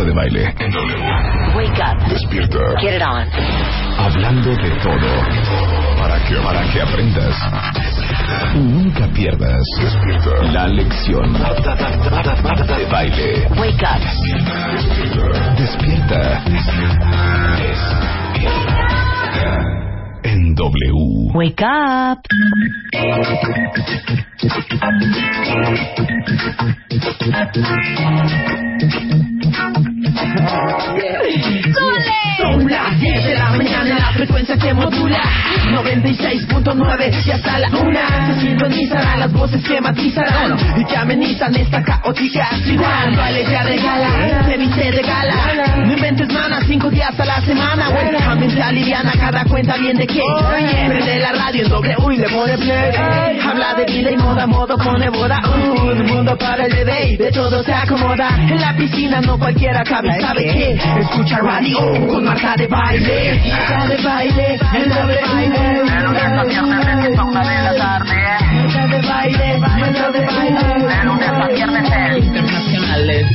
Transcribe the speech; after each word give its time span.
Marta 0.00 0.04
de 0.04 0.12
baile. 0.12 0.54
En 0.58 0.70
W. 0.70 0.94
Wake 1.56 1.82
up. 1.82 2.08
Despierta. 2.08 2.58
Get 2.80 2.94
it 2.94 3.02
on. 3.02 3.28
Hablando 3.98 4.50
de 4.50 4.70
todo. 4.82 4.98
Para 5.98 6.18
que, 6.24 6.36
para 6.36 6.62
que 6.72 6.80
aprendas. 6.80 7.36
Y 8.54 8.58
nunca 8.58 9.06
pierdas. 9.08 9.62
Despierta. 9.78 10.42
La 10.52 10.68
lección. 10.68 11.32
Marta, 11.32 11.74
Marta, 11.76 12.10
Marta, 12.10 12.42
Marta 12.42 12.76
de 12.78 12.86
baile. 12.86 13.48
Wake 13.58 13.84
up. 13.84 14.00
Despierta. 15.58 16.42
Despierta. 16.46 17.00
En 20.32 20.54
W. 20.54 21.32
Wake 21.34 21.64
up. 21.64 22.22
Son 32.38 32.68
las 32.70 33.00
10 33.00 33.24
de 33.24 33.34
la 33.34 33.50
mañana 33.50 33.98
la 33.98 34.12
frecuencia 34.12 34.56
que 34.56 34.72
modula. 34.72 35.22
96.9 35.70 37.26
y 37.26 37.30
hasta 37.30 37.58
la 37.58 37.68
una. 37.68 38.26
Se 38.26 38.40
sintonizarán 38.40 39.20
las 39.20 39.32
voces 39.32 39.62
que 39.66 39.80
matizarán. 39.80 40.56
Y 40.78 40.84
que 40.84 40.96
amenizan 40.96 41.54
esta 41.56 41.82
caótica 41.82 42.48
ciudad. 42.64 43.16
Baile 43.16 43.44
ya 43.50 43.64
de 43.64 43.76
gala, 43.76 44.44
se 44.46 44.56
viste 44.56 44.90
de 44.90 45.02
gala. 45.02 45.76
No 45.84 45.92
inventes 45.92 46.32
mana, 46.32 46.60
cinco 46.66 46.90
días 46.90 47.18
a 47.18 47.24
la 47.24 47.40
semana. 47.42 47.88
Güey, 47.90 48.16
ambiente 48.22 48.62
aliviana, 48.62 49.12
cada 49.18 49.44
cuenta 49.44 49.76
bien 49.76 49.96
de 49.96 50.06
qué 50.06 50.20
Prende 50.36 51.18
la 51.18 51.32
radio 51.32 51.64
en 51.64 51.70
doble 51.70 51.96
y 52.12 52.16
le 52.16 52.28
pone 52.28 52.58
play 52.58 52.92
Habla 53.42 53.74
de 53.74 53.84
vida 53.84 54.10
y 54.10 54.16
moda, 54.16 54.46
modo 54.46 54.76
pone 54.76 55.08
boda. 55.10 55.40
Uh, 55.44 55.90
El 55.90 56.04
mundo 56.04 56.36
para 56.38 56.66
el 56.66 56.72
bebé 56.72 57.12
y 57.12 57.16
de 57.16 57.30
todo 57.32 57.62
se 57.62 57.72
acomoda. 57.72 58.28
En 58.36 58.60
la 58.60 58.76
piscina 58.76 59.20
no 59.20 59.38
cualquiera 59.38 59.82
cabe, 59.84 60.20
¿sabe 60.20 60.44
qué? 60.44 60.76
Escucha 61.00 61.38
radio 61.38 61.78
con 62.08 62.24
Marta 62.24 62.56
de 62.56 62.66
baile. 62.66 63.40
Marta 63.50 63.86
de 63.86 63.96
baile, 64.02 64.58
el 64.74 64.88
doble 64.88 65.20
baile. 65.32 65.84
Marta 65.84 66.10
de 66.10 66.16
baile, 69.02 69.58
Marta 69.58 70.10
de 70.10 70.26
baile. 70.26 70.70
Internacionales 72.20 73.26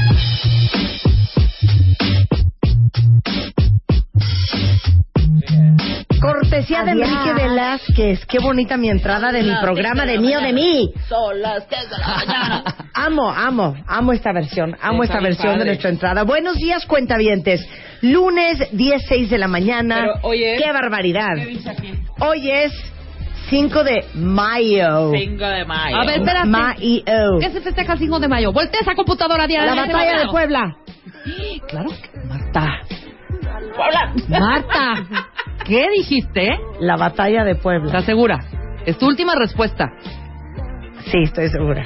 Cortesía 6.20 6.84
de. 6.84 6.92
Enrique 6.92 7.34
Velázquez. 7.34 8.26
Qué 8.26 8.40
bonita 8.40 8.78
mi 8.78 8.90
entrada 8.90 9.32
de 9.32 9.44
mi 9.44 9.54
programa 9.62 10.06
de 10.06 10.20
mío 10.20 10.40
de 10.40 10.54
mí. 10.54 10.92
Son 11.08 11.42
las 11.42 11.68
10 11.70 11.90
de 11.90 11.98
la 11.98 12.08
mañana. 12.08 12.64
Amo, 12.94 13.30
amo, 13.30 13.76
amo 13.88 14.14
esta 14.14 14.32
versión. 14.32 14.76
Amo 14.82 15.04
esta 15.04 15.20
versión 15.20 15.60
de 15.60 15.66
nuestra 15.66 15.90
entrada. 15.90 16.24
Buenos 16.24 16.56
días, 16.56 16.86
cuentavientes. 16.86 17.68
Lunes 18.02 18.70
16 18.72 19.30
de 19.30 19.38
la 19.38 19.48
mañana. 19.48 20.06
Pero 20.22 20.32
¡Qué 20.32 20.72
barbaridad! 20.72 21.36
¿Qué 21.36 21.46
dice 21.46 21.70
aquí? 21.70 21.94
Hoy 22.20 22.50
es 22.50 22.72
5 23.50 23.84
de 23.84 24.06
mayo. 24.16 25.12
5 25.12 25.46
de 25.46 25.66
mayo. 25.66 25.98
A 25.98 26.06
ver, 26.06 26.20
espérate. 26.20 26.48
Mayo. 26.48 27.40
¿Qué 27.40 27.50
se 27.52 27.62
festeja 27.62 27.94
el 27.94 28.00
5 28.00 28.20
de 28.20 28.28
mayo? 28.28 28.52
Voltea 28.54 28.80
esa 28.82 28.96
computadora, 28.96 29.46
Diana. 29.46 29.76
La 29.76 29.86
batalla 29.86 30.20
de. 30.20 30.28
Puebla. 30.28 30.76
Claro 31.68 31.90
que... 31.90 32.20
Marta. 32.28 32.82
Puebla. 33.76 34.14
Marta. 34.40 34.94
¿Qué 35.66 35.88
dijiste? 35.98 36.60
La 36.80 36.96
batalla 36.96 37.44
de 37.44 37.56
Puebla. 37.56 37.88
¿Estás 37.88 38.06
segura? 38.06 38.40
Es 38.86 38.98
tu 38.98 39.08
última 39.08 39.36
respuesta. 39.36 39.92
Sí, 41.12 41.20
estoy 41.24 41.50
segura. 41.50 41.86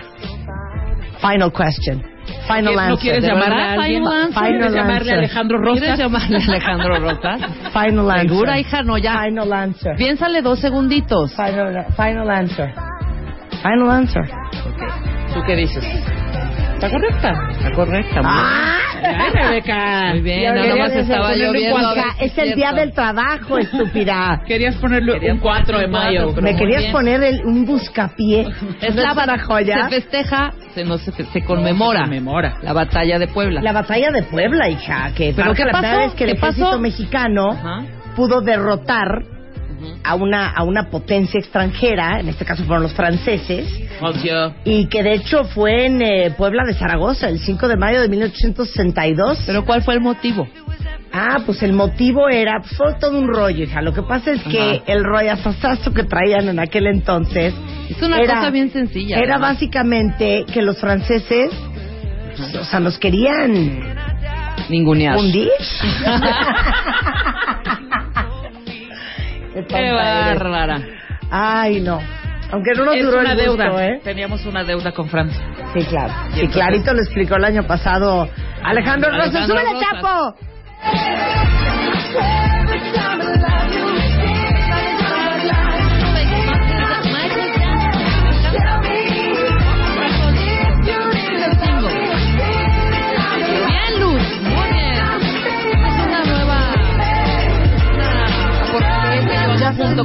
Final 1.21 1.51
question. 1.51 2.03
Final 2.47 2.75
¿No 2.75 2.79
answer. 2.79 2.99
quieres 2.99 3.21
¿De 3.23 3.27
llamarle 3.29 3.61
a 3.63 3.71
alguien? 3.73 4.03
Final 4.03 4.13
answer. 4.13 4.33
Final 4.33 4.51
¿Quieres 4.59 4.73
llamarle 4.73 4.97
answer. 4.97 5.13
a 5.13 5.17
Alejandro 5.17 5.57
Rosas? 5.57 5.79
¿Quieres 5.79 5.99
llamarle 5.99 6.37
a 6.37 6.47
Alejandro 6.47 6.99
Rosas? 6.99 7.41
Final 7.73 8.11
answer. 8.11 8.29
¿Segura, 8.29 8.59
hija? 8.59 8.83
No, 8.83 8.97
ya. 8.97 9.21
Final 9.23 9.53
answer. 9.53 9.95
Piénsale 9.97 10.41
dos 10.41 10.59
segunditos. 10.59 11.33
Final, 11.35 11.85
final 11.95 12.29
answer. 12.29 12.73
Final 13.61 13.89
answer. 13.91 14.23
¿Tú 15.33 15.41
qué 15.45 15.55
dices? 15.55 15.83
¿Está 16.75 16.89
correcta? 16.89 17.33
Está 17.51 17.71
correcta. 17.73 18.21
muy 18.21 18.31
bien. 18.31 18.79
Ay, 19.01 19.31
Rebeca. 19.33 20.09
Muy 20.11 20.21
bien, 20.21 20.55
más 20.77 20.91
estaba 20.93 21.35
Hija, 21.35 22.13
si 22.17 22.25
es 22.25 22.37
el 22.37 22.55
día 22.55 22.71
del 22.73 22.91
trabajo, 22.93 23.57
estúpida. 23.57 24.41
Querías 24.45 24.75
ponerle 24.75 25.13
Querías 25.13 25.33
un 25.35 25.39
4 25.39 25.79
de 25.79 25.87
mayo. 25.87 26.33
Me 26.41 26.55
querías 26.55 26.85
poner 26.91 27.21
el- 27.23 27.41
un 27.45 27.65
buscapié. 27.65 28.47
Es 28.81 28.95
¿No 28.95 29.01
la 29.01 29.13
para 29.13 29.39
joya? 29.39 29.89
Se 29.89 30.01
festeja, 30.01 30.51
se, 30.73 30.83
no, 30.85 30.97
se, 30.97 31.11
se 31.11 31.43
conmemora. 31.43 31.99
Se 31.99 32.05
conmemora. 32.05 32.57
La 32.61 32.73
batalla 32.73 33.19
de 33.19 33.27
Puebla. 33.27 33.61
La 33.61 33.71
batalla 33.73 34.11
de 34.11 34.23
Puebla, 34.23 34.69
hija. 34.69 35.11
Que 35.15 35.33
¿Pero 35.35 35.53
qué 35.53 35.65
la 35.65 35.71
pasó? 35.73 35.97
vez 35.99 36.13
que 36.13 36.23
el 36.25 36.31
¿Qué 36.31 36.37
ejército 36.37 36.65
pasó? 36.67 36.79
mexicano 36.79 37.51
Ajá. 37.51 37.83
pudo 38.15 38.41
derrotar. 38.41 39.23
A 40.03 40.15
una, 40.15 40.49
a 40.49 40.63
una 40.63 40.89
potencia 40.89 41.39
extranjera, 41.39 42.19
en 42.19 42.29
este 42.29 42.45
caso 42.45 42.63
fueron 42.65 42.83
los 42.83 42.93
franceses, 42.93 43.67
Ocio. 44.01 44.53
y 44.65 44.87
que 44.87 45.03
de 45.03 45.13
hecho 45.13 45.45
fue 45.45 45.85
en 45.85 46.01
eh, 46.01 46.31
Puebla 46.37 46.63
de 46.65 46.73
Zaragoza, 46.73 47.29
el 47.29 47.39
5 47.39 47.67
de 47.67 47.77
mayo 47.77 48.01
de 48.01 48.09
1862. 48.09 49.43
Pero 49.45 49.65
¿cuál 49.65 49.83
fue 49.83 49.93
el 49.95 50.01
motivo? 50.01 50.47
Ah, 51.11 51.39
pues 51.45 51.63
el 51.63 51.73
motivo 51.73 52.29
era, 52.29 52.59
pues, 52.61 52.75
fue 52.77 52.93
todo 52.99 53.17
un 53.17 53.27
rollo, 53.27 53.63
hija. 53.63 53.81
Lo 53.81 53.93
que 53.93 54.03
pasa 54.03 54.31
es 54.31 54.43
que 54.43 54.61
Ajá. 54.61 54.83
el 54.85 55.03
rollazazazo 55.03 55.91
que 55.93 56.03
traían 56.03 56.47
en 56.49 56.59
aquel 56.59 56.85
entonces 56.87 57.53
Es 57.89 58.01
una 58.01 58.19
era, 58.19 58.35
cosa 58.35 58.49
bien 58.51 58.71
sencilla. 58.71 59.17
era 59.17 59.35
además. 59.35 59.53
básicamente 59.55 60.45
que 60.53 60.61
los 60.61 60.79
franceses, 60.79 61.49
pues, 62.37 62.55
o 62.55 62.63
sea, 62.63 62.79
nos 62.79 62.97
querían 62.99 63.79
Ningunear. 64.69 65.17
hundir. 65.17 65.49
Qué, 69.67 69.91
bárbara. 69.91 70.81
Ay, 71.31 71.81
no. 71.81 71.99
Aunque 72.51 72.71
no 72.75 72.85
nos 72.85 72.95
Es 72.95 73.03
duró 73.03 73.19
una 73.19 73.33
el 73.33 73.37
gusto, 73.47 73.63
deuda. 73.63 73.85
¿eh? 73.85 74.01
Teníamos 74.03 74.45
una 74.45 74.63
deuda 74.63 74.91
con 74.91 75.07
Francia. 75.07 75.39
Sí, 75.73 75.85
claro. 75.85 76.13
Sí, 76.33 76.47
clarito 76.47 76.93
lo 76.93 76.99
explicó 77.01 77.35
el 77.35 77.43
año 77.45 77.63
pasado 77.67 78.27
Alejandro 78.63 79.11
Rosa. 79.11 79.23
Alejandro 79.23 79.55
¡Súbele, 79.59 79.73
Rosas. 79.73 79.91
Chapo! 80.01 80.35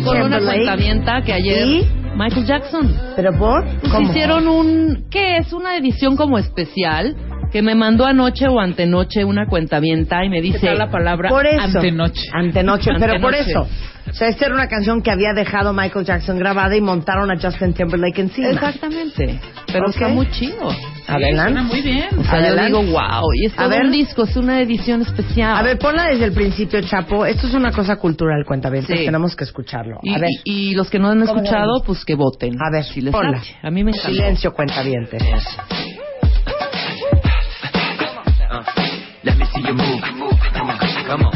Con 0.05 0.23
una 0.23 0.39
cuentavienta 0.41 1.23
que 1.23 1.33
ayer. 1.33 1.67
¿Y? 1.67 1.87
Michael 2.17 2.47
Jackson. 2.47 2.97
¿Pero 3.17 3.33
por? 3.37 3.65
Pues 3.81 3.93
¿Cómo? 3.93 4.09
hicieron 4.11 4.47
un. 4.47 5.07
¿Qué 5.11 5.39
es? 5.39 5.53
Una 5.53 5.77
edición 5.77 6.17
como 6.17 6.39
especial 6.39 7.17
que 7.51 7.63
me 7.63 7.75
mandó 7.75 8.05
anoche 8.05 8.49
o 8.49 8.59
antenoche 8.59 9.25
una 9.25 9.47
cuentavienta 9.47 10.25
y 10.25 10.29
me 10.29 10.37
¿Qué 10.37 10.43
dice. 10.43 10.67
tal 10.67 10.79
la 10.79 10.91
palabra 10.91 11.29
Por 11.29 11.47
eso. 11.47 11.61
antenoche? 11.61 12.23
Antenoche, 12.33 12.91
pero 12.99 13.21
por 13.21 13.35
eso. 13.35 13.69
O 14.09 14.13
sea, 14.13 14.29
esta 14.29 14.47
era 14.47 14.55
una 14.55 14.69
canción 14.69 15.03
que 15.03 15.11
había 15.11 15.33
dejado 15.35 15.73
Michael 15.73 16.05
Jackson 16.05 16.39
grabada 16.39 16.77
y 16.77 16.81
montaron 16.81 17.31
a 17.31 17.41
Justin 17.41 17.73
Timberlake 17.73 18.21
encima. 18.21 18.51
Exactamente. 18.51 19.41
Pero 19.67 19.87
Ok. 19.87 19.95
está 19.95 20.09
muy 20.09 20.31
chido. 20.31 20.69
Adelante. 21.09 21.53
Suena 21.53 21.63
muy 21.63 21.81
bien. 21.83 22.07
O 22.19 22.23
sea, 22.23 22.35
Adelante. 22.35 22.71
yo 22.73 22.81
digo, 22.83 22.93
wow. 22.93 23.33
Y 23.35 23.47
es 23.47 23.53
A 23.55 23.57
todo 23.57 23.69
ver. 23.71 23.85
un 23.87 23.93
disco, 23.93 24.23
es 24.25 24.37
una 24.37 24.61
edición 24.61 25.03
especial. 25.03 25.57
A 25.57 25.63
ver, 25.63 25.79
ponla 25.79 26.05
desde 26.09 26.27
el 26.27 26.33
principio, 26.33 26.81
Chapo. 26.83 27.27
Esto 27.27 27.47
es 27.47 27.55
una 27.55 27.73
cosa 27.73 27.97
cultural, 27.97 28.45
cuenta 28.47 28.71
bien. 28.71 28.85
Sí. 28.87 28.95
Tenemos 29.05 29.35
que 29.35 29.45
escucharlo. 29.45 29.99
Y, 30.03 30.15
A 30.15 30.19
ver, 30.19 30.31
y- 30.45 30.71
y 30.71 30.75
los 30.75 30.91
que 30.91 30.99
no 30.99 31.09
han 31.09 31.21
¿Cómo 31.27 31.41
escuchado, 31.41 31.83
pues 31.85 32.05
que 32.05 32.15
voten. 32.15 32.55
a 32.61 32.71
ver, 32.71 32.85
si 32.85 33.01
les 33.01 33.13
ponla. 33.13 33.43
A 33.63 33.71
mí 33.71 33.83
me 33.85 33.91
encanta. 33.91 34.09
Silencio, 34.11 34.53
cuenta 34.53 34.83
bien. 34.83 35.09
Let 39.25 39.37
me 39.37 39.47
see 39.47 39.63
you 39.63 39.75
move. 39.75 40.01
Come 41.07 41.25
on, 41.25 41.33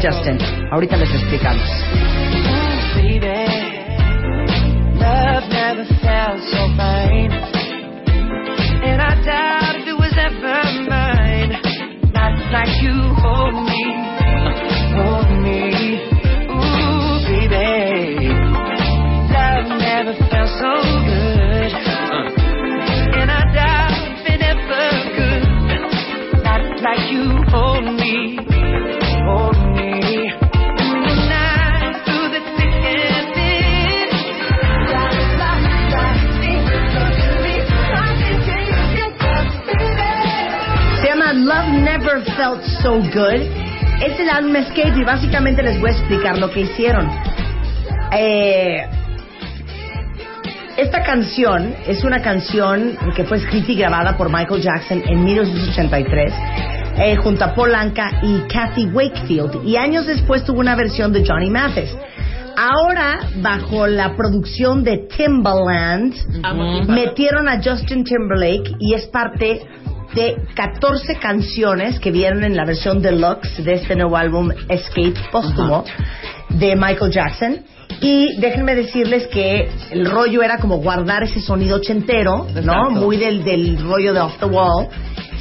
Justin. 0.00 0.38
Ahorita 0.72 0.96
les 0.96 1.10
explicamos. 1.10 1.68
like 26.82 27.12
you 27.12 27.44
hold 27.48 27.84
me, 27.84 28.39
Felt 42.40 42.64
So 42.82 42.94
Good. 42.94 43.42
Es 44.02 44.18
el 44.18 44.30
álbum 44.30 44.56
Escape 44.56 44.94
y 44.96 45.04
básicamente 45.04 45.62
les 45.62 45.78
voy 45.78 45.90
a 45.90 45.92
explicar 45.92 46.38
lo 46.38 46.50
que 46.50 46.60
hicieron. 46.60 47.06
Eh, 48.16 48.86
esta 50.78 51.02
canción 51.02 51.74
es 51.86 52.02
una 52.02 52.22
canción 52.22 52.96
que 53.14 53.24
fue 53.24 53.36
escrita 53.36 53.72
y 53.72 53.74
grabada 53.76 54.16
por 54.16 54.32
Michael 54.32 54.62
Jackson 54.62 55.02
en 55.06 55.22
1983 55.22 56.32
eh, 56.96 57.16
junto 57.16 57.44
a 57.44 57.54
Paul 57.54 57.74
Anka 57.74 58.10
y 58.22 58.40
Kathy 58.48 58.86
Wakefield 58.86 59.62
y 59.66 59.76
años 59.76 60.06
después 60.06 60.42
tuvo 60.42 60.60
una 60.60 60.74
versión 60.76 61.12
de 61.12 61.22
Johnny 61.26 61.50
Mathis. 61.50 61.94
Ahora, 62.56 63.20
bajo 63.42 63.86
la 63.86 64.16
producción 64.16 64.82
de 64.82 65.08
Timbaland, 65.14 66.14
metieron 66.88 67.48
a 67.48 67.62
Justin 67.62 68.04
Timberlake 68.04 68.76
y 68.78 68.94
es 68.94 69.06
parte 69.08 69.62
de 70.14 70.36
14 70.54 71.16
canciones 71.16 72.00
que 72.00 72.10
vienen 72.10 72.44
en 72.44 72.56
la 72.56 72.64
versión 72.64 73.00
deluxe 73.00 73.62
de 73.64 73.74
este 73.74 73.94
nuevo 73.94 74.16
álbum 74.16 74.50
Escape 74.68 75.14
póstumo 75.30 75.84
de 76.48 76.76
Michael 76.76 77.12
Jackson. 77.12 77.60
Y 78.00 78.40
déjenme 78.40 78.74
decirles 78.74 79.26
que 79.26 79.68
el 79.90 80.10
rollo 80.10 80.42
era 80.42 80.58
como 80.58 80.78
guardar 80.78 81.22
ese 81.24 81.40
sonido 81.40 81.76
ochentero, 81.76 82.46
¿no? 82.64 82.90
Muy 82.90 83.18
del, 83.18 83.44
del 83.44 83.78
rollo 83.82 84.14
de 84.14 84.20
Off 84.20 84.38
the 84.38 84.46
Wall. 84.46 84.88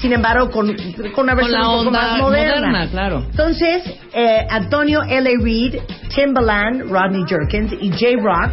Sin 0.02 0.14
embargo, 0.14 0.50
con, 0.50 0.76
con 1.14 1.24
una 1.24 1.36
versión 1.36 1.62
la 1.62 1.70
un 1.70 1.78
poco 1.80 1.92
más 1.92 2.18
moderna. 2.20 2.68
moderna, 2.68 2.88
claro. 2.90 3.26
Entonces, 3.30 3.84
eh, 4.14 4.48
Antonio 4.50 5.04
L. 5.04 5.30
Reid, 5.42 5.76
Timbaland, 6.14 6.90
Rodney 6.90 7.24
Jerkins 7.28 7.74
y 7.80 7.90
J-Rock 7.92 8.52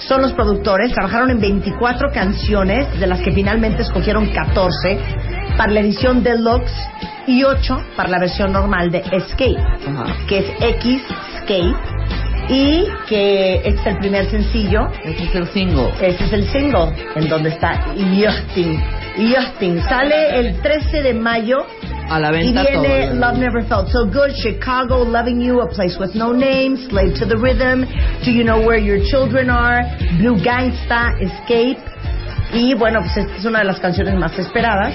son 0.00 0.22
los 0.22 0.32
productores. 0.32 0.92
Trabajaron 0.92 1.30
en 1.30 1.40
24 1.40 2.12
canciones, 2.12 3.00
de 3.00 3.06
las 3.06 3.20
que 3.20 3.32
finalmente 3.32 3.82
escogieron 3.82 4.26
14 4.32 4.98
para 5.60 5.72
la 5.72 5.80
edición 5.80 6.22
deluxe 6.22 6.72
y 7.26 7.44
8 7.44 7.76
para 7.94 8.08
la 8.08 8.18
versión 8.18 8.50
normal 8.50 8.90
de 8.90 9.00
Escape, 9.12 9.62
que 10.26 10.38
es 10.38 10.46
X 10.58 11.02
Escape. 11.34 11.74
Y 12.48 12.86
que 13.06 13.56
este 13.56 13.68
es 13.68 13.86
el 13.86 13.98
primer 13.98 14.24
sencillo. 14.30 14.88
Ese 15.04 15.24
es 15.24 15.34
el 15.34 15.46
single. 15.48 15.90
Ese 16.00 16.24
es 16.24 16.32
el 16.32 16.48
single 16.48 16.94
en 17.14 17.28
donde 17.28 17.50
está 17.50 17.78
Justin. 17.94 18.82
Justin 19.18 19.82
sale 19.82 20.40
el 20.40 20.62
13 20.62 21.02
de 21.02 21.12
mayo 21.12 21.66
A 22.08 22.18
la 22.18 22.30
y 22.30 22.46
venta 22.46 22.62
viene 22.62 23.08
todo. 23.08 23.14
Love 23.16 23.38
Never 23.38 23.62
Felt 23.64 23.88
So 23.88 24.06
Good, 24.06 24.32
Chicago, 24.42 25.04
Loving 25.04 25.42
You, 25.42 25.60
A 25.60 25.68
Place 25.68 25.98
With 26.00 26.14
No 26.14 26.32
Name, 26.32 26.78
Slave 26.88 27.12
to 27.18 27.26
the 27.26 27.36
Rhythm, 27.36 27.84
Do 28.24 28.30
You 28.30 28.44
Know 28.44 28.66
Where 28.66 28.82
Your 28.82 29.06
Children 29.10 29.50
Are, 29.50 29.82
Blue 30.16 30.42
Gangsta, 30.42 31.12
Escape. 31.20 31.76
Y 32.54 32.72
bueno, 32.72 33.00
pues 33.00 33.14
esta 33.18 33.36
es 33.36 33.44
una 33.44 33.58
de 33.58 33.66
las 33.66 33.78
canciones 33.78 34.14
más 34.14 34.36
esperadas 34.38 34.94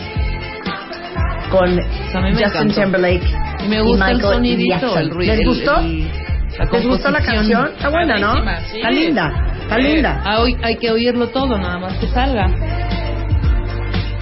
con 1.49 1.69
Justin 1.77 2.25
encantó. 2.47 2.73
Timberlake 2.81 3.23
Y 3.63 3.67
me 3.67 3.75
y 3.75 3.79
el 3.79 3.85
Michael 3.85 4.21
sonidito, 4.21 4.97
el 4.99 5.09
ruido. 5.09 5.35
¿Les 5.35 5.45
gustó? 5.45 5.73
la 5.77 6.65
¿Les 6.71 6.87
gustó 6.87 7.11
la 7.11 7.21
canción? 7.21 7.67
Está 7.75 7.89
buena, 7.89 8.17
¿no? 8.17 8.33
Sí. 8.71 8.77
Está 8.77 8.91
linda, 8.91 9.33
está 9.61 9.77
linda. 9.77 10.21
Ah, 10.23 10.39
hoy 10.41 10.55
hay 10.63 10.77
que 10.77 10.89
oírlo 10.91 11.27
todo, 11.29 11.57
nada 11.57 11.77
más 11.79 11.93
que 11.97 12.07
salga. 12.07 12.47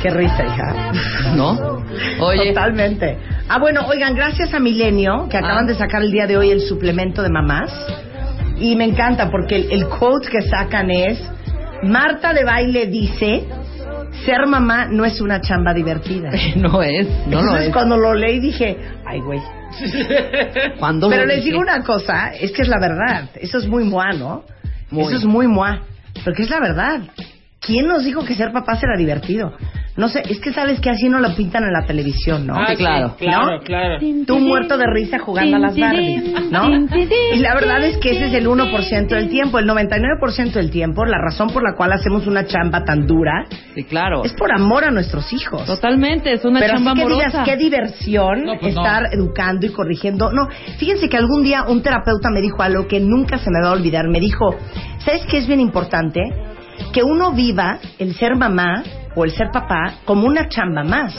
Qué 0.02 0.10
risa, 0.10 0.44
hija. 0.46 0.92
¿No? 1.36 1.82
Oye, 2.20 2.48
Totalmente. 2.50 3.18
Ah, 3.48 3.60
bueno, 3.60 3.86
oigan, 3.88 4.16
gracias 4.16 4.54
a 4.54 4.60
Milenio, 4.60 5.28
que 5.30 5.38
acaban 5.38 5.66
Ah. 5.66 5.68
de 5.68 5.76
sacar 5.76 6.02
el 6.02 6.12
día 6.12 6.28
de 6.28 6.38
hoy 6.38 6.52
el 6.52 6.62
suplemento 6.62 7.22
de 7.22 7.30
mamás. 7.30 7.72
Y 8.58 8.76
me 8.76 8.86
encanta 8.86 9.30
porque 9.32 9.56
el, 9.58 9.72
el 9.72 9.88
quote 9.88 10.30
que 10.30 10.42
sacan 10.42 10.90
es, 10.92 11.20
Marta 11.84 12.34
de 12.34 12.44
baile 12.46 12.88
dice, 12.88 13.46
ser 14.26 14.46
mamá 14.48 14.88
no 14.90 15.06
es 15.06 15.20
una 15.22 15.42
chamba 15.42 15.74
divertida. 15.74 16.30
no 16.56 16.82
es, 16.82 17.08
no 17.28 17.42
lo 17.42 17.42
Entonces 17.42 17.68
es. 17.68 17.74
cuando 17.74 17.98
lo 17.98 18.14
leí 18.14 18.40
dije, 18.40 18.78
ay 19.06 19.20
güey. 19.20 19.42
Cuando 20.78 21.10
Pero 21.10 21.22
lo 21.24 21.28
les 21.30 21.38
dije, 21.38 21.50
digo 21.50 21.60
una 21.60 21.84
cosa, 21.84 22.32
es 22.32 22.52
que 22.52 22.62
es 22.62 22.68
la 22.68 22.80
verdad. 22.80 23.30
Eso 23.34 23.58
es 23.58 23.68
muy 23.68 23.84
moa, 23.84 24.12
¿no? 24.12 24.44
Muy. 24.92 25.06
Eso 25.06 25.16
es 25.16 25.26
muy 25.26 25.48
moa. 25.48 25.82
Porque 26.24 26.44
es 26.44 26.50
la 26.52 26.60
verdad. 26.60 27.02
¿Quién 27.66 27.88
nos 27.88 28.04
dijo 28.04 28.24
que 28.26 28.36
ser 28.36 28.52
papá 28.52 28.76
será 28.76 28.98
divertido? 28.98 29.54
No 29.96 30.10
sé, 30.10 30.24
es 30.28 30.40
que 30.40 30.52
sabes 30.52 30.80
que 30.80 30.90
así 30.90 31.08
no 31.08 31.20
lo 31.20 31.36
pintan 31.36 31.66
en 31.66 31.72
la 31.72 31.86
televisión, 31.86 32.48
¿no? 32.48 32.56
Ah, 32.56 32.66
sí, 32.70 32.76
claro. 32.78 33.16
claro, 33.16 33.60
claro. 33.64 34.00
Tú 34.26 34.40
muerto 34.40 34.76
de 34.76 34.86
risa 34.92 35.20
jugando 35.20 35.58
a 35.58 35.60
las 35.60 35.78
Barbies, 35.78 36.50
¿no? 36.52 36.68
Y 36.98 37.38
la 37.38 37.54
verdad 37.54 37.84
es 37.84 37.98
que 37.98 38.10
ese 38.10 38.26
es 38.26 38.34
el 38.34 38.48
1% 38.48 39.08
del 39.10 39.30
tiempo. 39.30 39.60
El 39.60 39.70
99% 39.70 40.52
del 40.54 40.72
tiempo, 40.72 41.06
la 41.06 41.20
razón 41.20 41.50
por 41.50 41.62
la 41.62 41.76
cual 41.76 41.92
hacemos 41.94 42.26
una 42.26 42.44
chamba 42.48 42.84
tan 42.84 43.06
dura 43.06 43.46
Sí, 43.76 43.84
claro. 43.84 44.24
es 44.26 44.34
por 44.34 44.52
amor 44.52 44.84
a 44.84 44.90
nuestros 44.90 45.32
hijos. 45.32 45.64
Totalmente, 45.68 46.34
es 46.34 46.44
una 46.44 46.60
Pero 46.60 46.74
chamba 46.74 46.92
así 46.94 47.00
que 47.00 47.06
amorosa. 47.06 47.30
digas, 47.30 47.46
qué 47.48 47.58
diversión 47.58 48.46
No, 48.46 48.54
pues 48.60 48.74
no. 48.74 48.82
estar 48.84 49.04
educando 49.14 49.68
y 49.68 49.70
corrigiendo. 49.70 50.32
No, 50.32 50.48
fíjense 50.80 51.08
que 51.08 51.18
algún 51.18 51.44
día 51.44 51.66
un 51.68 51.84
terapeuta 51.84 52.32
me 52.34 52.42
dijo 52.42 52.64
algo 52.64 52.88
que 52.88 53.00
nunca 53.00 53.38
se 53.38 53.52
me 53.52 53.62
va 53.62 53.70
a 53.70 53.74
olvidar. 53.74 54.08
Me 54.10 54.20
dijo, 54.20 54.56
¿sabes 55.06 55.24
qué 55.30 55.38
es 55.38 55.46
bien 55.46 55.60
importante? 55.60 56.20
Que 56.94 57.04
uno 57.04 57.32
viva 57.34 57.80
el 58.00 58.14
ser 58.16 58.36
mamá 58.36 58.84
o 59.16 59.26
el 59.26 59.32
ser 59.32 59.50
papá 59.52 59.96
como 60.06 60.26
una 60.28 60.48
chamba 60.48 60.84
más. 60.84 61.14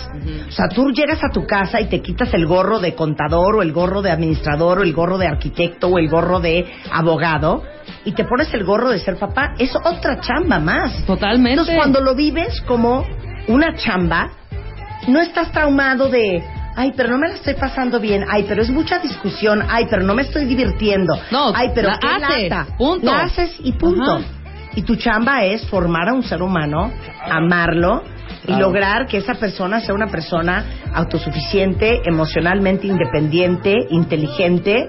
O 0.49 0.53
sea, 0.53 0.69
tú 0.69 0.91
llegas 0.93 1.23
a 1.23 1.29
tu 1.33 1.47
casa 1.47 1.81
y 1.81 1.87
te 1.87 2.01
quitas 2.01 2.33
el 2.33 2.47
gorro 2.47 2.79
de 2.81 2.95
contador 2.95 3.57
o 3.57 3.63
el 3.63 3.73
gorro 3.73 4.01
de 4.01 4.11
administrador 4.11 4.79
o 4.79 4.83
el 4.83 4.93
gorro 4.93 5.19
de 5.19 5.27
arquitecto 5.27 5.89
o 5.89 5.99
el 5.99 6.09
gorro 6.09 6.41
de 6.41 6.65
abogado 6.91 7.63
y 8.05 8.13
te 8.13 8.25
pones 8.25 8.53
el 8.55 8.65
gorro 8.65 8.91
de 8.91 8.99
ser 8.99 9.17
papá. 9.17 9.55
Es 9.59 9.75
otra 9.77 10.21
chamba 10.21 10.59
más. 10.59 11.05
Totalmente. 11.07 11.51
Entonces, 11.53 11.77
cuando 11.77 12.01
lo 12.01 12.15
vives 12.15 12.61
como 12.63 13.05
una 13.49 13.75
chamba, 13.77 14.31
no 15.09 15.21
estás 15.21 15.53
traumado 15.53 16.09
de, 16.09 16.43
ay, 16.77 16.93
pero 16.97 17.11
no 17.11 17.19
me 17.19 17.29
la 17.29 17.35
estoy 17.35 17.55
pasando 17.55 18.01
bien, 18.01 18.25
ay, 18.29 18.45
pero 18.49 18.63
es 18.63 18.71
mucha 18.71 18.99
discusión, 18.99 19.63
ay, 19.69 19.87
pero 19.91 20.03
no 20.03 20.15
me 20.15 20.23
estoy 20.23 20.47
divirtiendo, 20.47 21.15
No, 21.31 21.53
ay, 21.55 21.71
pero 21.75 21.89
la 21.89 21.99
qué 21.99 22.07
haces, 22.09 22.49
lata. 22.51 22.67
punto. 22.79 23.07
La 23.07 23.21
haces 23.23 23.57
y 23.63 23.73
punto. 23.73 24.17
Ajá. 24.17 24.25
Y 24.77 24.83
tu 24.83 24.97
chamba 24.97 25.45
es 25.45 25.67
formar 25.69 26.09
a 26.09 26.15
un 26.15 26.23
ser 26.23 26.43
humano, 26.43 26.93
amarlo 27.31 28.03
y 28.43 28.47
Claro. 28.47 28.67
lograr 28.67 29.07
que 29.07 29.19
esa 29.19 29.35
persona 29.35 29.81
sea 29.81 29.95
una 29.95 30.09
persona 30.09 30.65
autosuficiente, 30.95 32.01
emocionalmente 32.05 32.87
independiente, 32.87 33.75
inteligente 33.91 34.89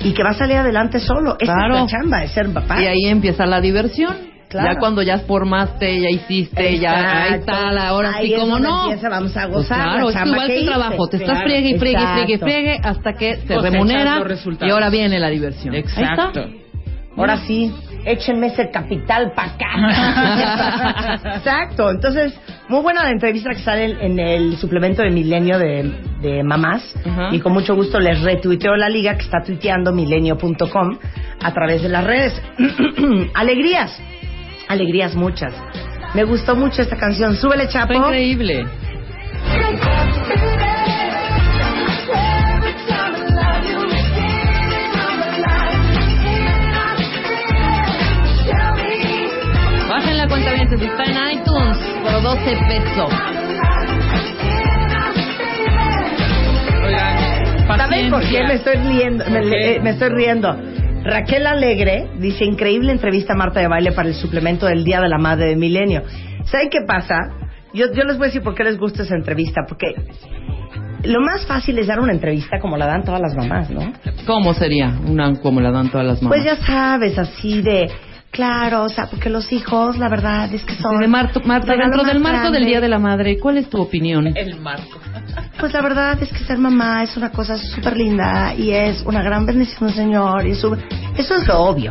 y 0.00 0.12
que 0.12 0.22
va 0.22 0.30
a 0.30 0.34
salir 0.34 0.56
adelante 0.56 0.98
solo. 0.98 1.36
Esa 1.38 1.52
Claro. 1.54 1.74
es 1.76 1.80
la 1.82 1.86
chamba, 1.86 2.24
es 2.24 2.32
ser 2.32 2.52
papá. 2.52 2.82
Y 2.82 2.86
ahí 2.86 3.06
empieza 3.06 3.46
la 3.46 3.60
diversión. 3.60 4.30
Claro. 4.48 4.72
Ya 4.72 4.78
cuando 4.80 5.00
ya 5.02 5.18
formaste, 5.20 6.00
ya 6.00 6.10
hiciste, 6.10 6.78
ya 6.80 6.90
ahí 7.22 7.34
Exacto. 7.34 7.52
está 7.52 7.70
la 7.72 7.86
ahora 7.88 8.14
Ahí 8.16 8.30
sí 8.30 8.34
como 8.36 8.58
no. 8.58 8.82
empieza, 8.86 9.08
vamos 9.08 9.36
a 9.36 9.42
Pues 9.42 9.54
gozar 9.54 9.78
claro, 9.84 10.10
la 10.10 10.20
es 10.20 10.26
igual 10.26 10.46
que 10.48 10.58
el 10.58 10.66
trabajo, 10.66 11.06
te 11.08 11.16
estás 11.18 11.30
Claro. 11.30 11.44
friegue 11.48 11.68
y 11.68 11.78
friegue, 11.78 11.98
friegue, 12.00 12.32
Exacto. 12.34 12.44
friegue 12.46 12.80
hasta 12.82 13.12
que 13.12 13.36
se 13.46 13.58
remunera 13.60 14.20
y 14.60 14.70
ahora 14.70 14.90
viene 14.90 15.20
la 15.20 15.28
diversión. 15.28 15.72
Ahí 15.76 15.82
está. 15.86 16.00
Exacto. 16.00 16.46
Ahora 17.16 17.36
sí, 17.46 17.72
échenme 18.04 18.48
ese 18.48 18.70
capital 18.70 19.32
para 19.34 19.52
acá. 19.52 21.18
Exacto. 21.36 21.90
Entonces, 21.90 22.34
muy 22.68 22.82
buena 22.82 23.02
la 23.02 23.10
entrevista 23.10 23.50
que 23.50 23.60
sale 23.60 23.96
en 24.00 24.18
el 24.18 24.56
suplemento 24.56 25.02
de 25.02 25.10
Milenio 25.10 25.58
de, 25.58 25.92
de 26.20 26.42
Mamás. 26.42 26.82
Y 27.32 27.40
con 27.40 27.52
mucho 27.52 27.74
gusto 27.74 27.98
les 28.00 28.20
retuiteo 28.22 28.76
la 28.76 28.88
liga 28.88 29.14
que 29.16 29.22
está 29.22 29.42
tuiteando 29.44 29.92
milenio.com 29.92 30.98
a 31.42 31.52
través 31.52 31.82
de 31.82 31.88
las 31.88 32.04
redes. 32.04 32.40
Alegrías. 33.34 34.00
Alegrías 34.68 35.14
muchas. 35.14 35.52
Me 36.14 36.24
gustó 36.24 36.56
mucho 36.56 36.82
esta 36.82 36.96
canción. 36.96 37.36
Súbele, 37.36 37.68
Chapo. 37.68 37.88
Fue 37.88 37.96
increíble. 37.96 38.66
Cuenta 50.30 50.52
bien, 50.54 50.68
está 50.72 51.04
en 51.04 51.38
iTunes 51.38 51.76
por 52.02 52.22
12 52.22 52.56
pesos. 52.68 53.12
Oigan, 56.86 57.66
¿Saben 57.78 58.10
por 58.10 58.22
qué 58.22 58.42
me 58.44 58.54
estoy 58.54 58.76
riendo? 58.76 59.24
Me, 59.26 59.40
¿Por 59.40 59.50
qué? 59.50 59.74
eh, 59.74 59.80
me 59.80 59.90
estoy 59.90 60.08
riendo. 60.10 60.56
Raquel 61.02 61.46
Alegre 61.46 62.10
dice, 62.18 62.44
increíble 62.44 62.92
entrevista 62.92 63.32
a 63.32 63.36
Marta 63.36 63.60
de 63.60 63.68
Baile 63.68 63.92
para 63.92 64.08
el 64.08 64.14
suplemento 64.14 64.66
del 64.66 64.84
Día 64.84 65.00
de 65.00 65.08
la 65.08 65.18
Madre 65.18 65.46
de 65.46 65.56
Milenio. 65.56 66.02
¿Saben 66.44 66.68
qué 66.70 66.80
pasa? 66.86 67.16
Yo, 67.74 67.86
yo 67.92 68.04
les 68.04 68.16
voy 68.16 68.26
a 68.26 68.28
decir 68.28 68.42
por 68.42 68.54
qué 68.54 68.64
les 68.64 68.78
gusta 68.78 69.02
esa 69.02 69.14
entrevista. 69.16 69.62
Porque 69.68 69.94
lo 71.04 71.20
más 71.22 71.46
fácil 71.46 71.78
es 71.78 71.86
dar 71.86 71.98
una 72.00 72.12
entrevista 72.12 72.60
como 72.60 72.76
la 72.76 72.86
dan 72.86 73.04
todas 73.04 73.20
las 73.20 73.34
mamás, 73.34 73.70
¿no? 73.70 73.92
¿Cómo 74.26 74.54
sería 74.54 74.94
una 75.06 75.34
como 75.40 75.60
la 75.60 75.70
dan 75.70 75.90
todas 75.90 76.06
las 76.06 76.22
mamás? 76.22 76.38
Pues 76.38 76.44
ya 76.44 76.56
sabes, 76.64 77.18
así 77.18 77.62
de... 77.62 77.90
Claro, 78.30 78.84
o 78.84 78.88
sea, 78.88 79.06
porque 79.06 79.28
los 79.28 79.50
hijos, 79.52 79.98
la 79.98 80.08
verdad 80.08 80.52
es 80.54 80.64
que 80.64 80.74
son... 80.76 80.98
De 81.00 81.08
Marto- 81.08 81.40
Marta, 81.44 81.72
regalo 81.72 81.96
dentro 82.04 82.12
del 82.12 82.20
marco 82.20 82.50
del. 82.52 82.64
Día 82.64 82.80
de 82.80 82.88
la 82.88 82.98
Madre, 83.00 83.38
¿cuál 83.38 83.56
es 83.58 83.68
tu 83.68 83.80
opinión? 83.80 84.28
El 84.36 84.60
marco. 84.60 84.98
Pues 85.58 85.74
la 85.74 85.82
verdad 85.82 86.20
es 86.22 86.30
que 86.32 86.38
ser 86.38 86.56
mamá 86.56 87.02
es 87.02 87.16
una 87.18 87.30
cosa 87.30 87.58
súper 87.58 87.94
linda 87.96 88.54
y 88.54 88.70
es 88.70 89.02
una 89.04 89.22
gran 89.22 89.44
bendición, 89.44 89.90
Señor. 89.90 90.46
Y 90.46 90.52
eso, 90.52 90.74
eso 91.18 91.34
es 91.34 91.46
lo 91.46 91.58
obvio. 91.60 91.90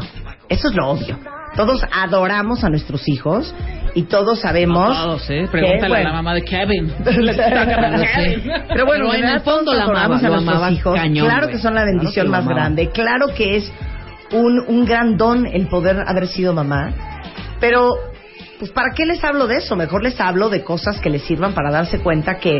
Eso 0.49 0.69
es 0.69 0.75
lo 0.75 0.89
obvio. 0.89 1.19
Todos 1.55 1.83
adoramos 1.91 2.63
a 2.63 2.69
nuestros 2.69 3.07
hijos 3.07 3.53
y 3.93 4.03
todos 4.03 4.39
sabemos. 4.39 4.97
Todos, 4.97 5.29
¿eh? 5.29 5.41
que, 5.43 5.47
Pregúntale 5.49 5.97
a 5.97 6.03
la 6.03 6.13
mamá 6.13 6.33
de 6.33 6.41
Kevin. 6.45 6.91
Pero 7.03 8.85
bueno, 8.87 9.09
Pero 9.11 9.13
en 9.13 9.25
el 9.25 9.41
fondo 9.41 9.73
la 9.73 9.83
amaba, 9.83 10.17
a 10.17 10.21
nuestros 10.21 10.71
hijos. 10.71 10.95
cañón, 10.95 11.27
claro 11.27 11.47
que 11.49 11.57
son 11.59 11.75
la 11.75 11.83
bendición 11.85 12.27
más 12.29 12.47
grande. 12.47 12.89
Claro 12.89 13.27
que 13.35 13.57
es 13.57 13.71
un, 14.31 14.63
un 14.67 14.85
gran 14.85 15.17
don 15.17 15.45
el 15.45 15.67
poder 15.67 16.03
haber 16.05 16.27
sido 16.27 16.53
mamá. 16.53 16.91
Pero, 17.59 17.89
pues, 18.57 18.71
¿para 18.71 18.93
qué 18.95 19.05
les 19.05 19.23
hablo 19.23 19.47
de 19.47 19.57
eso? 19.57 19.75
Mejor 19.75 20.03
les 20.03 20.19
hablo 20.19 20.49
de 20.49 20.63
cosas 20.63 20.99
que 20.99 21.09
les 21.09 21.23
sirvan 21.23 21.53
para 21.53 21.71
darse 21.71 21.99
cuenta 21.99 22.37
que 22.37 22.59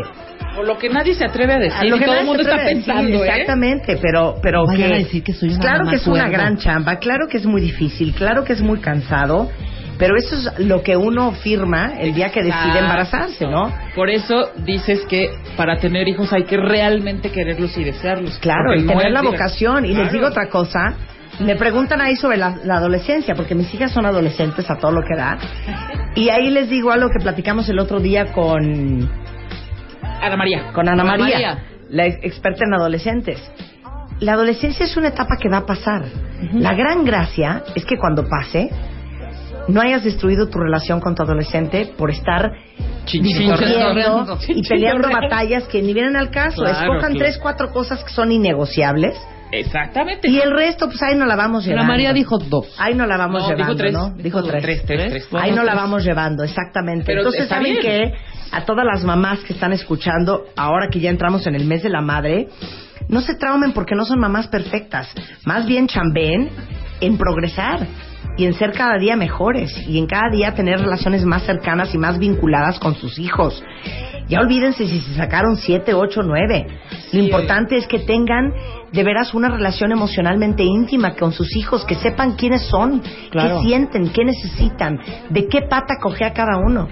O 0.58 0.62
lo 0.62 0.78
que 0.78 0.88
nadie 0.88 1.14
se 1.14 1.24
atreve 1.24 1.54
a 1.54 1.56
a 1.56 1.58
decir 1.60 1.90
lo 1.90 1.96
y 1.96 1.98
que 2.00 2.04
todo 2.04 2.18
el 2.18 2.26
mundo 2.26 2.42
está 2.42 2.54
a 2.54 2.58
decir, 2.58 2.84
pensando, 2.84 3.24
¿eh? 3.24 3.28
Exactamente, 3.28 3.98
pero, 4.00 4.36
pero 4.42 4.64
No 4.66 4.74
que, 4.74 4.84
a 4.84 4.88
decir 4.88 5.22
que 5.22 5.32
soy 5.32 5.50
una 5.50 5.60
claro 5.60 5.90
que 5.90 5.96
es 5.96 6.06
una 6.06 6.28
gran 6.28 6.58
chamba, 6.58 6.96
claro 6.96 7.28
que 7.28 7.38
es 7.38 7.46
muy 7.46 7.60
difícil, 7.60 8.14
claro 8.14 8.44
que 8.44 8.52
es 8.52 8.60
muy 8.60 8.80
cansado, 8.80 9.50
pero 10.00 10.16
eso 10.16 10.34
es 10.34 10.66
lo 10.66 10.82
que 10.82 10.96
uno 10.96 11.32
firma 11.32 11.92
el 12.00 12.14
día 12.14 12.30
que 12.30 12.42
decide 12.42 12.78
embarazarse, 12.78 13.46
¿no? 13.46 13.70
Por 13.94 14.08
eso 14.08 14.50
dices 14.64 15.04
que 15.04 15.30
para 15.58 15.76
tener 15.76 16.08
hijos 16.08 16.32
hay 16.32 16.44
que 16.44 16.56
realmente 16.56 17.30
quererlos 17.30 17.76
y 17.76 17.84
desearlos. 17.84 18.38
Claro, 18.38 18.74
y 18.74 18.82
no 18.82 18.92
tener 18.94 19.12
la 19.12 19.20
vocación. 19.20 19.84
Y 19.84 19.92
les 19.92 20.10
digo 20.10 20.28
otra 20.28 20.48
cosa. 20.48 20.94
Me 21.40 21.56
preguntan 21.56 22.00
ahí 22.00 22.16
sobre 22.16 22.36
la, 22.36 22.56
la 22.64 22.76
adolescencia, 22.76 23.34
porque 23.34 23.54
mis 23.54 23.72
hijas 23.74 23.92
son 23.92 24.04
adolescentes 24.06 24.70
a 24.70 24.76
todo 24.76 24.92
lo 24.92 25.00
que 25.02 25.16
da. 25.16 25.38
Y 26.14 26.28
ahí 26.28 26.50
les 26.50 26.68
digo 26.68 26.90
algo 26.92 27.08
que 27.08 27.18
platicamos 27.22 27.68
el 27.68 27.78
otro 27.78 27.98
día 28.00 28.32
con, 28.32 29.08
Ana 30.22 30.36
María. 30.36 30.72
con 30.72 30.88
Ana 30.88 31.02
Ana 31.02 31.04
María, 31.16 31.24
María. 31.24 31.64
la 31.88 32.06
ex- 32.06 32.18
experta 32.24 32.64
en 32.66 32.74
adolescentes. 32.74 33.38
La 34.20 34.34
adolescencia 34.34 34.84
es 34.84 34.96
una 34.98 35.08
etapa 35.08 35.36
que 35.40 35.48
va 35.48 35.58
a 35.58 35.66
pasar. 35.66 36.04
La 36.52 36.74
gran 36.74 37.04
gracia 37.04 37.62
es 37.74 37.86
que 37.86 37.96
cuando 37.96 38.28
pase, 38.28 38.68
no 39.68 39.80
hayas 39.80 40.04
destruido 40.04 40.48
tu 40.50 40.58
relación 40.58 41.00
con 41.00 41.14
tu 41.14 41.22
adolescente 41.22 41.90
por 41.96 42.10
estar 42.10 42.50
Chinchorreando. 43.06 44.38
y 44.48 44.62
peleando 44.68 45.08
batallas 45.08 45.64
que 45.68 45.80
ni 45.80 45.94
vienen 45.94 46.16
al 46.16 46.30
caso. 46.30 46.62
Claro, 46.62 46.78
Escojan 46.80 47.12
claro. 47.12 47.18
tres, 47.18 47.38
cuatro 47.38 47.70
cosas 47.72 48.04
que 48.04 48.10
son 48.10 48.30
innegociables 48.30 49.16
Exactamente. 49.52 50.28
y 50.28 50.38
el 50.38 50.50
resto, 50.52 50.86
pues 50.86 51.02
ahí 51.02 51.14
no 51.16 51.26
la 51.26 51.36
vamos 51.36 51.64
llevando. 51.64 51.86
María 51.92 52.12
dijo 52.12 52.38
dos. 52.38 52.74
Ahí 52.78 52.94
no 52.94 53.06
la 53.06 53.16
vamos 53.16 53.42
No, 53.42 53.48
llevando, 53.48 53.66
dijo 53.74 53.76
tres. 53.76 53.92
¿no? 53.92 54.10
Dijo 54.22 54.42
tres. 54.42 54.62
Tres, 54.62 54.82
tres, 54.86 55.10
tres. 55.10 55.28
Ahí 55.34 55.52
no 55.52 55.62
la 55.64 55.74
vamos 55.74 56.04
llevando, 56.04 56.44
exactamente. 56.44 57.04
Pero 57.06 57.20
Entonces, 57.20 57.42
está 57.42 57.56
¿saben 57.56 57.72
bien. 57.78 57.82
qué? 57.82 58.14
A 58.52 58.64
todas 58.64 58.84
las 58.84 59.04
mamás 59.04 59.40
que 59.40 59.52
están 59.52 59.72
escuchando, 59.72 60.46
ahora 60.56 60.88
que 60.90 61.00
ya 61.00 61.10
entramos 61.10 61.46
en 61.46 61.54
el 61.54 61.64
mes 61.64 61.82
de 61.82 61.88
la 61.88 62.00
madre, 62.00 62.48
no 63.08 63.20
se 63.20 63.34
traumen 63.34 63.72
porque 63.72 63.94
no 63.94 64.04
son 64.04 64.18
mamás 64.20 64.48
perfectas. 64.48 65.08
Más 65.44 65.66
bien 65.66 65.86
chambeen 65.86 66.50
en 67.00 67.16
progresar 67.16 67.86
y 68.40 68.46
en 68.46 68.54
ser 68.54 68.72
cada 68.72 68.96
día 68.96 69.16
mejores 69.16 69.70
y 69.86 69.98
en 69.98 70.06
cada 70.06 70.30
día 70.30 70.54
tener 70.54 70.80
relaciones 70.80 71.26
más 71.26 71.42
cercanas 71.42 71.94
y 71.94 71.98
más 71.98 72.18
vinculadas 72.18 72.78
con 72.78 72.94
sus 72.94 73.18
hijos. 73.18 73.62
Ya 74.28 74.40
olvídense 74.40 74.86
si 74.86 75.00
se 75.00 75.14
sacaron 75.14 75.56
siete, 75.58 75.92
ocho, 75.92 76.22
nueve. 76.22 76.66
Lo 77.12 77.20
importante 77.20 77.76
es 77.76 77.86
que 77.86 77.98
tengan 77.98 78.50
de 78.92 79.04
veras 79.04 79.34
una 79.34 79.50
relación 79.50 79.92
emocionalmente 79.92 80.62
íntima 80.62 81.16
con 81.16 81.32
sus 81.32 81.54
hijos, 81.54 81.84
que 81.84 81.96
sepan 81.96 82.36
quiénes 82.36 82.62
son, 82.62 83.02
Claro. 83.30 83.60
qué 83.60 83.68
sienten, 83.68 84.08
qué 84.08 84.24
necesitan, 84.24 84.98
de 85.28 85.46
qué 85.46 85.62
pata 85.62 85.96
cogea 86.00 86.32
cada 86.32 86.56
uno. 86.58 86.88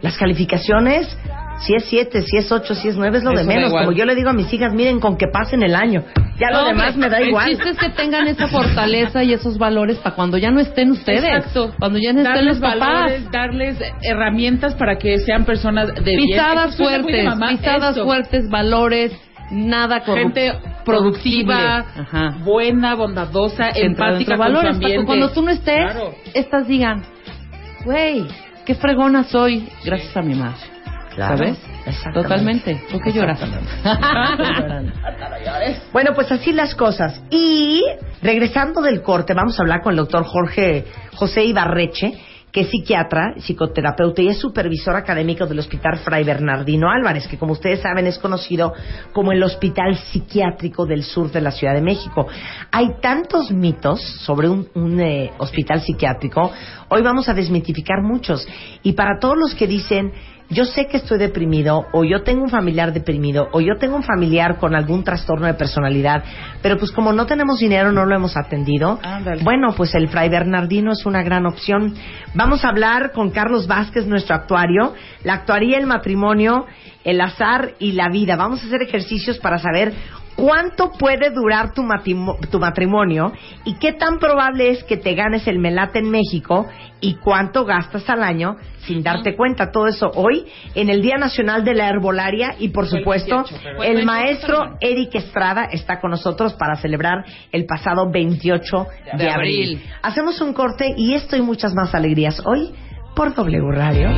Las 0.00 0.16
calificaciones, 0.16 1.16
si 1.60 1.74
es 1.74 1.84
siete, 1.86 2.22
si 2.22 2.36
es 2.36 2.50
ocho, 2.52 2.74
si 2.74 2.88
es 2.88 2.96
nueve, 2.96 3.18
es 3.18 3.24
lo 3.24 3.32
Eso 3.32 3.40
de 3.42 3.46
menos. 3.46 3.72
Como 3.72 3.92
yo 3.92 4.04
le 4.04 4.14
digo 4.14 4.30
a 4.30 4.32
mis 4.32 4.52
hijas, 4.52 4.72
miren 4.72 5.00
con 5.00 5.16
que 5.16 5.26
pasen 5.32 5.62
el 5.62 5.74
año. 5.74 6.04
Ya 6.38 6.50
lo 6.50 6.60
No, 6.62 6.66
demás 6.68 6.94
hombre, 6.94 7.08
me 7.08 7.10
da 7.10 7.20
igual. 7.22 7.48
El 7.48 7.56
chiste 7.56 7.70
es 7.70 7.78
que 7.78 7.88
tengan 7.90 8.28
esa 8.28 8.46
fortaleza 8.46 9.24
y 9.24 9.32
esos 9.32 9.58
valores 9.58 9.98
para 9.98 10.14
cuando 10.14 10.38
ya 10.38 10.50
no 10.52 10.60
estén 10.60 10.92
ustedes. 10.92 11.24
Exacto. 11.24 11.74
Cuando 11.78 11.98
ya 11.98 12.12
no 12.12 12.20
estén 12.20 12.34
darles 12.34 12.60
los 12.60 12.72
papás. 12.72 12.78
valores, 12.80 13.30
darles 13.32 13.78
herramientas 14.02 14.74
para 14.76 14.98
que 14.98 15.18
sean 15.18 15.44
personas 15.44 15.92
de 15.94 16.00
bien. 16.02 16.26
Pisadas 16.28 16.76
de 16.78 16.84
fuertes, 16.84 17.24
mamá, 17.24 17.48
pisadas 17.50 17.96
eso. 17.96 18.04
fuertes, 18.04 18.48
valores, 18.48 19.12
nada 19.50 20.00
Gente 20.00 20.52
productiva, 20.84 21.78
Ajá. 21.96 22.36
buena, 22.44 22.94
bondadosa, 22.94 23.70
empática 23.74 24.36
con 24.36 24.46
valores, 24.46 24.70
su 24.70 24.74
ambiente. 24.76 25.06
cuando 25.06 25.30
tú 25.30 25.42
no 25.42 25.50
estés, 25.50 25.90
Claro. 25.92 26.14
estas 26.34 26.68
digan, 26.68 27.02
güey, 27.84 28.26
qué 28.64 28.74
fregona 28.74 29.24
soy 29.24 29.68
gracias 29.84 30.16
a 30.16 30.22
mi 30.22 30.34
madre. 30.34 30.60
Claro, 31.18 31.36
¿Sabes? 31.36 31.58
Totalmente. 32.14 32.80
¿Por 32.92 33.02
qué 33.02 33.12
lloras? 33.12 33.40
Bueno, 35.92 36.12
pues 36.14 36.30
así 36.30 36.52
las 36.52 36.74
cosas. 36.74 37.20
Y 37.30 37.82
regresando 38.22 38.80
del 38.82 39.02
corte, 39.02 39.34
vamos 39.34 39.58
a 39.58 39.62
hablar 39.62 39.82
con 39.82 39.92
el 39.92 39.96
doctor 39.96 40.24
Jorge 40.24 40.84
José 41.14 41.44
Ibarreche, 41.44 42.18
que 42.52 42.60
es 42.60 42.70
psiquiatra, 42.70 43.34
psicoterapeuta 43.38 44.22
y 44.22 44.28
es 44.28 44.38
supervisor 44.38 44.94
académico 44.94 45.46
del 45.46 45.58
Hospital 45.58 45.98
Fray 45.98 46.24
Bernardino 46.24 46.90
Álvarez, 46.90 47.26
que 47.26 47.38
como 47.38 47.52
ustedes 47.52 47.80
saben 47.80 48.06
es 48.06 48.18
conocido 48.18 48.72
como 49.12 49.32
el 49.32 49.42
Hospital 49.42 49.96
Psiquiátrico 49.96 50.86
del 50.86 51.02
Sur 51.02 51.32
de 51.32 51.40
la 51.40 51.50
Ciudad 51.50 51.74
de 51.74 51.82
México. 51.82 52.26
Hay 52.70 53.00
tantos 53.00 53.50
mitos 53.50 54.00
sobre 54.00 54.48
un, 54.48 54.68
un, 54.74 55.00
eh, 55.00 55.32
hospital 55.38 55.80
psiquiátrico, 55.80 56.52
hoy 56.88 57.02
vamos 57.02 57.28
a 57.28 57.34
desmitificar 57.34 58.02
muchos. 58.02 58.46
Y 58.82 58.92
para 58.92 59.18
todos 59.18 59.36
los 59.36 59.54
que 59.54 59.66
dicen, 59.66 60.12
yo 60.50 60.64
sé 60.64 60.86
que 60.86 60.96
estoy 60.96 61.18
deprimido 61.18 61.86
o 61.92 62.04
yo 62.04 62.22
tengo 62.22 62.42
un 62.42 62.48
familiar 62.48 62.92
deprimido 62.92 63.48
o 63.52 63.60
yo 63.60 63.76
tengo 63.78 63.96
un 63.96 64.02
familiar 64.02 64.58
con 64.58 64.74
algún 64.74 65.04
trastorno 65.04 65.46
de 65.46 65.54
personalidad, 65.54 66.24
pero 66.62 66.78
pues 66.78 66.90
como 66.90 67.12
no 67.12 67.26
tenemos 67.26 67.58
dinero 67.58 67.92
no 67.92 68.06
lo 68.06 68.16
hemos 68.16 68.36
atendido. 68.36 68.98
Ándale. 69.02 69.42
Bueno, 69.42 69.74
pues 69.76 69.94
el 69.94 70.08
Fray 70.08 70.30
Bernardino 70.30 70.92
es 70.92 71.04
una 71.04 71.22
gran 71.22 71.44
opción. 71.44 71.94
Vamos 72.34 72.64
a 72.64 72.70
hablar 72.70 73.12
con 73.12 73.30
Carlos 73.30 73.66
Vázquez, 73.66 74.06
nuestro 74.06 74.36
actuario, 74.36 74.94
la 75.22 75.34
actuaría, 75.34 75.78
el 75.78 75.86
matrimonio, 75.86 76.64
el 77.04 77.20
azar 77.20 77.74
y 77.78 77.92
la 77.92 78.08
vida. 78.08 78.36
Vamos 78.36 78.62
a 78.62 78.66
hacer 78.66 78.82
ejercicios 78.82 79.38
para 79.38 79.58
saber 79.58 79.92
cuánto 80.34 80.92
puede 80.92 81.30
durar 81.30 81.74
tu, 81.74 81.84
tu 82.50 82.58
matrimonio 82.58 83.32
y 83.64 83.74
qué 83.74 83.92
tan 83.92 84.18
probable 84.18 84.70
es 84.70 84.84
que 84.84 84.96
te 84.96 85.14
ganes 85.14 85.46
el 85.46 85.58
melate 85.58 85.98
en 85.98 86.10
México 86.10 86.66
y 87.00 87.14
cuánto 87.16 87.64
gastas 87.64 88.08
al 88.08 88.22
año 88.22 88.56
sin 88.88 89.02
darte 89.02 89.36
cuenta. 89.36 89.70
Todo 89.70 89.86
eso 89.86 90.10
hoy 90.14 90.46
en 90.74 90.88
el 90.88 91.02
Día 91.02 91.16
Nacional 91.16 91.64
de 91.64 91.74
la 91.74 91.88
Herbolaria 91.88 92.56
y 92.58 92.68
por 92.68 92.88
supuesto 92.88 93.36
28, 93.36 93.60
pero- 93.62 93.76
Fue 93.76 93.86
el 93.86 93.98
el 93.98 94.06
28 94.06 94.06
maestro. 94.06 94.76
Eric 94.80 95.14
Estrada 95.14 95.68
está 95.70 96.00
con 96.00 96.10
nosotros 96.10 96.54
para 96.54 96.76
celebrar 96.76 97.24
el 97.52 97.66
pasado 97.66 98.10
28 98.10 98.86
de, 99.16 99.30
abril. 99.30 99.82
Hacemos 100.02 100.40
un 100.40 100.52
corte 100.52 100.94
y 100.96 101.14
esto 101.14 101.36
y 101.36 101.42
muchas 101.42 101.74
más 101.74 101.94
alegrías 101.94 102.42
hoy 102.44 102.72
por 103.14 103.34
W 103.34 103.70
Radio. 103.72 104.08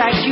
Baile. 0.00 0.30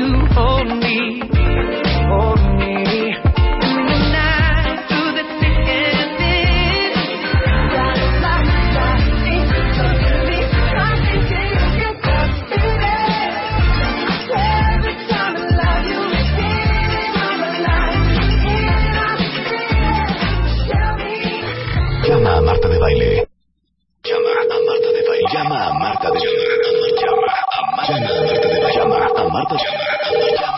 Llama 22.09 22.37
a 22.37 22.41
Marta 22.41 22.69
de 22.69 22.79
Baile. 22.79 23.29
Llama 24.05 24.31
a 24.31 24.59
Marta 24.59 24.91
de 24.91 25.03
Baile. 25.07 25.29
Llama 25.33 25.67
a 25.67 25.73
Marta 25.75 26.11
de 26.11 26.19
Baile. 29.61 30.58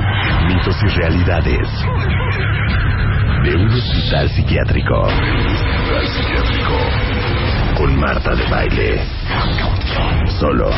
Mitos 0.49 0.73
y 0.81 0.87
realidades 0.97 1.69
de 3.45 3.55
un 3.55 3.69
hospital 3.69 4.29
psiquiátrico. 4.29 5.07
Psiquiátrico. 6.01 6.77
Con 7.77 7.95
Marta 7.99 8.33
de 8.33 8.49
Baile. 8.49 9.05
Solo. 10.39 10.71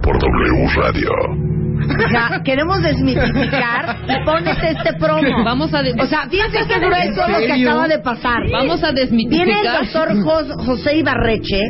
Por 0.00 0.16
W 0.16 0.68
Radio. 0.76 1.57
O 1.88 2.08
sea, 2.10 2.40
queremos 2.44 2.82
desmitificar 2.82 3.96
y 4.08 4.24
pones 4.24 4.56
este 4.62 4.92
promo. 4.94 5.44
Vamos 5.44 5.72
a 5.74 5.80
O 5.80 6.06
sea, 6.06 6.28
fíjense 6.28 6.58
qué 6.66 6.78
grueso 6.78 7.28
lo 7.28 7.38
que 7.38 7.52
acaba 7.64 7.88
de 7.88 7.98
pasar. 7.98 8.42
Vamos 8.50 8.82
a 8.82 8.92
Viene 8.92 9.00
el 9.02 9.08
desmitificar. 9.08 9.82
doctor 9.82 10.22
Jos- 10.22 10.66
José 10.66 10.96
Ibarreche, 10.98 11.60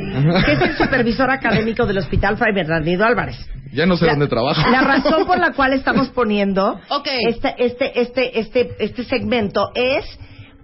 que 0.47 0.53
es 0.53 0.61
el 0.63 0.77
supervisor 0.77 1.31
académico 1.31 1.87
del 1.87 1.99
Hospital 1.99 2.37
Fray 2.37 2.53
Bernardino 2.55 3.05
Álvarez. 3.05 3.37
Ya 3.73 3.87
no 3.87 3.97
sé 3.97 4.07
La- 4.07 4.13
dónde 4.13 4.29
trabaja. 4.29 4.69
La 4.71 4.81
razón 4.81 5.27
por 5.27 5.39
la 5.39 5.53
cual 5.53 5.73
estamos 5.75 6.09
poniendo 6.09 6.81
este, 7.29 7.55
este, 7.59 8.01
este, 8.01 8.41
este, 8.41 8.77
este 8.79 9.05
segmento 9.05 9.71
es 9.75 10.05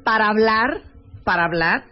para 0.04 0.28
hablar, 0.28 0.80
para 1.24 1.44
hablar 1.44 1.84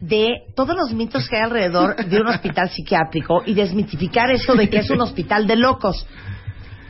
de 0.00 0.28
todos 0.56 0.74
los 0.74 0.92
mitos 0.94 1.28
que 1.28 1.36
hay 1.36 1.42
alrededor 1.42 1.94
de 1.96 2.20
un 2.20 2.26
hospital 2.26 2.70
psiquiátrico 2.70 3.42
y 3.44 3.54
desmitificar 3.54 4.30
eso 4.30 4.54
de 4.54 4.68
que 4.70 4.78
es 4.78 4.90
un 4.90 5.00
hospital 5.02 5.46
de 5.46 5.56
locos. 5.56 6.06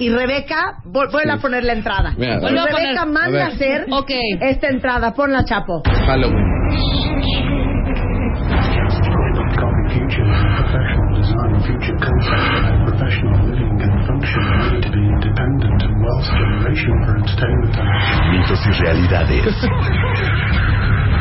Y 0.01 0.09
Rebeca, 0.09 0.79
vu- 0.85 1.09
vuelve 1.13 1.33
a 1.33 1.37
poner 1.37 1.63
la 1.63 1.75
entrada. 1.75 2.15
Mira, 2.17 2.37
a 2.37 2.41
Rebeca 2.41 2.71
poner. 2.73 3.07
manda 3.07 3.43
A 3.43 3.45
a 3.45 3.49
hacer 3.49 3.87
Ok. 3.91 4.11
esta 4.41 4.69
entrada. 4.69 5.13
Ponla, 5.13 5.45
Chapo. 5.45 5.83
Halloween. 6.07 6.47
Copy 8.51 9.85
Future 9.93 10.25
is 10.25 10.41
a 10.41 10.51
professional 10.57 11.11
design 11.21 11.55
future 11.67 11.99
concept 11.99 12.65
and 12.71 12.79
professional 12.89 13.37
living 13.51 13.77
and 13.83 14.07
function 14.07 14.43
made 14.61 14.83
to 14.83 14.91
be 14.91 15.03
independent 15.05 15.83
and 15.83 15.95
wealth 16.05 16.27
generation 16.31 16.95
for 17.05 17.13
entertainment 17.19 17.77
and 17.77 17.89
Mitos 18.31 18.63
y 18.67 18.73
realidades 18.81 19.55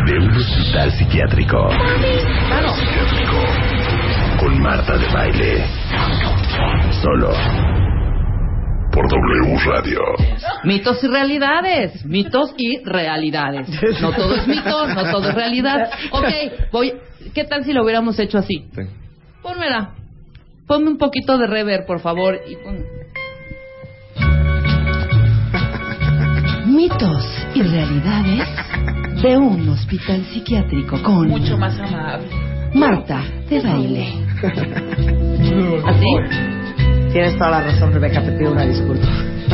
de 0.05 0.13
un 0.19 0.29
hospital 0.35 0.91
psiquiátrico. 0.91 1.69
Psiquiátrico. 1.69 3.39
Con 4.39 4.61
Marta 4.61 4.97
de 4.97 5.07
Baile. 5.13 5.65
Solo. 7.01 7.31
Por 8.91 9.08
W 9.08 9.58
Radio. 9.65 9.99
Mitos 10.63 11.04
y 11.04 11.08
realidades. 11.08 12.06
Mitos 12.06 12.54
y 12.58 12.80
realidades. 12.84 13.67
No 14.02 14.12
todo 14.12 14.36
es 14.36 14.47
mito, 14.47 14.88
no 14.88 15.12
todo 15.12 15.30
es 15.30 15.36
realidad. 15.36 15.89
Ok, 16.12 16.25
voy. 16.71 16.93
¿Qué 17.34 17.43
tal 17.43 17.63
si 17.63 17.73
lo 17.73 17.84
hubiéramos 17.84 18.17
hecho 18.19 18.38
así? 18.39 18.65
Sí. 18.75 18.82
Pónmela. 19.41 19.91
Ponme 20.67 20.88
un 20.89 20.97
poquito 20.97 21.38
de 21.38 21.47
rever, 21.47 21.86
por 21.86 21.99
favor. 21.99 22.39
Y 22.47 22.56
pon- 22.56 22.86
Mitos 26.67 27.25
y 27.56 27.62
realidades 27.62 28.47
de 29.21 29.38
un 29.38 29.67
hospital 29.69 30.23
psiquiátrico 30.32 31.02
con 31.04 31.28
Mucho 31.28 31.58
más 31.58 31.78
amable. 31.80 32.28
Marta 32.73 33.23
de 33.49 33.60
baile. 33.62 34.08
¿Así? 35.86 36.58
Tienes 37.11 37.33
toda 37.37 37.49
la 37.51 37.61
razón, 37.61 37.91
Rebeca, 37.93 38.21
te 38.21 38.31
pido 38.33 38.51
una 38.51 38.65
disculpa. 38.65 39.07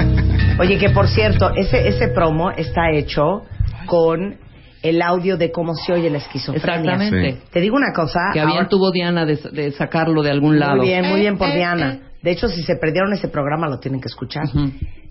Oye, 0.60 0.78
que 0.78 0.90
por 0.90 1.08
cierto, 1.08 1.52
ese, 1.56 1.88
ese 1.88 2.10
promo 2.10 2.52
está 2.52 2.92
hecho 2.92 3.44
con 3.86 4.36
el 4.84 5.02
audio 5.02 5.38
de 5.38 5.52
cómo 5.52 5.74
se 5.74 5.94
oye 5.94 6.10
la 6.10 6.20
esquizofrenia. 6.20 6.94
Exactamente. 6.94 7.38
Te 7.52 7.60
digo 7.60 7.76
una 7.76 7.92
cosa. 7.94 8.20
Que 8.34 8.40
bien 8.40 8.50
ahora- 8.52 8.68
tuvo 8.70 8.92
Diana 8.92 9.26
de, 9.26 9.38
de 9.52 9.72
sacarlo 9.72 10.22
de 10.22 10.32
algún 10.32 10.60
lado. 10.60 10.78
Muy 10.78 10.88
bien, 10.88 11.10
muy 11.10 11.20
bien 11.22 11.38
por 11.38 11.48
Eh, 11.48 11.54
eh, 11.54 11.56
Diana. 11.56 12.00
De 12.26 12.32
hecho, 12.32 12.48
si 12.48 12.64
se 12.64 12.76
perdieron 12.76 13.14
ese 13.14 13.28
programa, 13.28 13.70
lo 13.70 13.78
tienen 13.78 14.02
que 14.02 14.08
escuchar. 14.08 14.46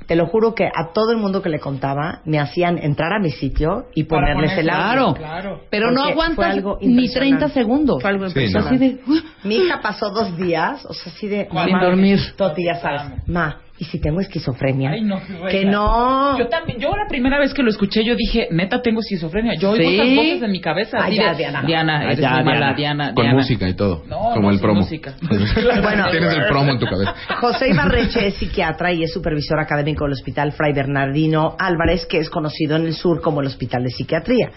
Te 0.08 0.16
lo 0.16 0.26
juro 0.26 0.52
que 0.52 0.64
a 0.64 0.92
todo 0.92 1.12
el 1.12 1.18
mundo 1.18 1.42
que 1.42 1.48
le 1.48 1.60
contaba, 1.60 2.22
me 2.24 2.40
hacían 2.40 2.76
entrar 2.76 3.12
a 3.12 3.20
mi 3.20 3.30
sitio 3.30 3.86
y 3.94 4.02
Para 4.02 4.34
ponerles 4.34 4.58
el 4.58 4.68
audio. 4.68 5.14
Claro. 5.14 5.14
Claro. 5.14 5.60
Pero 5.70 5.92
no 5.92 6.02
aguantas 6.02 6.44
algo 6.44 6.76
ni 6.80 6.88
impresionante. 6.88 7.38
30 7.38 7.54
segundos. 7.54 8.02
Fue 8.02 8.10
algo 8.10 8.28
Sí, 8.28 8.30
impresionante. 8.30 8.74
Así 8.74 8.96
de... 8.96 9.48
Mi 9.48 9.58
hija 9.58 9.80
pasó 9.80 10.10
dos 10.10 10.36
días, 10.36 10.84
o 10.86 10.92
sea, 10.92 11.12
así 11.12 11.28
de... 11.28 11.48
Sin 11.48 11.78
dormir. 11.78 12.18
Toti, 12.36 12.64
ya 12.64 12.74
sabes. 12.74 13.28
Ma, 13.28 13.60
¿y 13.84 13.90
si 13.90 14.00
tengo 14.00 14.20
esquizofrenia? 14.20 14.90
Ay, 14.90 15.02
no, 15.02 15.20
que 15.50 15.64
no. 15.64 16.38
Yo 16.38 16.48
también, 16.48 16.78
yo 16.78 16.90
la 16.96 17.06
primera 17.08 17.38
vez 17.38 17.52
que 17.54 17.62
lo 17.62 17.70
escuché, 17.70 18.02
yo 18.04 18.16
dije, 18.16 18.48
neta, 18.50 18.80
tengo 18.82 19.00
esquizofrenia. 19.00 19.54
Yo 19.54 19.70
oigo 19.70 19.84
Sí. 19.88 19.94
esas 19.94 20.16
voces 20.16 20.42
en 20.42 20.50
mi 20.50 20.60
cabeza. 20.60 20.98
Ay, 21.00 21.16
ya, 21.16 21.30
de, 21.32 21.36
Diana. 21.38 21.62
Diana, 21.62 21.98
Ay, 22.00 22.06
eres 22.06 22.18
ya, 22.18 22.30
muy 22.36 22.44
mala, 22.44 22.58
Diana. 22.58 22.74
Diana. 22.76 23.14
Con 23.14 23.24
Diana. 23.24 23.38
música 23.38 23.68
y 23.68 23.74
todo. 23.74 24.02
No, 24.08 24.18
como 24.34 24.48
no, 24.48 24.50
el 24.50 24.60
promo. 24.60 24.80
música. 24.80 25.14
Bueno. 25.82 26.10
Tienes 26.10 26.34
el 26.34 26.46
promo 26.48 26.72
en 26.72 26.78
tu 26.78 26.86
cabeza. 26.86 27.14
José 27.40 27.68
Ibarreche 27.68 28.26
es 28.28 28.34
psiquiatra 28.34 28.92
y 28.92 29.02
es 29.04 29.12
supervisor 29.12 29.60
académico 29.60 30.04
del 30.04 30.12
Hospital 30.14 30.52
Fray 30.52 30.72
Bernardino 30.72 31.54
Álvarez, 31.58 32.06
que 32.06 32.18
es 32.18 32.30
conocido 32.30 32.76
en 32.76 32.86
el 32.86 32.94
sur 32.94 33.20
como 33.20 33.40
el 33.40 33.46
Hospital 33.48 33.82
de 33.84 33.90
Psiquiatría. 33.90 34.50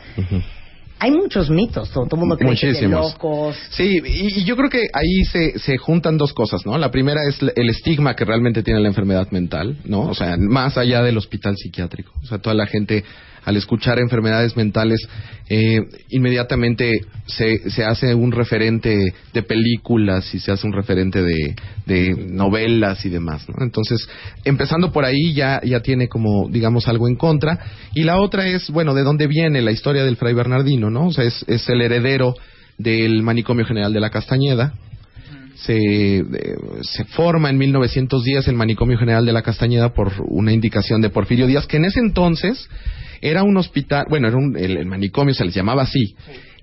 Hay 0.99 1.11
muchos 1.11 1.49
mitos, 1.49 1.91
todo, 1.91 2.07
el 2.11 2.17
mundo 2.17 2.37
cree 2.37 2.55
que 2.55 2.67
Muchísimos. 2.67 3.13
locos. 3.13 3.55
Sí, 3.69 4.01
y, 4.03 4.39
y 4.39 4.43
yo 4.45 4.55
creo 4.55 4.69
que 4.69 4.87
ahí 4.93 5.23
se, 5.31 5.59
se 5.59 5.77
juntan 5.77 6.17
dos 6.17 6.33
cosas, 6.33 6.65
¿no? 6.65 6.77
La 6.77 6.89
primera 6.89 7.21
es 7.27 7.39
el 7.41 7.69
estigma 7.69 8.15
que 8.15 8.25
realmente 8.25 8.63
tiene 8.63 8.79
la 8.79 8.87
enfermedad 8.87 9.29
mental, 9.31 9.77
¿no? 9.85 10.01
O 10.01 10.15
sea, 10.15 10.35
más 10.37 10.77
allá 10.77 11.03
del 11.03 11.17
hospital 11.17 11.55
psiquiátrico. 11.55 12.13
O 12.23 12.25
sea, 12.25 12.39
toda 12.39 12.55
la 12.55 12.65
gente 12.65 13.03
al 13.47 13.55
escuchar 13.55 13.97
enfermedades 13.97 14.57
mentales 14.57 14.99
eh, 15.47 15.79
inmediatamente 16.09 16.91
se, 17.27 17.69
se 17.69 17.85
hace 17.85 18.13
un 18.13 18.33
referente 18.33 19.13
de 19.33 19.41
películas 19.43 20.35
y 20.35 20.39
se 20.39 20.51
hace 20.51 20.67
un 20.67 20.73
referente 20.73 21.23
de, 21.23 21.55
de 21.85 22.13
novelas 22.29 23.05
y 23.05 23.09
demás, 23.09 23.47
¿no? 23.47 23.63
Entonces, 23.63 24.05
empezando 24.43 24.91
por 24.91 25.05
ahí 25.05 25.33
ya, 25.33 25.61
ya 25.63 25.79
tiene 25.79 26.09
como, 26.09 26.49
digamos, 26.49 26.89
algo 26.89 27.07
en 27.07 27.15
contra. 27.15 27.57
Y 27.95 28.03
la 28.03 28.17
otra 28.17 28.47
es, 28.47 28.69
bueno, 28.69 28.93
de 28.93 29.03
dónde 29.03 29.27
viene 29.27 29.61
la 29.61 29.71
historia 29.71 30.03
del 30.03 30.17
Fray 30.17 30.33
Bernardino, 30.33 30.89
¿no? 30.89 31.07
O 31.07 31.13
sea, 31.13 31.23
es, 31.23 31.45
es 31.47 31.69
el 31.69 31.81
heredero 31.81 32.35
del 32.77 33.23
manicomio 33.23 33.63
general 33.63 33.93
de 33.93 34.01
la 34.01 34.09
Castañeda. 34.09 34.73
Se, 35.55 36.17
eh, 36.17 36.25
se 36.81 37.05
forma 37.05 37.49
en 37.49 37.57
1910 37.57 38.49
el 38.49 38.55
manicomio 38.55 38.97
general 38.97 39.25
de 39.25 39.31
la 39.31 39.41
Castañeda 39.41 39.93
por 39.93 40.11
una 40.27 40.51
indicación 40.51 40.99
de 40.99 41.09
Porfirio 41.09 41.47
Díaz, 41.47 41.65
que 41.65 41.77
en 41.77 41.85
ese 41.85 42.01
entonces 42.01 42.67
era 43.21 43.43
un 43.43 43.57
hospital, 43.57 44.05
bueno, 44.09 44.27
era 44.27 44.37
un, 44.37 44.55
el, 44.57 44.77
el 44.77 44.85
manicomio 44.85 45.33
se 45.33 45.45
les 45.45 45.53
llamaba 45.53 45.83
así, 45.83 46.15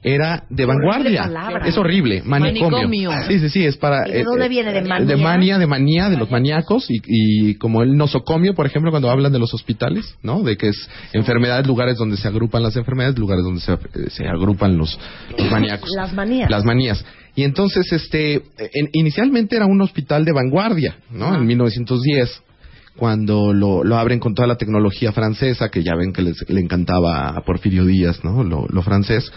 era 0.07 0.45
de 0.51 0.67
vanguardia. 0.67 1.23
palabra. 1.23 1.67
Es 1.67 1.79
horrible, 1.79 2.23
manicomio. 2.27 2.83
Manicomio. 2.83 3.11
Sí, 3.27 3.39
sí, 3.39 3.49
sí, 3.49 3.65
es 3.65 3.79
para... 3.79 4.07
¿Y 4.07 4.13
de 4.13 4.23
dónde 4.25 4.49
viene? 4.51 4.71
¿De 4.73 4.83
manía? 4.83 5.07
De 5.07 5.17
manía, 5.17 5.59
de 5.59 5.67
manía, 5.67 6.11
de 6.11 6.17
los 6.19 6.31
maníacos 6.31 6.91
y, 6.91 7.01
y 7.07 7.55
como 7.55 7.83
el 7.83 7.97
nosocomio, 7.97 8.55
por 8.55 8.67
ejemplo, 8.67 8.91
cuando 8.91 9.11
hablan 9.11 9.33
de 9.33 9.39
los 9.39 9.55
hospitales, 9.55 10.15
¿no? 10.23 10.43
De 10.43 10.59
que 10.59 10.69
es 10.69 10.91
enfermedades, 11.15 11.67
lugares 11.67 11.97
donde 11.97 12.19
se 12.19 12.29
agrupan 12.29 12.63
las 12.63 12.77
enfermedades, 12.77 13.19
lugares 13.19 13.45
donde 13.45 13.63
se, 13.63 13.73
eh, 13.73 13.79
se 14.11 14.29
agrupan 14.29 14.77
los, 14.77 14.99
los 15.39 15.51
maníacos. 15.51 15.89
Las 15.97 16.13
manías. 16.13 16.51
Las 16.51 16.65
manías. 16.67 17.03
Y 17.35 17.45
entonces, 17.45 17.91
este, 17.91 18.35
en- 18.59 18.91
inicialmente 18.93 19.57
era 19.57 19.65
un 19.65 19.81
hospital 19.81 20.27
de 20.27 20.33
vanguardia, 20.33 20.99
¿no? 21.11 21.35
En 21.35 21.47
1910 21.47 22.43
cuando 22.97 23.53
lo, 23.53 23.83
lo 23.83 23.97
abren 23.97 24.21
con 24.21 24.35
toda 24.35 24.47
la 24.47 24.57
tecnología 24.57 25.13
francesa, 25.13 25.69
que 25.69 25.83
ya 25.83 25.95
ven 25.97 26.13
que 26.13 26.23
les, 26.23 26.49
le 26.49 26.61
encantaba 26.61 27.29
a 27.29 27.45
Porfirio 27.45 27.85
Díaz, 27.85 28.23
¿no? 28.25 28.45
Lo, 28.45 28.67
lo 28.69 28.83
francés. 28.83 29.33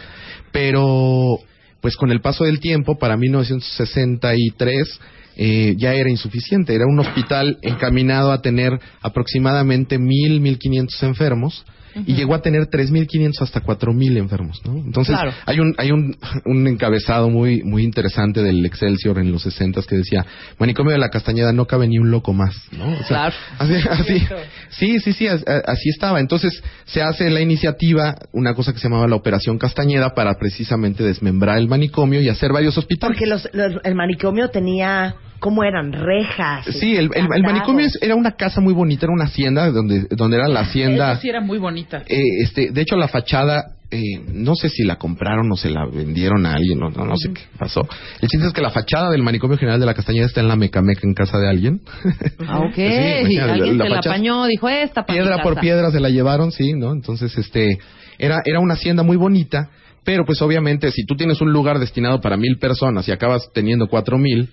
Pero, 0.52 1.39
pues 1.82 1.96
con 1.96 2.12
el 2.12 2.22
paso 2.22 2.43
del 2.43 2.60
tiempo, 2.60 2.98
para 2.98 3.17
1963, 3.17 5.00
eh, 5.38 5.76
ya 5.78 5.93
era 5.93 6.10
insuficiente. 6.10 6.74
Era 6.74 6.86
un 6.88 7.00
hospital 7.00 7.60
encaminado 7.62 8.32
a 8.32 8.41
tener 8.41 8.80
aproximadamente 9.02 10.00
mil, 10.00 10.41
mil 10.41 10.58
quinientos 10.58 11.02
enfermos. 11.04 11.65
Y 12.06 12.14
llegó 12.16 12.36
a 12.36 12.42
tener 12.42 12.70
3.500 12.70 13.42
hasta 13.42 13.62
4.000 13.62 14.18
enfermos, 14.18 14.62
¿no? 14.66 14.74
Entonces, 14.78 15.16
Claro. 15.16 15.32
hay 15.46 15.60
un 15.60 15.74
hay 15.78 15.92
un, 15.92 16.16
un 16.46 16.68
encabezado 16.68 17.30
muy 17.30 17.64
muy 17.64 17.84
interesante 17.84 18.42
del 18.44 18.66
Excelsior 18.66 19.20
en 19.20 19.32
los 19.32 19.42
60 19.44 19.82
que 19.88 19.98
decía, 19.98 20.26
manicomio 20.60 20.92
de 20.94 20.98
la 21.00 21.10
Castañeda 21.10 21.52
no 21.54 21.66
cabe 21.66 21.88
ni 21.88 21.98
un 21.98 22.12
loco 22.12 22.34
más, 22.34 22.56
¿no? 22.72 22.88
O 22.88 23.04
sea, 23.04 23.32
Claro. 23.32 23.36
así, 23.60 23.74
así- 23.90 24.28
sí, 24.70 25.00
sí, 25.00 25.14
sí, 25.14 25.28
así 25.28 25.90
estaba. 25.90 26.20
Entonces, 26.20 26.62
se 26.86 27.02
hace 27.02 27.30
la 27.30 27.42
iniciativa, 27.42 28.16
una 28.34 28.54
cosa 28.54 28.74
que 28.74 28.80
se 28.80 28.88
llamaba 28.90 29.08
la 29.08 29.16
Operación 29.16 29.58
Castañeda, 29.58 30.14
para 30.16 30.36
precisamente 30.38 31.04
desmembrar 31.04 31.58
el 31.58 31.68
manicomio 31.68 32.22
y 32.22 32.30
hacer 32.30 32.52
varios 32.54 32.78
hospitales. 32.78 33.16
Porque 33.18 33.26
los, 33.30 33.50
los- 33.54 33.82
el 33.84 33.96
manicomio 33.96 34.50
tenía, 34.50 35.16
¿cómo 35.39 35.63
eran? 35.63 35.91
Rejas. 35.93 36.65
Sí, 36.65 36.95
el, 36.95 37.06
el- 37.06 37.06
el 37.06 37.12
candados. 37.28 37.41
manicomio 37.43 37.86
es- 37.86 37.97
era 38.02 38.15
una 38.15 38.32
casa 38.32 38.62
muy 38.62 38.73
bonita, 38.73 39.06
era 39.06 39.13
una 39.13 39.26
hacienda 39.26 39.69
donde, 39.71 40.08
donde 40.12 40.38
era 40.38 40.47
la 40.47 40.62
hacienda. 40.62 41.13
Esa 41.13 41.21
sí 41.21 41.30
era 41.30 41.41
muy 41.41 41.58
bonita. 41.58 42.04
Eh, 42.08 42.21
este, 42.43 42.71
de 42.71 42.82
hecho, 42.82 42.95
la 42.97 43.08
fachada, 43.08 43.73
eh, 43.89 44.02
no 44.34 44.56
sé 44.56 44.67
si 44.69 44.84
la 44.84 44.97
compraron 44.97 45.50
o 45.52 45.56
se 45.56 45.69
la 45.69 45.86
vendieron 45.86 46.45
a 46.45 46.54
alguien, 46.56 46.80
no, 46.80 46.89
no, 46.89 47.06
no 47.06 47.15
sé 47.17 47.32
qué 47.34 47.41
pasó. 47.58 47.88
El 48.21 48.28
chiste 48.28 48.47
es 48.47 48.54
que 48.54 48.62
la 48.62 48.69
fachada 48.71 49.10
del 49.12 49.23
manicomio 49.23 49.58
general 49.58 49.80
de 49.80 49.86
la 49.86 49.93
Castañeda 49.93 50.26
está 50.26 50.41
en 50.41 50.47
la 50.50 50.56
Mecameca 50.58 51.02
en 51.04 51.13
casa 51.13 51.38
de 51.38 51.50
alguien. 51.50 51.82
Ah, 52.47 52.60
ok. 52.60 52.76
Sí, 53.28 53.38
Alguien 53.38 53.78
la 53.78 53.84
se 53.86 53.89
la 53.89 54.00
apañó, 54.00 54.45
dijo 54.45 54.67
esta 54.69 55.06
para 55.06 55.19
piedra 55.19 55.41
por 55.43 55.54
casa". 55.54 55.62
piedra 55.62 55.91
se 55.91 56.00
la 56.00 56.10
llevaron, 56.10 56.52
sí, 56.52 56.73
¿no? 56.73 56.91
Entonces, 56.91 57.38
este, 57.38 57.78
era, 58.17 58.41
era 58.45 58.60
una 58.60 58.73
hacienda 58.73 59.04
muy 59.04 59.15
bonita, 59.17 59.69
pero 60.04 60.26
pues 60.26 60.41
obviamente 60.41 60.91
si 60.91 61.06
tú 61.06 61.15
tienes 61.15 61.41
un 61.41 61.52
lugar 61.52 61.80
destinado 61.80 62.21
para 62.21 62.38
mil 62.38 62.58
personas 62.60 63.08
y 63.08 63.12
acabas 63.12 63.50
teniendo 63.54 63.88
cuatro 63.88 64.17
mil, 64.17 64.50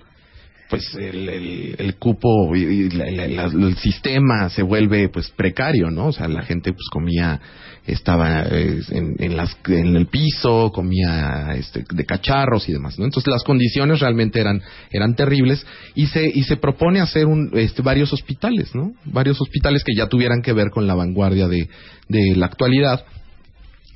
pues 0.68 0.94
el, 0.94 1.77
el, 1.79 1.94
cupo 1.96 2.55
y, 2.57 2.88
el 2.88 3.77
sistema 3.77 4.48
se 4.48 4.62
vuelve 4.62 5.09
pues 5.09 5.31
precario, 5.31 5.90
¿no? 5.90 6.07
O 6.07 6.12
sea, 6.12 6.27
la 6.27 6.42
gente 6.42 6.72
pues 6.72 6.88
comía, 6.90 7.40
estaba 7.87 8.44
en, 8.44 9.14
en, 9.18 9.37
las, 9.37 9.57
en 9.68 9.94
el 9.94 10.07
piso, 10.07 10.72
comía 10.72 11.55
este, 11.55 11.85
de 11.88 12.05
cacharros 12.07 12.68
y 12.68 12.72
demás, 12.72 12.98
¿no? 12.98 13.05
Entonces 13.05 13.31
las 13.31 13.44
condiciones 13.44 14.00
realmente 14.00 14.40
eran, 14.40 14.62
eran 14.90 15.14
terribles 15.14 15.66
y 15.94 16.07
se, 16.07 16.27
y 16.27 16.44
se 16.44 16.57
propone 16.57 17.00
hacer 17.00 17.27
un, 17.27 17.50
este, 17.55 17.83
varios 17.83 18.12
hospitales, 18.12 18.74
¿no? 18.74 18.94
Varios 19.05 19.40
hospitales 19.40 19.85
que 19.85 19.94
ya 19.94 20.09
tuvieran 20.09 20.40
que 20.40 20.55
ver 20.55 20.70
con 20.70 20.87
la 20.87 20.94
vanguardia 20.94 21.46
de, 21.46 21.68
de 22.09 22.37
la 22.37 22.46
actualidad. 22.46 23.05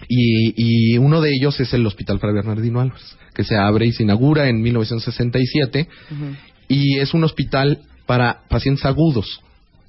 Y, 0.07 0.93
y 0.95 0.99
uno 0.99 1.21
de 1.21 1.33
ellos 1.33 1.59
es 1.59 1.73
el 1.75 1.85
Hospital 1.85 2.21
Fray 2.21 2.33
Bernardino 2.33 2.81
Álvarez, 2.81 3.17
que 3.35 3.43
se 3.43 3.57
abre 3.57 3.87
y 3.87 3.93
se 3.93 4.05
inaugura 4.05 4.49
en 4.49 4.63
1967 4.63 5.89
y 6.69 6.99
es 6.99 7.15
un 7.15 7.25
hospital 7.25 7.81
para 8.07 8.41
pacientes 8.49 8.85
agudos, 8.85 9.41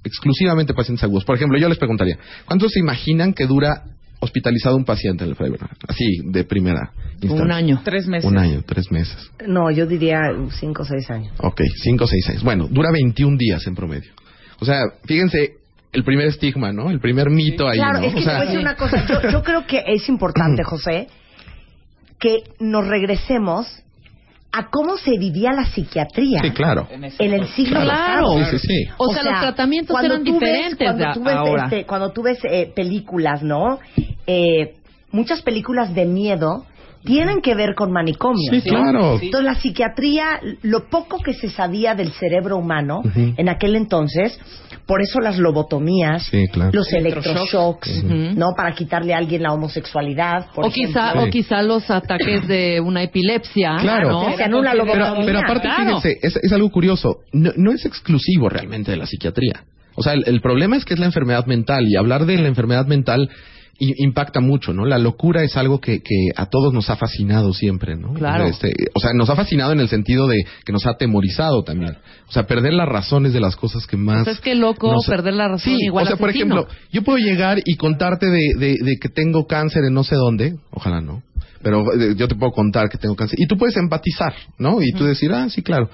exclusivamente 0.04 0.74
pacientes 0.74 1.04
agudos. 1.04 1.26
Por 1.26 1.36
ejemplo, 1.36 1.58
yo 1.60 1.70
les 1.70 1.78
preguntaría, 1.78 2.18
¿cuántos 2.46 2.72
se 2.72 2.80
imaginan 2.80 3.34
que 3.34 3.46
dura 3.46 3.84
hospitalizado 4.22 4.76
un 4.76 4.86
paciente 4.86 5.24
en 5.24 5.30
el 5.32 5.36
Fray? 5.36 5.52
Así, 5.88 6.06
de 6.26 6.44
primera 6.44 6.92
instancia. 7.22 7.44
Un 7.46 7.52
año. 7.52 7.82
Tres 7.84 8.08
meses. 8.08 8.30
Un 8.30 8.38
año, 8.38 8.64
tres 8.66 8.92
meses. 8.92 9.32
No, 9.48 9.72
yo 9.72 9.86
diría 9.86 10.20
cinco 10.60 10.84
o 10.84 10.86
seis 10.86 11.10
años. 11.10 11.34
Ok, 11.40 11.62
cinco 11.84 12.06
o 12.06 12.08
seis 12.08 12.28
años. 12.30 12.44
Bueno, 12.44 12.68
dura 12.70 12.92
21 12.92 13.38
días 13.38 13.66
en 13.68 13.76
promedio. 13.76 14.12
O 14.60 14.66
sea, 14.66 14.82
fíjense 15.06 15.54
el 15.94 16.04
primer 16.04 16.28
estigma, 16.28 16.72
¿no? 16.74 16.92
El 16.92 17.00
primer 17.00 17.30
mito 17.30 17.68
ahí, 17.68 17.78
Claro, 17.78 18.00
¿no? 18.00 18.06
es 18.06 18.14
que 18.14 18.20
O 18.20 18.24
te 18.24 18.26
sea, 18.26 18.34
voy 18.34 18.42
a 18.42 18.46
decir 18.46 18.60
una 18.60 18.76
cosa. 18.76 19.06
Yo, 19.08 19.30
yo 19.32 19.42
creo 19.44 19.66
que 19.66 19.82
es 19.88 20.08
importante, 20.10 20.64
José, 20.66 21.08
que 22.20 22.44
nos 22.60 22.86
regresemos 22.88 23.68
a 24.52 24.70
cómo 24.72 24.98
se 24.98 25.18
vivía 25.20 25.52
la 25.54 25.66
psiquiatría 25.66 26.42
Sí, 26.42 26.52
claro. 26.52 26.88
en 26.92 27.34
el 27.34 27.48
siglo 27.50 27.82
Claro. 27.82 28.28
pasado. 28.30 28.46
Sí, 28.46 28.58
sí, 28.60 28.68
sí. 28.68 28.90
O 28.98 29.14
sea, 29.14 29.24
los 29.24 29.40
tratamientos 29.42 29.94
cuando 29.94 30.14
eran 30.16 30.24
tú 30.26 30.40
ves- 30.40 30.40
diferentes 30.40 30.78
cuando 30.88 31.14
tú 31.14 31.24
ves, 31.24 31.36
ahora. 31.36 31.64
este, 31.66 31.86
cuando 31.86 32.12
tú 32.12 32.24
ves 32.24 32.40
eh, 32.50 32.72
películas, 32.76 33.44
¿no? 33.44 33.80
Eh, 34.26 34.76
muchas 35.12 35.42
películas 35.44 35.94
de 35.94 36.06
miedo 36.06 36.66
tienen 37.04 37.42
que 37.42 37.56
ver 37.56 37.76
con 37.76 37.92
manicomios. 37.92 38.50
Sí, 38.54 38.62
claro. 38.70 39.20
Entonces, 39.22 39.44
la 39.44 39.56
psiquiatría, 39.56 40.40
lo 40.64 40.90
poco 40.90 41.20
que 41.20 41.34
se 41.34 41.50
sabía 41.50 41.96
del 41.96 42.12
cerebro 42.12 42.58
humano 42.58 43.02
en 43.16 43.50
aquel 43.50 43.76
entonces, 43.76 44.40
por 44.86 45.02
eso 45.02 45.20
las 45.20 45.38
lobotomías, 45.38 46.24
Sí, 46.26 46.48
claro. 46.52 46.72
los 46.74 46.92
electroshocks, 46.92 48.04
Ujú. 48.04 48.14
¿no? 48.36 48.48
Para 48.58 48.74
quitarle 48.74 49.14
a 49.14 49.18
alguien 49.18 49.44
la 49.44 49.54
homosexualidad, 49.54 50.48
por 50.54 50.66
O 50.66 50.70
quizá, 50.72 51.14
o 51.22 51.30
quizá 51.30 51.62
los 51.62 51.90
ataques 51.92 52.48
de 52.48 52.82
una 52.82 53.04
epilepsia. 53.04 53.78
Claro. 53.80 54.10
¿no? 54.10 54.36
Se 54.36 54.44
anula 54.44 54.74
la 54.74 54.84
Pero, 54.84 54.96
lobotomía. 55.00 55.26
pero 55.26 55.40
aparte, 55.40 55.68
Claro. 55.68 56.00
fíjense, 56.02 56.18
es, 56.22 56.36
es 56.38 56.52
algo 56.52 56.70
curioso. 56.72 57.20
No, 57.32 57.52
no 57.56 57.72
es 57.72 57.86
exclusivo 57.86 58.50
realmente 58.50 58.92
de 58.92 58.98
la 58.98 59.06
psiquiatría. 59.06 59.64
O 59.96 60.02
sea, 60.04 60.14
el, 60.14 60.24
el 60.28 60.42
problema 60.42 60.76
es 60.78 60.86
que 60.86 60.94
es 60.96 61.00
la 61.00 61.06
enfermedad 61.06 61.46
mental 61.46 61.86
y 61.88 61.96
hablar 61.96 62.26
de 62.26 62.38
la 62.38 62.48
enfermedad 62.48 62.86
mental 62.88 63.30
impacta 63.80 64.40
mucho, 64.42 64.74
¿no? 64.74 64.86
La 64.86 64.98
locura 64.98 65.44
es 65.44 65.56
algo 65.58 65.80
que, 65.80 66.02
que 66.02 66.30
a 66.36 66.48
todos 66.48 66.74
nos 66.74 66.90
ha 66.90 66.96
fascinado 66.98 67.54
siempre, 67.54 67.96
¿no? 67.96 68.14
Claro. 68.14 68.46
Este, 68.46 68.74
o 68.94 69.00
sea, 69.00 69.12
nos 69.14 69.30
ha 69.30 69.36
fascinado 69.36 69.72
en 69.72 69.80
el 69.80 69.88
sentido 69.90 70.28
de 70.28 70.38
que 70.66 70.72
nos 70.74 70.86
ha 70.86 70.92
atemorizado 70.92 71.64
también. 71.64 71.98
O 72.28 72.32
sea, 72.32 72.46
perder 72.46 72.74
las 72.74 72.88
razones 72.90 73.34
de 73.34 73.40
las 73.40 73.56
cosas 73.56 73.88
que 73.88 73.98
más... 73.98 74.26
Pues 74.26 74.38
es 74.38 74.42
que 74.42 74.56
loco, 74.56 74.92
nos- 74.92 75.06
perder 75.08 75.34
la 75.34 75.48
razón 75.48 75.74
Sí, 75.74 75.86
igual 75.86 76.06
o 76.06 76.08
sea, 76.08 76.18
por 76.18 76.30
ejemplo, 76.30 76.68
yo 76.92 77.04
puedo 77.04 77.18
llegar 77.18 77.60
y 77.66 77.76
contarte 77.78 78.28
de, 78.28 78.54
de, 78.58 78.76
de 78.82 78.98
que 79.02 79.10
tengo 79.10 79.48
cáncer 79.48 79.84
en 79.86 79.94
no 79.94 80.04
sé 80.04 80.16
dónde, 80.16 80.56
ojalá 80.72 81.02
no, 81.02 81.24
pero 81.62 81.84
eh, 81.94 82.16
yo 82.16 82.28
te 82.28 82.36
puedo 82.36 82.52
contar 82.52 82.90
que 82.90 82.98
tengo 82.98 83.16
cáncer 83.16 83.38
y 83.42 83.48
tú 83.48 83.58
puedes 83.58 83.76
empatizar, 83.78 84.34
¿no? 84.58 84.82
Y 84.82 84.92
tú 84.94 85.04
decir, 85.06 85.32
ah, 85.34 85.50
sí, 85.50 85.62
claro. 85.62 85.90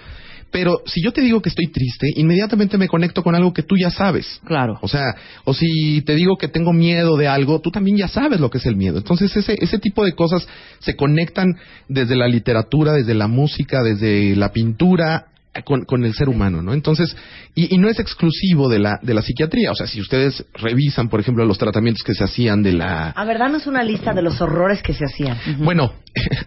Pero 0.55 0.83
si 0.85 1.01
yo 1.01 1.11
te 1.11 1.19
digo 1.19 1.41
que 1.41 1.49
estoy 1.49 1.67
triste, 1.67 2.07
inmediatamente 2.15 2.77
me 2.77 2.87
conecto 2.87 3.23
con 3.23 3.35
algo 3.35 3.51
que 3.51 3.61
tú 3.61 3.75
ya 3.75 3.91
sabes. 3.91 4.39
Claro. 4.45 4.79
O 4.81 4.87
sea, 4.87 5.13
o 5.43 5.53
si 5.53 6.01
te 6.03 6.15
digo 6.15 6.37
que 6.37 6.47
tengo 6.47 6.71
miedo 6.71 7.17
de 7.17 7.27
algo, 7.27 7.59
tú 7.59 7.71
también 7.71 7.97
ya 7.97 8.07
sabes 8.07 8.39
lo 8.39 8.49
que 8.49 8.59
es 8.59 8.65
el 8.65 8.77
miedo. 8.77 8.97
Entonces, 8.97 9.35
ese, 9.35 9.57
ese 9.59 9.79
tipo 9.79 10.05
de 10.05 10.13
cosas 10.13 10.47
se 10.79 10.95
conectan 10.95 11.57
desde 11.89 12.15
la 12.15 12.29
literatura, 12.29 12.93
desde 12.93 13.15
la 13.15 13.27
música, 13.27 13.83
desde 13.83 14.33
la 14.37 14.53
pintura, 14.53 15.25
con, 15.63 15.85
con 15.85 16.03
el 16.03 16.13
ser 16.13 16.27
humano, 16.29 16.61
¿no? 16.61 16.73
Entonces, 16.73 17.15
y, 17.55 17.73
y 17.73 17.77
no 17.77 17.87
es 17.89 17.99
exclusivo 17.99 18.67
de 18.69 18.79
la, 18.79 18.99
de 19.01 19.13
la 19.13 19.21
psiquiatría. 19.21 19.71
O 19.71 19.75
sea, 19.75 19.87
si 19.87 20.01
ustedes 20.01 20.43
revisan, 20.53 21.09
por 21.09 21.19
ejemplo, 21.19 21.45
los 21.45 21.57
tratamientos 21.57 22.03
que 22.03 22.13
se 22.13 22.23
hacían 22.23 22.61
de 22.63 22.73
la, 22.73 23.09
A 23.11 23.25
ver, 23.25 23.37
danos 23.39 23.67
una 23.67 23.83
lista 23.83 24.13
de 24.13 24.21
los 24.21 24.41
horrores 24.41 24.81
que 24.81 24.93
se 24.93 25.05
hacían. 25.05 25.37
bueno, 25.59 25.93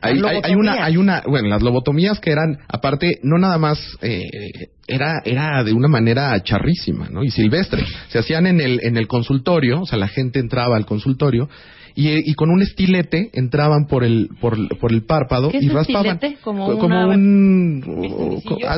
hay, 0.00 0.18
hay- 0.24 0.40
hay 0.42 0.54
una, 0.54 0.84
hay 0.84 0.96
una, 0.96 1.22
bueno, 1.26 1.48
las 1.48 1.62
lobotomías 1.62 2.20
que 2.20 2.30
eran, 2.32 2.58
aparte, 2.68 3.18
no 3.22 3.38
nada 3.38 3.58
más, 3.58 3.78
eh, 4.02 4.22
era, 4.86 5.20
era 5.24 5.62
de 5.64 5.72
una 5.72 5.88
manera 5.88 6.38
charrísima, 6.42 7.08
¿no? 7.10 7.22
Y 7.24 7.30
silvestre. 7.30 7.84
Se 8.08 8.18
hacían 8.18 8.46
en 8.46 8.60
el, 8.60 8.80
en 8.82 8.96
el 8.96 9.06
consultorio, 9.06 9.82
o 9.82 9.86
sea, 9.86 9.98
la 9.98 10.08
gente 10.08 10.38
entraba 10.38 10.76
al 10.76 10.86
consultorio 10.86 11.48
y, 12.00 12.30
y 12.30 12.34
con 12.34 12.48
un 12.50 12.62
estilete 12.62 13.30
entraban 13.32 13.86
por 13.88 14.04
el, 14.04 14.28
por, 14.40 14.56
por 14.78 14.92
el 14.92 15.02
párpado 15.04 15.50
¿Qué 15.50 15.56
es 15.58 15.64
y 15.64 15.68
un 15.68 15.74
raspaban. 15.74 16.06
estilete? 16.14 16.40
Como 16.42 16.66
Co- 16.78 16.86
una- 16.86 17.06
un, 17.08 17.80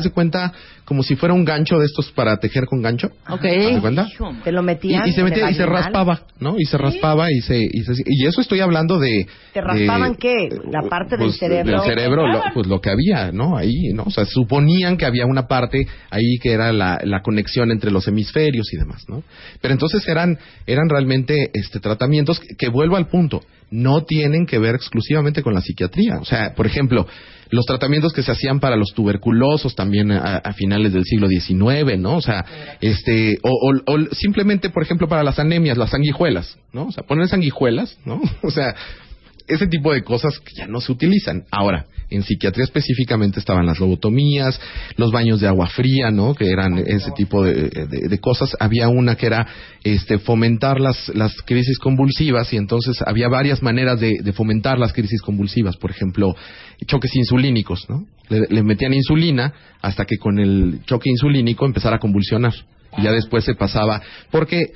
de 0.02 0.10
cuenta, 0.10 0.52
como 0.86 1.02
si 1.02 1.16
fuera 1.16 1.34
un 1.34 1.44
gancho 1.44 1.78
de 1.78 1.84
estos 1.84 2.10
para 2.12 2.38
tejer 2.38 2.64
con 2.64 2.80
gancho. 2.80 3.08
Ok. 3.28 3.44
¿Haz 3.44 3.74
de 3.74 3.80
cuenta? 3.80 4.08
Te 4.42 4.52
lo 4.52 4.62
Y, 4.62 4.64
metían. 4.64 5.06
y 5.06 5.12
se 5.12 5.22
metía 5.22 5.50
y 5.50 5.54
se 5.54 5.66
raspaba, 5.66 6.22
¿no? 6.38 6.56
Y 6.58 6.64
se 6.64 6.78
raspaba 6.78 7.30
y 7.30 7.40
se, 7.42 7.58
y 7.58 7.82
se- 7.82 8.02
y 8.06 8.26
eso 8.26 8.40
estoy 8.40 8.60
hablando 8.60 8.98
de 8.98 9.26
¿Te 9.52 9.60
raspaban 9.60 10.12
de- 10.12 10.18
qué? 10.18 10.48
¿La 10.70 10.88
parte 10.88 11.16
del 11.18 11.26
pues, 11.26 11.38
cerebro? 11.38 11.82
Del 11.82 11.90
cerebro, 11.90 12.26
lo- 12.26 12.42
pues 12.54 12.66
lo 12.66 12.80
que 12.80 12.88
había, 12.90 13.32
¿no? 13.32 13.56
Ahí, 13.56 13.92
¿no? 13.94 14.04
O 14.04 14.10
sea, 14.10 14.24
suponían 14.24 14.96
que 14.96 15.04
había 15.04 15.26
una 15.26 15.46
parte 15.46 15.86
ahí 16.08 16.38
que 16.42 16.52
era 16.52 16.72
la, 16.72 16.98
la 17.04 17.20
conexión 17.20 17.70
entre 17.70 17.90
los 17.90 18.08
hemisferios 18.08 18.72
y 18.72 18.78
demás, 18.78 19.04
¿no? 19.08 19.22
Pero 19.60 19.72
entonces 19.74 20.06
eran, 20.08 20.38
eran 20.66 20.88
realmente 20.88 21.50
este, 21.52 21.80
tratamientos 21.80 22.40
que, 22.40 22.54
que 22.56 22.68
vuelvo 22.68 22.96
al 22.96 23.08
punto, 23.10 23.42
no 23.70 24.02
tienen 24.04 24.46
que 24.46 24.58
ver 24.58 24.74
exclusivamente 24.74 25.42
con 25.42 25.54
la 25.54 25.60
psiquiatría. 25.60 26.18
O 26.18 26.24
sea, 26.24 26.54
por 26.54 26.66
ejemplo, 26.66 27.06
los 27.50 27.66
tratamientos 27.66 28.12
que 28.12 28.22
se 28.22 28.32
hacían 28.32 28.58
para 28.60 28.76
los 28.76 28.92
tuberculosos 28.94 29.74
también 29.76 30.10
a, 30.12 30.40
finales 30.54 30.92
del 30.92 31.04
siglo 31.04 31.28
XIX, 31.28 31.98
¿no? 31.98 32.16
O 32.16 32.20
sea, 32.20 32.44
este, 32.80 33.38
o, 33.42 33.50
o- 33.50 33.92
o 33.94 34.14
simplemente, 34.14 34.70
por 34.70 34.82
ejemplo, 34.82 35.08
para 35.08 35.22
las 35.22 35.38
anemias, 35.38 35.76
las 35.78 35.90
sanguijuelas, 35.90 36.58
¿no? 36.72 36.86
O 36.86 36.92
sea, 36.92 37.04
poner 37.04 37.28
sanguijuelas, 37.28 37.96
¿no? 38.04 38.20
O 38.42 38.50
sea, 38.50 38.74
ese 39.50 39.66
tipo 39.66 39.92
de 39.92 40.02
cosas 40.02 40.38
que 40.40 40.54
ya 40.54 40.66
no 40.66 40.80
se 40.80 40.92
utilizan. 40.92 41.44
Ahora, 41.50 41.86
en 42.10 42.22
psiquiatría 42.22 42.64
específicamente 42.64 43.38
estaban 43.38 43.66
las 43.66 43.78
lobotomías, 43.78 44.60
los 44.96 45.12
baños 45.12 45.40
de 45.40 45.46
agua 45.48 45.68
fría, 45.68 46.10
¿no? 46.10 46.34
Que 46.34 46.50
eran 46.50 46.78
ese 46.78 47.10
tipo 47.12 47.44
de, 47.44 47.70
de- 47.86 48.18
cosas. 48.18 48.56
Había 48.58 48.88
una 48.88 49.14
que 49.16 49.26
era 49.26 49.46
este, 49.84 50.18
fomentar 50.18 50.80
las, 50.80 51.08
las 51.14 51.34
crisis 51.42 51.78
convulsivas 51.78 52.52
y 52.52 52.56
entonces 52.56 53.00
había 53.06 53.28
varias 53.28 53.62
maneras 53.62 54.00
de, 54.00 54.32
fomentar 54.32 54.78
las 54.78 54.92
crisis 54.92 55.22
convulsivas. 55.22 55.76
Por 55.76 55.90
ejemplo, 55.90 56.34
choques 56.86 57.14
insulínicos, 57.14 57.88
¿no? 57.88 58.06
Le, 58.28 58.46
le 58.48 58.62
metían 58.62 58.92
insulina 58.94 59.52
hasta 59.80 60.04
que 60.04 60.16
con 60.18 60.38
el 60.38 60.80
choque 60.86 61.10
insulínico 61.10 61.64
empezara 61.64 61.96
a 61.96 62.00
convulsionar. 62.00 62.54
Y 62.98 63.02
ya 63.02 63.12
después 63.12 63.44
se 63.44 63.54
pasaba, 63.54 64.02
porque 64.32 64.72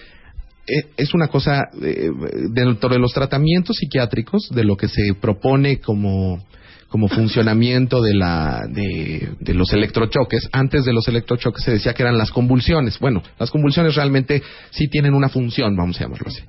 es 0.97 1.15
una 1.15 1.29
cosa 1.29 1.65
eh, 1.83 2.11
dentro 2.53 2.89
de 2.89 2.99
los 2.99 3.13
tratamientos 3.13 3.77
psiquiátricos 3.77 4.49
de 4.51 4.65
lo 4.65 4.77
que 4.77 4.89
se 4.89 5.15
propone 5.21 5.81
como 5.81 6.45
como 6.89 7.09
funcionamiento 7.09 8.01
de 8.01 8.15
la 8.15 8.63
de, 8.69 9.31
de 9.41 9.55
los 9.55 9.73
electrochoques 9.73 10.49
antes 10.53 10.85
de 10.85 10.93
los 10.93 11.09
electrochoques 11.09 11.65
se 11.65 11.73
decía 11.73 11.93
que 11.93 12.03
eran 12.03 12.17
las 12.17 12.31
convulsiones 12.31 12.99
bueno 12.99 13.23
las 13.39 13.51
convulsiones 13.51 13.95
realmente 13.95 14.43
sí 14.71 14.89
tienen 14.89 15.15
una 15.15 15.29
función 15.29 15.77
vamos 15.77 16.01
a 16.01 16.05
llamarlo 16.05 16.29
así 16.29 16.43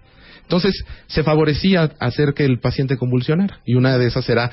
Entonces, 0.46 0.86
se 1.08 1.24
favorecía 1.24 1.92
hacer 2.00 2.34
que 2.36 2.46
el 2.46 2.60
paciente 2.60 2.98
convulsionara. 2.98 3.62
Y 3.66 3.76
una 3.76 3.98
de 3.98 4.08
esas 4.08 4.30
era 4.30 4.52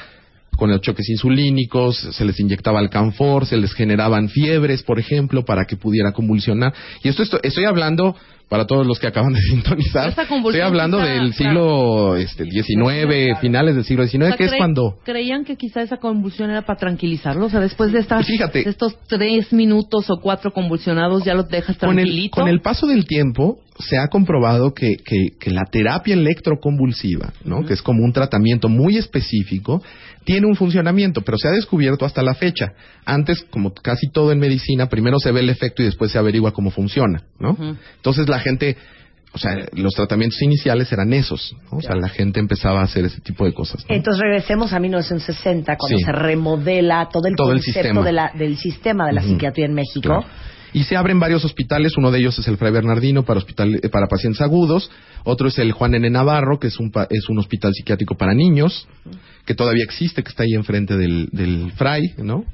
con 0.56 0.70
los 0.70 0.80
choques 0.80 1.08
insulínicos, 1.08 1.96
se 1.96 2.24
les 2.24 2.38
inyectaba 2.40 2.78
alcanfor, 2.78 3.46
se 3.46 3.56
les 3.56 3.72
generaban 3.72 4.28
fiebres, 4.28 4.82
por 4.82 4.98
ejemplo, 4.98 5.44
para 5.44 5.64
que 5.64 5.76
pudiera 5.76 6.12
convulsionar. 6.12 6.74
Y 7.02 7.08
esto, 7.08 7.22
esto 7.22 7.40
estoy 7.42 7.64
hablando 7.64 8.16
para 8.52 8.66
todos 8.66 8.86
los 8.86 8.98
que 9.00 9.06
acaban 9.06 9.32
de 9.32 9.40
sintonizar. 9.50 10.10
Estoy 10.10 10.60
hablando 10.60 10.98
del 10.98 11.32
claro. 11.32 12.16
siglo 12.16 12.16
este, 12.16 12.44
XIX, 12.44 13.40
finales 13.40 13.76
del 13.76 13.84
siglo 13.84 14.06
XIX, 14.06 14.24
O 14.24 14.26
sea, 14.26 14.36
que 14.36 14.44
es 14.44 14.52
cuando... 14.58 14.98
Creían 15.06 15.46
que 15.46 15.56
quizá 15.56 15.80
esa 15.80 15.96
convulsión 15.96 16.50
era 16.50 16.60
para 16.60 16.78
tranquilizarlo. 16.78 17.46
O 17.46 17.48
sea, 17.48 17.60
después 17.60 17.92
de, 17.92 18.00
estas, 18.00 18.26
Fíjate. 18.26 18.64
de 18.64 18.68
estos 18.68 18.98
tres 19.08 19.54
minutos 19.54 20.10
o 20.10 20.20
cuatro 20.20 20.52
convulsionados, 20.52 21.24
ya 21.24 21.32
los 21.32 21.48
dejas 21.48 21.78
Con 21.78 21.98
el, 21.98 22.04
tranquilito. 22.04 22.34
con 22.42 22.48
el 22.50 22.60
paso 22.60 22.86
del 22.86 23.06
tiempo 23.06 23.56
se 23.78 23.96
ha 23.96 24.08
comprobado 24.08 24.74
que, 24.74 24.96
que, 24.96 25.28
que 25.40 25.50
la 25.50 25.64
terapia 25.64 26.12
electroconvulsiva, 26.12 27.32
¿no? 27.46 27.64
que 27.64 27.72
es 27.72 27.80
como 27.80 28.04
un 28.04 28.12
tratamiento 28.12 28.68
muy 28.68 28.98
específico, 28.98 29.82
tiene 30.24 30.46
un 30.46 30.56
funcionamiento, 30.56 31.22
pero 31.22 31.36
se 31.38 31.48
ha 31.48 31.50
descubierto 31.50 32.04
hasta 32.04 32.22
la 32.22 32.34
fecha. 32.34 32.72
Antes, 33.04 33.44
como 33.50 33.72
casi 33.74 34.08
todo 34.10 34.32
en 34.32 34.38
medicina, 34.38 34.88
primero 34.88 35.18
se 35.18 35.32
ve 35.32 35.40
el 35.40 35.50
efecto 35.50 35.82
y 35.82 35.86
después 35.86 36.12
se 36.12 36.18
averigua 36.18 36.52
cómo 36.52 36.70
funciona. 36.70 37.22
¿no? 37.38 37.56
Entonces 37.96 38.28
la 38.28 38.38
gente, 38.38 38.76
o 39.32 39.38
sea, 39.38 39.56
los 39.72 39.92
tratamientos 39.94 40.40
iniciales 40.42 40.92
eran 40.92 41.12
esos. 41.12 41.54
¿no? 41.70 41.78
O 41.78 41.80
sea, 41.82 41.96
la 41.96 42.08
gente 42.08 42.40
empezaba 42.40 42.80
a 42.80 42.84
hacer 42.84 43.04
ese 43.04 43.20
tipo 43.20 43.44
de 43.44 43.52
cosas. 43.54 43.84
¿no? 43.88 43.94
Entonces 43.94 44.20
regresemos 44.22 44.72
a 44.72 44.78
1960, 44.78 45.76
cuando 45.76 45.98
Sí. 45.98 46.04
se 46.04 46.12
remodela 46.12 47.08
todo 47.12 47.28
el 47.28 47.34
Todo 47.36 47.52
el 47.52 47.58
concepto 47.58 47.80
sistema. 47.80 48.04
de 48.04 48.12
la- 48.12 48.32
del 48.34 48.56
sistema 48.56 49.06
de 49.06 49.12
la 49.12 49.22
psiquiatría 49.22 49.66
en 49.66 49.74
México. 49.74 50.00
Claro. 50.02 50.26
Y 50.72 50.84
se 50.84 50.96
abren 50.96 51.20
varios 51.20 51.44
hospitales, 51.44 51.96
uno 51.96 52.10
de 52.10 52.20
ellos 52.20 52.38
es 52.38 52.48
el 52.48 52.56
Fray 52.56 52.72
Bernardino 52.72 53.24
para, 53.24 53.38
hospital, 53.38 53.80
eh, 53.82 53.88
para 53.90 54.06
pacientes 54.06 54.40
agudos, 54.40 54.90
otro 55.24 55.48
es 55.48 55.58
el 55.58 55.72
Juan 55.72 55.94
N. 55.94 56.08
Navarro, 56.08 56.58
que 56.58 56.68
es 56.68 56.78
un, 56.78 56.90
es 57.10 57.28
un 57.28 57.38
hospital 57.38 57.72
psiquiátrico 57.74 58.16
para 58.16 58.34
niños, 58.34 58.88
que 59.44 59.54
todavía 59.54 59.84
existe, 59.84 60.22
que 60.22 60.30
está 60.30 60.44
ahí 60.44 60.54
enfrente 60.54 60.96
del, 60.96 61.28
del 61.32 61.72
Fray, 61.72 62.14
¿no? 62.18 62.44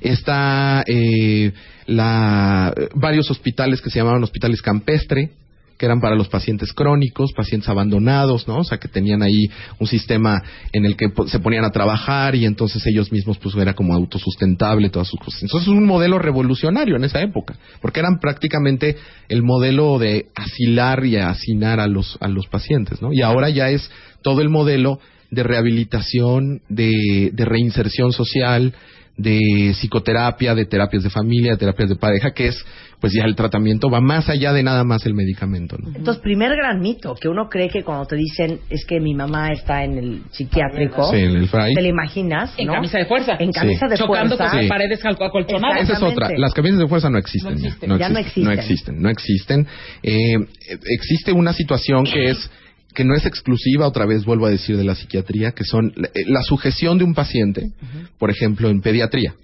Está 0.00 0.84
eh, 0.86 1.52
la, 1.86 2.72
varios 2.94 3.30
hospitales 3.30 3.80
que 3.80 3.90
se 3.90 3.98
llamaban 3.98 4.22
hospitales 4.22 4.62
campestre, 4.62 5.30
que 5.76 5.86
eran 5.86 6.00
para 6.00 6.14
los 6.14 6.28
pacientes 6.28 6.72
crónicos, 6.72 7.32
pacientes 7.32 7.68
abandonados, 7.68 8.46
¿no? 8.46 8.58
O 8.58 8.64
sea, 8.64 8.78
que 8.78 8.88
tenían 8.88 9.22
ahí 9.22 9.46
un 9.78 9.86
sistema 9.86 10.42
en 10.72 10.84
el 10.84 10.96
que 10.96 11.12
se 11.26 11.38
ponían 11.40 11.64
a 11.64 11.70
trabajar 11.70 12.34
y 12.34 12.44
entonces 12.44 12.86
ellos 12.86 13.10
mismos 13.12 13.38
pues 13.38 13.54
era 13.56 13.74
como 13.74 13.94
autosustentable 13.94 14.90
todas 14.90 15.08
sus 15.08 15.20
cosas. 15.20 15.42
Entonces 15.42 15.68
es 15.68 15.74
un 15.74 15.86
modelo 15.86 16.18
revolucionario 16.18 16.96
en 16.96 17.04
esa 17.04 17.20
época, 17.20 17.56
porque 17.80 18.00
eran 18.00 18.18
prácticamente 18.20 18.96
el 19.28 19.42
modelo 19.42 19.98
de 19.98 20.26
asilar 20.34 21.04
y 21.04 21.16
hacinar 21.16 21.80
a 21.80 21.86
los 21.86 22.18
a 22.20 22.28
los 22.28 22.46
pacientes, 22.46 23.02
¿no? 23.02 23.12
Y 23.12 23.22
ahora 23.22 23.50
ya 23.50 23.70
es 23.70 23.90
todo 24.22 24.40
el 24.40 24.48
modelo 24.48 25.00
de 25.30 25.42
rehabilitación, 25.42 26.62
de, 26.68 27.30
de 27.32 27.44
reinserción 27.44 28.12
social, 28.12 28.72
de 29.16 29.70
psicoterapia, 29.74 30.54
de 30.54 30.66
terapias 30.66 31.02
de 31.04 31.10
familia, 31.10 31.52
de 31.52 31.56
terapias 31.58 31.88
de 31.88 31.94
pareja, 31.96 32.32
que 32.32 32.48
es, 32.48 32.64
pues 33.00 33.12
ya 33.12 33.24
el 33.24 33.36
tratamiento 33.36 33.88
va 33.88 34.00
más 34.00 34.28
allá 34.28 34.52
de 34.52 34.62
nada 34.64 34.82
más 34.82 35.06
el 35.06 35.14
medicamento, 35.14 35.76
¿no? 35.78 35.88
Entonces, 35.94 36.20
primer 36.22 36.56
gran 36.56 36.80
mito, 36.80 37.14
que 37.14 37.28
uno 37.28 37.48
cree 37.48 37.68
que 37.68 37.84
cuando 37.84 38.06
te 38.06 38.16
dicen 38.16 38.58
es 38.70 38.84
que 38.86 38.98
mi 38.98 39.14
mamá 39.14 39.52
está 39.52 39.84
en 39.84 39.98
el 39.98 40.22
psiquiátrico, 40.32 41.10
Sí, 41.12 41.18
en 41.18 41.36
el 41.36 41.48
fray. 41.48 41.74
te 41.74 41.82
la 41.82 41.88
imaginas, 41.88 42.54
En 42.58 42.66
¿no? 42.66 42.72
camisa 42.74 42.98
de 42.98 43.04
fuerza. 43.06 43.36
En 43.38 43.52
camisa 43.52 43.86
Sí. 43.86 43.90
de 43.92 43.96
Chocando 43.98 44.36
fuerza. 44.36 44.52
con 44.52 44.62
Sí. 44.62 44.68
paredes 44.68 45.00
acolchonadas. 45.04 45.82
Esa 45.82 45.92
es 45.92 46.02
otra. 46.02 46.28
Las 46.36 46.52
camisas 46.52 46.78
de 46.80 46.88
fuerza 46.88 47.08
no 47.10 47.18
existen. 47.18 47.54
No 47.54 47.58
ya. 47.60 47.66
existen. 47.68 47.88
No, 47.90 47.98
Ya 47.98 48.08
no 48.08 48.18
existen, 48.18 48.44
no 48.44 48.50
existen. 48.52 49.00
existen. 49.00 49.02
No 49.02 49.08
existen. 49.10 49.66
Eh, 50.02 50.78
existe 50.96 51.32
una 51.32 51.52
situación 51.52 52.04
que 52.04 52.30
es 52.30 52.50
que 52.94 53.04
no 53.04 53.14
es 53.14 53.26
exclusiva, 53.26 53.86
otra 53.86 54.06
vez 54.06 54.24
vuelvo 54.24 54.46
a 54.46 54.50
decir, 54.50 54.76
de 54.76 54.84
la 54.84 54.94
psiquiatría, 54.94 55.52
que 55.52 55.64
son 55.64 55.92
la, 55.96 56.08
eh, 56.08 56.24
la 56.26 56.42
sujeción 56.42 56.98
de 56.98 57.04
un 57.04 57.14
paciente, 57.14 57.72
por 58.18 58.30
ejemplo, 58.30 58.68
en 58.68 58.80
pediatría. 58.80 59.34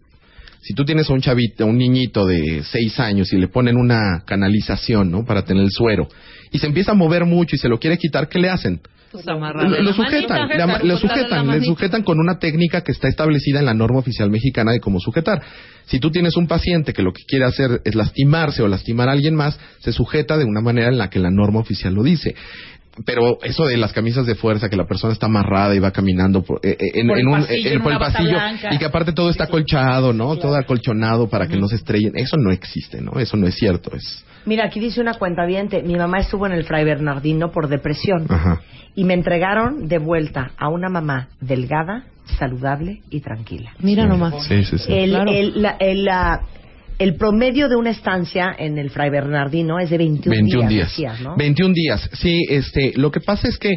Si 0.62 0.74
tú 0.74 0.84
tienes 0.84 1.08
a 1.08 1.14
un 1.14 1.20
chavito, 1.20 1.64
un 1.66 1.78
niñito 1.78 2.26
de 2.26 2.62
seis 2.64 3.00
años 3.00 3.32
y 3.32 3.38
le 3.38 3.48
ponen 3.48 3.76
una 3.76 4.22
canalización, 4.26 5.10
¿no? 5.10 5.24
Para 5.24 5.42
tener 5.42 5.62
el 5.62 5.70
suero, 5.70 6.08
y 6.52 6.58
se 6.58 6.66
empieza 6.66 6.92
a 6.92 6.94
mover 6.94 7.24
mucho 7.24 7.56
y 7.56 7.58
se 7.58 7.68
lo 7.68 7.78
quiere 7.78 7.96
quitar, 7.96 8.28
¿qué 8.28 8.38
le 8.38 8.50
hacen? 8.50 8.80
Pues 9.12 9.26
Lo, 9.26 9.82
lo 9.82 9.92
sujetan, 9.92 10.48
manita, 10.48 10.78
le 10.78 10.84
la 10.84 10.96
sujetan, 10.96 11.48
le 11.48 11.64
sujetan 11.64 12.02
con 12.04 12.20
una 12.20 12.38
técnica 12.38 12.82
que 12.82 12.92
está 12.92 13.08
establecida 13.08 13.58
en 13.58 13.66
la 13.66 13.74
norma 13.74 13.98
oficial 13.98 14.30
mexicana 14.30 14.70
de 14.70 14.78
cómo 14.78 15.00
sujetar. 15.00 15.42
Si 15.86 15.98
tú 15.98 16.12
tienes 16.12 16.36
un 16.36 16.46
paciente 16.46 16.92
que 16.92 17.02
lo 17.02 17.12
que 17.12 17.24
quiere 17.26 17.44
hacer 17.44 17.80
es 17.84 17.96
lastimarse 17.96 18.62
o 18.62 18.68
lastimar 18.68 19.08
a 19.08 19.12
alguien 19.12 19.34
más, 19.34 19.58
se 19.80 19.92
sujeta 19.92 20.38
de 20.38 20.44
una 20.44 20.60
manera 20.60 20.88
en 20.88 20.98
la 20.98 21.10
que 21.10 21.18
la 21.18 21.30
norma 21.30 21.58
oficial 21.58 21.92
lo 21.92 22.04
dice. 22.04 22.36
Pero 23.04 23.38
eso 23.42 23.64
de 23.66 23.76
las 23.76 23.92
camisas 23.92 24.26
de 24.26 24.34
fuerza, 24.34 24.68
que 24.68 24.76
la 24.76 24.86
persona 24.86 25.12
está 25.12 25.26
amarrada 25.26 25.74
y 25.74 25.78
va 25.78 25.90
caminando 25.90 26.42
por, 26.42 26.60
eh, 26.62 26.76
eh, 26.78 26.90
en, 27.00 27.06
Por 27.08 27.16
el 27.18 27.22
en 27.22 27.28
un, 27.28 27.40
pasillo, 27.40 27.68
eh, 27.70 27.72
en 27.74 27.82
por 27.82 27.92
el 27.92 27.96
una 27.98 28.06
bata 28.06 28.18
pasillo 28.18 28.38
y 28.72 28.78
que 28.78 28.84
aparte 28.84 29.12
todo 29.12 29.30
está 29.30 29.44
acolchado, 29.44 30.12
¿no? 30.12 30.36
Todo 30.36 30.56
acolchonado 30.56 31.28
para 31.28 31.46
que 31.46 31.56
no 31.56 31.66
se 31.68 31.76
estrellen. 31.76 32.12
Eso 32.16 32.36
no 32.36 32.50
existe, 32.52 33.00
¿no? 33.00 33.12
Eso 33.20 33.36
no 33.36 33.46
es 33.46 33.54
cierto. 33.54 33.94
Es, 33.94 34.24
Mira, 34.46 34.64
aquí 34.66 34.80
dice 34.80 35.00
una 35.00 35.14
cuenta 35.14 35.44
mi 35.46 35.96
mamá 35.96 36.18
estuvo 36.18 36.46
en 36.46 36.52
el 36.52 36.64
Fray 36.64 36.84
Bernardino 36.84 37.50
por 37.50 37.68
depresión 37.68 38.26
ajá. 38.28 38.60
y 38.94 39.04
me 39.04 39.14
entregaron 39.14 39.86
de 39.88 39.98
vuelta 39.98 40.52
a 40.56 40.68
una 40.68 40.88
mamá 40.88 41.28
delgada, 41.40 42.04
saludable 42.38 43.00
y 43.10 43.20
tranquila. 43.20 43.72
Mira 43.80 44.06
nomás. 44.06 44.46
Sí, 44.46 44.64
sí, 44.64 44.78
sí. 44.78 44.92
El, 44.92 45.10
Claro. 45.10 45.30
el, 45.30 45.62
la- 45.62 45.76
el, 45.78 46.04
la- 46.04 46.40
el 47.00 47.16
promedio 47.16 47.68
de 47.68 47.76
una 47.76 47.90
estancia 47.90 48.54
en 48.56 48.78
el 48.78 48.90
Fray 48.90 49.10
Bernardino 49.10 49.78
es 49.80 49.90
de 49.90 49.98
21, 49.98 50.34
21 50.36 50.68
días. 50.68 50.92
¿no? 51.22 51.34
21 51.36 51.74
días. 51.74 52.08
Sí, 52.12 52.38
este, 52.48 52.92
lo 52.96 53.10
que 53.10 53.20
pasa 53.20 53.48
es 53.48 53.58
que 53.58 53.70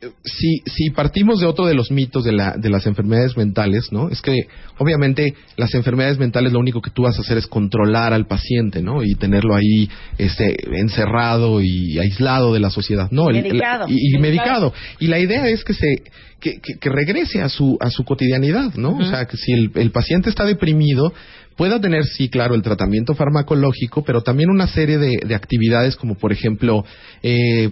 eh, 0.00 0.10
si, 0.24 0.58
si 0.66 0.90
partimos 0.90 1.40
de 1.40 1.46
otro 1.46 1.66
de 1.66 1.74
los 1.74 1.90
mitos 1.90 2.24
de, 2.24 2.32
la, 2.32 2.56
de 2.56 2.68
las 2.70 2.86
enfermedades 2.86 3.36
mentales, 3.36 3.90
¿no? 3.90 4.10
Es 4.10 4.20
que 4.22 4.34
obviamente 4.78 5.34
las 5.56 5.74
enfermedades 5.74 6.18
mentales 6.18 6.52
lo 6.52 6.60
único 6.60 6.80
que 6.82 6.90
tú 6.90 7.02
vas 7.02 7.16
a 7.18 7.22
hacer 7.22 7.36
es 7.38 7.46
controlar 7.46 8.12
al 8.12 8.26
paciente, 8.26 8.82
¿no? 8.82 9.02
Y 9.02 9.14
tenerlo 9.14 9.54
ahí 9.56 9.88
este, 10.18 10.54
encerrado 10.78 11.60
y 11.62 11.98
aislado 11.98 12.52
de 12.54 12.60
la 12.60 12.70
sociedad. 12.70 13.08
No, 13.10 13.28
el- 13.30 13.36
el- 13.36 13.42
Medicado. 13.44 13.86
y, 13.88 14.16
y 14.16 14.18
medicado. 14.18 14.72
Y 15.00 15.06
la 15.08 15.18
idea 15.18 15.48
es 15.48 15.64
que 15.64 15.74
se 15.74 16.02
que, 16.40 16.60
que- 16.60 16.74
que 16.80 16.88
regrese 16.90 17.42
a 17.42 17.48
su 17.48 17.76
a 17.80 17.90
su 17.90 18.04
cotidianidad, 18.04 18.74
¿no? 18.74 18.96
O 18.96 19.04
sea, 19.04 19.26
que 19.26 19.36
si 19.36 19.52
el, 19.52 19.72
el 19.74 19.90
paciente 19.90 20.30
está 20.30 20.44
deprimido 20.44 21.12
pueda 21.58 21.80
tener 21.80 22.06
sí, 22.06 22.30
claro, 22.30 22.54
el 22.54 22.62
tratamiento 22.62 23.14
farmacológico, 23.14 24.04
pero 24.04 24.22
también 24.22 24.48
una 24.48 24.68
serie 24.68 24.96
de, 24.96 25.18
de 25.26 25.34
actividades 25.34 25.96
como 25.96 26.14
por 26.14 26.32
ejemplo 26.32 26.84
eh, 27.22 27.70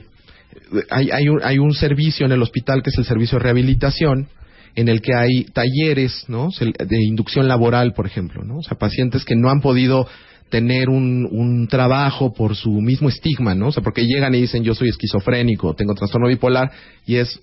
hay, 0.90 1.10
hay, 1.10 1.28
un, 1.28 1.40
hay 1.42 1.58
un 1.58 1.72
servicio 1.72 2.26
en 2.26 2.32
el 2.32 2.42
hospital 2.42 2.82
que 2.82 2.90
es 2.90 2.98
el 2.98 3.04
servicio 3.04 3.38
de 3.38 3.44
rehabilitación 3.44 4.26
en 4.74 4.88
el 4.88 5.00
que 5.00 5.14
hay 5.14 5.44
talleres 5.44 6.24
¿no? 6.26 6.48
De 6.60 7.02
inducción 7.04 7.46
laboral, 7.46 7.94
por 7.94 8.06
ejemplo, 8.06 8.42
¿no? 8.44 8.58
o 8.58 8.62
sea, 8.62 8.76
pacientes 8.76 9.24
que 9.24 9.36
no 9.36 9.50
han 9.50 9.60
podido 9.60 10.08
tener 10.50 10.88
un, 10.88 11.28
un 11.30 11.68
trabajo 11.68 12.32
por 12.34 12.56
su 12.56 12.72
mismo 12.72 13.08
estigma, 13.08 13.54
¿no? 13.54 13.68
O 13.68 13.72
sea, 13.72 13.84
porque 13.84 14.04
llegan 14.04 14.34
y 14.34 14.40
dicen 14.40 14.64
yo 14.64 14.74
soy 14.74 14.88
esquizofrénico, 14.88 15.74
tengo 15.74 15.94
trastorno 15.94 16.26
bipolar 16.26 16.72
y 17.06 17.16
es 17.16 17.40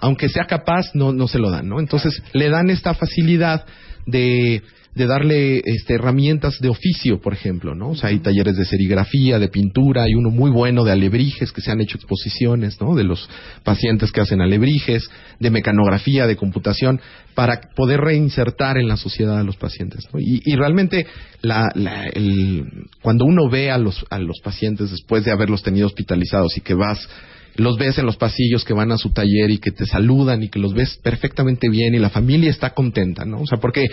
aunque 0.00 0.28
sea 0.28 0.44
capaz, 0.44 0.94
no, 0.94 1.12
no 1.12 1.26
se 1.26 1.40
lo 1.40 1.50
dan, 1.50 1.68
¿no? 1.68 1.80
Entonces 1.80 2.22
le 2.32 2.48
dan 2.48 2.70
esta 2.70 2.94
facilidad 2.94 3.66
de, 4.06 4.62
de 4.98 5.06
darle 5.06 5.62
este, 5.64 5.94
herramientas 5.94 6.58
de 6.60 6.68
oficio, 6.68 7.20
por 7.20 7.32
ejemplo, 7.32 7.74
¿no? 7.74 7.90
O 7.90 7.94
sea, 7.96 8.10
hay 8.10 8.18
talleres 8.18 8.56
de 8.56 8.64
serigrafía, 8.66 9.38
de 9.38 9.48
pintura, 9.48 10.02
hay 10.02 10.14
uno 10.14 10.28
muy 10.30 10.50
bueno 10.50 10.84
de 10.84 10.92
alebrijes 10.92 11.52
que 11.52 11.62
se 11.62 11.70
han 11.70 11.80
hecho 11.80 11.96
exposiciones, 11.96 12.78
¿no? 12.80 12.94
De 12.94 13.04
los 13.04 13.28
pacientes 13.64 14.12
que 14.12 14.20
hacen 14.20 14.42
alebrijes, 14.42 15.08
de 15.40 15.50
mecanografía, 15.50 16.26
de 16.26 16.36
computación, 16.36 17.00
para 17.34 17.60
poder 17.74 18.00
reinsertar 18.00 18.76
en 18.76 18.88
la 18.88 18.96
sociedad 18.96 19.38
a 19.38 19.44
los 19.44 19.56
pacientes, 19.56 20.04
¿no? 20.12 20.20
Y, 20.20 20.42
y 20.44 20.56
realmente 20.56 21.06
la, 21.40 21.70
la- 21.74 22.06
el- 22.08 22.64
cuando 23.00 23.24
uno 23.24 23.48
ve 23.48 23.70
a 23.70 23.78
los, 23.78 24.04
a 24.10 24.18
los 24.18 24.40
pacientes 24.44 24.90
después 24.90 25.24
de 25.24 25.30
haberlos 25.30 25.62
tenido 25.62 25.86
hospitalizados 25.86 26.56
y 26.58 26.60
que 26.60 26.74
vas 26.74 27.08
los 27.56 27.76
ves 27.76 27.98
en 27.98 28.06
los 28.06 28.16
pasillos 28.16 28.64
que 28.64 28.72
van 28.72 28.92
a 28.92 28.98
su 28.98 29.10
taller 29.10 29.50
y 29.50 29.58
que 29.58 29.72
te 29.72 29.84
saludan 29.84 30.44
y 30.44 30.48
que 30.48 30.60
los 30.60 30.74
ves 30.74 30.96
perfectamente 31.02 31.68
bien 31.68 31.92
y 31.92 31.98
la 31.98 32.08
familia 32.08 32.50
está 32.50 32.70
contenta, 32.70 33.24
¿no? 33.24 33.40
O 33.40 33.46
sea, 33.46 33.58
porque 33.58 33.86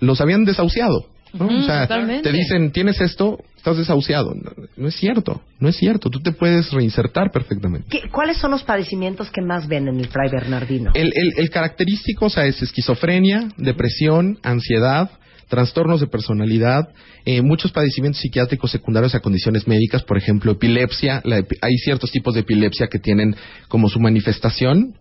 los 0.00 0.20
habían 0.20 0.44
desahuciado, 0.44 1.06
¿no? 1.32 1.46
O 1.46 1.62
sea, 1.62 1.82
totalmente. 1.86 2.28
te 2.30 2.36
dicen, 2.36 2.72
tienes 2.72 3.00
esto, 3.00 3.38
estás 3.56 3.76
desahuciado. 3.76 4.34
No, 4.34 4.50
no 4.76 4.88
es 4.88 4.94
cierto, 4.96 5.42
no 5.60 5.68
es 5.68 5.76
cierto. 5.76 6.10
Tú 6.10 6.20
te 6.20 6.32
puedes 6.32 6.70
reinsertar 6.72 7.30
perfectamente. 7.30 7.86
¿Qué- 7.90 8.08
¿Cuáles 8.10 8.38
son 8.38 8.50
los 8.50 8.62
padecimientos 8.64 9.30
que 9.30 9.42
más 9.42 9.68
ven 9.68 9.86
en 9.88 10.00
el 10.00 10.08
Fray 10.08 10.30
Bernardino? 10.30 10.90
El, 10.94 11.12
el, 11.14 11.34
el 11.36 11.50
característico, 11.50 12.26
o 12.26 12.30
sea, 12.30 12.46
es 12.46 12.60
esquizofrenia, 12.62 13.48
depresión, 13.56 14.38
ansiedad, 14.42 15.10
trastornos 15.50 16.00
de 16.00 16.06
personalidad, 16.06 16.88
eh, 17.26 17.42
muchos 17.42 17.72
padecimientos 17.72 18.22
psiquiátricos 18.22 18.70
secundarios 18.70 19.14
a 19.14 19.20
condiciones 19.20 19.68
médicas, 19.68 20.02
por 20.04 20.16
ejemplo, 20.16 20.52
epilepsia. 20.52 21.20
La 21.24 21.38
epi- 21.40 21.58
hay 21.60 21.76
ciertos 21.78 22.10
tipos 22.10 22.32
de 22.34 22.40
epilepsia 22.40 22.86
que 22.86 22.98
tienen 22.98 23.36
como 23.68 23.88
su 23.90 24.00
manifestación 24.00 24.94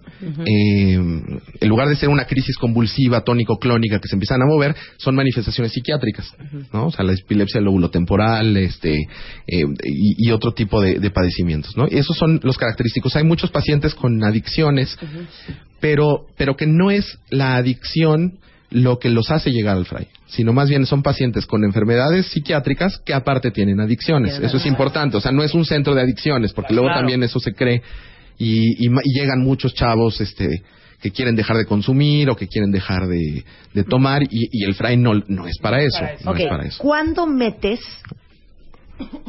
eh, 0.45 0.95
en 1.61 1.69
lugar 1.69 1.87
de 1.87 1.95
ser 1.95 2.09
una 2.09 2.25
crisis 2.25 2.57
convulsiva, 2.57 3.23
tónico-clónica 3.23 3.99
que 3.99 4.09
se 4.09 4.15
empiezan 4.15 4.41
a 4.41 4.45
mover, 4.45 4.75
son 4.97 5.15
manifestaciones 5.15 5.71
psiquiátricas, 5.71 6.33
¿no? 6.73 6.87
O 6.87 6.91
sea, 6.91 7.05
la 7.05 7.13
epilepsia 7.13 7.61
lóbulo-temporal, 7.61 8.57
este, 8.57 8.95
eh, 9.47 9.63
y, 9.85 10.27
y 10.27 10.31
otro 10.31 10.51
tipo 10.53 10.81
de, 10.81 10.99
de 10.99 11.09
padecimientos, 11.11 11.77
¿no? 11.77 11.87
Y 11.89 11.97
esos 11.99 12.17
son 12.17 12.39
los 12.43 12.57
característicos. 12.57 13.15
Hay 13.15 13.23
muchos 13.23 13.51
pacientes 13.51 13.93
con 13.95 14.21
adicciones, 14.23 14.97
pero, 15.79 16.25
pero 16.37 16.57
que 16.57 16.65
no 16.67 16.91
es 16.91 17.17
la 17.29 17.55
adicción 17.55 18.39
lo 18.71 18.99
que 18.99 19.09
los 19.09 19.31
hace 19.31 19.51
llegar 19.51 19.77
al 19.77 19.85
fray, 19.85 20.07
sino 20.27 20.53
más 20.53 20.69
bien 20.69 20.85
son 20.85 21.01
pacientes 21.01 21.45
con 21.45 21.63
enfermedades 21.63 22.27
psiquiátricas 22.27 22.99
que 23.05 23.13
aparte 23.13 23.51
tienen 23.51 23.79
adicciones. 23.79 24.39
Eso 24.39 24.57
es 24.57 24.65
importante, 24.65 25.17
o 25.17 25.21
sea, 25.21 25.31
no 25.31 25.43
es 25.43 25.53
un 25.53 25.65
centro 25.65 25.95
de 25.95 26.01
adicciones, 26.01 26.53
porque 26.53 26.73
luego 26.73 26.89
también 26.89 27.23
eso 27.23 27.39
se 27.39 27.53
cree 27.53 27.81
y, 28.37 28.85
y 28.85 28.89
y 28.89 29.19
llegan 29.19 29.41
muchos 29.41 29.73
chavos 29.73 30.21
este 30.21 30.63
que 31.01 31.11
quieren 31.11 31.35
dejar 31.35 31.57
de 31.57 31.65
consumir 31.65 32.29
o 32.29 32.35
que 32.35 32.47
quieren 32.47 32.71
dejar 32.71 33.07
de, 33.07 33.43
de 33.73 33.83
tomar 33.85 34.23
y, 34.23 34.49
y 34.51 34.65
el 34.65 34.75
fray 34.75 34.97
no, 34.97 35.13
no 35.27 35.47
es 35.47 35.57
para 35.59 35.81
eso, 35.81 35.99
no 36.25 36.35
es 36.35 36.45
para 36.47 36.65
eso. 36.65 36.77
¿Cuándo 36.81 37.25
metes 37.25 37.79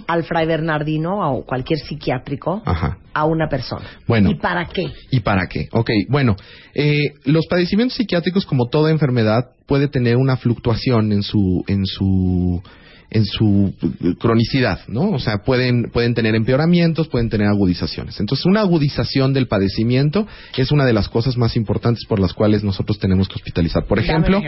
al 0.07 0.25
Fray 0.25 0.47
Bernardino 0.47 1.33
o 1.33 1.45
cualquier 1.45 1.79
psiquiátrico 1.79 2.63
Ajá. 2.65 2.99
a 3.13 3.25
una 3.25 3.49
persona? 3.49 3.87
Bueno. 4.07 4.31
¿Y 4.31 4.35
para 4.35 4.67
qué? 4.67 4.91
¿Y 5.11 5.21
para 5.21 5.47
qué? 5.47 5.69
Ok, 5.73 5.91
bueno, 6.09 6.37
eh, 6.75 7.15
los 7.25 7.47
padecimientos 7.47 7.97
psiquiátricos, 7.97 8.47
como 8.47 8.69
toda 8.69 8.91
enfermedad, 8.91 9.51
puede 9.67 9.89
tener 9.89 10.17
una 10.17 10.37
fluctuación 10.37 11.13
en 11.13 11.23
su, 11.23 11.65
en 11.69 11.87
su, 11.87 12.63
en 13.11 13.25
su 13.25 13.75
eh, 13.83 14.15
cronicidad, 14.19 14.81
¿no? 14.87 15.11
O 15.11 15.19
sea, 15.19 15.39
pueden, 15.39 15.91
pueden 15.93 16.15
tener 16.15 16.35
empeoramientos, 16.35 17.09
pueden 17.09 17.29
tener 17.29 17.49
agudizaciones. 17.49 18.21
Entonces, 18.21 18.47
una 18.47 18.61
agudización 18.61 19.33
del 19.33 19.49
padecimiento 19.49 20.27
es 20.57 20.71
una 20.71 20.85
de 20.85 20.93
las 20.93 21.09
cosas 21.09 21.37
más 21.37 21.57
importantes 21.57 22.05
por 22.07 22.21
las 22.21 22.33
cuales 22.33 22.63
nosotros 22.63 22.99
tenemos 22.99 23.29
que 23.29 23.35
hospitalizar. 23.35 23.85
Por 23.87 23.99
ejemplo, 23.99 24.41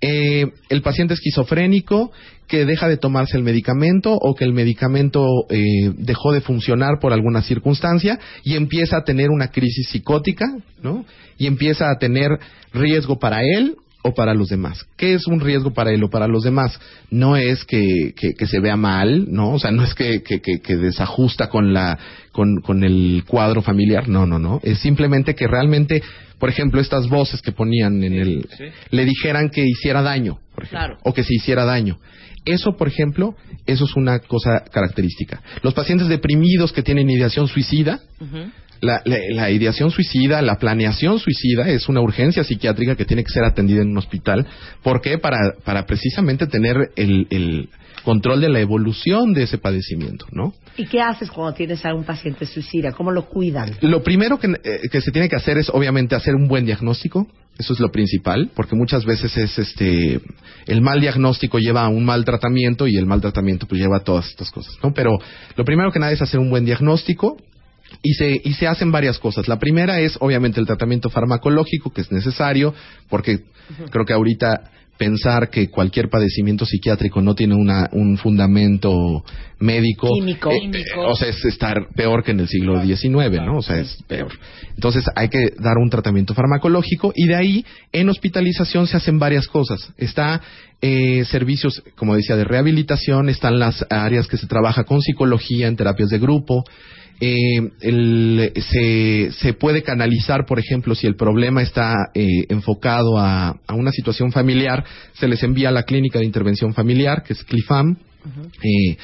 eh, 0.00 0.46
el 0.68 0.82
paciente 0.82 1.14
esquizofrénico 1.14 2.10
que 2.46 2.64
deja 2.64 2.88
de 2.88 2.96
tomarse 2.96 3.36
el 3.36 3.44
medicamento 3.44 4.12
o 4.12 4.34
que 4.34 4.44
el 4.44 4.52
medicamento 4.52 5.24
eh, 5.50 5.92
dejó 5.96 6.32
de 6.32 6.40
funcionar 6.40 6.98
por 7.00 7.12
alguna 7.12 7.42
circunstancia 7.42 8.18
y 8.42 8.56
empieza 8.56 8.96
a 8.96 9.04
tener 9.04 9.30
una 9.30 9.48
crisis 9.48 9.88
psicótica, 9.90 10.46
¿no? 10.82 11.04
Y 11.38 11.46
empieza 11.46 11.90
a 11.90 11.98
tener 11.98 12.30
riesgo 12.72 13.18
para 13.18 13.42
él 13.42 13.76
o 14.02 14.14
para 14.14 14.34
los 14.34 14.48
demás. 14.48 14.86
¿Qué 14.96 15.14
es 15.14 15.26
un 15.26 15.40
riesgo 15.40 15.72
para 15.72 15.92
él 15.92 16.02
o 16.04 16.10
para 16.10 16.26
los 16.26 16.42
demás? 16.42 16.78
No 17.10 17.36
es 17.36 17.64
que, 17.64 18.14
que, 18.16 18.34
que 18.34 18.46
se 18.46 18.60
vea 18.60 18.76
mal, 18.76 19.26
¿no? 19.30 19.52
O 19.52 19.58
sea, 19.58 19.70
no 19.70 19.84
es 19.84 19.94
que, 19.94 20.22
que, 20.22 20.76
desajusta 20.76 21.48
con 21.48 21.72
la 21.72 21.98
con, 22.32 22.60
con 22.62 22.84
el 22.84 23.24
cuadro 23.26 23.60
familiar, 23.62 24.08
no, 24.08 24.26
no, 24.26 24.38
no. 24.38 24.60
Es 24.62 24.78
simplemente 24.78 25.34
que 25.34 25.46
realmente, 25.46 26.02
por 26.38 26.48
ejemplo, 26.48 26.80
estas 26.80 27.08
voces 27.08 27.42
que 27.42 27.52
ponían 27.52 28.02
en 28.02 28.14
el 28.14 28.48
le 28.90 29.04
dijeran 29.04 29.50
que 29.50 29.64
hiciera 29.64 30.00
daño, 30.02 30.38
por 30.54 30.64
ejemplo, 30.64 30.78
Claro. 30.78 30.98
o 31.02 31.12
que 31.12 31.24
se 31.24 31.34
hiciera 31.34 31.64
daño. 31.64 31.98
Eso, 32.46 32.74
por 32.78 32.88
ejemplo, 32.88 33.34
eso 33.66 33.84
es 33.84 33.96
una 33.96 34.18
cosa 34.20 34.64
característica. 34.72 35.42
Los 35.62 35.74
pacientes 35.74 36.08
deprimidos 36.08 36.72
que 36.72 36.82
tienen 36.82 37.10
ideación 37.10 37.48
suicida, 37.48 38.00
la, 38.80 39.02
la- 39.04 39.18
la 39.32 39.50
ideación 39.50 39.90
suicida, 39.90 40.40
la 40.42 40.56
planeación 40.58 41.18
suicida 41.18 41.68
es 41.68 41.88
una 41.88 42.00
urgencia 42.00 42.44
psiquiátrica 42.44 42.96
que 42.96 43.04
tiene 43.04 43.24
que 43.24 43.30
ser 43.30 43.44
atendida 43.44 43.82
en 43.82 43.90
un 43.90 43.98
hospital. 43.98 44.46
¿Por 44.82 45.00
qué? 45.00 45.18
Para, 45.18 45.54
para 45.64 45.86
precisamente 45.86 46.46
tener 46.46 46.90
el, 46.96 47.26
el 47.30 47.68
control 48.04 48.40
de 48.40 48.48
la 48.48 48.60
evolución 48.60 49.34
de 49.34 49.42
ese 49.42 49.58
padecimiento, 49.58 50.26
¿no? 50.32 50.54
¿Y 50.76 50.86
qué 50.86 51.00
haces 51.02 51.30
cuando 51.30 51.52
tienes 51.54 51.84
a 51.84 51.94
un 51.94 52.04
paciente 52.04 52.46
suicida? 52.46 52.92
¿Cómo 52.92 53.10
lo 53.10 53.26
cuidan? 53.26 53.72
Lo 53.82 54.02
primero 54.02 54.38
que, 54.38 54.46
eh, 54.64 54.88
que 54.90 55.00
se 55.02 55.10
tiene 55.10 55.28
que 55.28 55.36
hacer 55.36 55.58
es 55.58 55.68
obviamente 55.68 56.14
hacer 56.14 56.34
un 56.34 56.48
buen 56.48 56.64
diagnóstico. 56.64 57.26
Eso 57.58 57.74
es 57.74 57.80
lo 57.80 57.90
principal, 57.90 58.50
porque 58.54 58.74
muchas 58.74 59.04
veces 59.04 59.36
es 59.36 59.58
este 59.58 60.18
el 60.66 60.80
mal 60.80 60.98
diagnóstico 61.02 61.58
lleva 61.58 61.84
a 61.84 61.88
un 61.90 62.06
mal 62.06 62.24
tratamiento 62.24 62.86
y 62.86 62.96
el 62.96 63.04
mal 63.04 63.20
tratamiento 63.20 63.66
pues 63.66 63.78
lleva 63.82 63.98
a 63.98 64.04
todas 64.04 64.28
estas 64.28 64.50
cosas, 64.50 64.74
¿no? 64.82 64.94
Pero 64.94 65.10
lo 65.56 65.64
primero 65.66 65.92
que 65.92 65.98
nada 65.98 66.12
es 66.12 66.22
hacer 66.22 66.40
un 66.40 66.48
buen 66.48 66.64
diagnóstico 66.64 67.36
y 68.02 68.14
se 68.14 68.40
y 68.42 68.52
se 68.54 68.66
hacen 68.66 68.92
varias 68.92 69.18
cosas. 69.18 69.48
La 69.48 69.58
primera 69.58 70.00
es 70.00 70.16
obviamente 70.20 70.60
el 70.60 70.66
tratamiento 70.66 71.10
farmacológico 71.10 71.92
que 71.92 72.02
es 72.02 72.12
necesario 72.12 72.74
porque 73.08 73.40
creo 73.90 74.04
que 74.04 74.12
ahorita 74.12 74.70
pensar 75.00 75.48
que 75.48 75.70
cualquier 75.70 76.10
padecimiento 76.10 76.66
psiquiátrico 76.66 77.22
no 77.22 77.34
tiene 77.34 77.54
una, 77.54 77.88
un 77.92 78.18
fundamento 78.18 79.24
médico, 79.58 80.10
Químico. 80.12 80.50
eh, 80.50 80.56
eh, 80.56 80.60
Químico. 80.60 81.08
o 81.08 81.14
sea, 81.14 81.28
es 81.28 81.42
estar 81.46 81.88
peor 81.96 82.22
que 82.22 82.32
en 82.32 82.40
el 82.40 82.48
siglo 82.48 82.82
XIX, 82.84 83.40
¿no? 83.42 83.56
O 83.56 83.62
sea, 83.62 83.78
es 83.78 83.96
peor. 84.06 84.30
Entonces 84.74 85.06
hay 85.16 85.30
que 85.30 85.54
dar 85.58 85.78
un 85.82 85.88
tratamiento 85.88 86.34
farmacológico 86.34 87.14
y 87.16 87.28
de 87.28 87.34
ahí 87.34 87.64
en 87.92 88.10
hospitalización 88.10 88.86
se 88.86 88.98
hacen 88.98 89.18
varias 89.18 89.48
cosas. 89.48 89.90
Está 89.96 90.42
eh, 90.82 91.24
servicios, 91.24 91.82
como 91.96 92.14
decía, 92.14 92.36
de 92.36 92.44
rehabilitación, 92.44 93.30
están 93.30 93.58
las 93.58 93.86
áreas 93.88 94.26
que 94.26 94.36
se 94.36 94.48
trabaja 94.48 94.84
con 94.84 95.00
psicología, 95.00 95.66
en 95.66 95.76
terapias 95.76 96.10
de 96.10 96.18
grupo. 96.18 96.62
Eh, 97.20 97.60
el- 97.82 98.52
se, 98.56 99.30
se 99.32 99.52
puede 99.52 99.82
canalizar, 99.82 100.46
por 100.46 100.58
ejemplo, 100.58 100.94
si 100.94 101.06
el 101.06 101.16
problema 101.16 101.60
está 101.62 101.94
eh, 102.14 102.46
enfocado 102.48 103.18
a, 103.18 103.50
a 103.66 103.74
una 103.74 103.92
situación 103.92 104.32
familiar, 104.32 104.84
se 105.12 105.28
les 105.28 105.42
envía 105.42 105.68
a 105.68 105.72
la 105.72 105.82
clínica 105.82 106.18
de 106.18 106.24
intervención 106.24 106.72
familiar, 106.72 107.22
que 107.22 107.34
es 107.34 107.44
CLIFAM. 107.44 107.96
eh, 108.62 108.96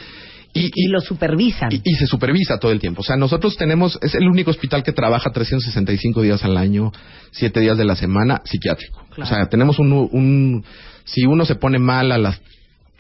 y, 0.55 0.71
y 0.75 0.89
lo 0.89 1.03
supervisan. 1.03 1.71
Y, 1.71 1.83
y 1.85 1.95
se 1.97 2.07
supervisa 2.07 2.59
todo 2.59 2.73
el 2.73 2.81
tiempo. 2.81 3.03
O 3.03 3.05
sea, 3.05 3.17
nosotros 3.17 3.59
tenemos, 3.59 3.99
es 4.01 4.15
el 4.15 4.27
único 4.27 4.51
hospital 4.51 4.83
que 4.83 4.93
trabaja 4.93 5.31
365 5.31 6.23
días 6.23 6.43
al 6.45 6.57
año, 6.57 6.93
7 7.33 7.61
días 7.61 7.77
de 7.77 7.85
la 7.85 7.95
semana, 7.97 8.41
psiquiátrico. 8.47 9.07
O 9.19 9.27
sea, 9.27 9.47
tenemos 9.51 9.79
un, 9.79 9.93
un, 9.93 10.65
si 11.05 11.27
uno 11.27 11.45
se 11.45 11.57
pone 11.57 11.79
mal 11.79 12.11
a 12.11 12.17
las 12.17 12.41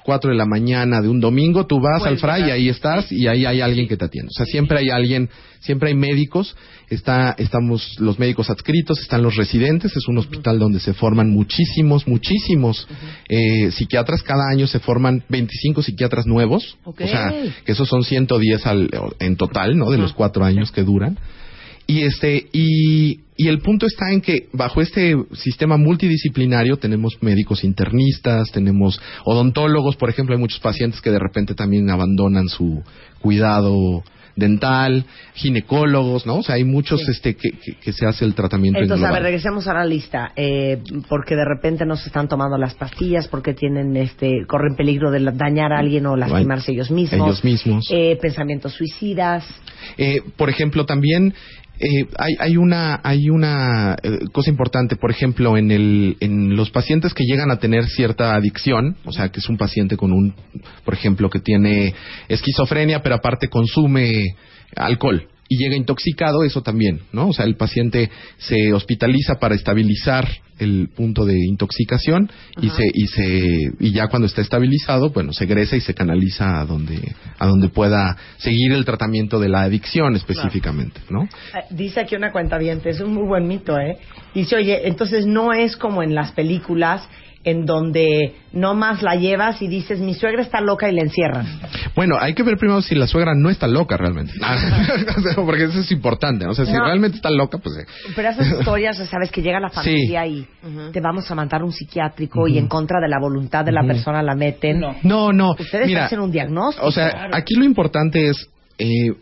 4 0.07 0.31
de 0.31 0.37
la 0.37 0.47
mañana 0.47 1.03
de 1.03 1.09
un 1.09 1.19
domingo, 1.19 1.67
tú 1.67 1.81
vas 1.81 2.05
al 2.07 2.17
FRAI 2.17 2.47
y 2.47 2.51
ahí 2.51 2.69
estás 2.69 3.11
y 3.11 3.27
ahí 3.27 3.45
hay 3.45 3.61
alguien 3.61 3.89
que 3.89 3.97
te 3.97 4.05
atiende. 4.05 4.29
O 4.29 4.37
sea, 4.37 4.47
siempre 4.47 4.79
hay 4.79 4.89
alguien, 4.89 5.29
siempre 5.59 5.89
hay 5.89 5.97
médicos, 5.97 6.57
está, 6.89 7.35
estamos 7.37 7.97
los 7.99 8.21
médicos 8.21 8.49
adscritos, 8.49 9.01
están 9.01 9.25
los 9.25 9.35
residentes, 9.35 9.97
es 9.97 10.07
un 10.07 10.19
hospital 10.19 10.61
donde 10.61 10.79
se 10.79 10.95
forman 10.95 11.31
muchísimos, 11.31 12.07
muchísimos 12.07 12.87
eh, 13.29 13.73
psiquiatras, 13.73 14.23
cada 14.23 14.49
año 14.49 14.69
se 14.69 14.79
forman 14.79 15.25
25 15.29 15.83
psiquiatras 15.83 16.25
nuevos, 16.25 16.79
o 16.85 16.95
sea, 16.97 17.35
que 17.65 17.73
esos 17.73 17.89
son 17.89 18.05
110 18.05 18.65
al, 18.65 18.91
en 19.19 19.37
total, 19.37 19.77
¿no? 19.77 19.91
De 19.91 19.99
los 19.99 20.13
cuatro 20.13 20.45
años 20.45 20.71
que 20.71 20.85
duran. 20.85 21.19
Y 21.89 22.03
este 22.03 22.47
y, 22.53 23.26
y 23.37 23.49
el 23.49 23.61
punto 23.61 23.87
está 23.87 24.11
en 24.13 24.21
que 24.21 24.49
bajo 24.53 24.81
este 24.81 25.15
sistema 25.35 25.77
multidisciplinario 25.77 26.79
tenemos 26.79 27.19
médicos 27.21 27.65
internistas, 27.65 28.51
tenemos 28.53 29.01
odontólogos, 29.25 29.97
por 29.97 30.11
ejemplo, 30.11 30.35
hay 30.35 30.41
muchos 30.41 30.61
pacientes 30.61 31.01
que 31.01 31.11
de 31.11 31.19
repente 31.19 31.55
también 31.55 31.91
abandonan 31.91 32.49
su 32.49 32.83
cuidado 33.21 34.03
dental, 34.37 35.05
ginecólogos, 35.35 36.27
¿no? 36.27 36.37
O 36.37 36.43
sea, 36.43 36.57
hay 36.57 36.65
muchos 36.65 37.01
este 37.09 37.35
que, 37.35 37.51
que, 37.53 37.75
que 37.83 37.93
se 37.93 38.07
hace 38.07 38.25
el 38.25 38.35
tratamiento 38.35 38.79
en 38.79 38.85
Entonces, 38.85 39.09
a 39.09 39.13
ver, 39.13 39.23
regresemos 39.23 39.67
a 39.67 39.75
la 39.75 39.85
lista. 39.85 40.33
Eh, 40.37 40.83
porque 41.09 41.35
de 41.35 41.45
repente 41.45 41.87
no 41.87 41.97
se 41.97 42.09
están 42.09 42.29
tomando 42.29 42.59
las 42.59 42.75
pastillas, 42.75 43.29
porque 43.29 43.55
tienen, 43.55 43.97
este, 43.97 44.45
corren 44.47 44.77
peligro 44.77 45.11
de 45.11 45.21
dañar 45.33 45.73
a 45.73 45.79
alguien 45.79 46.07
o 46.07 46.17
lastimarse 46.17 46.73
ellos 46.73 46.91
mismos. 46.91 47.27
Ellos 47.27 47.45
mismos. 47.45 47.89
Eh, 47.91 48.19
pensamientos 48.21 48.75
suicidas. 48.75 49.45
Eh, 49.97 50.21
por 50.37 50.51
ejemplo, 50.51 50.85
también 50.85 51.35
eh, 51.79 52.07
hay, 52.19 52.35
hay 52.39 52.57
una, 52.57 53.01
hay 53.03 53.29
una 53.29 53.97
eh, 54.03 54.21
cosa 54.33 54.51
importante, 54.51 54.97
por 54.97 55.11
ejemplo, 55.11 55.57
en, 55.57 55.71
el, 55.71 56.17
en 56.21 56.57
los 56.57 56.71
pacientes 56.71 57.13
que 57.13 57.25
llegan 57.25 57.51
a 57.51 57.59
tener 57.59 57.87
cierta 57.87 58.35
adicción, 58.35 58.97
o 59.05 59.13
sea, 59.13 59.29
que 59.29 59.41
es 59.41 59.49
un 59.49 59.59
paciente 59.59 59.97
con 59.97 60.13
un, 60.13 60.35
por 60.85 60.95
ejemplo, 60.95 61.29
que 61.29 61.41
tiene 61.41 61.95
esquizofrenia, 62.29 63.03
pero 63.03 63.17
aparte 63.17 63.49
consume 63.49 64.25
alcohol 64.75 65.29
y 65.49 65.59
llega 65.59 65.77
intoxicado, 65.77 66.43
eso 66.45 66.63
también, 66.63 67.01
¿no? 67.13 67.29
O 67.29 67.33
sea, 67.33 67.45
el 67.45 67.57
paciente 67.57 68.11
se 68.39 68.73
hospitaliza 68.73 69.37
para 69.39 69.55
estabilizar 69.55 70.27
el 70.59 70.89
punto 70.89 71.27
de 71.27 71.35
intoxicación 71.47 72.31
y 72.63 72.71
se 72.71 72.85
y 72.93 73.07
se 73.09 73.73
y 73.79 73.93
ya 73.93 74.09
cuando 74.09 74.27
está 74.27 74.41
estabilizado, 74.41 75.11
bueno, 75.11 75.33
se 75.33 75.45
egresa 75.45 75.77
y 75.77 75.81
se 75.83 75.93
canaliza 75.93 76.61
a 76.61 76.65
donde 76.65 77.15
a 77.39 77.47
donde 77.47 77.69
pueda 77.69 78.17
seguir 78.39 78.73
el 78.73 78.85
tratamiento 78.85 79.39
de 79.39 79.51
la 79.51 79.63
adicción 79.63 80.17
específicamente, 80.17 81.01
¿no? 81.11 81.25
Eh, 81.25 81.65
Dice 81.71 82.01
aquí 82.01 82.17
una 82.17 82.33
cuenta 82.33 82.57
es 82.57 83.01
un 83.01 83.13
muy 83.13 83.27
buen 83.27 83.47
mito, 83.47 83.79
¿eh? 83.79 83.99
Dice, 84.35 84.57
oye, 84.57 84.89
entonces 84.89 85.27
no 85.27 85.53
es 85.53 85.77
como 85.77 86.03
en 86.03 86.15
las 86.15 86.33
películas 86.33 87.07
en 87.47 87.65
donde 87.65 88.35
no 88.53 88.75
más 88.75 89.03
la 89.03 89.15
llevas 89.15 89.63
y 89.63 89.69
dices, 89.69 90.01
mi 90.01 90.15
suegra 90.15 90.43
está 90.43 90.61
loca 90.61 90.91
y 90.91 90.95
la 90.97 91.03
encierran. 91.03 91.47
Bueno, 91.95 92.17
hay 92.21 92.35
que 92.35 92.43
ver 92.43 92.57
primero 92.59 92.83
si 92.83 92.97
la 92.97 93.07
suegra 93.07 93.35
no 93.37 93.51
está 93.51 93.69
loca 93.69 93.97
realmente. 93.97 94.33
O 95.17 95.21
sea, 95.21 95.35
Porque 95.37 95.65
eso 95.65 95.79
es 95.79 95.93
importante. 95.93 96.45
O 96.49 96.55
sea, 96.55 96.67
si 96.67 96.73
No. 96.73 96.85
realmente 96.85 97.17
está 97.19 97.31
loca, 97.31 97.59
pues... 97.59 97.77
eh, 97.79 97.87
Pero 98.17 98.31
esas 98.31 98.49
historias, 98.59 98.99
sabes, 99.09 99.31
que 99.31 99.43
llega 99.43 99.61
la 99.61 99.71
familia 99.71 100.27
y 100.27 100.45
te 100.93 101.01
vamos 101.01 101.31
a 101.31 101.35
mandar 101.37 101.63
un 101.63 101.71
psiquiátrico 101.73 102.49
y 102.49 102.59
en 102.59 102.67
contra 102.67 103.01
de 103.01 103.09
la 103.09 103.21
voluntad 103.21 103.65
de 103.65 103.71
la 103.73 103.85
persona 103.85 104.23
la 104.25 104.35
meten. 104.35 104.81
No, 105.05 105.33
no. 105.33 105.53
Ustedes 105.53 105.87
Mira, 105.87 106.07
hacen 106.07 106.19
un 106.19 106.33
diagnóstico. 106.33 106.85
O 106.85 106.91
sea, 106.91 107.29
aquí 107.33 107.55
lo 107.55 107.65
importante 107.65 108.29
es, 108.29 108.51
eh, 108.79 109.13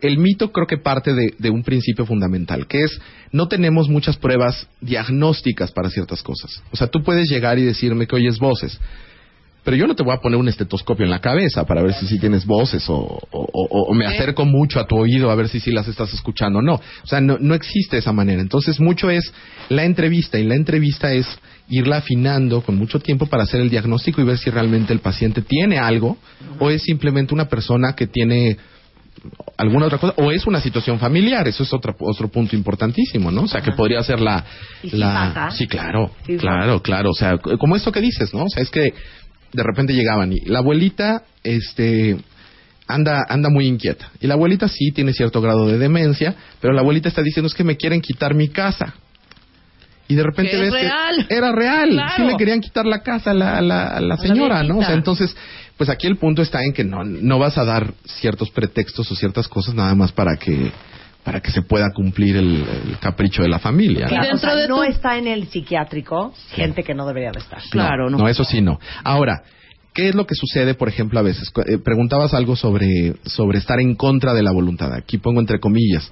el 0.00 0.18
mito 0.18 0.50
creo 0.52 0.66
que 0.66 0.78
parte 0.78 1.12
de, 1.14 1.34
de 1.38 1.50
un 1.50 1.62
principio 1.62 2.06
fundamental, 2.06 2.66
que 2.66 2.84
es 2.84 3.00
no 3.32 3.48
tenemos 3.48 3.88
muchas 3.88 4.16
pruebas 4.16 4.66
diagnósticas 4.80 5.72
para 5.72 5.90
ciertas 5.90 6.22
cosas. 6.22 6.62
O 6.72 6.76
sea, 6.76 6.86
tú 6.86 7.02
puedes 7.02 7.28
llegar 7.28 7.58
y 7.58 7.62
decirme 7.64 8.06
que 8.06 8.16
oyes 8.16 8.38
voces, 8.38 8.80
pero 9.64 9.76
yo 9.78 9.86
no 9.86 9.94
te 9.94 10.02
voy 10.02 10.14
a 10.14 10.20
poner 10.20 10.38
un 10.38 10.48
estetoscopio 10.48 11.04
en 11.06 11.10
la 11.10 11.20
cabeza 11.20 11.64
para 11.64 11.82
ver 11.82 11.94
si 11.94 12.06
sí 12.06 12.18
tienes 12.18 12.44
voces 12.44 12.84
o, 12.88 12.94
o- 13.30 13.48
o- 13.52 13.82
o 13.90 13.94
me 13.94 14.04
acerco 14.06 14.44
mucho 14.44 14.78
a 14.78 14.86
tu 14.86 14.94
oído 14.96 15.30
a 15.30 15.34
ver 15.34 15.48
si 15.48 15.58
sí 15.58 15.70
las 15.70 15.88
estás 15.88 16.12
escuchando 16.12 16.58
o 16.58 16.62
no. 16.62 16.74
O 16.74 17.06
sea, 17.06 17.20
no, 17.22 17.38
no 17.40 17.54
existe 17.54 17.96
esa 17.96 18.12
manera. 18.12 18.42
Entonces, 18.42 18.78
mucho 18.78 19.08
es 19.10 19.32
la 19.70 19.84
entrevista 19.84 20.38
y 20.38 20.44
la 20.44 20.54
entrevista 20.54 21.14
es 21.14 21.26
irla 21.70 21.96
afinando 21.96 22.60
con 22.60 22.76
mucho 22.76 23.00
tiempo 23.00 23.24
para 23.24 23.44
hacer 23.44 23.62
el 23.62 23.70
diagnóstico 23.70 24.20
y 24.20 24.24
ver 24.24 24.36
si 24.36 24.50
realmente 24.50 24.92
el 24.92 24.98
paciente 25.00 25.40
tiene 25.40 25.78
algo 25.78 26.18
o 26.58 26.68
es 26.68 26.82
simplemente 26.82 27.32
una 27.32 27.48
persona 27.48 27.94
que 27.94 28.06
tiene 28.06 28.58
alguna 29.56 29.86
otra 29.86 29.98
cosa 29.98 30.14
o 30.16 30.30
es 30.30 30.46
una 30.46 30.60
situación 30.60 30.98
familiar 30.98 31.46
eso 31.48 31.62
es 31.62 31.72
otro 31.72 31.94
otro 32.00 32.28
punto 32.28 32.56
importantísimo 32.56 33.30
no 33.30 33.42
o 33.42 33.48
sea 33.48 33.60
que 33.60 33.72
podría 33.72 34.02
ser 34.02 34.20
la 34.20 34.44
¿Y 34.82 34.90
si 34.90 34.96
la 34.96 35.50
sí 35.50 35.66
claro 35.66 36.10
Sí, 36.26 36.36
claro 36.36 36.82
claro 36.82 37.10
o 37.10 37.14
sea 37.14 37.38
como 37.38 37.76
esto 37.76 37.92
que 37.92 38.00
dices 38.00 38.34
no 38.34 38.44
o 38.44 38.48
sea 38.48 38.62
es 38.62 38.70
que 38.70 38.92
de 39.52 39.62
repente 39.62 39.92
llegaban 39.92 40.32
y 40.32 40.40
la 40.40 40.58
abuelita 40.58 41.22
este 41.42 42.16
anda 42.86 43.24
anda 43.30 43.48
muy 43.48 43.66
inquieta. 43.66 44.10
Y 44.20 44.26
la 44.26 44.34
abuelita 44.34 44.68
sí 44.68 44.90
tiene 44.90 45.14
cierto 45.14 45.40
grado 45.40 45.66
de 45.66 45.78
demencia 45.78 46.34
pero 46.60 46.74
la 46.74 46.80
abuelita 46.80 47.08
está 47.08 47.22
diciendo 47.22 47.46
es 47.46 47.54
que 47.54 47.64
me 47.64 47.76
quieren 47.76 48.00
quitar 48.00 48.34
mi 48.34 48.48
casa 48.48 48.94
y 50.08 50.14
de 50.14 50.22
repente 50.22 50.52
Que 50.52 50.58
ves 50.60 50.72
real. 50.72 51.26
que 51.28 51.34
era 51.34 51.52
real 51.52 51.90
Claro. 51.90 52.12
sí 52.16 52.22
le 52.24 52.36
querían 52.36 52.60
quitar 52.60 52.84
la 52.86 53.02
casa 53.02 53.30
a 53.30 53.34
la, 53.34 53.56
a 53.58 53.60
la, 53.62 53.86
a 53.88 54.00
la 54.00 54.16
señora 54.16 54.62
no 54.62 54.78
o 54.78 54.82
sea 54.82 54.94
entonces 54.94 55.34
pues 55.76 55.88
aquí 55.90 56.06
el 56.06 56.16
punto 56.16 56.42
está 56.42 56.62
en 56.62 56.72
que 56.72 56.84
no 56.84 57.04
no 57.04 57.38
vas 57.38 57.56
a 57.58 57.64
dar 57.64 57.92
ciertos 58.04 58.50
pretextos 58.50 59.10
o 59.10 59.14
ciertas 59.16 59.48
cosas 59.48 59.74
nada 59.74 59.94
más 59.94 60.12
para 60.12 60.36
que 60.36 60.70
para 61.24 61.40
que 61.40 61.50
se 61.50 61.62
pueda 61.62 61.90
cumplir 61.94 62.36
el, 62.36 62.64
el 62.88 62.98
capricho 63.00 63.42
de 63.42 63.48
la 63.48 63.58
familia 63.58 64.06
Claro, 64.06 64.24
dentro 64.28 64.36
o 64.50 64.52
sea, 64.52 64.60
de 64.60 64.68
no 64.68 64.76
tu- 64.76 64.82
está 64.82 65.16
en 65.16 65.26
el 65.26 65.46
psiquiátrico 65.48 66.34
gente 66.50 66.82
que 66.82 66.92
no 66.94 67.06
debería 67.06 67.30
de 67.32 67.38
estar. 67.38 67.62
Claro, 67.70 68.10
no. 68.10 68.18
No, 68.18 68.28
eso 68.28 68.44
sí 68.44 68.60
no. 68.60 68.78
Ahora, 69.04 69.42
¿qué 69.94 70.10
es 70.10 70.14
lo 70.14 70.26
que 70.26 70.34
sucede, 70.34 70.74
por 70.74 70.88
ejemplo, 70.90 71.18
a 71.18 71.22
veces? 71.22 71.50
Eh, 71.66 71.78
preguntabas 71.82 72.34
algo 72.34 72.56
sobre, 72.56 73.14
sobre 73.24 73.56
estar 73.58 73.80
en 73.80 73.94
contra 73.94 74.34
de 74.34 74.42
la 74.42 74.52
voluntad. 74.52 74.92
Aquí 74.92 75.16
pongo 75.16 75.40
entre 75.40 75.60
comillas. 75.60 76.10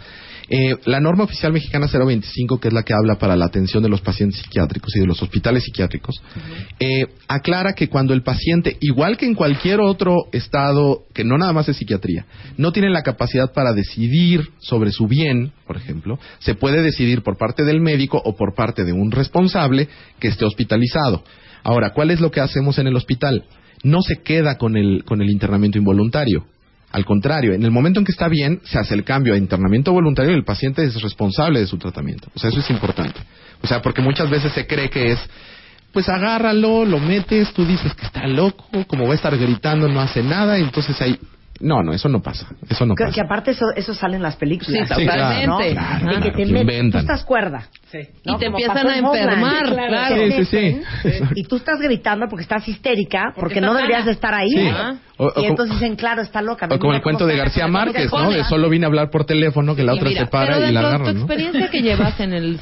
Eh, 0.55 0.77
la 0.85 1.01
norma 1.01 1.25
oficial 1.25 1.51
mexicana 1.51 1.87
025, 1.91 2.61
que 2.61 2.69
es 2.69 2.75
la 2.75 2.83
que 2.83 2.93
habla 2.93 3.15
para 3.19 3.37
la 3.37 3.47
atención 3.47 3.83
de 3.83 3.89
los 3.89 4.03
pacientes 4.03 4.43
psiquiátricos 4.43 4.95
y 4.95 5.01
de 5.01 5.07
los 5.07 5.23
hospitales 5.23 5.65
psiquiátricos, 5.65 6.23
eh, 6.79 7.07
aclara 7.27 7.73
que 7.73 7.89
cuando 7.89 8.13
el 8.13 8.23
paciente, 8.23 8.77
igual 8.81 9.17
que 9.17 9.25
en 9.25 9.35
cualquier 9.35 9.81
otro 9.81 10.15
estado, 10.31 11.05
que 11.15 11.25
no 11.25 11.39
nada 11.39 11.55
más 11.55 11.71
es 11.71 11.79
psiquiatría, 11.79 12.27
no 12.59 12.71
tiene 12.71 12.91
la 12.91 13.01
capacidad 13.01 13.55
para 13.55 13.73
decidir 13.73 14.51
sobre 14.59 14.93
su 14.93 15.07
bien, 15.07 15.53
por 15.67 15.79
ejemplo, 15.79 16.19
se 16.41 16.55
puede 16.55 16.83
decidir 16.83 17.23
por 17.23 17.39
parte 17.39 17.65
del 17.65 17.81
médico 17.81 18.21
o 18.23 18.37
por 18.37 18.55
parte 18.55 18.85
de 18.85 18.93
un 18.93 19.11
responsable 19.11 19.89
que 20.21 20.29
esté 20.29 20.45
hospitalizado. 20.45 21.25
Ahora, 21.63 21.95
¿cuál 21.95 22.11
es 22.11 22.21
lo 22.21 22.31
que 22.31 22.41
hacemos 22.41 22.79
en 22.79 22.89
el 22.89 22.97
hospital? 22.97 23.47
No 23.85 24.03
se 24.03 24.17
queda 24.23 24.59
con 24.59 24.77
el, 24.77 25.03
con 25.05 25.23
el 25.23 25.31
internamiento 25.31 25.79
involuntario. 25.79 26.45
Al 26.93 27.07
contrario, 27.07 27.55
en 27.55 27.63
el 27.63 27.71
momento 27.71 28.01
en 28.01 28.05
que 28.05 28.13
está 28.13 28.29
bien, 28.29 28.61
se 28.65 28.79
hace 28.79 28.95
el 28.95 29.03
cambio 29.03 29.33
a 29.33 29.39
internamiento 29.39 29.93
voluntario 29.93 30.33
y 30.33 30.35
el 30.35 30.45
paciente 30.45 30.85
es 30.85 31.01
responsable 31.01 31.61
de 31.61 31.67
su 31.67 31.79
tratamiento. 31.79 32.29
O 32.35 32.39
sea, 32.39 32.51
eso 32.51 32.61
es 32.61 32.69
importante. 32.69 33.19
O 33.63 33.67
sea, 33.67 33.81
porque 33.81 34.03
muchas 34.03 34.29
veces 34.29 34.53
se 34.53 34.67
cree 34.67 34.91
que 34.91 35.13
es, 35.13 35.19
pues 35.91 36.09
agárralo, 36.11 36.85
lo 36.85 36.99
metes, 36.99 37.53
tú 37.55 37.65
dices 37.65 37.95
que 37.95 38.05
está 38.05 38.27
loco, 38.27 38.67
como 38.87 39.07
va 39.07 39.13
a 39.13 39.15
estar 39.15 39.35
gritando, 39.37 39.89
no 39.89 40.01
hace 40.01 40.23
nada, 40.23 40.59
y 40.59 40.63
entonces 40.63 41.01
ahí... 41.01 41.19
No, 41.63 41.81
no, 41.83 41.93
eso 41.93 42.09
no 42.09 42.21
pasa. 42.21 42.49
Eso 42.69 42.85
no 42.85 42.95
Que, 42.97 43.05
pasa. 43.05 43.15
que 43.15 43.21
aparte 43.21 43.51
eso, 43.53 43.67
eso 43.77 43.95
sale 43.95 44.17
en 44.17 44.23
las 44.23 44.35
películas. 44.37 44.89
Sí, 44.89 44.95
totalmente. 44.95 45.47
¿no? 45.47 45.59
claro, 45.59 45.71
que 45.71 46.05
claro, 46.05 46.21
te 46.25 46.33
que 46.33 46.45
met- 46.47 46.61
inventan. 46.61 46.91
tú 47.07 47.13
estás 47.13 47.25
cuerda. 47.25 47.69
Y 47.93 47.99
te 47.99 48.11
Como 48.25 48.41
empiezan 48.59 48.87
a 48.89 48.97
en 48.99 49.05
Homeland. 49.05 49.31
enfermar, 49.33 49.89
claro. 49.89 50.15
Te 50.17 50.31
Sí, 50.33 50.45
sí, 50.45 50.57
meten, 50.57 50.85
sí. 51.03 51.25
Y 51.37 51.45
tú 51.45 51.57
estás 51.57 51.79
gritando 51.81 52.27
porque 52.29 52.43
estás 52.43 52.67
histérica, 52.67 53.33
porque, 53.37 53.55
estás 53.61 53.71
no 53.71 53.75
deberías 53.77 54.05
de 54.07 54.13
estar 54.13 54.35
ahí. 54.35 54.49
Sí. 54.51 54.71
O- 55.19 55.27
o 55.27 55.41
y 55.41 55.45
entonces 55.45 55.79
dicen, 55.79 55.95
claro, 55.95 56.23
está 56.23 56.43
loca. 56.43 56.67
O 56.71 56.79
como 56.81 56.95
el 56.95 57.03
cuento 57.03 57.27
de 57.27 57.37
García 57.37 57.69
Márquez, 57.69 58.11
¿no? 58.13 58.31
De 58.31 58.43
solo 58.45 58.69
vine 58.69 58.87
a 58.87 58.89
hablar 58.89 59.11
por 59.11 59.25
teléfono, 59.25 59.77
que 59.77 59.85
la 59.85 59.93
otra 59.93 60.09
mira, 60.09 60.23
se 60.23 60.27
para 60.27 60.57
pero 60.57 60.69
y 60.69 60.73
la 60.73 60.81
agarra, 60.81 61.05
tu 61.05 61.13
¿no? 61.13 61.19
experiencia 61.21 61.71
que 61.71 61.81
llevas 61.83 62.19
en 62.19 62.33
el. 62.33 62.59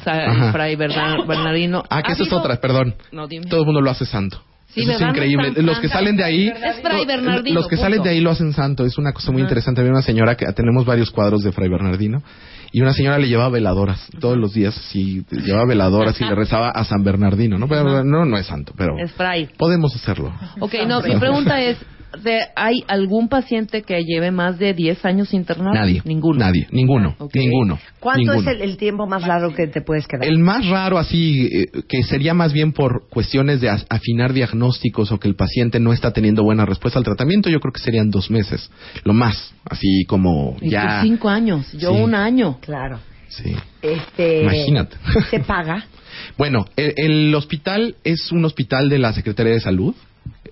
Fray 0.51 0.75
Berna- 0.75 1.17
Bernardino. 1.27 1.83
Ah, 1.89 2.03
que 2.03 2.11
¿ha 2.11 2.13
eso 2.13 2.23
es 2.23 2.31
otra, 2.33 2.57
perdón. 2.57 2.93
No, 3.11 3.25
dime. 3.27 3.45
Todo 3.47 3.61
el 3.61 3.65
mundo 3.65 3.81
lo 3.81 3.89
hace 3.89 4.05
santo. 4.05 4.43
Sí, 4.73 4.81
Eso 4.81 4.91
es 4.93 5.01
increíble. 5.01 5.51
los 5.61 5.79
que 5.79 5.89
salen 5.89 6.15
de 6.15 6.23
ahí, 6.23 6.47
Es 6.47 6.81
Fray 6.81 7.01
lo- 7.01 7.05
Bernardino, 7.05 7.55
los 7.55 7.67
que 7.67 7.75
punto. 7.75 7.83
salen 7.89 8.03
de 8.03 8.09
ahí 8.09 8.21
lo 8.21 8.31
hacen 8.31 8.53
santo. 8.53 8.85
Es 8.85 8.97
una 8.97 9.11
cosa 9.11 9.31
muy 9.31 9.41
interesante. 9.41 9.81
Había 9.81 9.91
una 9.91 10.01
señora 10.01 10.35
que 10.37 10.45
tenemos 10.53 10.85
varios 10.85 11.11
cuadros 11.11 11.43
de 11.43 11.51
Fray 11.51 11.67
Bernardino 11.69 12.23
y 12.71 12.79
una 12.81 12.93
señora 12.93 13.17
le 13.17 13.27
llevaba 13.27 13.49
veladoras 13.49 14.07
todos 14.21 14.37
los 14.37 14.53
días. 14.53 14.73
Sí, 14.91 15.25
llevaba 15.29 15.65
veladoras 15.65 16.19
y 16.21 16.23
le 16.23 16.35
rezaba 16.35 16.69
a 16.69 16.85
San 16.85 17.03
Bernardino. 17.03 17.57
No, 17.57 17.67
Pero 17.67 18.03
no, 18.05 18.23
no 18.25 18.37
es 18.37 18.45
santo, 18.45 18.73
pero 18.77 18.97
Es 18.97 19.11
Fray. 19.11 19.49
podemos 19.57 19.93
hacerlo. 19.95 20.33
Ok, 20.61 20.73
no, 20.87 21.01
mi 21.01 21.17
pregunta 21.17 21.59
es, 21.61 21.77
de- 22.23 22.47
¿hay 22.55 22.83
algún 22.87 23.27
paciente 23.29 23.83
que 23.83 24.03
lleve 24.03 24.31
más 24.31 24.57
de 24.59 24.73
10 24.73 25.03
años 25.05 25.33
internado? 25.33 25.73
Nadie. 25.73 26.01
Ninguno. 26.05 26.39
Nadie. 26.39 26.67
Ninguno. 26.71 27.15
Ninguno. 27.33 27.79
¿Cuánto 27.99 28.33
ninguno. 28.33 28.51
es 28.51 28.55
el, 28.57 28.61
el 28.63 28.77
tiempo 28.77 29.07
más 29.07 29.25
largo 29.27 29.53
que 29.53 29.67
te 29.67 29.81
puedes 29.81 30.07
quedar? 30.07 30.25
El 30.25 30.39
más 30.39 30.67
raro 30.67 30.97
así, 30.97 31.47
eh, 31.51 31.65
que 31.87 32.03
sería 32.03 32.33
más 32.33 32.53
bien 32.53 32.73
por 32.73 33.07
cuestiones 33.09 33.61
de 33.61 33.69
afinar 33.69 34.33
diagnósticos 34.33 35.11
o 35.11 35.19
que 35.19 35.27
el 35.27 35.35
paciente 35.35 35.79
no 35.79 35.93
está 35.93 36.11
teniendo 36.11 36.43
buena 36.43 36.65
respuesta 36.65 36.99
al 36.99 37.05
tratamiento, 37.05 37.49
yo 37.49 37.59
creo 37.59 37.71
que 37.73 37.79
serían 37.81 38.09
dos 38.09 38.29
meses, 38.31 38.69
lo 39.03 39.13
más, 39.13 39.53
así 39.65 40.03
como 40.07 40.57
Y 40.61 40.69
ya... 40.71 41.01
tú 41.01 41.07
cinco 41.07 41.29
años, 41.29 41.71
yo 41.73 41.93
Sí. 41.93 42.01
un 42.01 42.15
año. 42.15 42.59
Claro. 42.61 42.99
Sí. 43.29 43.55
Este, 43.81 44.41
Imagínate. 44.43 44.97
¿Se 45.29 45.39
paga? 45.39 45.85
Bueno, 46.37 46.65
el, 46.75 46.93
el 46.97 47.35
hospital 47.35 47.95
es 48.03 48.31
un 48.33 48.43
hospital 48.43 48.89
de 48.89 48.99
la 48.99 49.13
Secretaría 49.13 49.53
de 49.53 49.61
Salud. 49.61 49.95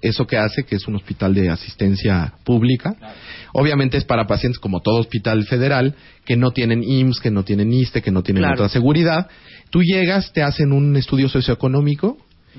Eso 0.02 0.26
que 0.28 0.38
hace 0.38 0.64
que 0.64 0.76
es 0.76 0.88
un 0.88 0.96
hospital 0.96 1.34
de 1.34 1.50
asistencia 1.50 2.34
pública. 2.44 2.96
Obviamente 3.54 3.98
es 3.98 4.06
para 4.06 4.28
pacientes 4.28 4.60
como 4.60 4.80
todo 4.82 5.00
hospital 5.00 5.46
federal 5.46 5.96
que 6.26 6.36
no 6.36 6.52
tienen 6.52 6.84
IMSS, 6.84 7.20
que 7.20 7.32
no 7.32 7.44
tienen 7.44 7.74
ISTE, 7.74 8.02
que 8.02 8.12
no 8.12 8.24
tienen 8.24 8.44
Claro. 8.44 8.56
otra 8.56 8.70
seguridad. 8.70 9.28
Tú 9.70 9.82
llegas, 9.82 10.32
te 10.34 10.42
hacen 10.44 10.72
un 10.72 10.96
estudio 10.96 11.30
socioeconómico 11.30 12.18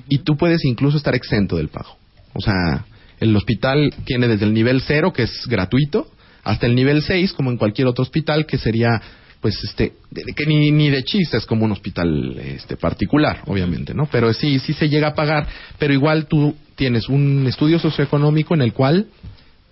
y 0.09 0.19
tú 0.19 0.37
puedes 0.37 0.65
incluso 0.65 0.97
estar 0.97 1.15
exento 1.15 1.57
del 1.57 1.69
pago. 1.69 1.97
O 2.35 2.41
sea, 2.41 2.85
el 3.19 3.35
hospital 3.37 3.93
tiene 4.05 4.29
desde 4.29 4.47
el 4.47 4.55
nivel 4.55 4.81
cero, 4.81 5.13
que 5.13 5.25
es 5.25 5.47
gratuito, 5.47 6.07
hasta 6.43 6.67
el 6.67 6.75
nivel 6.75 7.03
6, 7.03 7.33
como 7.35 7.51
en 7.51 7.59
cualquier 7.59 7.87
otro 7.89 8.03
hospital, 8.03 8.47
que 8.47 8.57
sería 8.59 9.01
pues 9.41 9.63
este 9.65 9.95
que 10.37 10.47
ni, 10.47 10.71
ni 10.71 10.91
de 10.91 11.03
chiste 11.03 11.39
es 11.39 11.47
como 11.47 11.65
un 11.65 11.73
hospital 11.73 12.37
este 12.39 12.77
particular 12.77 13.41
obviamente 13.47 13.95
no 13.95 14.07
pero 14.13 14.35
sí 14.35 14.59
sí 14.59 14.75
se 14.75 14.91
llega 14.91 15.09
a 15.09 15.15
pagar 15.15 15.49
pero 15.79 15.95
igual 15.95 16.27
tú 16.27 16.55
tienes 16.81 17.11
un 17.11 17.47
estudio 17.47 17.79
socioeconómico 17.79 18.55
en 18.55 18.63
el 18.63 18.73
cual 18.73 19.09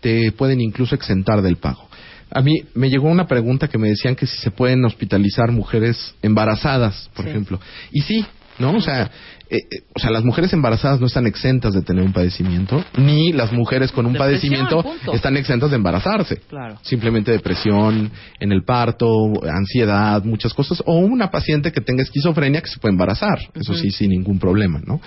te 0.02 0.30
pueden 0.32 0.60
incluso 0.60 0.94
exentar 0.94 1.40
del 1.40 1.56
pago 1.56 1.88
a 2.30 2.42
mí 2.42 2.52
me 2.74 2.90
llegó 2.90 3.08
una 3.08 3.26
pregunta 3.26 3.66
que 3.68 3.78
me 3.78 3.88
decían 3.88 4.14
que 4.14 4.26
si 4.26 4.36
se 4.36 4.50
pueden 4.50 4.84
hospitalizar 4.84 5.50
mujeres 5.50 6.14
embarazadas 6.20 7.08
por 7.14 7.24
Sí. 7.24 7.30
ejemplo 7.30 7.58
y 7.92 8.02
sí 8.02 8.26
no 8.58 8.72
o 8.76 8.80
sea 8.80 9.10
eh, 9.50 9.56
eh, 9.70 9.80
o 9.94 9.98
sea 9.98 10.10
las 10.10 10.24
mujeres 10.24 10.52
embarazadas 10.52 11.00
no 11.00 11.06
están 11.06 11.26
exentas 11.26 11.72
de 11.74 11.82
tener 11.82 12.02
un 12.04 12.12
padecimiento 12.12 12.84
ni 12.96 13.32
las 13.32 13.52
mujeres 13.52 13.92
con 13.92 14.06
un 14.06 14.12
Depresión, 14.12 14.52
padecimiento 14.52 14.82
punto. 14.82 15.12
están 15.14 15.36
exentas 15.36 15.70
de 15.70 15.76
embarazarse 15.76 16.36
Claro. 16.48 16.78
simplemente 16.82 17.32
depresión 17.32 18.10
en 18.40 18.52
el 18.52 18.62
parto, 18.64 19.08
ansiedad, 19.50 20.22
muchas 20.24 20.52
cosas, 20.54 20.82
o 20.86 20.96
una 20.98 21.30
paciente 21.30 21.72
que 21.72 21.80
tenga 21.80 22.02
esquizofrenia 22.02 22.60
que 22.60 22.68
se 22.68 22.78
puede 22.78 22.92
embarazar, 22.92 23.38
eso 23.54 23.74
sí, 23.74 23.90
sin 23.90 24.10
ningún 24.10 24.38
problema, 24.38 24.80
¿no? 24.84 25.00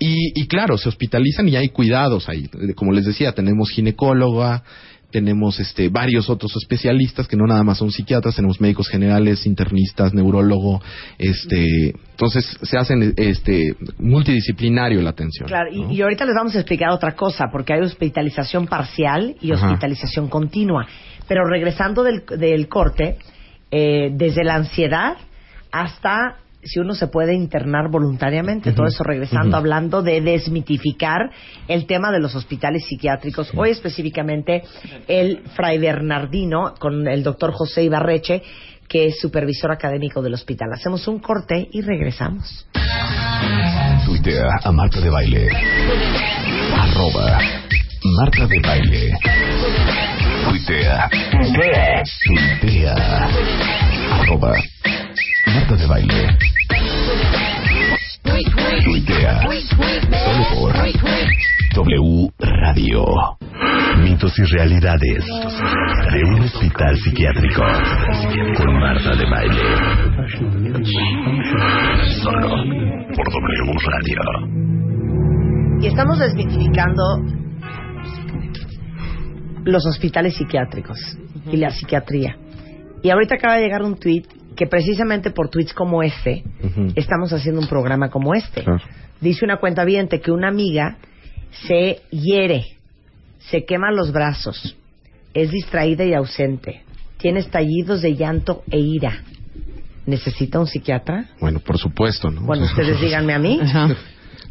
Y, 0.00 0.40
y 0.40 0.46
claro, 0.46 0.78
se 0.78 0.88
hospitalizan 0.88 1.48
y 1.48 1.56
hay 1.56 1.70
cuidados 1.70 2.28
ahí. 2.28 2.48
Como 2.76 2.92
les 2.92 3.04
decía, 3.04 3.32
tenemos 3.32 3.70
ginecóloga, 3.70 4.62
tenemos 5.10 5.58
este 5.58 5.88
varios 5.88 6.28
otros 6.28 6.52
especialistas 6.56 7.26
que 7.26 7.36
no 7.36 7.46
nada 7.46 7.62
más 7.62 7.78
son 7.78 7.90
psiquiatras, 7.90 8.36
tenemos 8.36 8.60
médicos 8.60 8.88
generales, 8.88 9.46
internistas, 9.46 10.12
neurólogo, 10.12 10.82
este, 11.18 11.94
entonces 12.10 12.58
se 12.62 12.76
hacen 12.76 13.14
este 13.16 13.74
multidisciplinario 13.98 15.00
la 15.00 15.10
atención. 15.10 15.48
Claro, 15.48 15.70
y, 15.72 15.80
¿no? 15.80 15.92
y 15.92 16.02
ahorita 16.02 16.24
les 16.26 16.34
vamos 16.34 16.54
a 16.54 16.58
explicar 16.58 16.90
otra 16.90 17.14
cosa, 17.14 17.46
porque 17.50 17.72
hay 17.72 17.80
hospitalización 17.80 18.66
parcial 18.66 19.36
y 19.40 19.52
Ajá. 19.52 19.68
hospitalización 19.68 20.28
continua. 20.28 20.86
Pero 21.26 21.44
regresando 21.44 22.02
del, 22.02 22.24
del 22.38 22.68
corte, 22.68 23.18
eh, 23.70 24.10
desde 24.12 24.44
la 24.44 24.56
ansiedad 24.56 25.16
hasta 25.70 26.38
si 26.62 26.80
uno 26.80 26.94
se 26.94 27.06
puede 27.06 27.34
internar 27.34 27.90
voluntariamente, 27.90 28.72
todo 28.72 28.86
eso 28.86 29.04
regresando, 29.04 29.56
hablando 29.56 30.02
de 30.02 30.20
desmitificar 30.20 31.30
el 31.68 31.86
tema 31.86 32.10
de 32.10 32.18
los 32.18 32.34
hospitales 32.34 32.84
psiquiátricos, 32.86 33.52
hoy 33.56 33.70
específicamente 33.70 34.62
el 35.06 35.42
Fray 35.54 35.78
Bernardino 35.78 36.74
con 36.78 37.06
el 37.06 37.22
doctor 37.22 37.52
José 37.52 37.84
Ibarreche, 37.84 38.42
que 38.88 39.06
es 39.06 39.20
supervisor 39.20 39.70
académico 39.70 40.22
del 40.22 40.34
hospital. 40.34 40.72
Hacemos 40.72 41.06
un 41.08 41.20
corte 41.20 41.68
y 41.70 41.82
regresamos. 41.82 42.66
Tuitea 44.06 44.48
a 44.64 44.72
Marta 44.72 45.00
de 45.00 45.10
Baile. 45.10 45.48
Arroba 46.74 47.38
Marta 48.16 48.46
de 48.46 48.60
Baile. 48.60 49.12
Tuitea. 50.48 51.10
Tuitea. 52.60 53.28
Arroba. 54.12 54.54
Marta 55.54 55.76
de 55.76 55.86
Baile. 55.86 56.38
Tuitea. 58.84 59.40
Solo 59.40 60.44
por 60.54 60.72
W 61.74 62.30
Radio. 62.38 63.04
Mitos 64.02 64.38
y 64.38 64.44
realidades 64.44 65.24
de 65.24 66.24
un 66.24 66.40
hospital 66.42 66.96
psiquiátrico. 66.98 67.62
Con 68.58 68.78
Marta 68.78 69.16
de 69.16 69.24
Baile. 69.24 69.62
Solo 72.22 72.48
por 73.16 73.26
W 73.32 73.72
Radio. 73.86 74.20
Y 75.80 75.86
estamos 75.86 76.18
desmitificando 76.18 77.02
los 79.64 79.86
hospitales 79.86 80.36
psiquiátricos 80.36 80.98
y 81.50 81.56
la 81.56 81.70
psiquiatría. 81.70 82.36
Y 83.02 83.10
ahorita 83.10 83.36
acaba 83.36 83.54
de 83.54 83.62
llegar 83.62 83.82
un 83.82 83.96
tweet 83.96 84.24
que 84.58 84.66
precisamente 84.66 85.30
por 85.30 85.48
tweets 85.50 85.72
como 85.72 86.02
este 86.02 86.42
estamos 86.96 87.32
haciendo 87.32 87.60
un 87.60 87.68
programa 87.68 88.10
como 88.10 88.34
este. 88.34 88.64
Dice 89.20 89.44
una 89.44 89.58
cuenta 89.58 89.86
que 90.20 90.32
una 90.32 90.48
amiga 90.48 90.98
se 91.68 92.00
hiere, 92.10 92.64
se 93.38 93.64
quema 93.64 93.92
los 93.92 94.10
brazos, 94.12 94.76
es 95.32 95.52
distraída 95.52 96.04
y 96.04 96.12
ausente, 96.12 96.82
tiene 97.18 97.38
estallidos 97.38 98.02
de 98.02 98.16
llanto 98.16 98.64
e 98.68 98.80
ira. 98.80 99.22
¿Necesita 100.06 100.58
un 100.58 100.66
psiquiatra? 100.66 101.26
Bueno, 101.38 101.60
por 101.60 101.78
supuesto, 101.78 102.28
¿no? 102.30 102.40
Bueno, 102.40 102.64
ustedes 102.64 103.00
díganme 103.00 103.34
a 103.34 103.38
mí. 103.38 103.60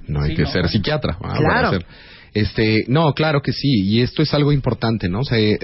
No 0.07 0.21
hay 0.21 0.29
Sí, 0.29 0.35
que 0.37 0.43
no. 0.43 0.49
ser 0.51 0.69
psiquiatra. 0.69 1.17
ah, 1.21 1.35
Claro. 1.37 1.79
Este, 2.37 2.85
no, 2.87 3.13
claro 3.13 3.41
que 3.41 3.51
sí, 3.51 3.81
y 3.83 4.01
esto 4.01 4.21
es 4.21 4.31
algo 4.31 4.51
importante, 4.51 5.09
¿no? 5.09 5.21
O 5.21 5.23
sea, 5.23 5.39
eh, 5.39 5.57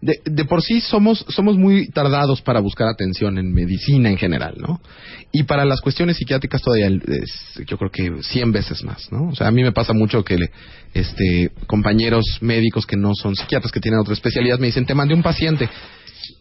de, 0.00 0.20
de 0.24 0.44
por 0.46 0.62
sí 0.62 0.80
somos 0.80 1.26
somos 1.28 1.58
muy 1.58 1.88
tardados 1.88 2.40
para 2.40 2.60
buscar 2.60 2.88
atención 2.88 3.36
en 3.36 3.52
medicina 3.52 4.08
en 4.08 4.16
general, 4.16 4.54
¿no? 4.56 4.80
Y 5.32 5.42
para 5.42 5.66
las 5.66 5.82
cuestiones 5.82 6.16
psiquiátricas 6.16 6.62
todavía 6.62 6.86
es, 6.88 7.60
yo 7.66 7.76
creo 7.76 7.90
que 7.90 8.22
100 8.22 8.52
veces 8.52 8.84
más, 8.84 9.12
¿no? 9.12 9.28
O 9.28 9.34
sea, 9.34 9.48
a 9.48 9.50
mí 9.50 9.62
me 9.62 9.72
pasa 9.72 9.92
mucho 9.92 10.24
que 10.24 10.38
este 10.94 11.50
compañeros 11.66 12.24
médicos 12.40 12.86
que 12.86 12.96
no 12.96 13.12
son 13.14 13.36
psiquiatras 13.36 13.70
que 13.70 13.80
tienen 13.80 14.00
otra 14.00 14.14
especialidad 14.14 14.58
me 14.58 14.68
dicen, 14.68 14.86
"Te 14.86 14.94
mandé 14.94 15.12
un 15.12 15.22
paciente." 15.22 15.68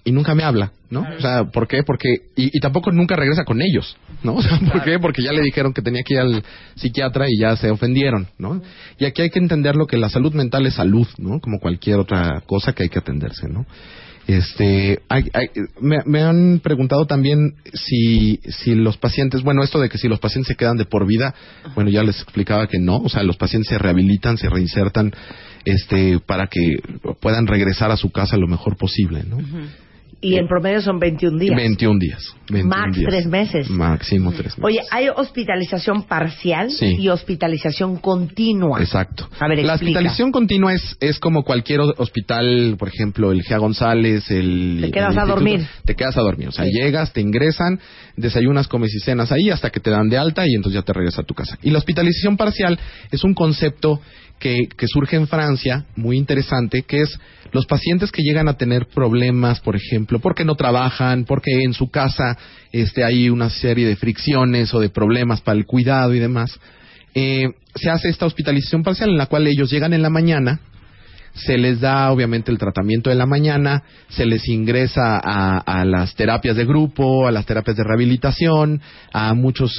Y 0.06 0.12
nunca 0.12 0.34
me 0.36 0.44
habla, 0.44 0.72
¿no? 0.90 1.02
O 1.18 1.20
sea, 1.20 1.44
¿por 1.46 1.68
qué? 1.68 1.84
Porque 1.84 2.08
y, 2.38 2.56
y 2.56 2.60
tampoco 2.62 2.92
nunca 2.92 3.16
regresa 3.16 3.44
con 3.44 3.62
ellos, 3.62 3.98
¿no? 4.24 4.36
O 4.38 4.42
sea, 4.42 4.58
¿por 4.60 4.84
qué? 4.84 5.00
Porque 5.00 5.22
ya 5.24 5.34
le 5.34 5.42
dijeron 5.42 5.74
que 5.74 5.82
tenía 5.82 6.04
que 6.04 6.14
ir 6.14 6.20
al 6.22 6.44
psiquiatra 6.76 7.26
y 7.28 7.40
ya 7.40 7.58
se 7.58 7.70
ofendieron, 7.72 8.28
¿no? 8.38 8.62
Y 9.00 9.06
aquí 9.06 9.24
hay 9.24 9.30
que 9.32 9.40
entender 9.40 9.76
lo 9.76 9.88
que 9.88 9.98
la 9.98 10.10
salud 10.10 10.34
mental 10.34 10.66
es 10.68 10.76
salud, 10.76 11.08
¿no? 11.18 11.40
Como 11.42 11.60
cualquier 11.60 11.98
otra 12.00 12.42
cosa 12.46 12.72
que 12.74 12.84
hay 12.84 12.90
que 12.90 13.00
atenderse, 13.00 13.50
¿no? 13.50 13.66
Este, 14.28 15.02
hay- 15.08 15.30
hay- 15.34 15.50
me, 15.80 15.98
me 16.06 16.22
han 16.24 16.60
preguntado 16.64 17.06
también 17.06 17.56
si, 17.74 18.40
si 18.48 18.74
los 18.74 18.98
pacientes, 18.98 19.44
bueno, 19.44 19.64
esto 19.64 19.80
de 19.80 19.88
que 19.88 20.00
si 20.00 20.08
los 20.08 20.20
pacientes 20.20 20.48
se 20.48 20.56
quedan 20.56 20.78
de 20.78 20.86
por 20.86 21.06
vida, 21.06 21.36
bueno, 21.76 21.92
ya 21.92 22.02
les 22.02 22.20
explicaba 22.22 22.66
que 22.68 22.80
no, 22.80 22.98
o 22.98 23.10
sea, 23.10 23.22
los 23.22 23.38
pacientes 23.38 23.70
se 23.70 23.78
rehabilitan, 23.78 24.38
se 24.40 24.50
reinsertan, 24.50 25.14
este, 25.64 26.20
para 26.26 26.48
que 26.48 26.78
puedan 27.20 27.46
regresar 27.46 27.92
a 27.92 27.98
su 27.98 28.12
casa 28.12 28.36
lo 28.38 28.48
mejor 28.48 28.78
posible, 28.78 29.24
¿no? 29.30 29.38
Y 30.22 30.38
en 30.38 30.48
promedio 30.48 30.82
son 30.82 30.98
21 31.00 31.38
días. 31.38 31.56
21 31.56 32.00
días. 32.00 32.36
21 32.50 32.70
Max 32.76 32.98
días. 32.98 33.10
tres 33.10 33.26
meses. 33.28 33.70
Máximo 33.70 34.32
tres 34.32 34.58
meses. 34.58 34.64
Oye, 34.64 34.80
hay 34.90 35.08
hospitalización 35.10 36.04
parcial 36.04 36.72
Sí. 36.72 36.96
y 37.00 37.10
hospitalización 37.10 37.98
continua. 37.98 38.80
Exacto. 38.82 39.30
A 39.40 39.48
ver, 39.48 39.58
la 39.60 39.74
explica. 39.74 39.74
hospitalización 39.74 40.32
continua 40.32 40.74
es, 40.74 40.98
es 41.00 41.20
como 41.20 41.44
cualquier 41.44 41.82
ho- 41.82 41.94
hospital, 41.98 42.76
por 42.80 42.88
ejemplo, 42.88 43.32
el 43.32 43.44
Gea 43.44 43.58
González, 43.60 44.30
el... 44.32 44.80
Te 44.82 44.92
quedas 44.92 45.14
el 45.14 45.20
a 45.20 45.26
dormir. 45.26 45.68
Te 45.86 45.96
quedas 45.96 46.18
a 46.18 46.22
dormir. 46.22 46.48
O 46.48 46.52
sea, 46.52 46.66
llegas, 46.66 47.14
te 47.14 47.22
ingresan, 47.22 47.80
desayunas, 48.16 48.68
comes 48.68 48.94
y 48.96 49.00
cenas 49.00 49.32
ahí 49.32 49.50
hasta 49.50 49.70
que 49.70 49.80
te 49.80 49.90
dan 49.92 50.10
de 50.10 50.18
alta 50.18 50.48
y 50.48 50.56
entonces 50.56 50.80
ya 50.82 50.86
te 50.86 50.94
regresas 50.94 51.20
a 51.20 51.24
tu 51.24 51.34
casa. 51.36 51.58
Y 51.62 51.70
la 51.72 51.78
hospitalización 51.80 52.38
parcial 52.38 52.80
es 53.12 53.24
un 53.24 53.34
concepto 53.34 54.02
que, 54.40 54.68
surge 54.88 55.16
en 55.16 55.28
Francia, 55.28 55.86
muy 55.96 56.18
interesante, 56.18 56.84
que 56.84 57.02
es 57.02 57.20
los 57.52 57.66
pacientes 57.66 58.12
que 58.12 58.22
llegan 58.22 58.48
a 58.48 58.58
tener 58.58 58.88
problemas, 58.88 59.60
por 59.60 59.76
ejemplo, 59.76 60.20
porque 60.20 60.46
no 60.46 60.56
trabajan, 60.56 61.26
porque 61.26 61.64
en 61.64 61.74
su 61.74 61.90
casa 61.90 62.38
este, 62.72 63.04
hay 63.04 63.30
una 63.30 63.50
serie 63.50 63.88
de 63.88 63.96
fricciones 63.96 64.74
o 64.74 64.80
de 64.80 64.90
problemas 64.90 65.42
para 65.42 65.58
el 65.58 65.66
cuidado 65.66 66.14
y 66.14 66.20
demás, 66.20 66.60
eh, 67.14 67.48
se 67.76 67.90
hace 67.90 68.10
esta 68.10 68.26
hospitalización 68.26 68.84
parcial 68.84 69.10
en 69.10 69.18
la 69.18 69.28
cual 69.28 69.48
ellos 69.48 69.72
llegan 69.72 69.94
en 69.94 70.02
la 70.02 70.10
mañana, 70.10 70.60
se 71.34 71.58
les 71.58 71.82
da 71.82 72.12
obviamente 72.12 72.52
el 72.52 72.58
tratamiento 72.58 73.10
de 73.10 73.16
la 73.16 73.26
mañana, 73.26 73.84
se 74.10 74.26
les 74.26 74.48
ingresa 74.48 75.20
a, 75.20 75.84
las 75.86 76.16
terapias 76.16 76.56
de 76.56 76.66
grupo, 76.66 77.28
a 77.28 77.32
las 77.32 77.46
terapias 77.46 77.76
de 77.76 77.84
rehabilitación, 77.84 78.82
a 79.12 79.34
muchas 79.34 79.70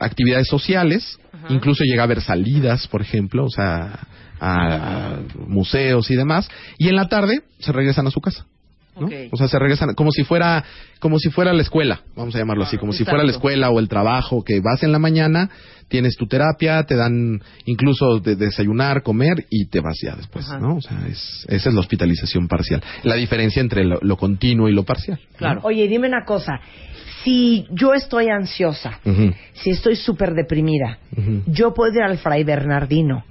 actividades 0.00 0.46
sociales, 0.46 1.18
incluso 1.48 1.84
llega 1.84 2.02
a 2.02 2.04
haber 2.04 2.20
salidas, 2.20 2.86
por 2.88 3.02
ejemplo, 3.02 3.44
o 3.44 3.50
sea, 3.50 4.06
a, 4.40 5.14
a 5.14 5.18
museos 5.46 6.10
y 6.10 6.16
demás, 6.16 6.48
y 6.78 6.88
en 6.88 6.96
la 6.96 7.08
tarde 7.08 7.42
se 7.58 7.72
regresan 7.72 8.06
a 8.06 8.10
su 8.10 8.20
casa. 8.20 8.46
¿No? 9.00 9.08
O 9.30 9.36
sea, 9.36 9.48
se 9.48 9.58
regresan 9.58 9.94
como 9.94 10.10
si 10.10 10.24
fuera 10.24 10.64
como 11.00 11.18
si 11.18 11.30
fuera 11.30 11.52
la 11.52 11.62
escuela, 11.62 12.00
vamos 12.16 12.34
a 12.34 12.38
llamarlo 12.38 12.64
así, 12.64 12.76
como 12.76 12.92
si 12.92 13.04
fuera 13.04 13.22
la 13.22 13.30
escuela 13.30 13.70
o 13.70 13.78
el 13.78 13.88
trabajo 13.88 14.42
que 14.42 14.60
vas 14.60 14.82
en 14.82 14.90
la 14.90 14.98
mañana, 14.98 15.48
tienes 15.88 16.16
tu 16.16 16.26
terapia, 16.26 16.84
te 16.84 16.96
dan 16.96 17.40
incluso 17.66 18.18
de 18.18 18.36
desayunar, 18.36 19.02
comer 19.02 19.46
y 19.50 19.66
te 19.66 19.80
vas 19.80 19.98
ya 20.02 20.16
después, 20.16 20.46
Ajá. 20.48 20.58
¿no? 20.58 20.76
O 20.76 20.80
sea, 20.80 21.06
es, 21.06 21.46
esa 21.48 21.68
es 21.68 21.74
la 21.74 21.80
hospitalización 21.80 22.48
parcial. 22.48 22.82
La 23.04 23.14
diferencia 23.14 23.60
entre 23.60 23.84
lo, 23.84 23.98
lo 24.02 24.16
continuo 24.16 24.68
y 24.68 24.72
lo 24.72 24.84
parcial. 24.84 25.20
Claro. 25.36 25.60
Oye, 25.62 25.86
dime 25.88 26.08
una 26.08 26.24
cosa. 26.24 26.60
Si 27.24 27.66
yo 27.70 27.94
estoy 27.94 28.28
ansiosa, 28.28 29.00
si 29.52 29.70
estoy 29.70 29.96
súper 29.96 30.34
deprimida, 30.34 30.98
¿yo 31.46 31.74
puedo 31.74 31.92
ir 31.92 32.02
al 32.02 32.18
Fray 32.18 32.44
Bernardino. 32.44 33.24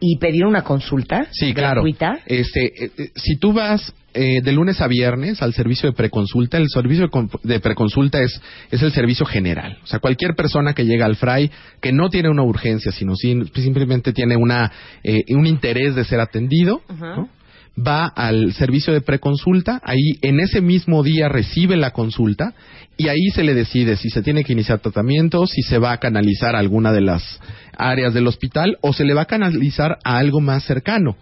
Y 0.00 0.18
pedir 0.18 0.44
una 0.44 0.62
consulta 0.62 1.26
Sí, 1.32 1.54
claro. 1.54 1.82
gratuita? 1.82 2.20
Este, 2.26 2.66
eh, 2.84 2.90
eh, 2.98 3.08
si 3.16 3.36
tú 3.36 3.52
vas 3.52 3.94
eh, 4.16 4.40
de 4.42 4.52
lunes 4.52 4.80
a 4.80 4.86
viernes 4.86 5.42
al 5.42 5.54
servicio 5.54 5.88
de 5.90 5.96
preconsulta, 5.96 6.56
el 6.58 6.68
servicio 6.68 7.04
de, 7.04 7.10
con- 7.10 7.30
de 7.42 7.58
preconsulta 7.58 8.20
es, 8.22 8.40
es 8.70 8.80
el 8.82 8.92
servicio 8.92 9.26
general. 9.26 9.78
O 9.82 9.86
sea, 9.86 9.98
cualquier 9.98 10.34
persona 10.36 10.72
que 10.72 10.84
llega 10.84 11.04
al 11.06 11.16
FRAI 11.16 11.50
que 11.80 11.90
no 11.92 12.10
tiene 12.10 12.28
una 12.28 12.42
urgencia, 12.44 12.92
sino 12.92 13.16
sin- 13.16 13.50
simplemente 13.54 14.12
tiene 14.12 14.36
una, 14.36 14.70
eh, 15.02 15.22
un 15.30 15.46
interés 15.46 15.94
de 15.96 16.04
ser 16.04 16.20
atendido, 16.20 16.82
¿no? 17.00 17.28
Va 17.76 18.06
al 18.06 18.52
servicio 18.52 18.92
de 18.92 19.00
preconsulta, 19.00 19.80
ahí 19.84 20.18
en 20.22 20.40
ese 20.40 20.60
mismo 20.60 21.02
día 21.02 21.28
recibe 21.28 21.76
la 21.76 21.90
consulta 21.90 22.54
y 22.96 23.08
ahí 23.08 23.30
se 23.34 23.42
le 23.42 23.54
decide 23.54 23.96
si 23.96 24.10
se 24.10 24.22
tiene 24.22 24.44
que 24.44 24.52
iniciar 24.52 24.78
tratamiento, 24.78 25.46
si 25.46 25.62
se 25.62 25.78
va 25.78 25.92
a 25.92 25.98
canalizar 25.98 26.54
a 26.54 26.60
alguna 26.60 26.92
de 26.92 27.00
las 27.00 27.40
áreas 27.76 28.14
del 28.14 28.28
hospital 28.28 28.78
o 28.80 28.92
se 28.92 29.04
le 29.04 29.14
va 29.14 29.22
a 29.22 29.26
canalizar 29.26 29.98
a 30.04 30.18
algo 30.18 30.40
más 30.40 30.64
cercano. 30.64 31.16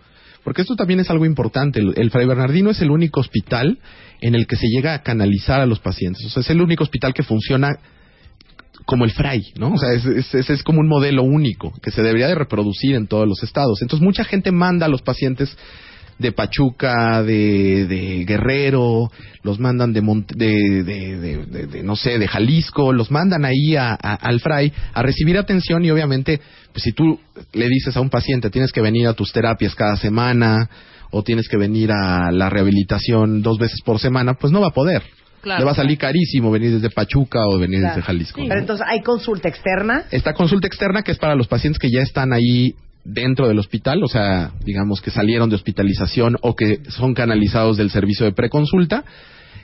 Porque 0.44 0.62
esto 0.62 0.74
también 0.76 1.00
es 1.00 1.09
algo 1.09 1.24
importante. 1.24 1.80
El, 1.80 2.11
Fray 2.11 2.26
Bernardino 2.26 2.70
es 2.70 2.82
el 2.82 2.90
único 2.90 3.20
hospital 3.20 3.78
en 4.20 4.34
el 4.34 4.46
que 4.46 4.57
se 4.57 4.66
llega 4.66 4.92
a 4.92 5.03
canalizar 5.03 5.61
a 5.61 5.66
los 5.66 5.78
pacientes. 5.78 6.24
O 6.26 6.28
sea, 6.30 6.40
es 6.40 6.50
el 6.50 6.61
único 6.61 6.82
hospital 6.82 7.14
que 7.14 7.22
funciona 7.22 7.70
como 8.84 9.05
el 9.05 9.12
Fray, 9.12 9.40
¿no? 9.57 9.72
O 9.74 9.78
sea, 9.78 9.92
es- 9.92 10.34
es 10.34 10.62
como 10.64 10.80
un 10.80 10.88
modelo 10.88 11.22
único 11.22 11.72
que 11.80 11.92
se 11.92 12.03
debería 12.03 12.26
de 12.26 12.34
reproducir 12.34 12.96
en 12.96 13.07
todos 13.07 13.28
los 13.28 13.40
estados. 13.44 13.80
Entonces, 13.82 14.05
mucha 14.05 14.24
gente 14.24 14.50
manda 14.50 14.86
a 14.86 14.88
los 14.88 15.03
pacientes 15.03 15.57
de 16.18 16.32
Pachuca, 16.32 17.22
de, 17.22 17.86
de 17.86 18.24
Guerrero, 18.24 19.10
los 19.42 19.58
mandan 19.58 19.92
de, 19.92 20.02
Mont- 20.02 20.34
de, 20.34 20.82
de- 20.84 21.16
de- 21.18 21.46
de- 21.46 21.66
de, 21.66 21.82
no 21.82 21.96
sé, 21.96 22.18
de 22.18 22.28
Jalisco, 22.28 22.92
los 22.92 23.10
mandan 23.10 23.44
ahí 23.44 23.76
a- 23.76 23.92
a- 24.00 24.14
al 24.14 24.40
Fray 24.40 24.72
a 24.94 25.02
recibir 25.02 25.36
atención 25.38 25.84
y 25.84 25.90
obviamente, 25.90 26.40
pues 26.72 26.84
si 26.84 26.92
tú 26.92 27.18
le 27.52 27.68
dices 27.68 27.96
a 27.96 28.00
un 28.00 28.10
paciente 28.10 28.50
tienes 28.50 28.72
que 28.72 28.80
venir 28.80 29.06
a 29.08 29.14
tus 29.14 29.32
terapias 29.32 29.74
cada 29.74 29.96
semana 29.96 30.68
o 31.10 31.22
tienes 31.22 31.48
que 31.48 31.56
venir 31.56 31.90
a 31.92 32.30
la 32.30 32.48
rehabilitación 32.50 33.42
dos 33.42 33.58
veces 33.58 33.80
por 33.84 33.98
semana, 33.98 34.34
pues 34.34 34.52
no 34.52 34.60
va 34.60 34.68
a 34.68 34.72
poder. 34.72 35.02
Claro. 35.42 35.58
Le 35.58 35.64
va 35.64 35.72
a 35.72 35.74
salir 35.74 35.98
carísimo 35.98 36.52
venir 36.52 36.70
desde 36.74 36.88
Pachuca 36.88 37.40
o 37.52 37.58
venir 37.58 37.80
Claro. 37.80 37.96
desde 37.96 38.06
Jalisco. 38.06 38.40
Pero 38.42 38.54
¿no? 38.54 38.60
entonces, 38.60 38.86
¿hay 38.88 39.00
consulta 39.02 39.48
externa? 39.48 40.04
Esta 40.12 40.34
consulta 40.34 40.68
externa 40.68 41.02
que 41.02 41.10
es 41.10 41.18
para 41.18 41.34
los 41.34 41.48
pacientes 41.48 41.80
que 41.80 41.90
ya 41.90 42.00
están 42.00 42.32
ahí 42.32 42.74
dentro 43.05 43.48
del 43.48 43.59
hospital, 43.59 44.03
o 44.05 44.09
sea, 44.09 44.53
digamos 44.64 45.00
que 45.00 45.11
salieron 45.11 45.48
de 45.48 45.57
hospitalización 45.57 46.36
o 46.40 46.55
que 46.55 46.80
son 46.88 47.14
canalizados 47.14 47.76
del 47.76 47.90
servicio 47.90 48.24
de 48.24 48.32
preconsulta. 48.32 49.05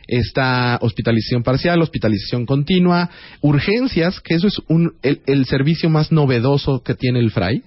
Está 0.07 0.78
hospitalización 0.80 1.43
parcial, 1.43 1.82
hospitalización 1.82 2.47
continua, 2.47 3.11
urgencias, 3.43 4.20
que 4.20 4.34
eso 4.34 4.47
es 4.47 4.59
un, 4.68 4.95
el, 5.03 5.20
el 5.26 5.45
servicio 5.45 5.91
más 5.91 6.11
novedoso 6.12 6.82
que 6.82 6.95
tiene 6.95 7.20
el 7.20 7.30
FRAI. 7.30 7.62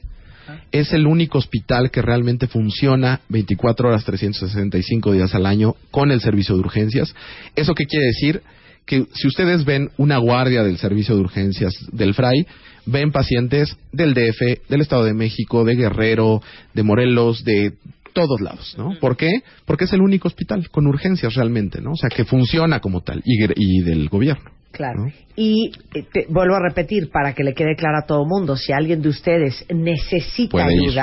Es 0.72 0.91
el 0.91 1.05
único 1.05 1.38
hospital 1.38 1.91
que 1.91 2.01
realmente 2.01 2.47
funciona 2.47 3.22
24 3.30 3.89
horas 3.89 4.03
365 4.05 5.13
días 5.13 5.36
al 5.36 5.45
año 5.45 5.76
con 5.91 6.11
el 6.11 6.19
servicio 6.19 6.55
de 6.55 6.61
urgencias. 6.61 7.13
¿Eso 7.55 7.76
qué 7.76 7.86
quiere 7.86 8.07
decir? 8.07 8.41
Que 8.86 9.05
si 9.13 9.28
ustedes 9.28 9.63
ven 9.63 9.91
una 9.97 10.17
guardia 10.17 10.63
del 10.63 10.78
servicio 10.78 11.15
de 11.15 11.22
urgencias 11.22 11.74
del 11.91 12.13
FRAI, 12.13 12.47
ven 12.86 13.11
pacientes 13.11 13.75
del 13.91 14.13
DF, 14.13 14.67
del 14.69 14.82
Estado 14.82 15.03
de 15.05 15.13
México, 15.13 15.63
de 15.63 15.75
Guerrero, 15.75 16.41
de 16.73 16.84
Morelos, 16.84 17.43
de 17.43 17.73
todos 18.13 18.41
lados, 18.41 18.75
¿no? 18.77 18.97
¿Por 18.99 19.15
qué? 19.15 19.29
Porque 19.65 19.86
es 19.86 19.93
el 19.93 20.01
único 20.01 20.27
hospital 20.27 20.69
con 20.69 20.86
urgencias 20.88 21.34
realmente, 21.36 21.82
¿no? 21.82 21.91
O 21.91 21.95
sea, 21.95 22.09
que 22.09 22.25
funciona 22.25 22.79
como 22.82 23.01
tal 23.01 23.21
y, 23.23 23.45
y 23.55 23.82
del 23.84 24.09
gobierno. 24.09 24.51
Claro. 24.71 25.05
Y 25.36 25.71
eh, 25.93 26.05
te- 26.11 26.25
vuelvo 26.29 26.55
a 26.55 26.59
repetir 26.61 27.09
para 27.09 27.34
que 27.34 27.43
le 27.43 27.53
quede 27.53 27.75
claro 27.75 27.99
a 28.03 28.05
todo 28.05 28.25
mundo, 28.25 28.55
si 28.57 28.71
alguien 28.73 29.01
de 29.01 29.09
ustedes 29.09 29.65
necesita 29.73 30.51
Puede 30.51 30.75
ir, 30.75 30.93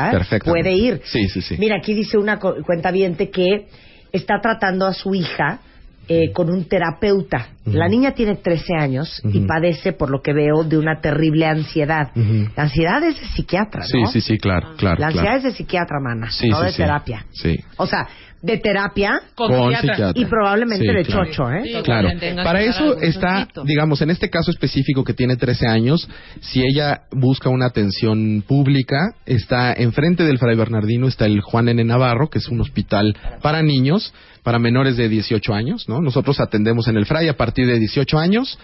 puede 0.45 0.73
ir. 0.73 1.01
Sí, 1.05 1.29
sí, 1.29 1.41
sí. 1.43 1.57
Mira, 1.59 1.77
aquí 1.79 1.95
dice 1.95 2.19
una 2.19 2.39
cuenta 2.39 2.93
que 2.93 3.67
está 4.13 4.41
tratando 4.41 4.87
a 4.87 4.93
su 4.95 5.15
hija 5.15 5.61
eh, 6.09 6.33
con 6.33 6.49
un 6.51 6.65
terapeuta. 6.65 7.49
La 7.67 7.87
niña 7.87 8.13
tiene 8.13 8.37
13 8.37 8.75
años 8.81 9.21
y 9.31 9.41
padece, 9.41 9.93
por 9.93 10.09
lo 10.11 10.23
que 10.23 10.33
veo, 10.33 10.65
de 10.65 10.79
una 10.79 11.01
terrible 11.03 11.45
ansiedad. 11.47 12.11
La 12.57 12.63
ansiedad 12.63 13.03
es 13.05 13.21
de 13.21 13.27
psiquiatra, 13.27 13.83
Sí, 13.83 14.01
¿no? 14.01 14.07
sí, 14.09 14.21
sí, 14.23 14.39
claro, 14.39 14.75
claro. 14.79 14.99
La 15.01 15.09
ansiedad 15.09 15.25
claro. 15.33 15.39
es 15.39 15.45
de 15.45 15.51
psiquiatra, 15.53 15.99
mana, 16.01 16.31
Sí, 16.31 16.49
no 16.49 16.61
sí, 16.61 16.65
de 16.65 16.71
sí. 16.73 16.77
terapia. 16.79 17.27
Sí. 17.33 17.57
O 17.77 17.87
sea, 17.87 18.09
de 18.43 18.59
terapia 18.59 19.21
Con 19.35 19.51
psiquiatra. 19.75 20.13
y 20.15 20.25
probablemente 20.27 20.87
Sí, 20.87 20.93
de 20.93 21.05
claro. 21.05 21.25
chocho, 21.27 21.51
¿eh? 21.51 21.63
Sí, 21.65 21.83
Claro, 21.83 22.11
para 22.45 22.63
eso 22.63 22.99
está, 23.01 23.49
digamos, 23.65 24.01
en 24.03 24.11
este 24.11 24.31
caso 24.31 24.51
específico 24.51 25.03
que 25.05 25.13
tiene 25.15 25.37
13 25.37 25.67
años, 25.67 26.09
si 26.41 26.63
ella 26.63 27.03
busca 27.11 27.49
una 27.49 27.67
atención 27.67 28.45
pública, 28.47 29.15
está 29.27 29.73
enfrente 29.73 30.25
del 30.25 30.39
Fray 30.39 30.57
Bernardino, 30.57 31.09
está 31.09 31.27
el 31.27 31.41
Juan 31.41 31.69
N. 31.69 31.83
Navarro, 31.85 32.29
que 32.31 32.39
es 32.39 32.49
un 32.49 32.61
hospital 32.61 33.17
para 33.43 33.63
niños, 33.63 34.13
para 34.45 34.59
menores 34.59 34.97
de 34.97 35.09
18 35.09 35.53
años, 35.53 35.89
¿no? 35.89 36.01
Nosotros 36.01 36.41
atendemos 36.41 36.87
en 36.89 36.97
el 36.97 37.07
Fray 37.07 37.29
a 37.29 37.37
partir 37.37 37.67
de 37.67 37.79
18 37.79 38.19
años 38.19 38.59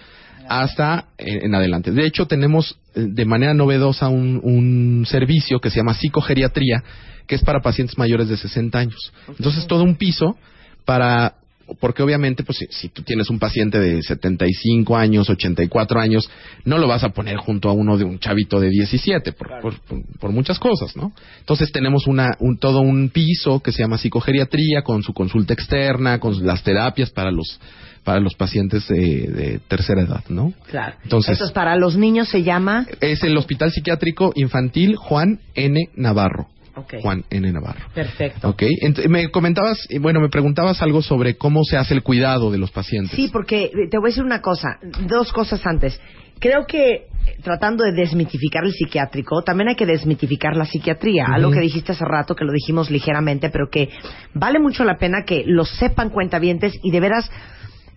hasta 0.49 1.05
eh, 1.17 1.39
en 1.43 1.55
adelante. 1.55 1.91
De 1.91 2.05
hecho, 2.05 2.25
tenemos 2.27 2.77
eh, 2.95 3.05
de 3.09 3.25
manera 3.25 3.53
novedosa 3.53 4.07
un, 4.09 4.39
un 4.43 5.05
servicio 5.07 5.59
que 5.59 5.69
se 5.69 5.77
llama 5.77 5.93
psicogeriatría, 5.93 6.83
que 7.27 7.35
es 7.35 7.41
para 7.43 7.61
pacientes 7.61 7.97
mayores 7.97 8.27
de 8.29 8.37
60 8.37 8.77
años. 8.77 9.11
Entonces, 9.27 9.65
todo 9.67 9.83
un 9.83 9.95
piso 9.95 10.37
para 10.85 11.35
porque 11.79 12.03
obviamente 12.03 12.43
pues 12.43 12.59
si, 12.59 12.67
si 12.69 12.89
tú 12.89 13.01
tienes 13.01 13.27
un 13.31 13.39
paciente 13.39 13.79
de 13.79 14.03
75 14.03 14.95
años, 14.95 15.27
84 15.31 15.99
años, 15.99 16.29
no 16.63 16.77
lo 16.77 16.87
vas 16.87 17.03
a 17.03 17.09
poner 17.09 17.37
junto 17.37 17.69
a 17.69 17.73
uno 17.73 17.97
de 17.97 18.03
un 18.03 18.19
chavito 18.19 18.59
de 18.59 18.69
17 18.69 19.31
por, 19.33 19.49
por, 19.61 19.79
por- 19.81 20.03
por 20.19 20.31
muchas 20.31 20.59
cosas, 20.59 20.95
¿no? 20.95 21.11
Entonces 21.39 21.71
tenemos 21.71 22.05
una 22.05 22.35
un, 22.39 22.59
todo 22.59 22.81
un 22.81 23.09
piso 23.09 23.61
que 23.61 23.71
se 23.71 23.79
llama 23.81 23.97
psicogeriatría 23.97 24.83
con 24.83 25.01
su 25.01 25.11
consulta 25.13 25.55
externa, 25.55 26.19
con 26.19 26.45
las 26.45 26.61
terapias 26.61 27.09
para 27.09 27.31
los 27.31 27.59
para 28.05 28.21
los 28.21 28.35
pacientes 28.35 28.87
de, 28.87 28.95
de 28.95 29.59
tercera 29.67 30.01
edad, 30.03 30.23
¿no? 30.29 30.53
Claro. 30.69 30.95
Entonces- 31.03 31.31
Entonces, 31.33 31.53
para 31.53 31.75
los 31.75 31.97
niños 31.97 32.29
se 32.29 32.43
llama... 32.43 32.85
Es 33.01 33.21
el 33.23 33.35
Hospital 33.35 33.71
Psiquiátrico 33.71 34.31
Infantil 34.35 34.95
Juan 34.95 35.39
N. 35.55 35.89
Navarro. 35.95 36.47
Ok. 36.77 36.95
Juan 37.01 37.23
N. 37.29 37.51
Navarro. 37.51 37.85
Perfecto. 37.93 38.49
Ok, 38.49 38.61
Ent- 38.83 39.07
me 39.07 39.29
comentabas, 39.31 39.87
y 39.89 39.97
bueno, 39.97 40.19
me 40.19 40.29
preguntabas 40.29 40.81
algo 40.81 41.01
sobre 41.01 41.35
cómo 41.35 41.63
se 41.63 41.77
hace 41.77 41.93
el 41.93 42.03
cuidado 42.03 42.51
de 42.51 42.57
los 42.57 42.69
pacientes. 42.71 43.15
Sí, 43.15 43.29
porque 43.31 43.65
eh, 43.65 43.71
te 43.89 43.97
voy 43.97 44.07
a 44.07 44.11
decir 44.11 44.23
una 44.23 44.41
cosa, 44.41 44.77
dos 45.07 45.31
cosas 45.33 45.65
antes. 45.65 45.99
Creo 46.37 46.65
que 46.67 46.91
eh, 46.95 47.05
tratando 47.41 47.85
de 47.85 47.93
desmitificar 47.93 48.65
el 48.65 48.73
psiquiátrico, 48.73 49.41
también 49.41 49.69
hay 49.69 49.75
que 49.75 49.85
desmitificar 49.85 50.57
la 50.57 50.65
psiquiatría. 50.65 51.27
Algo 51.33 51.49
que 51.49 51.61
dijiste 51.61 51.93
hace 51.93 52.03
rato, 52.03 52.35
que 52.35 52.43
lo 52.43 52.51
dijimos 52.51 52.91
ligeramente, 52.91 53.49
pero 53.49 53.69
que 53.71 53.87
vale 54.33 54.59
mucho 54.59 54.83
la 54.83 54.97
pena 54.97 55.23
que 55.25 55.43
lo 55.47 55.63
sepan 55.63 56.09
cuentavientes 56.09 56.73
y 56.83 56.91
de 56.91 56.99
veras 56.99 57.31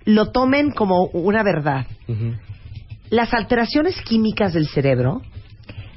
lo 0.09 0.31
tomen 0.33 0.71
como 0.71 1.05
una 1.13 1.43
verdad. 1.43 1.87
Las 3.11 3.33
alteraciones 3.35 4.01
químicas 4.03 4.55
del 4.55 4.67
cerebro 4.67 5.21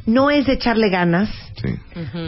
no 0.05 0.29
es 0.29 0.45
de 0.45 0.53
echarle 0.53 0.89
ganas, 0.89 1.29
Sí. 1.55 1.69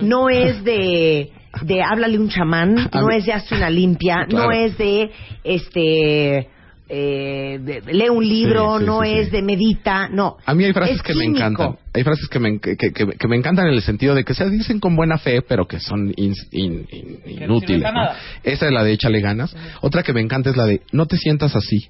no 0.04 0.30
es 0.30 0.64
de 0.64 1.32
de 1.62 1.82
háblale 1.84 2.18
un 2.18 2.30
chamán, 2.30 2.90
no 2.94 3.10
es 3.10 3.26
de 3.26 3.34
hazte 3.34 3.56
una 3.56 3.70
limpia, 3.70 4.26
Claro. 4.28 4.46
no 4.48 4.52
es 4.52 4.78
de 4.78 5.12
este 5.44 6.48
eh, 6.96 7.60
de- 7.60 7.82
lee 7.92 8.10
un 8.10 8.28
libro, 8.28 8.76
Sí, 8.78 8.80
sí, 8.82 8.86
no 8.86 9.02
sí, 9.02 9.10
es 9.10 9.26
sí. 9.26 9.32
de 9.32 9.42
medita, 9.42 10.08
no. 10.10 10.38
A 10.46 10.54
mí 10.54 10.64
hay 10.64 10.74
frases 10.74 10.98
Es 10.98 11.02
que 11.02 11.16
me 11.16 11.26
encantan. 11.26 11.76
Hay 11.92 12.04
frases 12.04 12.28
que 12.28 12.38
me, 12.40 12.60
que, 12.60 12.78
que- 12.78 12.92
que 12.92 13.28
me 13.28 13.36
encantan 13.36 13.66
en 13.68 13.74
el 13.74 13.82
sentido 13.82 14.14
de 14.14 14.24
que 14.24 14.36
se 14.36 14.48
dicen 14.50 14.80
con 14.80 14.96
buena 14.96 15.18
fe, 15.18 15.42
pero 15.42 15.68
que 15.68 15.80
son 15.80 16.14
in- 16.16 16.36
in- 16.52 16.86
inútiles. 17.26 17.84
Esa 18.44 18.66
es 18.68 18.72
la 18.72 18.84
de 18.84 18.92
échale 18.94 19.22
ganas. 19.22 19.56
Otra 19.82 20.04
que 20.04 20.14
me 20.14 20.22
encanta 20.22 20.52
es 20.52 20.56
la 20.58 20.66
de 20.66 20.82
no 20.92 21.08
te 21.08 21.18
sientas 21.18 21.56
así. 21.56 21.90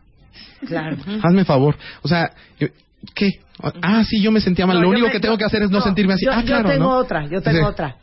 Claro. 0.66 0.96
Hazme 1.22 1.44
favor. 1.44 1.76
O 2.04 2.08
sea, 2.08 2.32
yo- 2.60 2.70
¿qué? 3.14 3.40
Ah, 3.82 4.04
sí, 4.06 4.22
yo 4.22 4.32
me 4.32 4.40
sentía 4.40 4.66
mal. 4.66 4.78
No, 4.78 4.84
Lo 4.84 4.88
yo 4.88 4.92
único 4.94 5.08
me- 5.08 5.12
que 5.14 5.20
tengo 5.20 5.34
yo- 5.36 5.38
que 5.40 5.46
hacer 5.46 5.64
es 5.64 5.70
no, 5.70 5.82
sentirme 5.82 6.14
así. 6.14 6.26
Yo, 6.26 6.32
ah, 6.32 6.40
yo 6.42 6.48
claro, 6.48 6.70
tengo 6.70 6.86
¿no? 6.86 6.98
otra, 6.98 7.28
yo 7.28 7.42
tengo 7.42 7.58
Sí. 7.60 7.64
otra. 7.66 7.98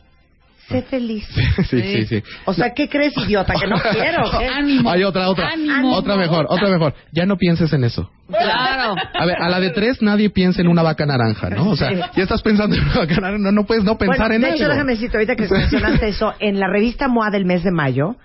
Sé 0.71 0.81
feliz. 0.83 1.27
sí, 1.69 1.81
sí, 1.81 2.05
sí. 2.05 2.23
O 2.45 2.53
sea, 2.53 2.73
¿qué 2.73 2.89
crees, 2.89 3.13
idiota? 3.17 3.53
Que 3.59 3.67
no 3.67 3.75
quiero. 3.91 4.23
¿qué? 4.39 4.47
Ánimo. 4.47 4.89
Hay 4.89 5.03
otra, 5.03 5.29
otra. 5.29 5.49
Ánimo. 5.49 5.93
Otra 5.95 6.15
mejor, 6.15 6.45
otra 6.49 6.69
mejor. 6.69 6.93
Ya 7.11 7.25
no 7.25 7.37
pienses 7.37 7.71
en 7.73 7.83
eso. 7.83 8.09
Claro. 8.27 8.95
A 9.13 9.25
ver, 9.25 9.41
a 9.41 9.49
la 9.49 9.59
de 9.59 9.71
tres 9.71 10.01
nadie 10.01 10.29
piensa 10.29 10.61
en 10.61 10.67
una 10.67 10.81
vaca 10.83 11.05
naranja, 11.05 11.49
¿no? 11.49 11.69
O 11.71 11.75
sea, 11.75 11.91
ya 11.91 12.23
estás 12.23 12.41
pensando 12.41 12.75
en 12.75 12.83
una 12.83 12.99
vaca 12.99 13.15
naranja, 13.15 13.37
no, 13.39 13.51
no 13.51 13.65
puedes 13.65 13.83
no 13.83 13.97
pensar 13.97 14.29
bueno, 14.29 14.35
en 14.35 14.41
de 14.41 14.49
hecho, 14.55 14.63
algo. 14.63 14.73
déjame 14.75 14.91
decirte 14.93 15.17
ahorita 15.17 15.35
que 15.35 15.47
mencionaste 15.51 16.07
eso, 16.07 16.33
en 16.39 16.59
la 16.59 16.67
revista 16.67 17.07
MOA 17.07 17.29
del 17.31 17.45
mes 17.45 17.63
de 17.63 17.71
mayo 17.71 18.15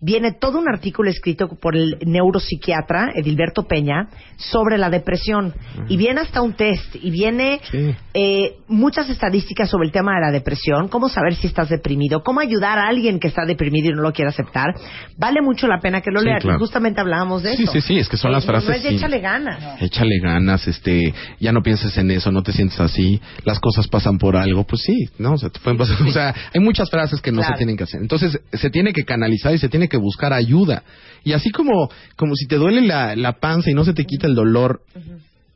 viene 0.00 0.32
todo 0.32 0.58
un 0.58 0.68
artículo 0.68 1.10
escrito 1.10 1.48
por 1.60 1.76
el 1.76 1.96
neuropsiquiatra 2.06 3.10
Edilberto 3.14 3.64
Peña 3.64 4.08
sobre 4.36 4.78
la 4.78 4.90
depresión 4.90 5.54
y 5.88 5.96
viene 5.96 6.20
hasta 6.20 6.40
un 6.42 6.52
test 6.54 6.94
y 6.94 7.10
viene 7.10 7.60
Sí. 7.70 7.94
eh, 8.14 8.56
muchas 8.68 9.08
estadísticas 9.10 9.68
sobre 9.68 9.86
el 9.86 9.92
tema 9.92 10.14
de 10.14 10.20
la 10.26 10.30
depresión, 10.30 10.88
cómo 10.88 11.08
saber 11.08 11.34
si 11.34 11.46
estás 11.48 11.68
deprimido, 11.68 12.22
cómo 12.22 12.40
ayudar 12.40 12.78
a 12.78 12.86
alguien 12.88 13.18
que 13.18 13.28
está 13.28 13.44
deprimido 13.44 13.88
y 13.90 13.94
no 13.94 14.02
lo 14.02 14.12
quiere 14.12 14.28
aceptar. 14.28 14.74
Vale 15.16 15.40
mucho 15.42 15.66
la 15.66 15.80
pena 15.80 16.00
que 16.00 16.10
lo 16.10 16.20
Sí, 16.20 16.26
leas. 16.26 16.42
claro. 16.42 16.58
Justamente 16.58 17.00
hablábamos 17.00 17.42
de 17.42 17.56
Sí, 17.56 17.64
eso. 17.64 17.72
sí, 17.72 17.80
sí, 17.80 17.98
es 17.98 18.08
que 18.08 18.16
son 18.16 18.30
Eh, 18.30 18.34
las 18.34 18.44
no- 18.46 18.52
frases 18.52 18.68
No 18.68 18.74
es 18.76 18.82
de 18.84 18.90
échale 18.90 19.18
ganas. 19.20 19.82
Échale 19.82 20.18
ganas, 20.22 20.66
este, 20.68 21.12
ya 21.40 21.52
no 21.52 21.62
pienses 21.62 21.96
en 21.98 22.10
eso, 22.12 22.30
no 22.30 22.42
te 22.42 22.52
sientes 22.52 22.78
así, 22.80 23.20
las 23.44 23.58
cosas 23.58 23.88
pasan 23.88 24.18
por 24.18 24.36
algo, 24.36 24.64
pues 24.64 24.82
sí, 24.82 25.08
no, 25.18 25.32
o 25.32 25.38
sea, 25.38 25.50
te 25.50 25.58
pueden 25.60 25.76
pasar, 25.78 26.00
o 26.06 26.10
sea, 26.12 26.34
hay 26.54 26.60
muchas 26.60 26.88
frases 26.90 27.20
que 27.20 27.32
no 27.32 27.38
Claro. 27.40 27.54
se 27.54 27.58
tienen 27.58 27.76
que 27.76 27.84
hacer. 27.84 28.00
Entonces, 28.00 28.38
se 28.52 28.70
tiene 28.70 28.92
que 28.92 29.04
canalizar 29.04 29.52
y 29.54 29.58
se 29.58 29.68
tiene 29.68 29.87
que 29.88 29.96
buscar 29.96 30.32
ayuda. 30.32 30.82
Y 31.24 31.32
así 31.32 31.50
como, 31.50 31.88
como 32.16 32.34
si 32.36 32.46
te 32.46 32.56
duele 32.56 32.80
la, 32.82 33.16
la 33.16 33.32
panza 33.40 33.70
y 33.70 33.74
no 33.74 33.84
se 33.84 33.92
te 33.94 34.04
quita 34.04 34.26
el 34.26 34.34
dolor, 34.34 34.82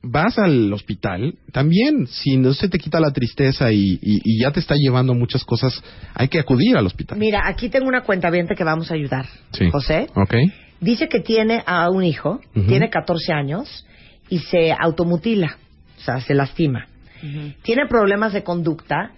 vas 0.02 0.36
al 0.38 0.72
hospital, 0.72 1.34
también, 1.52 2.08
si 2.08 2.36
no 2.36 2.52
se 2.54 2.68
te 2.68 2.78
quita 2.78 2.98
la 2.98 3.12
tristeza 3.12 3.70
y, 3.72 3.98
y- 4.02 4.20
y 4.24 4.40
ya 4.42 4.50
te 4.50 4.58
está 4.58 4.74
llevando 4.76 5.14
muchas 5.14 5.44
cosas, 5.44 5.80
hay 6.14 6.26
que 6.28 6.40
acudir 6.40 6.76
al 6.76 6.86
hospital. 6.86 7.18
Mira, 7.18 7.42
aquí 7.46 7.68
tengo 7.68 7.86
una 7.86 8.02
cuenta 8.02 8.28
que 8.56 8.64
vamos 8.64 8.90
a 8.90 8.94
ayudar. 8.94 9.26
Sí. 9.52 9.70
José. 9.70 10.08
¿Ok? 10.16 10.34
Dice 10.80 11.08
que 11.08 11.20
tiene 11.20 11.62
a 11.64 11.88
un 11.90 12.02
hijo, 12.02 12.40
tiene 12.66 12.90
14 12.90 13.32
años 13.32 13.86
y 14.28 14.40
se 14.40 14.72
automutila, 14.72 15.56
o 15.98 16.00
sea, 16.00 16.20
se 16.20 16.34
lastima. 16.34 16.88
Tiene 17.62 17.86
problemas 17.86 18.32
de 18.32 18.42
conducta, 18.42 19.12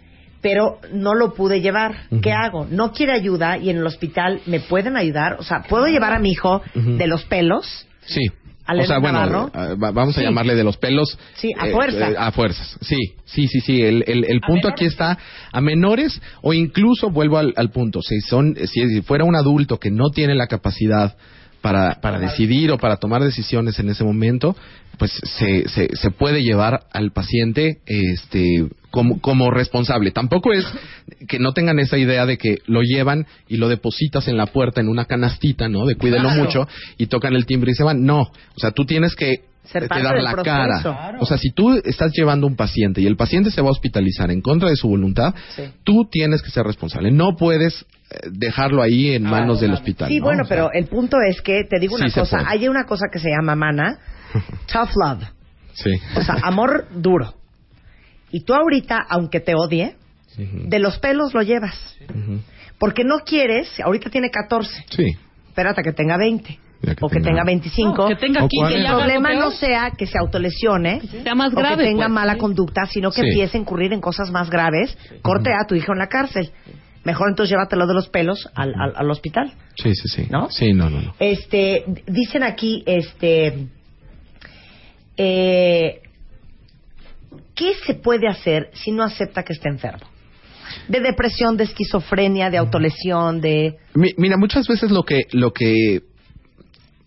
pero 0.45 0.79
no 0.93 1.15
lo 1.15 1.33
pude 1.33 1.63
llevar. 1.63 2.07
¿Qué 2.23 2.31
hago? 2.33 2.67
No 2.71 2.93
quiere 2.93 3.13
ayuda 3.13 3.57
y 3.57 3.71
en 3.71 3.79
el 3.79 3.87
hospital 3.87 4.43
me 4.45 4.61
pueden 4.61 4.95
ayudar. 4.99 5.37
O 5.41 5.43
sea, 5.43 5.63
¿puedo 5.63 5.87
llevar 5.87 6.13
a 6.13 6.19
mi 6.19 6.31
hijo 6.33 6.61
de 6.75 7.07
los 7.07 7.25
pelos? 7.25 7.87
Sí. 8.05 8.21
¿Al 8.67 8.81
o 8.81 8.85
sea, 8.85 8.99
bueno, 8.99 9.21
Navarro? 9.25 9.51
eh, 9.55 9.75
va- 9.83 9.91
vamos 9.91 10.17
a 10.17 10.21
Sí. 10.21 10.27
llamarle 10.27 10.55
de 10.55 10.65
los 10.65 10.77
pelos. 10.77 11.19
Sí, 11.37 11.51
a 11.59 11.67
fuerza. 11.69 12.09
a 12.19 12.31
fuerzas. 12.31 12.79
Sí, 12.83 12.97
sí, 13.25 13.49
sí, 13.49 13.61
sí. 13.61 13.83
El, 13.83 14.05
el, 14.07 14.25
el 14.25 14.41
punto 14.41 14.69
aquí 14.69 14.85
está 14.85 15.17
a 15.51 15.61
menores 15.63 16.21
o 16.43 16.53
incluso, 16.53 17.09
vuelvo 17.11 17.39
al, 17.39 17.55
al 17.57 17.71
punto, 17.71 18.01
si, 18.03 18.21
son, 18.21 18.55
si 18.67 19.01
fuera 19.03 19.25
un 19.25 19.37
adulto 19.37 19.79
que 19.79 19.91
no 19.91 20.11
tiene 20.11 20.35
la 20.35 20.47
capacidad 20.47 21.17
para, 21.63 22.01
para 22.03 22.19
decidir 22.19 22.71
o 22.71 22.77
para 22.79 22.97
tomar 22.97 23.23
decisiones 23.23 23.79
en 23.79 23.89
ese 23.89 24.05
momento, 24.05 24.55
pues 24.99 25.13
se, 25.23 25.69
se, 25.69 25.89
se 25.97 26.11
puede 26.11 26.43
llevar 26.43 26.81
al 26.93 27.13
paciente 27.13 27.79
este 27.87 28.67
como, 28.91 29.21
como 29.21 29.51
responsable. 29.51 30.13
Tampoco 30.13 30.53
es 30.53 30.65
que 31.27 31.39
no 31.41 31.53
tengan 31.53 31.79
esa 31.81 31.99
idea 31.99 32.27
de 32.27 32.39
que 32.39 32.59
lo 32.67 32.83
llevan 32.83 33.27
y 33.49 33.57
lo 33.57 33.69
depositas 33.69 34.29
en 34.29 34.37
la 34.37 34.47
puerta 34.47 34.81
en 34.81 34.89
una 34.89 35.07
canastita, 35.07 35.69
¿no? 35.69 35.85
De 35.87 35.97
cuídelo 35.97 36.29
Claro. 36.29 36.43
mucho 36.45 36.69
y 36.97 37.07
tocan 37.07 37.35
el 37.35 37.45
timbre 37.47 37.73
y 37.73 37.75
se 37.75 37.83
van. 37.83 38.05
No, 38.05 38.21
o 38.21 38.59
sea, 38.59 38.71
tú 38.71 38.85
tienes 38.85 39.15
que 39.17 39.41
Ser 39.65 39.83
te 39.85 39.89
parte 39.89 40.05
dar 40.05 40.15
del 40.15 40.25
la 40.25 40.33
proceso. 40.33 40.55
cara. 40.57 40.81
Claro. 40.83 41.19
O 41.23 41.27
sea, 41.27 41.39
si 41.39 41.51
tú 41.51 41.73
estás 41.85 42.13
llevando 42.15 42.47
un 42.47 42.55
paciente 42.55 43.01
y 43.01 43.07
el 43.07 43.17
paciente 43.17 43.51
se 43.51 43.63
va 43.63 43.69
a 43.69 43.73
hospitalizar 43.73 44.31
en 44.31 44.43
contra 44.43 44.69
de 44.69 44.77
su 44.77 44.89
voluntad, 44.89 45.35
Sí. 45.57 45.63
tú 45.85 46.07
tienes 46.11 46.43
que 46.43 46.51
ser 46.51 46.65
responsable. 46.65 47.11
No 47.11 47.35
puedes 47.37 47.87
eh, 48.11 48.29
dejarlo 48.31 48.83
ahí 48.83 49.13
en 49.15 49.23
manos 49.25 49.61
del 49.61 49.73
hospital. 49.73 50.09
Sí, 50.11 50.19
¿no? 50.19 50.25
bueno, 50.27 50.43
O 50.43 50.47
sea, 50.47 50.57
pero 50.57 50.71
el 50.73 50.85
punto 50.87 51.17
es 51.29 51.41
que, 51.41 51.63
te 51.69 51.81
digo 51.81 51.97
una 51.97 52.09
Sí 52.11 52.21
cosa, 52.21 52.45
hay 52.47 52.69
una 52.69 52.85
cosa 52.85 53.07
que 53.11 53.19
se 53.19 53.31
llama, 53.31 53.57
mana, 53.57 53.99
tough 54.73 54.91
love. 54.97 55.23
Sí. 55.75 55.91
O 56.17 56.23
sea, 56.23 56.37
amor 56.43 56.87
duro. 56.95 57.35
Y 58.31 58.41
tú 58.45 58.55
ahorita, 58.55 58.99
aunque 59.09 59.41
te 59.41 59.55
odie, 59.55 59.97
Ujú. 60.39 60.69
de 60.69 60.79
los 60.79 60.99
pelos 60.99 61.35
lo 61.35 61.43
llevas. 61.43 61.97
Ujú. 62.11 62.41
Porque 62.79 63.05
no 63.05 63.19
quieres, 63.25 63.69
ahorita 63.81 64.11
tiene 64.11 64.31
14, 64.31 64.85
Sí. 64.91 65.17
espérate 65.49 65.83
que 65.83 65.93
tenga 65.93 66.17
20. 66.17 66.59
Ya 66.83 66.95
que 66.95 67.05
o 67.05 67.09
que 67.09 67.17
tenga- 67.21 67.29
tenga 67.31 67.45
25. 67.45 68.03
No, 68.03 68.09
que 68.09 68.17
tenga 68.17 68.45
O 68.45 68.49
15 68.49 68.75
que 68.75 68.81
el 68.81 68.87
problema 68.87 69.33
no 69.35 69.51
sea 69.53 69.93
que 69.97 70.07
se 70.07 70.19
autolesione 70.19 71.01
Sea 71.01 71.35
más 71.35 71.53
o 71.53 71.57
grave, 71.57 71.77
que 71.85 71.91
tenga 71.91 72.07
pues, 72.07 72.15
mala 72.15 72.33
sí. 72.35 72.39
conducta, 72.41 72.85
sino 72.87 73.11
que 73.11 73.23
Sí. 73.23 73.29
empiece 73.29 73.57
a 73.57 73.61
incurrir 73.61 73.93
en 73.95 74.01
cosas 74.03 74.31
más 74.31 74.51
graves. 74.51 74.97
Corte 75.23 75.51
a 75.53 75.67
tu 75.67 75.75
hijo 75.77 75.93
en 75.93 75.99
la 75.99 76.09
cárcel. 76.09 76.51
mejor 77.05 77.29
entonces 77.29 77.51
llévatelo 77.51 77.87
de 77.87 77.93
los 77.93 78.09
pelos 78.09 78.49
al, 78.55 78.75
al, 78.81 78.95
al 78.97 79.11
hospital. 79.11 79.53
Sí, 79.77 79.95
sí, 79.95 80.09
sí. 80.09 80.27
¿No? 80.31 80.49
Sí, 80.51 80.73
no, 80.73 80.89
no, 80.89 81.03
no. 81.03 81.15
Este, 81.19 81.85
dicen 82.07 82.43
aquí, 82.43 82.83
este, 82.87 83.67
eh, 85.17 86.01
¿qué 87.55 87.73
se 87.87 87.95
puede 87.95 88.29
hacer 88.29 88.71
si 88.75 88.91
no 88.93 89.03
acepta 89.05 89.43
que 89.43 89.53
está 89.53 89.69
enfermo? 89.69 90.07
De 90.89 91.01
depresión, 91.01 91.57
de 91.57 91.65
esquizofrenia, 91.65 92.51
de 92.51 92.59
autolesión, 92.59 93.41
de... 93.41 93.77
Mi- 93.95 94.15
Mira, 94.17 94.37
muchas 94.37 94.67
veces 94.67 94.91
lo 94.91 95.03
que, 95.05 95.21
lo 95.33 95.53
que, 95.53 96.03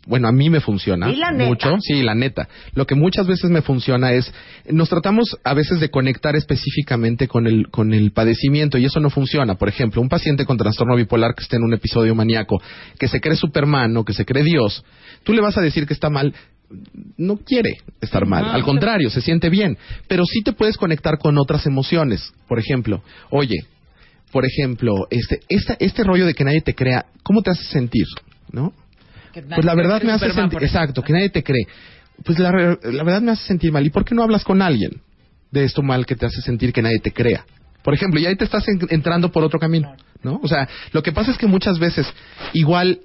bueno, 0.05 0.28
a 0.30 0.32
mí 0.32 0.49
me 0.49 0.62
funciona 0.62 1.08
Di 1.08 1.18
la 1.18 1.32
neta. 1.32 1.45
mucho, 1.49 1.76
sí, 1.82 2.01
la 2.01 2.16
neta. 2.16 2.47
Lo 2.76 2.86
que 2.86 2.95
muchas 2.95 3.28
veces 3.28 3.49
me 3.49 3.62
funciona 3.62 4.14
es, 4.14 4.32
nos 4.72 4.88
tratamos 4.89 5.38
a 5.43 5.53
veces 5.53 5.80
de 5.82 5.89
conectar 5.89 6.36
específicamente 6.36 7.28
con 7.28 7.45
el, 7.45 7.70
con 7.70 7.93
el 7.93 8.12
padecimiento 8.12 8.78
y 8.78 8.86
eso 8.86 8.99
no 9.01 9.10
funciona. 9.10 9.55
Por 9.55 9.68
ejemplo, 9.70 10.01
un 10.01 10.08
paciente 10.10 10.45
con 10.45 10.58
trastorno 10.58 10.95
bipolar 10.95 11.36
que 11.36 11.43
esté 11.43 11.58
en 11.58 11.64
un 11.64 11.74
episodio 11.74 12.16
maníaco, 12.16 12.62
que 12.97 13.08
se 13.10 13.20
cree 13.20 13.36
Superman 13.36 13.97
o 13.97 14.05
que 14.05 14.14
se 14.14 14.24
cree 14.24 14.43
Dios, 14.43 14.86
tú 15.24 15.34
le 15.34 15.41
vas 15.41 15.58
a 15.58 15.62
decir 15.62 15.86
que 15.86 15.93
está 15.93 16.10
mal. 16.10 16.34
No 17.18 17.38
quiere 17.38 17.72
estar 18.01 18.26
mal, 18.26 18.43
No, 18.45 18.51
al 18.51 18.63
contrario, 18.63 19.09
se 19.09 19.22
siente 19.22 19.49
bien, 19.49 19.78
pero 20.07 20.24
sí 20.26 20.41
te 20.43 20.51
puedes 20.53 20.78
conectar 20.78 21.18
con 21.18 21.38
otras 21.38 21.65
emociones. 21.65 22.34
Por 22.47 22.59
ejemplo, 22.59 23.01
oye, 23.30 23.55
por 24.32 24.45
ejemplo, 24.45 25.07
este, 25.09 25.39
esta- 25.47 25.78
este 25.80 26.03
rollo 26.03 26.26
de 26.26 26.34
que 26.34 26.43
nadie 26.43 26.61
te 26.61 26.76
crea, 26.76 27.05
¿cómo 27.24 27.41
te 27.41 27.51
hace 27.51 27.63
sentir? 27.63 28.05
¿No? 28.51 28.74
Pues 29.55 29.65
la 29.65 29.76
verdad 29.76 30.01
me 30.03 30.11
hace 30.11 30.26
sentir, 30.41 30.59
exacto, 30.68 31.01
que 31.03 31.13
nadie 31.13 31.30
te 31.30 31.43
cree. 31.43 31.65
Pues 32.26 32.38
la, 32.39 32.51
la 32.51 33.03
verdad 33.03 33.22
me 33.22 33.32
hace 33.32 33.45
sentir 33.45 33.72
mal. 33.72 33.86
¿Y 33.86 33.89
por 33.89 34.03
qué 34.03 34.15
no 34.15 34.24
hablas 34.24 34.43
con 34.43 34.61
alguien 34.61 35.01
de 35.51 35.63
esto 35.63 35.82
mal 35.84 36.05
que 36.05 36.15
te 36.15 36.26
hace 36.26 36.41
sentir 36.41 36.74
que 36.74 36.82
nadie 36.82 36.99
te 36.99 37.11
crea? 37.13 37.45
Por 37.84 37.93
ejemplo, 37.93 38.20
y 38.20 38.26
ahí 38.26 38.36
te 38.36 38.43
estás 38.43 38.68
en- 38.68 38.80
entrando 38.89 39.32
por 39.32 39.43
otro 39.43 39.59
camino, 39.59 39.95
¿no? 40.24 40.39
O 40.43 40.47
sea, 40.47 40.68
lo 40.91 41.01
que 41.03 41.11
pasa 41.13 41.32
es 41.32 41.38
que 41.38 41.47
muchas 41.47 41.80
veces, 41.80 42.05
igual, 42.53 42.99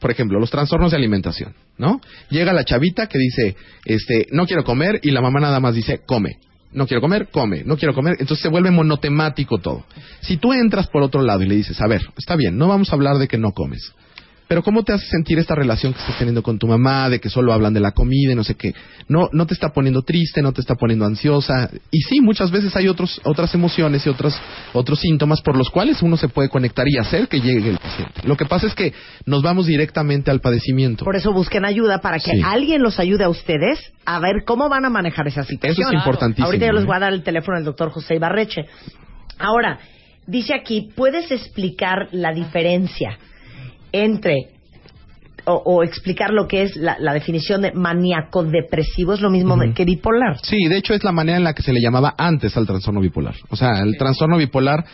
por 0.00 0.10
ejemplo, 0.10 0.38
los 0.38 0.50
trastornos 0.50 0.90
de 0.90 0.96
alimentación, 0.96 1.54
¿no? 1.78 2.00
Llega 2.30 2.52
la 2.52 2.64
chavita 2.64 3.06
que 3.06 3.18
dice, 3.18 3.56
este, 3.84 4.26
no 4.32 4.46
quiero 4.46 4.64
comer, 4.64 5.00
y 5.02 5.10
la 5.10 5.20
mamá 5.20 5.40
nada 5.40 5.60
más 5.60 5.74
dice, 5.74 6.00
come. 6.06 6.38
No 6.72 6.86
quiero 6.86 7.00
comer, 7.00 7.28
come. 7.30 7.64
No 7.64 7.76
quiero 7.76 7.94
comer. 7.94 8.16
Entonces 8.18 8.42
se 8.42 8.48
vuelve 8.48 8.70
monotemático 8.70 9.58
todo. 9.58 9.84
Si 10.20 10.36
tú 10.36 10.52
entras 10.52 10.88
por 10.88 11.02
otro 11.02 11.22
lado 11.22 11.42
y 11.42 11.46
le 11.46 11.54
dices, 11.54 11.80
a 11.80 11.86
ver, 11.86 12.02
está 12.18 12.36
bien, 12.36 12.58
no 12.58 12.68
vamos 12.68 12.90
a 12.90 12.96
hablar 12.96 13.16
de 13.16 13.28
que 13.28 13.38
no 13.38 13.52
comes. 13.52 13.92
Pero 14.48 14.62
¿cómo 14.62 14.84
te 14.84 14.92
hace 14.92 15.06
sentir 15.06 15.38
esta 15.40 15.56
relación 15.56 15.92
que 15.92 15.98
estás 15.98 16.18
teniendo 16.18 16.40
con 16.42 16.56
tu 16.56 16.68
mamá, 16.68 17.08
de 17.08 17.18
que 17.18 17.28
solo 17.28 17.52
hablan 17.52 17.74
de 17.74 17.80
la 17.80 17.90
comida 17.90 18.30
y 18.32 18.34
no 18.36 18.44
sé 18.44 18.54
qué? 18.54 18.74
No, 19.08 19.28
no 19.32 19.44
te 19.46 19.54
está 19.54 19.70
poniendo 19.70 20.02
triste, 20.02 20.40
no 20.40 20.52
te 20.52 20.60
está 20.60 20.76
poniendo 20.76 21.04
ansiosa. 21.04 21.68
Y 21.90 22.00
sí, 22.02 22.20
muchas 22.20 22.52
veces 22.52 22.74
hay 22.76 22.86
otros, 22.86 23.20
otras 23.24 23.52
emociones 23.54 24.06
y 24.06 24.08
otros, 24.08 24.40
otros 24.72 25.00
síntomas 25.00 25.40
por 25.42 25.56
los 25.56 25.68
cuales 25.70 26.00
uno 26.00 26.16
se 26.16 26.28
puede 26.28 26.48
conectar 26.48 26.86
y 26.88 26.96
hacer 26.96 27.26
que 27.26 27.40
llegue 27.40 27.70
el 27.70 27.78
paciente. 27.78 28.20
Lo 28.24 28.36
que 28.36 28.44
pasa 28.44 28.68
es 28.68 28.74
que 28.74 28.92
nos 29.24 29.42
vamos 29.42 29.66
directamente 29.66 30.30
al 30.30 30.40
padecimiento. 30.40 31.04
Por 31.04 31.16
eso 31.16 31.32
busquen 31.32 31.64
ayuda 31.64 31.98
para 32.00 32.18
que 32.18 32.30
Sí. 32.30 32.40
alguien 32.44 32.82
los 32.82 33.00
ayude 33.00 33.24
a 33.24 33.28
ustedes 33.28 33.80
a 34.04 34.20
ver 34.20 34.44
cómo 34.46 34.68
van 34.68 34.84
a 34.84 34.90
manejar 34.90 35.26
esa 35.26 35.42
situación. 35.42 35.88
Eso 35.88 35.90
es 35.90 35.98
importantísimo, 35.98 36.46
Ahorita 36.46 36.66
yo 36.66 36.72
les 36.72 36.84
¿eh? 36.84 36.86
voy 36.86 36.96
a 36.96 37.00
dar 37.00 37.12
el 37.12 37.24
teléfono 37.24 37.56
del 37.56 37.64
doctor 37.64 37.90
José 37.90 38.14
Ibarreche. 38.14 38.66
Ahora, 39.38 39.80
dice 40.28 40.54
aquí, 40.54 40.90
¿puedes 40.94 41.32
explicar 41.32 42.08
la 42.12 42.32
diferencia 42.32 43.18
entre 43.92 44.55
o, 45.46 45.62
o 45.64 45.82
explicar 45.82 46.32
lo 46.32 46.46
que 46.46 46.62
es 46.62 46.76
la, 46.76 46.96
la 46.98 47.14
definición 47.14 47.62
de 47.62 47.72
maníaco 47.72 48.44
depresivo? 48.44 49.14
Es 49.14 49.20
lo 49.20 49.30
mismo 49.30 49.56
que 49.74 49.84
bipolar. 49.84 50.38
Sí, 50.42 50.66
de 50.66 50.76
hecho 50.76 50.94
es 50.94 51.04
la 51.04 51.12
manera 51.12 51.38
en 51.38 51.44
la 51.44 51.54
que 51.54 51.62
se 51.62 51.72
le 51.72 51.80
llamaba 51.80 52.14
antes 52.18 52.56
al 52.56 52.66
trastorno 52.66 53.00
bipolar. 53.00 53.34
O 53.48 53.56
sea, 53.56 53.80
el 53.82 53.96
trastorno 53.96 54.36
bipolar 54.36 54.84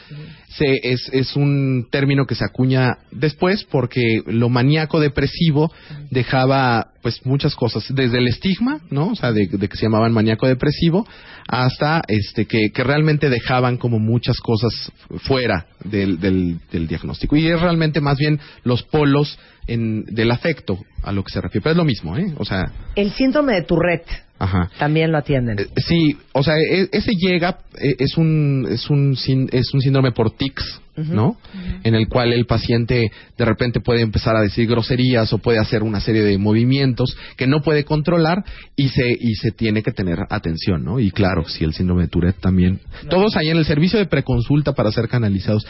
se, 0.49 0.81
es, 0.83 1.09
es 1.13 1.37
un 1.37 1.89
término 1.91 2.27
que 2.27 2.35
se 2.35 2.45
acuña 2.45 2.99
después 3.11 3.65
porque 3.65 4.23
lo 4.27 4.49
maníaco 4.49 5.01
depresivo 5.01 5.73
dejaba 6.11 6.89
pues 7.03 7.27
muchas 7.27 7.57
cosas, 7.57 7.85
desde 7.89 8.19
el 8.19 8.29
estigma, 8.29 8.81
¿no? 8.91 9.09
O 9.09 9.17
sea, 9.17 9.33
de, 9.33 9.49
de 9.49 9.69
que 9.69 9.77
se 9.77 9.83
llamaban 9.83 10.13
maníaco 10.13 10.47
depresivo, 10.47 11.05
hasta 11.49 12.03
este 12.07 12.47
que, 12.47 12.71
que 12.73 12.85
realmente 12.85 13.29
dejaban 13.29 13.77
como 13.77 13.99
muchas 13.99 14.39
cosas 14.39 14.93
fuera 15.23 15.67
del, 15.83 16.21
del, 16.21 16.61
del 16.71 16.87
diagnóstico. 16.87 17.37
Y 17.37 17.49
es 17.49 17.61
realmente 17.61 18.01
más 18.01 18.19
bien 18.19 18.39
los 18.63 18.85
polos 18.85 19.37
en, 19.67 20.05
del 20.05 20.31
afecto 20.31 20.79
a 21.03 21.13
lo 21.13 21.23
que 21.25 21.33
se 21.33 21.41
refiere. 21.41 21.63
Pero 21.63 21.73
es 21.73 21.77
lo 21.77 21.85
mismo, 21.85 22.17
¿eh? 22.17 22.33
O 22.39 22.45
sea, 22.45 22.71
El 22.95 23.13
síndrome 23.13 23.55
de 23.55 23.63
Tourette 23.63 24.11
ajá. 24.39 24.71
también 24.79 25.13
lo 25.13 25.19
atienden. 25.19 25.59
Eh, 25.59 25.67
Sí, 25.77 26.17
o 26.33 26.43
sea, 26.43 26.55
e- 26.57 26.89
ese 26.93 27.13
llega, 27.17 27.59
eh, 27.81 27.95
es 27.99 28.17
un, 28.17 28.67
es 28.71 28.89
un, 28.91 29.17
es 29.53 29.75
un 29.75 29.81
síndrome 29.81 30.13
por 30.13 30.37
tics, 30.37 30.81
¿no? 30.95 31.39
En 31.85 31.95
el 31.95 32.07
cual 32.07 32.35
el 32.35 32.45
paciente 32.45 33.11
de 33.39 33.45
repente 33.47 33.81
puede 33.81 34.03
empezar 34.03 34.37
a 34.37 34.43
decir 34.43 34.69
groserías 34.69 35.33
o 35.33 35.39
puede 35.39 35.59
hacer 35.59 35.83
una 35.83 36.01
serie 36.01 36.23
de 36.23 36.37
movimientos 36.37 37.17
que 37.39 37.47
no 37.47 37.63
puede 37.63 37.85
controlar 37.85 38.45
y 38.77 38.91
se, 38.91 39.11
y 39.19 39.35
se 39.37 39.53
tiene 39.53 39.83
que 39.83 39.93
tener 39.93 40.19
atención, 40.29 40.85
¿no? 40.85 41.01
Y 41.01 41.11
claro, 41.11 41.49
si 41.49 41.65
el 41.65 41.73
síndrome 41.73 42.03
de 42.03 42.09
Tourette 42.09 42.41
también. 42.41 42.81
Todos 43.09 43.37
ahí 43.37 43.49
en 43.49 43.57
el 43.57 43.65
servicio 43.65 43.99
de 43.99 44.05
preconsulta 44.07 44.75
para 44.75 44.93
ser 44.93 45.09
canalizados. 45.09 45.67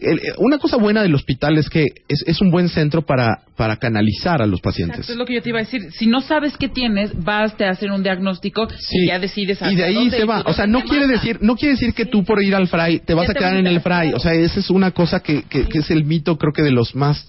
El- 0.00 0.18
eh, 0.18 0.32
una 0.38 0.58
cosa 0.58 0.76
buena 0.76 1.02
del 1.02 1.14
hospital 1.14 1.56
es 1.58 1.70
que 1.70 1.84
es, 2.08 2.22
es 2.26 2.40
un 2.40 2.50
buen 2.50 2.68
centro 2.68 3.02
para, 3.02 3.42
para 3.56 3.76
canalizar 3.76 4.42
a 4.42 4.46
los 4.46 4.60
pacientes. 4.60 4.96
Exacto, 4.98 5.12
es 5.12 5.18
lo 5.18 5.24
que 5.24 5.34
yo 5.34 5.42
te 5.42 5.48
iba 5.48 5.58
a 5.58 5.62
decir. 5.62 5.90
Si 5.92 6.06
no 6.06 6.20
sabes 6.20 6.56
qué 6.58 6.68
tienes, 6.68 7.12
vas, 7.24 7.56
te 7.56 7.64
hacen 7.64 7.90
un 7.90 8.02
diagnóstico 8.02 8.68
y 8.92 9.06
ya 9.08 9.18
decides 9.18 9.58
y 9.62 9.74
de 9.74 9.84
ahí 9.84 9.94
dónde 9.94 10.18
se 10.18 10.24
va. 10.24 10.42
O 10.46 10.52
sea, 10.52 10.66
no 10.66 10.82
quiere 10.82 11.06
manda. 11.06 11.14
decir, 11.14 11.38
no 11.40 11.56
quiere 11.56 11.72
decir 11.74 11.94
que 11.94 12.04
tú 12.06 12.24
por 12.24 12.42
ir 12.42 12.54
al 12.54 12.68
fray 12.68 12.98
te 13.00 13.14
vas 13.14 13.28
a 13.30 13.34
quedar 13.34 13.56
en 13.56 13.66
el 13.66 13.80
fray. 13.80 14.12
O 14.12 14.18
sea, 14.18 14.34
esa 14.34 14.60
es 14.60 14.70
una 14.70 14.90
cosa 14.90 15.20
que, 15.20 15.44
que, 15.44 15.66
que 15.66 15.78
es 15.78 15.90
el 15.90 16.04
mito, 16.04 16.36
creo 16.36 16.52
que 16.52 16.62
de 16.62 16.70
los 16.72 16.94
más 16.94 17.26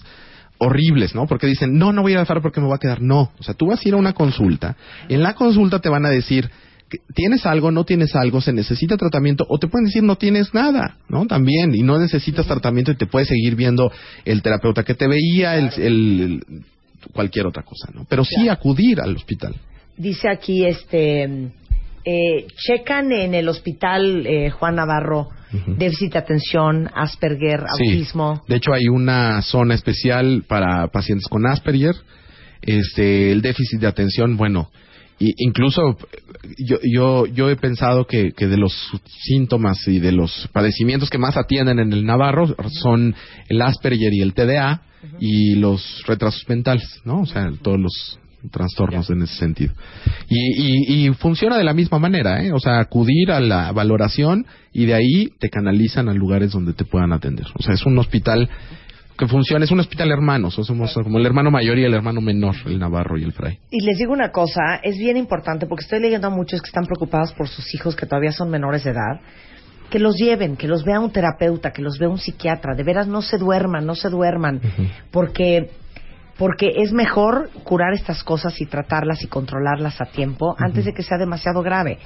horribles, 0.59 1.13
¿no? 1.13 1.28
Porque 1.28 1.47
dicen, 1.47 1.78
no, 1.78 1.93
no 1.93 2.01
voy 2.01 2.11
a 2.11 2.15
ir 2.15 2.20
al 2.20 2.26
fray 2.26 2.41
porque 2.41 2.59
me 2.59 2.65
voy 2.68 2.76
a 2.76 2.80
quedar. 2.80 3.01
No. 3.01 3.32
O 3.39 3.43
sea, 3.43 3.53
tú 3.53 3.68
vas 3.68 3.80
a 3.86 3.88
ir 3.88 3.93
a 3.93 3.97
una 3.97 4.13
consulta. 4.13 4.76
En 5.07 5.22
la 5.24 5.34
consulta 5.36 5.80
te 5.80 5.89
van 5.89 6.05
a 6.05 6.09
decir, 6.09 6.49
tienes 7.13 7.45
algo, 7.45 7.71
no 7.71 7.83
tienes 7.83 8.15
algo, 8.15 8.39
se 8.41 8.53
necesita 8.53 8.97
tratamiento, 8.97 9.45
o 9.49 9.57
te 9.59 9.67
pueden 9.67 9.85
decir 9.85 10.03
no 10.03 10.15
tienes 10.15 10.53
nada, 10.53 10.97
¿no? 11.09 11.25
También, 11.27 11.75
y 11.75 11.81
no 11.83 11.99
necesitas 11.99 12.45
tratamiento 12.47 12.91
y 12.91 12.95
te 12.97 13.07
puede 13.07 13.25
seguir 13.25 13.55
viendo 13.55 13.91
el 14.25 14.41
terapeuta 14.41 14.83
que 14.83 14.93
te 14.93 15.07
veía, 15.07 15.57
el, 15.57 15.69
el- 15.77 16.21
el- 16.21 16.43
cualquier 17.13 17.45
otra 17.47 17.63
cosa, 17.63 17.89
¿no? 17.93 18.05
Pero 18.09 18.23
sí 18.25 18.49
acudir 18.49 18.99
al 19.01 19.15
hospital. 19.15 19.55
Dice 19.97 20.29
aquí, 20.29 20.65
este, 20.65 21.23
eh, 22.05 22.47
checan 22.55 23.11
en 23.11 23.33
el 23.33 23.47
hospital 23.49 24.25
eh, 24.25 24.49
Juan 24.51 24.75
Navarro 24.75 25.29
déficit 25.77 26.11
de 26.13 26.19
atención, 26.19 26.89
Asperger, 26.93 27.61
Sí. 27.77 27.85
autismo. 27.91 28.43
De 28.49 28.57
hecho, 28.57 28.73
hay 28.73 28.88
una 28.89 29.41
zona 29.41 29.75
especial 29.75 30.43
para 30.47 30.88
pacientes 30.89 31.27
con 31.29 31.45
Asperger. 31.45 31.95
Este, 32.61 33.31
el 33.31 33.41
déficit 33.41 33.79
de 33.79 33.88
atención, 33.88 34.35
bueno, 34.35 34.69
y 35.19 35.33
incluso 35.38 35.97
yo, 36.57 36.77
yo, 36.83 37.25
yo 37.25 37.49
he 37.49 37.55
pensado 37.55 38.05
que, 38.05 38.31
que 38.31 38.47
de 38.47 38.57
los 38.57 38.73
síntomas 39.05 39.87
y 39.87 39.99
de 39.99 40.11
los 40.11 40.49
padecimientos 40.51 41.09
que 41.09 41.17
más 41.17 41.37
atienden 41.37 41.79
en 41.79 41.93
el 41.93 42.05
Navarro 42.05 42.55
son 42.69 43.15
el 43.49 43.61
Asperger 43.61 44.13
y 44.13 44.21
el 44.21 44.33
TDA 44.33 44.81
y 45.19 45.55
los 45.55 46.03
retrasos 46.05 46.43
mentales, 46.47 47.01
¿no? 47.05 47.21
O 47.21 47.25
sea, 47.25 47.51
todos 47.61 47.79
los 47.79 48.19
trastornos 48.51 49.09
en 49.09 49.23
ese 49.23 49.35
sentido. 49.35 49.73
Y, 50.29 51.05
y, 51.05 51.07
y 51.07 51.13
funciona 51.13 51.57
de 51.57 51.63
la 51.63 51.73
misma 51.73 51.99
manera, 51.99 52.43
¿eh? 52.43 52.51
O 52.51 52.59
sea, 52.59 52.79
acudir 52.79 53.31
a 53.31 53.39
la 53.39 53.71
valoración 53.71 54.45
y 54.73 54.85
de 54.85 54.93
ahí 54.93 55.29
te 55.39 55.49
canalizan 55.49 56.09
a 56.09 56.13
lugares 56.13 56.51
donde 56.51 56.73
te 56.73 56.85
puedan 56.85 57.13
atender. 57.13 57.45
O 57.55 57.63
sea, 57.63 57.73
es 57.73 57.85
un 57.85 57.97
hospital 57.97 58.49
que 59.18 59.28
funciona, 59.28 59.65
es 59.65 59.72
un 59.72 59.80
hospital 59.80 60.11
hermanos, 60.11 60.57
o 60.59 60.63
somos 60.63 60.93
como 60.93 61.18
el 61.18 61.26
hermano 61.26 61.49
mayor 61.49 61.78
y 61.80 61.84
el 61.84 61.93
hermano 61.93 62.22
menor, 62.22 62.55
el 62.65 62.78
Navarro 62.78 63.18
y 63.18 63.24
el 63.24 63.34
Fray. 63.34 63.57
Y 63.72 63.84
les 63.84 63.97
digo 63.97 64.13
una 64.13 64.32
cosa, 64.32 64.76
es 64.84 64.97
bien 64.97 65.18
importante 65.18 65.65
porque 65.65 65.84
estoy 65.84 65.99
leyendo 65.99 66.28
a 66.28 66.30
muchos 66.30 66.61
que 66.61 66.68
están 66.68 66.86
preocupados 66.86 67.34
por 67.34 67.47
sus 67.47 67.74
hijos 67.74 67.95
que 67.95 68.05
todavía 68.05 68.32
son 68.32 68.51
menores 68.51 68.84
de 68.84 68.91
edad, 68.91 69.20
que 69.89 69.99
los 69.99 70.18
lleven, 70.18 70.55
que 70.55 70.68
los 70.68 70.84
vea 70.84 70.99
un 70.99 71.11
terapeuta, 71.11 71.72
que 71.72 71.82
los 71.82 71.97
vea 71.97 72.09
un 72.09 72.20
psiquiatra, 72.20 72.76
de 72.76 72.84
veras 72.84 73.07
no 73.07 73.22
se 73.22 73.38
duerman, 73.38 73.86
no 73.86 73.95
se 73.95 74.09
duerman, 74.09 74.61
porque 75.11 75.72
porque 76.38 76.68
es 76.84 76.93
mejor 76.93 77.49
curar 77.63 77.93
estas 77.93 78.24
cosas 78.24 78.61
y 78.61 78.68
tratarlas 78.68 79.24
y 79.24 79.28
controlarlas 79.28 79.99
a 79.99 80.05
tiempo 80.05 80.55
antes 80.59 80.86
de 80.86 80.93
que 80.93 81.01
sea 81.01 81.18
demasiado 81.18 81.63
grave. 81.63 81.97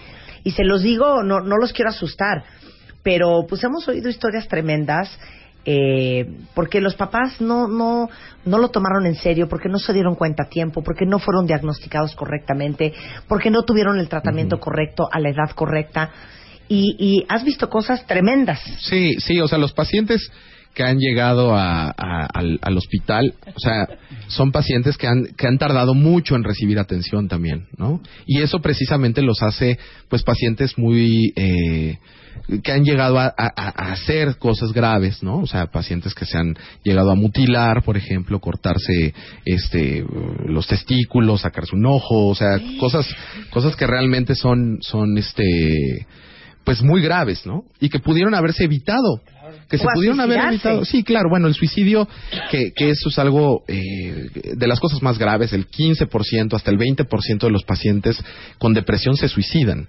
Y 0.46 0.52
se 0.52 0.64
los 0.64 0.84
digo, 0.84 1.22
no, 1.22 1.42
no 1.42 1.58
los 1.58 1.74
quiero 1.74 1.90
asustar, 1.90 2.46
pero 3.04 3.46
pues 3.50 3.62
hemos 3.66 3.86
oído 3.90 4.08
historias 4.08 4.48
tremendas 4.48 5.10
eh, 5.66 6.26
porque 6.56 6.82
los 6.82 6.96
papás 6.96 7.40
no, 7.40 7.68
no, 7.68 8.10
no 8.46 8.58
lo 8.58 8.70
tomaron 8.70 9.06
en 9.06 9.16
serio, 9.16 9.48
porque 9.48 9.70
no 9.70 9.78
se 9.80 9.94
dieron 9.94 10.16
cuenta 10.16 10.44
a 10.44 10.50
tiempo, 10.50 10.82
porque 10.84 11.06
no 11.06 11.20
fueron 11.20 11.46
diagnosticados 11.46 12.16
correctamente, 12.16 12.94
porque 13.28 13.52
no 13.52 13.64
tuvieron 13.64 14.00
el 14.00 14.10
tratamiento 14.10 14.60
correcto 14.60 15.08
a 15.12 15.20
la 15.20 15.30
edad 15.30 15.52
correcta. 15.54 16.10
Y, 16.68 16.96
y 16.98 17.26
has 17.28 17.44
visto 17.44 17.70
cosas 17.70 18.06
tremendas. 18.08 18.60
Sí, 18.80 19.16
sí, 19.20 19.40
o 19.42 19.48
sea, 19.48 19.58
los 19.58 19.74
pacientes 19.74 20.32
que 20.74 20.84
han 20.84 21.00
llegado 21.00 21.54
a- 21.54 21.90
a- 21.90 22.28
al, 22.34 22.58
al 22.62 22.78
hospital, 22.78 23.34
o 23.54 23.60
sea, 23.60 23.88
son 24.32 24.52
pacientes 24.52 24.98
que 24.98 25.08
han, 25.08 25.26
que 25.38 25.48
han 25.48 25.58
tardado 25.58 25.94
mucho 25.94 26.36
en 26.36 26.44
recibir 26.44 26.80
atención 26.80 27.28
también, 27.28 27.68
¿no? 27.78 28.02
Y 28.26 28.42
eso 28.42 28.60
precisamente 28.60 29.22
los 29.22 29.42
hace, 29.42 29.78
pues, 30.10 30.24
pacientes 30.24 30.78
muy, 30.78 31.34
eh, 31.36 31.98
que 32.64 32.72
han 32.72 32.84
llegado 32.84 33.20
a, 33.20 33.26
a- 33.26 33.54
a 33.56 33.92
hacer 33.92 34.38
cosas 34.38 34.72
graves, 34.72 35.22
¿no? 35.22 35.40
O 35.40 35.48
sea, 35.48 35.68
pacientes 35.68 36.14
que 36.16 36.26
se 36.26 36.38
han 36.38 36.56
llegado 36.84 37.12
a 37.12 37.16
mutilar, 37.16 37.84
por 37.84 37.98
ejemplo, 37.98 38.40
cortarse, 38.40 39.14
este, 39.46 40.04
los 40.48 40.66
testículos, 40.68 41.42
sacarse 41.42 41.76
un 41.76 41.86
ojo, 41.86 42.28
o 42.28 42.36
sea, 42.36 42.58
cosas, 42.80 43.06
cosas 43.50 43.76
que 43.76 43.86
realmente 43.86 44.36
son, 44.36 44.78
son, 44.82 45.18
este, 45.18 46.08
pues 46.64 46.82
muy 46.82 47.02
graves, 47.02 47.46
¿no? 47.46 47.64
Y 47.80 47.90
que 47.90 48.00
pudieron 48.00 48.34
haberse 48.36 48.64
evitado. 48.64 49.22
Que 49.70 49.78
se 49.78 49.86
pudieron 49.94 50.20
haber 50.20 50.38
evitado. 50.54 50.86
Sí, 50.86 51.04
claro, 51.04 51.30
bueno, 51.30 51.48
el 51.48 51.54
suicidio, 51.54 52.08
que, 52.50 52.72
que 52.76 52.90
eso 52.90 53.10
es 53.10 53.20
algo 53.20 53.64
eh, 53.68 54.30
de 54.56 54.68
las 54.68 54.80
cosas 54.80 55.02
más 55.02 55.18
graves, 55.18 55.54
el 55.54 55.68
15% 55.68 56.54
hasta 56.56 56.72
el 56.72 56.78
20% 56.78 57.40
de 57.40 57.50
los 57.52 57.64
pacientes 57.64 58.18
con 58.58 58.74
depresión 58.74 59.16
se 59.16 59.28
suicidan. 59.28 59.88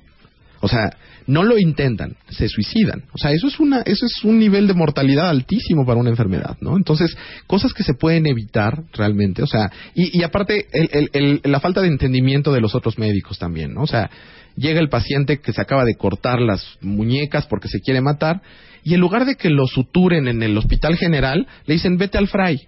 O 0.64 0.68
sea, 0.68 0.90
no 1.26 1.42
lo 1.42 1.58
intentan, 1.58 2.14
se 2.30 2.48
suicidan. 2.48 3.02
O 3.12 3.18
sea, 3.18 3.32
eso 3.32 3.48
es 3.48 3.58
una, 3.58 3.80
eso 3.80 4.06
es 4.06 4.22
un 4.22 4.38
nivel 4.38 4.68
de 4.68 4.74
mortalidad 4.74 5.28
altísimo 5.28 5.84
para 5.84 5.98
una 5.98 6.10
enfermedad, 6.10 6.56
¿no? 6.60 6.76
Entonces, 6.76 7.16
cosas 7.48 7.72
que 7.72 7.82
se 7.82 7.94
pueden 7.94 8.26
evitar 8.26 8.84
realmente, 8.92 9.42
o 9.42 9.46
sea, 9.48 9.70
y, 9.94 10.16
y 10.16 10.22
aparte 10.22 10.66
el- 10.72 10.88
el- 10.92 11.10
el- 11.12 11.40
la 11.50 11.58
falta 11.58 11.80
de 11.80 11.88
entendimiento 11.88 12.52
de 12.52 12.60
los 12.60 12.76
otros 12.76 12.96
médicos 12.96 13.38
también, 13.40 13.74
¿no? 13.74 13.82
O 13.82 13.86
sea, 13.88 14.08
llega 14.56 14.78
el 14.80 14.88
paciente 14.88 15.40
que 15.40 15.52
se 15.52 15.60
acaba 15.60 15.84
de 15.84 15.94
cortar 15.96 16.40
las 16.40 16.64
muñecas 16.80 17.46
porque 17.46 17.66
se 17.68 17.80
quiere 17.80 18.00
matar 18.00 18.40
y 18.84 18.94
en 18.94 19.00
lugar 19.00 19.24
de 19.24 19.36
que 19.36 19.50
lo 19.50 19.66
suturen 19.66 20.28
en 20.28 20.42
el 20.42 20.56
hospital 20.56 20.96
general, 20.96 21.46
le 21.66 21.74
dicen 21.74 21.98
vete 21.98 22.18
al 22.18 22.28
fray. 22.28 22.58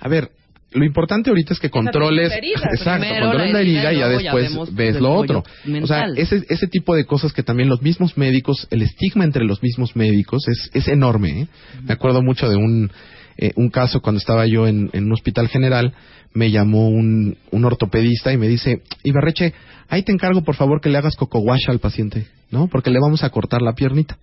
A 0.00 0.08
ver, 0.08 0.30
lo 0.72 0.84
importante 0.84 1.30
ahorita 1.30 1.54
es 1.54 1.60
que 1.60 1.70
controles, 1.70 2.32
heridas. 2.32 2.62
exacto, 2.72 3.06
controles 3.08 3.52
la 3.52 3.60
herida 3.60 3.92
y 3.92 3.98
ya 3.98 4.08
después 4.08 4.74
ves 4.74 5.00
lo 5.00 5.12
otro. 5.14 5.42
O 5.82 5.86
sea, 5.86 6.06
ese, 6.16 6.44
ese 6.48 6.66
tipo 6.66 6.94
de 6.94 7.06
cosas 7.06 7.32
que 7.32 7.42
también 7.42 7.68
los 7.68 7.82
mismos 7.82 8.16
médicos, 8.18 8.66
el 8.70 8.82
estigma 8.82 9.24
entre 9.24 9.44
los 9.44 9.62
mismos 9.62 9.96
médicos 9.96 10.46
es, 10.48 10.70
es 10.74 10.88
enorme. 10.88 11.42
¿eh? 11.42 11.48
Me 11.84 11.94
acuerdo 11.94 12.22
mucho 12.22 12.48
de 12.48 12.56
un, 12.56 12.90
eh, 13.38 13.52
un 13.56 13.70
caso 13.70 14.00
cuando 14.00 14.18
estaba 14.18 14.46
yo 14.46 14.66
en, 14.66 14.90
en 14.92 15.04
un 15.04 15.12
hospital 15.12 15.48
general, 15.48 15.94
me 16.34 16.50
llamó 16.50 16.88
un, 16.88 17.38
un 17.50 17.64
ortopedista 17.64 18.32
y 18.32 18.36
me 18.36 18.48
dice, 18.48 18.82
Ibarreche, 19.04 19.54
ahí 19.88 20.02
te 20.02 20.12
encargo 20.12 20.42
por 20.42 20.56
favor 20.56 20.80
que 20.80 20.90
le 20.90 20.98
hagas 20.98 21.16
coco 21.16 21.38
wash 21.38 21.68
al 21.68 21.78
paciente, 21.78 22.26
¿no? 22.50 22.68
Porque 22.68 22.90
le 22.90 22.98
vamos 23.00 23.24
a 23.24 23.30
cortar 23.30 23.62
la 23.62 23.72
piernita. 23.72 24.18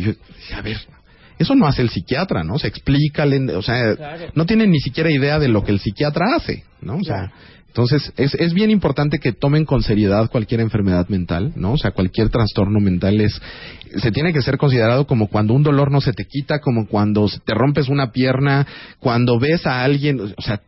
Y 0.00 0.02
yo, 0.02 0.12
a 0.56 0.62
ver, 0.62 0.78
eso 1.38 1.54
no 1.54 1.66
hace 1.66 1.82
el 1.82 1.90
psiquiatra, 1.90 2.42
¿no? 2.42 2.58
Se 2.58 2.68
explícale, 2.68 3.54
o 3.54 3.62
sea, 3.62 4.30
no 4.34 4.46
tienen 4.46 4.70
ni 4.70 4.80
siquiera 4.80 5.10
idea 5.10 5.38
de 5.38 5.48
lo 5.48 5.64
que 5.64 5.72
el 5.72 5.80
psiquiatra 5.80 6.36
hace, 6.36 6.64
¿no? 6.80 6.96
O 6.96 7.04
sea, 7.04 7.32
entonces 7.66 8.12
es, 8.16 8.34
es 8.34 8.52
bien 8.52 8.70
importante 8.70 9.18
que 9.18 9.32
tomen 9.32 9.64
con 9.64 9.82
seriedad 9.82 10.30
cualquier 10.30 10.60
enfermedad 10.60 11.08
mental, 11.08 11.52
¿no? 11.56 11.72
O 11.72 11.78
sea, 11.78 11.92
cualquier 11.92 12.30
trastorno 12.30 12.80
mental 12.80 13.20
es 13.20 13.40
se 13.96 14.10
tiene 14.10 14.32
que 14.32 14.42
ser 14.42 14.58
considerado 14.58 15.06
como 15.06 15.28
cuando 15.28 15.54
un 15.54 15.62
dolor 15.62 15.90
no 15.90 16.00
se 16.00 16.12
te 16.12 16.24
quita, 16.24 16.60
como 16.60 16.86
cuando 16.86 17.28
te 17.44 17.54
rompes 17.54 17.88
una 17.88 18.12
pierna, 18.12 18.66
cuando 18.98 19.38
ves 19.38 19.66
a 19.66 19.82
alguien, 19.82 20.20
o 20.20 20.42
sea, 20.42 20.60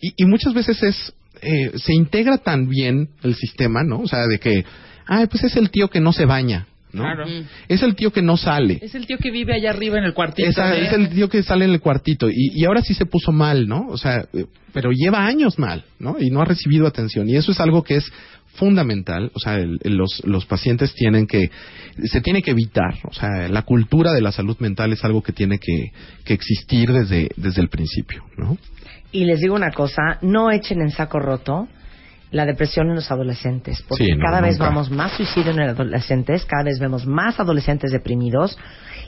y, 0.00 0.12
y 0.16 0.24
muchas 0.26 0.52
veces 0.52 0.82
es 0.82 1.14
eh, 1.40 1.72
se 1.76 1.92
integra 1.92 2.38
tan 2.38 2.68
bien 2.68 3.10
el 3.22 3.34
sistema, 3.34 3.82
¿no? 3.82 4.00
O 4.00 4.08
sea, 4.08 4.26
de 4.26 4.38
que, 4.38 4.64
ay, 5.06 5.26
pues 5.26 5.44
es 5.44 5.56
el 5.56 5.70
tío 5.70 5.90
que 5.90 6.00
no 6.00 6.12
se 6.12 6.24
baña, 6.24 6.68
¿no? 6.94 7.02
Claro. 7.02 7.24
Es 7.68 7.82
el 7.82 7.94
tío 7.94 8.10
que 8.12 8.22
no 8.22 8.36
sale. 8.36 8.78
Es 8.80 8.94
el 8.94 9.06
tío 9.06 9.18
que 9.18 9.30
vive 9.30 9.54
allá 9.54 9.70
arriba 9.70 9.98
en 9.98 10.04
el 10.04 10.14
cuartito. 10.14 10.48
De- 10.48 10.86
es 10.86 10.92
el 10.92 11.08
tío 11.10 11.28
que 11.28 11.42
sale 11.42 11.64
en 11.66 11.72
el 11.72 11.80
cuartito 11.80 12.30
y, 12.30 12.52
y 12.54 12.64
ahora 12.64 12.80
sí 12.82 12.94
se 12.94 13.04
puso 13.04 13.32
mal, 13.32 13.66
¿no? 13.68 13.86
O 13.88 13.98
sea, 13.98 14.24
eh, 14.32 14.46
pero 14.72 14.90
lleva 14.92 15.26
años 15.26 15.58
mal, 15.58 15.84
¿no? 15.98 16.16
Y 16.18 16.30
no 16.30 16.40
ha 16.40 16.44
recibido 16.44 16.86
atención 16.86 17.28
y 17.28 17.36
eso 17.36 17.52
es 17.52 17.60
algo 17.60 17.82
que 17.82 17.96
es 17.96 18.10
fundamental, 18.54 19.32
o 19.34 19.40
sea, 19.40 19.56
el- 19.56 19.78
el- 19.82 19.96
los, 19.96 20.22
los 20.24 20.46
pacientes 20.46 20.94
tienen 20.94 21.26
que, 21.26 21.50
se 22.04 22.20
tiene 22.20 22.40
que 22.40 22.52
evitar, 22.52 22.94
o 23.02 23.12
sea, 23.12 23.48
la 23.48 23.62
cultura 23.62 24.12
de 24.12 24.20
la 24.22 24.30
salud 24.30 24.56
mental 24.60 24.92
es 24.92 25.04
algo 25.04 25.22
que 25.22 25.32
tiene 25.32 25.58
que, 25.58 25.90
que 26.24 26.34
existir 26.34 26.92
desde, 26.92 27.30
desde 27.36 27.60
el 27.60 27.68
principio, 27.68 28.22
¿no? 28.36 28.56
Y 29.10 29.24
les 29.24 29.40
digo 29.40 29.54
una 29.56 29.72
cosa, 29.72 30.18
no 30.22 30.52
echen 30.52 30.80
en 30.82 30.90
saco 30.90 31.18
roto 31.18 31.66
la 32.34 32.44
depresión 32.46 32.88
en 32.90 32.96
los 32.96 33.10
adolescentes, 33.10 33.82
porque 33.88 34.04
Sí, 34.04 34.10
no, 34.12 34.18
cada 34.24 34.40
vez 34.40 34.58
vamos 34.58 34.90
más 34.90 35.12
suicidio 35.16 35.52
en 35.52 35.60
adolescentes, 35.60 36.44
cada 36.44 36.64
vez 36.64 36.78
vemos 36.80 37.06
más 37.06 37.38
adolescentes 37.38 37.92
deprimidos 37.92 38.58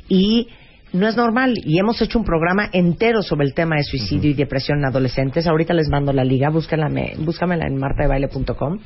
y 0.09 0.49
no 0.93 1.09
es 1.09 1.17
normal. 1.17 1.55
Y 1.65 1.79
hemos 1.81 2.01
hecho 2.01 2.19
un 2.21 2.25
programa 2.25 2.71
entero 2.73 3.23
sobre 3.23 3.45
el 3.47 3.53
tema 3.55 3.77
de 3.77 3.83
suicidio 3.83 4.31
y 4.31 4.35
depresión 4.35 4.79
en 4.79 4.85
adolescentes. 4.87 5.47
Ahorita 5.47 5.75
les 5.75 5.89
mando 5.89 6.13
la 6.13 6.25
liga, 6.25 6.49
búscala, 6.51 6.89
me- 6.89 7.15
búscamela 7.19 7.67
en 7.67 7.77
martadebaile.com. 7.77 8.79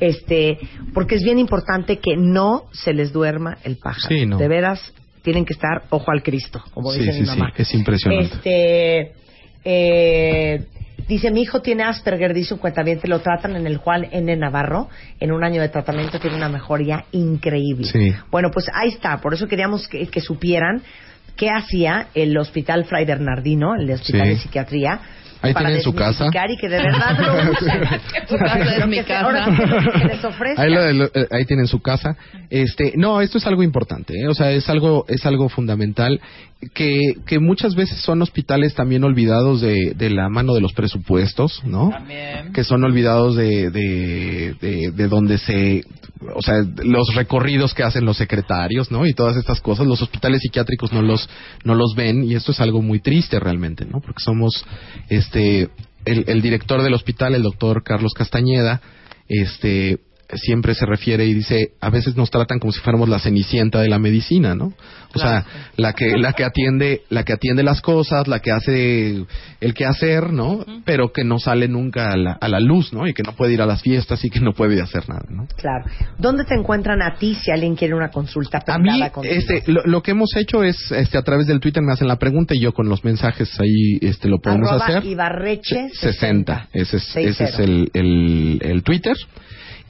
Este, 0.00 0.58
porque 0.94 1.16
es 1.16 1.22
bien 1.22 1.38
importante 1.38 1.98
que 1.98 2.16
no 2.16 2.64
se 2.72 2.94
les 2.94 3.12
duerma 3.12 3.58
el 3.64 3.76
pájaro. 3.76 4.08
Sí, 4.08 4.24
no. 4.26 4.38
De 4.38 4.48
veras, 4.48 4.80
tienen 5.22 5.44
que 5.44 5.52
estar 5.52 5.82
ojo 5.90 6.10
al 6.10 6.22
Cristo, 6.22 6.62
como 6.72 6.90
Sí, 6.90 7.00
dice 7.00 7.12
sí, 7.12 7.20
mi 7.20 7.26
sí, 7.26 7.30
mamá. 7.38 7.52
es 7.56 7.74
impresionante. 7.74 8.34
Este, 8.36 9.12
eh, 9.64 10.64
dice, 11.08 11.30
mi 11.30 11.42
hijo 11.42 11.60
tiene 11.62 11.82
Asperger, 11.84 12.34
dice 12.34 12.54
un 12.54 12.60
cuentaviente, 12.60 13.08
lo 13.08 13.20
tratan 13.20 13.56
en 13.56 13.66
el 13.66 13.76
Juan 13.76 14.06
N. 14.10 14.36
Navarro, 14.36 14.88
en 15.20 15.32
un 15.32 15.44
año 15.44 15.60
de 15.60 15.68
tratamiento 15.68 16.18
tiene 16.18 16.36
una 16.36 16.48
mejoría 16.48 17.04
increíble. 17.12 17.86
Sí. 17.86 18.14
Bueno, 18.30 18.50
pues 18.52 18.66
ahí 18.72 18.88
está, 18.88 19.18
por 19.18 19.34
eso 19.34 19.46
queríamos 19.46 19.88
que, 19.88 20.06
que 20.06 20.20
supieran 20.20 20.82
qué 21.36 21.50
hacía 21.50 22.08
el 22.14 22.36
Hospital 22.38 22.84
Fray 22.84 23.04
Bernardino, 23.04 23.74
el 23.74 23.90
Hospital 23.90 24.22
Sí. 24.22 24.28
de 24.28 24.36
Psiquiatría, 24.36 25.00
Ahí 25.44 25.52
para 25.54 25.66
tienen 25.66 25.82
su 25.84 25.94
casa. 25.94 26.26
y 26.48 26.56
que 26.56 26.68
de 26.68 26.76
verdad 26.78 27.18
lo 27.18 27.50
usen. 27.52 27.80
Su 28.28 28.36
casa 28.36 28.74
es 28.74 28.78
Lo 28.80 28.86
mi 28.86 28.96
que 28.96 29.02
se- 29.02 29.08
casa. 29.08 29.24
ahora 29.26 29.44
sí 29.46 29.52
que, 29.56 29.98
que 30.00 30.04
les 30.06 30.24
ofrezca. 30.24 30.62
Ahí, 30.62 30.70
lo- 30.72 30.92
lo- 30.92 31.10
ahí 31.30 31.44
tienen 31.44 31.66
su 31.66 31.80
casa. 31.80 32.16
Este, 32.50 32.92
no, 32.96 33.20
esto 33.20 33.38
es 33.38 33.46
algo 33.46 33.62
importante, 33.62 34.14
¿eh? 34.20 34.28
o 34.28 34.34
sea, 34.34 34.50
es 34.52 34.68
algo, 34.68 35.04
es 35.08 35.24
algo 35.26 35.48
fundamental 35.48 36.20
que, 36.72 36.98
que 37.26 37.38
muchas 37.40 37.74
veces 37.74 37.98
son 38.00 38.22
hospitales 38.22 38.74
también 38.74 39.04
olvidados 39.04 39.60
de, 39.60 39.92
de 39.94 40.10
la 40.10 40.28
mano 40.28 40.54
de 40.54 40.60
los 40.60 40.72
presupuestos, 40.72 41.62
¿no? 41.64 41.90
También. 41.90 42.52
Que 42.52 42.64
son 42.64 42.82
olvidados 42.84 43.36
de, 43.36 43.70
de, 43.70 44.54
de, 44.60 44.90
de 44.92 45.08
donde 45.08 45.38
se, 45.38 45.84
o 46.34 46.42
sea, 46.42 46.64
los 46.82 47.14
recorridos 47.14 47.74
que 47.74 47.82
hacen 47.82 48.04
los 48.04 48.16
secretarios, 48.16 48.90
¿no? 48.90 49.06
Y 49.06 49.14
todas 49.14 49.36
estas 49.36 49.60
cosas, 49.60 49.86
los 49.86 50.02
hospitales 50.02 50.40
psiquiátricos 50.42 50.92
no 50.92 51.02
los, 51.02 51.28
no 51.64 51.74
los 51.74 51.94
ven 51.94 52.24
y 52.24 52.34
esto 52.34 52.52
es 52.52 52.60
algo 52.60 52.82
muy 52.82 53.00
triste 53.00 53.38
realmente, 53.40 53.84
¿no? 53.84 54.00
Porque 54.00 54.22
somos, 54.22 54.64
este, 55.08 55.68
el, 56.04 56.24
el 56.26 56.42
director 56.42 56.82
del 56.82 56.94
hospital, 56.94 57.34
el 57.34 57.42
doctor 57.42 57.82
Carlos 57.82 58.12
Castañeda, 58.14 58.80
este 59.28 60.00
siempre 60.36 60.74
se 60.74 60.86
refiere 60.86 61.26
y 61.26 61.34
dice 61.34 61.72
a 61.80 61.90
veces 61.90 62.16
nos 62.16 62.30
tratan 62.30 62.58
como 62.58 62.72
si 62.72 62.80
fuéramos 62.80 63.08
la 63.08 63.18
cenicienta 63.18 63.80
de 63.80 63.88
la 63.88 63.98
medicina 63.98 64.54
no 64.54 64.72
o 65.14 65.18
sea 65.18 65.44
la 65.76 65.92
que 65.92 66.16
la 66.18 66.32
que 66.32 66.44
atiende 66.44 67.02
la 67.08 67.24
que 67.24 67.32
atiende 67.32 67.62
las 67.62 67.80
cosas 67.80 68.26
la 68.28 68.40
que 68.40 68.50
hace 68.50 69.24
el 69.60 69.74
que 69.74 69.84
hacer 69.84 70.32
no 70.32 70.64
pero 70.84 71.12
que 71.12 71.24
no 71.24 71.38
sale 71.38 71.68
nunca 71.68 72.10
a 72.10 72.16
la, 72.16 72.32
a 72.32 72.48
la 72.48 72.60
luz 72.60 72.92
no 72.92 73.06
y 73.06 73.14
que 73.14 73.22
no 73.22 73.32
puede 73.32 73.54
ir 73.54 73.62
a 73.62 73.66
las 73.66 73.82
fiestas 73.82 74.24
y 74.24 74.30
que 74.30 74.40
no 74.40 74.52
puede 74.52 74.80
hacer 74.80 75.08
nada 75.08 75.24
no 75.28 75.46
Claro. 75.56 75.84
¿Dónde 76.18 76.44
te 76.44 76.54
encuentran 76.54 77.00
a 77.02 77.16
ti 77.16 77.34
si 77.34 77.50
alguien 77.50 77.76
quiere 77.76 77.94
una 77.94 78.10
consulta 78.10 78.62
a 78.66 78.78
mí 78.78 79.02
este 79.22 79.62
lo, 79.66 79.82
lo 79.84 80.02
que 80.02 80.12
hemos 80.12 80.34
hecho 80.36 80.62
es 80.62 80.90
este 80.90 81.18
a 81.18 81.22
través 81.22 81.46
del 81.46 81.60
Twitter 81.60 81.82
me 81.82 81.92
hacen 81.92 82.08
la 82.08 82.16
pregunta 82.16 82.54
y 82.54 82.60
yo 82.60 82.72
con 82.72 82.88
los 82.88 83.04
mensajes 83.04 83.58
ahí 83.60 83.98
este 84.00 84.28
lo 84.28 84.38
podemos 84.38 84.68
Arroba 84.68 84.86
hacer. 84.86 85.04
Ibarreche 85.04 85.90
60. 85.92 86.68
Ese 86.72 86.96
es, 86.96 87.16
ese 87.16 87.44
es 87.44 87.58
el, 87.58 87.90
el 88.62 88.82
Twitter. 88.82 89.16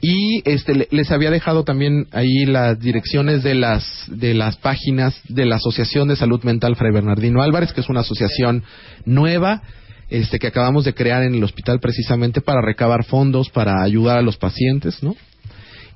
Y 0.01 0.41
este 0.47 0.75
le- 0.75 0.87
les 0.91 1.09
había 1.11 1.31
dejado 1.31 1.63
también 1.63 2.07
ahí 2.11 2.45
las 2.45 2.79
direcciones 2.79 3.41
de 3.43 3.55
las 3.55 3.85
de 4.07 4.33
las 4.33 4.57
páginas 4.57 5.19
de 5.29 5.45
la 5.45 5.55
Asociación 5.55 6.07
de 6.09 6.15
Salud 6.15 6.43
Mental 6.43 6.75
Fray 6.75 6.91
Bernardino 6.91 7.41
Álvarez, 7.41 7.73
que 7.73 7.81
es 7.81 7.89
una 7.89 8.01
asociación 8.01 8.63
nueva 9.05 9.61
este 10.09 10.37
que 10.37 10.47
acabamos 10.47 10.85
de 10.85 10.93
crear 10.93 11.23
en 11.23 11.33
el 11.33 11.43
hospital 11.43 11.79
precisamente 11.79 12.41
para 12.41 12.61
recabar 12.61 13.03
fondos 13.05 13.49
para 13.49 13.81
ayudar 13.81 14.19
a 14.19 14.21
los 14.21 14.37
pacientes, 14.37 15.01
¿no? 15.01 15.15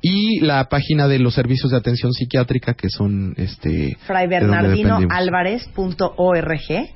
Y 0.02 0.40
la 0.40 0.68
página 0.70 1.08
de 1.10 1.20
los 1.20 1.34
servicios 1.36 1.70
de 1.72 1.78
atención 1.78 2.14
psiquiátrica 2.14 2.74
que 2.74 2.90
son 2.90 3.34
este 3.38 3.98
Fray 4.08 4.28
de 4.28 4.40
donde 4.40 4.56
Bernardino 4.56 5.00
dependemos. 5.02 5.16
Álvarez.org 5.16 6.88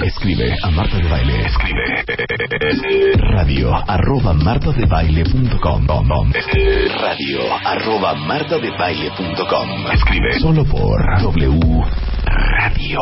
Escribe 0.01 0.55
a 0.63 0.71
Marta 0.71 0.95
de 0.95 1.09
Baile. 1.09 1.45
Escribe 1.47 3.11
radio 3.33 3.75
arroba 3.75 4.31
martadebaile.com 4.33 5.85
radio 7.01 7.55
arroba 7.65 8.15
martadebaile.com 8.15 9.91
Escribe 9.91 10.39
solo 10.39 10.63
por 10.63 11.21
W 11.21 11.59
Radio. 12.25 13.01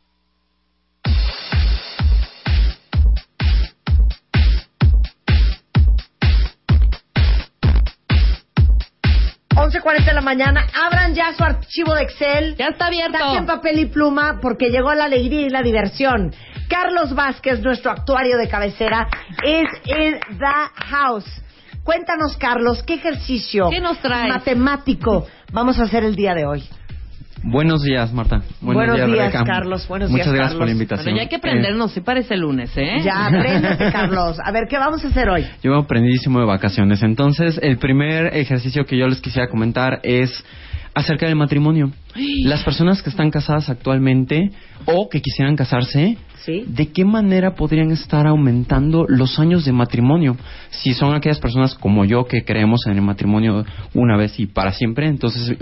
11.40 9.71 10.05
de 10.05 10.13
la 10.13 10.21
mañana. 10.21 10.67
Abran 10.85 11.15
ya 11.15 11.33
su 11.33 11.43
archivo 11.43 11.93
de 11.93 12.03
Excel. 12.03 12.55
Ya 12.57 12.67
está 12.67 12.87
abierto. 12.87 13.17
Saquen 13.17 13.45
papel 13.45 13.79
y 13.79 13.85
pluma 13.85 14.39
porque 14.41 14.69
llegó 14.69 14.93
la 14.93 15.05
alegría 15.05 15.41
y 15.41 15.49
la 15.49 15.61
diversión. 15.61 16.33
Carlos 16.67 17.15
Vázquez, 17.15 17.61
nuestro 17.61 17.91
actuario 17.91 18.37
de 18.37 18.47
cabecera, 18.49 19.07
is 19.43 19.69
in 19.85 20.19
the 20.37 20.85
house. 20.85 21.25
Cuéntanos, 21.83 22.37
Carlos, 22.37 22.83
¿qué 22.83 22.95
ejercicio 22.95 23.69
¿Qué 23.69 23.79
nos 23.79 23.97
traes? 23.99 24.29
matemático 24.29 25.25
vamos 25.51 25.79
a 25.79 25.83
hacer 25.83 26.03
el 26.03 26.15
día 26.15 26.35
de 26.35 26.45
hoy? 26.45 26.69
Buenos 27.43 27.81
días, 27.81 28.13
Marta. 28.13 28.41
Buenos 28.61 28.95
días, 28.95 29.09
Rebeca. 29.09 29.43
Carlos. 29.43 29.87
Buenos 29.87 30.11
Muchas 30.11 30.27
días, 30.27 30.35
gracias 30.35 30.57
por 30.57 30.67
la 30.67 30.71
invitación. 30.71 31.05
Bueno, 31.05 31.17
ya 31.17 31.21
hay 31.23 31.29
que 31.29 31.35
aprendernos, 31.37 31.91
sí 31.91 32.01
parece 32.01 32.37
lunes, 32.37 32.71
¿eh? 32.77 33.01
Ya, 33.03 33.25
apréndete, 33.27 33.91
Carlos. 33.91 34.37
A 34.43 34.51
ver, 34.51 34.67
¿qué 34.69 34.77
vamos 34.77 35.03
a 35.03 35.07
hacer 35.07 35.27
hoy? 35.29 35.45
Yo 35.63 35.75
aprendidísimo 35.75 36.39
de 36.39 36.45
vacaciones. 36.45 37.01
Entonces, 37.01 37.59
el 37.61 37.77
primer 37.77 38.35
ejercicio 38.35 38.85
que 38.85 38.97
yo 38.97 39.07
les 39.07 39.21
quisiera 39.21 39.49
comentar 39.49 39.99
es 40.03 40.43
acerca 40.93 41.25
del 41.25 41.35
matrimonio. 41.35 41.91
Las 42.43 42.63
personas 42.63 43.01
que 43.01 43.09
están 43.09 43.31
casadas 43.31 43.69
actualmente 43.69 44.51
o 44.85 45.09
que 45.09 45.21
quisieran 45.21 45.55
casarse, 45.55 46.17
¿Sí? 46.43 46.65
¿de 46.67 46.87
qué 46.91 47.05
manera 47.05 47.53
podrían 47.53 47.91
estar 47.91 48.25
aumentando 48.25 49.05
los 49.07 49.37
años 49.37 49.63
de 49.63 49.71
matrimonio? 49.71 50.35
Si 50.71 50.93
son 50.93 51.13
aquellas 51.13 51.39
personas 51.39 51.75
como 51.75 52.03
yo 52.03 52.25
que 52.25 52.43
creemos 52.43 52.87
en 52.87 52.93
el 52.93 53.01
matrimonio 53.03 53.63
una 53.93 54.17
vez 54.17 54.39
y 54.39 54.47
para 54.47 54.71
siempre, 54.71 55.07
entonces 55.07 55.55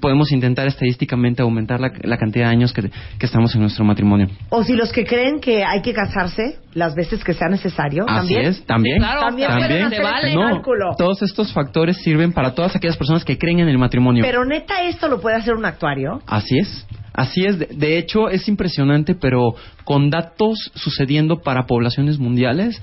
podemos 0.00 0.32
intentar 0.32 0.66
estadísticamente 0.66 1.42
aumentar 1.42 1.78
la, 1.80 1.92
la 2.02 2.16
cantidad 2.16 2.46
de 2.46 2.52
años 2.52 2.72
que, 2.72 2.90
que 3.18 3.26
estamos 3.26 3.54
en 3.54 3.60
nuestro 3.60 3.84
matrimonio. 3.84 4.28
O 4.48 4.64
si 4.64 4.74
los 4.74 4.92
que 4.92 5.04
creen 5.04 5.40
que 5.40 5.62
hay 5.64 5.82
que 5.82 5.92
casarse 5.92 6.58
las 6.72 6.94
veces 6.94 7.22
que 7.24 7.34
sea 7.34 7.48
necesario, 7.48 8.04
Así 8.08 8.34
¿también? 8.34 8.44
es, 8.50 8.64
también. 8.64 8.98
Claro, 8.98 9.20
También 9.20 9.48
también, 9.50 9.90
vale. 10.02 10.34
No, 10.34 10.40
cálculo. 10.42 10.94
todos 10.96 11.20
estos 11.22 11.52
factores 11.52 11.96
sirven 11.98 12.32
para 12.32 12.54
todas 12.54 12.74
aquellas 12.76 12.96
personas 12.96 13.24
que 13.24 13.36
creen 13.36 13.60
en 13.60 13.68
el 13.68 13.78
matrimonio. 13.78 14.22
Pero 14.24 14.44
neta, 14.44 14.82
esto 14.84 15.08
lo 15.08 15.20
puede 15.20 15.36
hacer 15.36 15.54
un 15.54 15.64
actuario. 15.64 16.20
Así 16.26 16.58
es. 16.58 16.86
Así 17.18 17.44
es. 17.44 17.58
De, 17.58 17.66
de 17.66 17.98
hecho, 17.98 18.28
es 18.28 18.46
impresionante, 18.46 19.16
pero 19.16 19.56
con 19.82 20.08
datos 20.08 20.70
sucediendo 20.76 21.40
para 21.40 21.66
poblaciones 21.66 22.20
mundiales, 22.20 22.80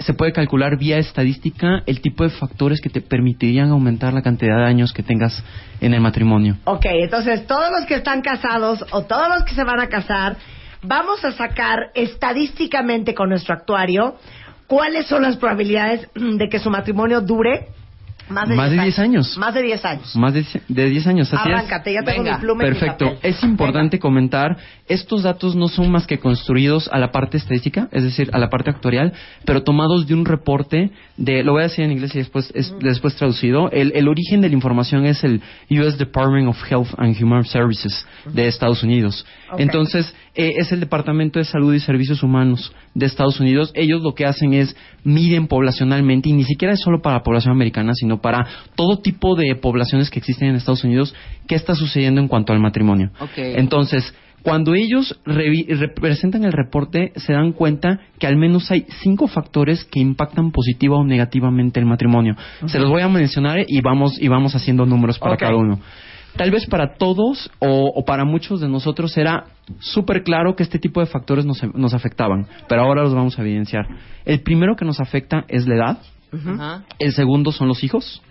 se 0.00 0.12
puede 0.12 0.34
calcular 0.34 0.76
vía 0.76 0.98
estadística 0.98 1.82
el 1.86 2.02
tipo 2.02 2.22
de 2.22 2.28
factores 2.28 2.82
que 2.82 2.90
te 2.90 3.00
permitirían 3.00 3.70
aumentar 3.70 4.12
la 4.12 4.20
cantidad 4.20 4.58
de 4.58 4.66
años 4.66 4.92
que 4.92 5.02
tengas 5.02 5.42
en 5.80 5.94
el 5.94 6.02
matrimonio. 6.02 6.58
Ok, 6.64 6.84
entonces 6.84 7.46
todos 7.46 7.70
los 7.70 7.86
que 7.86 7.94
están 7.94 8.20
casados 8.20 8.84
o 8.90 9.04
todos 9.04 9.26
los 9.30 9.44
que 9.44 9.54
se 9.54 9.64
van 9.64 9.80
a 9.80 9.88
casar, 9.88 10.36
vamos 10.82 11.24
a 11.24 11.32
sacar 11.32 11.90
estadísticamente 11.94 13.14
con 13.14 13.30
nuestro 13.30 13.54
actuario 13.54 14.16
cuáles 14.66 15.06
son 15.06 15.22
las 15.22 15.38
probabilidades 15.38 16.06
de 16.14 16.48
que 16.50 16.58
su 16.58 16.68
matrimonio 16.68 17.22
dure 17.22 17.68
más 18.30 18.48
de, 18.48 18.54
Más 18.54 18.70
de 18.70 18.80
10 18.82 18.98
años. 18.98 19.38
Más 19.38 19.54
de 19.54 19.62
10 19.62 19.84
años. 19.84 20.16
Más 20.16 20.34
de, 20.34 20.44
de 20.68 20.90
10 20.90 21.06
años, 21.06 21.32
así. 21.32 21.48
Arráncate, 21.50 21.92
ya 21.92 22.02
tengo 22.02 22.22
Venga, 22.22 22.36
mi 22.36 22.40
pluma 22.42 22.64
y 22.64 22.66
mi 22.66 22.72
Perfecto. 22.72 23.14
papel. 23.14 23.30
Es 23.30 23.42
importante 23.42 23.98
comentar, 23.98 24.56
estos 24.86 25.22
datos 25.22 25.54
no 25.56 25.68
son 25.68 25.90
más 25.90 26.06
que 26.06 26.18
construidos 26.18 26.88
a 26.92 26.98
la 26.98 27.10
parte 27.10 27.36
estadística, 27.36 27.88
es 27.92 28.02
decir, 28.04 28.30
a 28.32 28.38
la 28.38 28.48
parte 28.48 28.70
actuarial, 28.70 29.12
pero 29.44 29.62
tomados 29.62 30.06
de 30.06 30.14
un 30.14 30.24
reporte 30.24 30.90
de, 31.16 31.42
lo 31.42 31.52
voy 31.52 31.60
a 31.60 31.64
decir 31.64 31.84
en 31.84 31.92
inglés 31.92 32.14
y 32.14 32.18
después, 32.18 32.50
es, 32.54 32.74
después 32.80 33.16
traducido, 33.16 33.70
el, 33.70 33.92
el 33.94 34.08
origen 34.08 34.40
de 34.40 34.48
la 34.48 34.54
información 34.54 35.06
es 35.06 35.22
el 35.24 35.42
US 35.70 35.98
Department 35.98 36.48
of 36.48 36.56
Health 36.70 36.88
and 36.98 37.16
Human 37.22 37.44
Services 37.44 38.06
de 38.26 38.48
Estados 38.48 38.82
Unidos. 38.82 39.26
Entonces, 39.58 40.14
eh, 40.38 40.54
es 40.58 40.70
el 40.70 40.78
Departamento 40.78 41.40
de 41.40 41.44
Salud 41.44 41.74
y 41.74 41.80
Servicios 41.80 42.22
Humanos 42.22 42.72
de 42.94 43.06
Estados 43.06 43.40
Unidos. 43.40 43.72
Ellos 43.74 44.02
lo 44.02 44.14
que 44.14 44.24
hacen 44.24 44.54
es 44.54 44.76
miden 45.02 45.48
poblacionalmente, 45.48 46.28
y 46.28 46.32
ni 46.32 46.44
siquiera 46.44 46.74
es 46.74 46.80
solo 46.80 47.02
para 47.02 47.16
la 47.16 47.22
población 47.24 47.52
americana, 47.52 47.92
sino 47.92 48.20
para 48.20 48.46
todo 48.76 49.00
tipo 49.00 49.34
de 49.34 49.56
poblaciones 49.56 50.10
que 50.10 50.20
existen 50.20 50.50
en 50.50 50.54
Estados 50.54 50.84
Unidos, 50.84 51.12
qué 51.48 51.56
está 51.56 51.74
sucediendo 51.74 52.20
en 52.20 52.28
cuanto 52.28 52.52
al 52.52 52.60
matrimonio. 52.60 53.10
Entonces, 53.36 54.14
cuando 54.42 54.74
ellos 54.74 55.20
representan 55.24 56.44
el 56.44 56.52
reporte, 56.52 57.10
se 57.16 57.32
dan 57.32 57.50
cuenta 57.50 57.98
que 58.20 58.28
al 58.28 58.36
menos 58.36 58.70
hay 58.70 58.86
cinco 59.02 59.26
factores 59.26 59.84
que 59.84 59.98
impactan 59.98 60.52
positiva 60.52 60.98
o 60.98 61.04
negativamente 61.04 61.80
el 61.80 61.86
matrimonio. 61.86 62.36
Se 62.66 62.78
los 62.78 62.88
voy 62.88 63.02
a 63.02 63.08
mencionar 63.08 63.64
y 63.66 63.80
vamos, 63.80 64.16
y 64.22 64.28
vamos 64.28 64.54
haciendo 64.54 64.86
números 64.86 65.18
para 65.18 65.36
cada 65.36 65.56
uno. 65.56 65.80
Tal 66.38 66.50
vez 66.50 66.66
para 66.66 66.94
todos 66.94 67.50
o, 67.58 67.92
o 67.94 68.04
para 68.04 68.24
muchos 68.24 68.60
de 68.60 68.68
nosotros 68.68 69.14
era 69.18 69.44
súper 69.80 70.22
claro 70.22 70.56
que 70.56 70.62
este 70.62 70.78
tipo 70.78 71.00
de 71.00 71.06
factores 71.06 71.44
nos, 71.44 71.62
nos 71.74 71.92
afectaban, 71.92 72.46
pero 72.68 72.82
ahora 72.82 73.02
los 73.02 73.12
vamos 73.12 73.38
a 73.38 73.42
evidenciar. 73.42 73.86
El 74.24 74.40
primero 74.40 74.76
que 74.76 74.84
nos 74.86 75.00
afecta 75.00 75.44
es 75.48 75.66
la 75.66 75.74
edad, 75.74 75.98
el 76.98 77.12
segundo 77.12 77.52
son 77.52 77.68
los 77.68 77.82
hijos, 77.84 78.22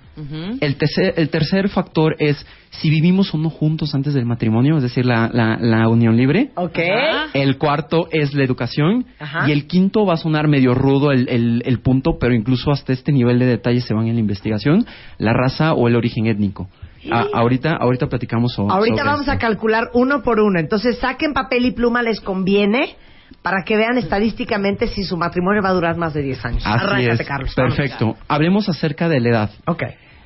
el 0.61 0.77
tercer, 0.77 1.13
el 1.17 1.29
tercer 1.29 1.69
factor 1.69 2.15
es 2.17 2.43
si 2.71 2.89
vivimos 2.89 3.33
o 3.33 3.37
no 3.37 3.51
juntos 3.51 3.93
antes 3.93 4.15
del 4.15 4.25
matrimonio, 4.25 4.77
es 4.77 4.83
decir, 4.83 5.05
la, 5.05 5.29
la, 5.31 5.57
la 5.59 5.87
unión 5.89 6.17
libre. 6.17 6.49
Ok. 6.55 6.79
Ajá. 6.79 7.29
El 7.33 7.57
cuarto 7.59 8.07
es 8.11 8.33
la 8.33 8.43
educación. 8.43 9.05
Ajá. 9.19 9.47
Y 9.47 9.51
el 9.51 9.67
quinto 9.67 10.05
va 10.05 10.15
a 10.15 10.17
sonar 10.17 10.47
medio 10.47 10.73
rudo 10.73 11.11
el, 11.11 11.29
el, 11.29 11.61
el 11.65 11.79
punto, 11.81 12.17
pero 12.19 12.33
incluso 12.33 12.71
hasta 12.71 12.93
este 12.93 13.11
nivel 13.11 13.37
de 13.37 13.45
detalle 13.45 13.81
se 13.81 13.93
van 13.93 14.07
en 14.07 14.15
la 14.15 14.19
investigación, 14.19 14.85
la 15.19 15.33
raza 15.33 15.73
o 15.73 15.87
el 15.87 15.95
origen 15.95 16.25
étnico. 16.25 16.67
A- 17.11 17.25
ahorita, 17.33 17.75
ahorita 17.79 18.07
platicamos 18.07 18.51
so- 18.53 18.63
sobre 18.63 18.73
Ahorita 18.73 19.03
vamos 19.03 19.27
a 19.29 19.37
calcular 19.37 19.89
uno 19.93 20.21
por 20.23 20.39
uno. 20.39 20.59
Entonces 20.59 20.97
saquen 20.99 21.33
papel 21.33 21.65
y 21.65 21.71
pluma, 21.71 22.01
les 22.01 22.19
conviene 22.21 22.95
para 23.41 23.63
que 23.65 23.75
vean 23.77 23.97
estadísticamente 23.97 24.87
si 24.87 25.03
su 25.03 25.17
matrimonio 25.17 25.61
va 25.61 25.69
a 25.69 25.73
durar 25.73 25.97
más 25.97 26.13
de 26.13 26.21
10 26.23 26.43
años. 26.45 26.63
Así 26.65 26.85
Arráncate, 26.85 27.21
es. 27.23 27.27
Carlos. 27.27 27.55
Perfecto. 27.55 28.15
Hablemos 28.27 28.67
acerca 28.69 29.07
de 29.09 29.19
la 29.19 29.29
edad. 29.29 29.49
Ok. 29.65 29.83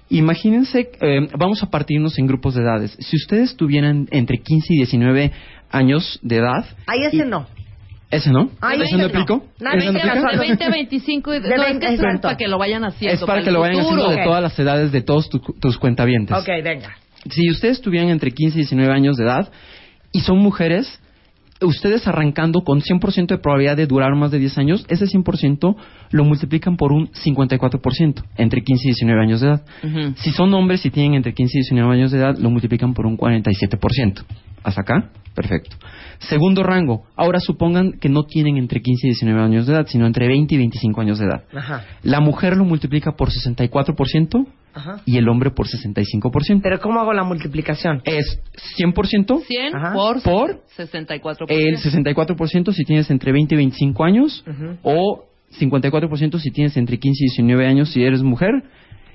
Imagínense, 0.09 0.91
eh, 0.99 1.28
vamos 1.38 1.63
a 1.63 1.69
partirnos 1.69 2.19
en 2.19 2.28
grupos 2.28 2.55
de 2.55 2.61
edades. 2.63 2.97
Si 2.99 3.15
ustedes 3.15 3.55
tuvieran 3.55 4.07
entre 4.11 4.38
15 4.39 4.74
y 4.74 4.78
19 4.78 5.32
años 5.72 6.19
de 6.22 6.36
edad. 6.38 6.65
Ahí 6.88 7.03
ese 7.05 7.17
y- 7.26 7.30
no. 7.30 7.47
¿Ese 8.12 8.30
no? 8.30 8.49
Ahí 8.59 8.82
¿Ese 8.82 8.97
no 8.97 9.05
ese 9.07 9.14
no. 9.26 10.32
De 10.32 10.38
20 10.38 10.64
a 10.66 10.70
25. 10.70 11.34
y- 11.34 11.39
De 11.39 11.49
no, 11.49 11.55
es 11.55 11.70
20, 11.80 11.88
que 11.88 11.93
es 11.93 12.20
para 12.22 12.38
que 12.38 12.47
lo 12.47 12.57
vayan 12.57 12.84
haciendo. 12.84 13.16
Es 13.16 13.24
para 13.24 13.39
el 13.39 13.45
que 13.45 13.51
lo 13.51 13.62
vayan 13.62 13.84
futuro. 13.84 14.01
haciendo 14.03 14.16
de 14.16 14.22
Ok. 14.22 14.28
todas 14.28 14.41
las 14.43 14.59
edades 14.59 14.91
de 14.91 15.01
todos 15.01 15.30
tu- 15.30 15.39
tus 15.39 15.78
cuentavientes. 15.78 16.38
Ok, 16.38 16.47
venga. 16.64 16.95
Si 17.30 17.49
ustedes 17.49 17.80
tuvieran 17.82 18.09
entre 18.09 18.32
15 18.32 18.57
y 18.57 18.62
19 18.64 18.93
años 18.93 19.16
de 19.16 19.24
edad 19.24 19.49
y 20.12 20.20
son 20.22 20.39
mujeres, 20.39 20.99
ustedes 21.62 22.07
arrancando 22.07 22.62
con 22.64 22.82
100% 22.82 23.36
de 23.36 23.38
probabilidad 23.41 23.78
de 23.78 23.86
durar 23.88 24.14
más 24.16 24.32
de 24.32 24.39
10 24.39 24.57
años, 24.57 24.84
ese 24.89 25.05
100% 25.07 25.76
lo 26.09 26.24
multiplican 26.26 26.76
por 26.76 26.91
un 26.91 27.09
54% 27.14 28.24
entre 28.38 28.62
15 28.64 28.88
y 28.88 28.89
19 28.89 29.22
años 29.22 29.39
de 29.41 29.47
edad. 29.47 29.62
Ujú. 29.84 30.14
Si 30.18 30.32
son 30.32 30.53
hombres 30.53 30.86
y 30.86 30.89
tienen 30.89 31.14
entre 31.14 31.34
15 31.34 31.59
y 31.59 31.62
19 31.62 31.93
años 31.93 32.12
de 32.12 32.18
edad, 32.18 32.36
lo 32.38 32.49
multiplican 32.49 32.93
por 32.93 33.05
un 33.05 33.16
47%. 33.16 34.24
¿Hasta 34.64 34.82
acá? 34.82 35.12
Perfecto. 35.34 35.78
Segundo 36.20 36.62
rango. 36.62 37.05
Ahora 37.16 37.39
supongan 37.39 37.93
que 37.93 38.09
no 38.09 38.24
tienen 38.24 38.57
entre 38.57 38.82
15 38.82 39.07
y 39.07 39.09
19 39.12 39.41
años 39.41 39.66
de 39.66 39.74
edad, 39.74 39.86
sino 39.88 40.05
entre 40.05 40.28
20 40.28 40.53
y 40.53 40.57
25 40.57 41.01
años 41.01 41.20
de 41.20 41.26
edad. 41.26 41.43
Ajá. 41.55 41.86
La 42.03 42.20
mujer 42.20 42.57
lo 42.57 42.66
multiplica 42.66 43.14
por 43.14 43.30
64% 43.30 44.45
Ajá. 44.74 45.01
y 45.05 45.18
el 45.18 45.28
hombre 45.30 45.51
por 45.51 45.68
65%. 45.68 46.59
Pero 46.62 46.80
¿cómo 46.80 46.99
hago 46.99 47.14
la 47.14 47.24
multiplicación? 47.24 48.01
Es 48.03 48.39
100% 48.78 49.41
100 49.45 49.76
Ajá. 49.76 49.93
por, 49.93 50.22
por 50.22 50.64
64%. 50.78 51.45
el 51.49 51.78
64% 51.78 52.74
si 52.74 52.84
tienes 52.84 53.09
entre 53.09 53.32
20 53.32 53.55
y 53.55 53.57
25 53.57 54.03
años 54.03 54.45
o 54.84 55.26
54% 55.59 56.39
si 56.39 56.51
tienes 56.51 56.78
entre 56.78 56.97
15 56.97 57.24
y 57.24 57.28
19 57.30 57.68
años 57.68 57.89
si 57.91 58.03
eres 58.03 58.22
mujer 58.22 58.51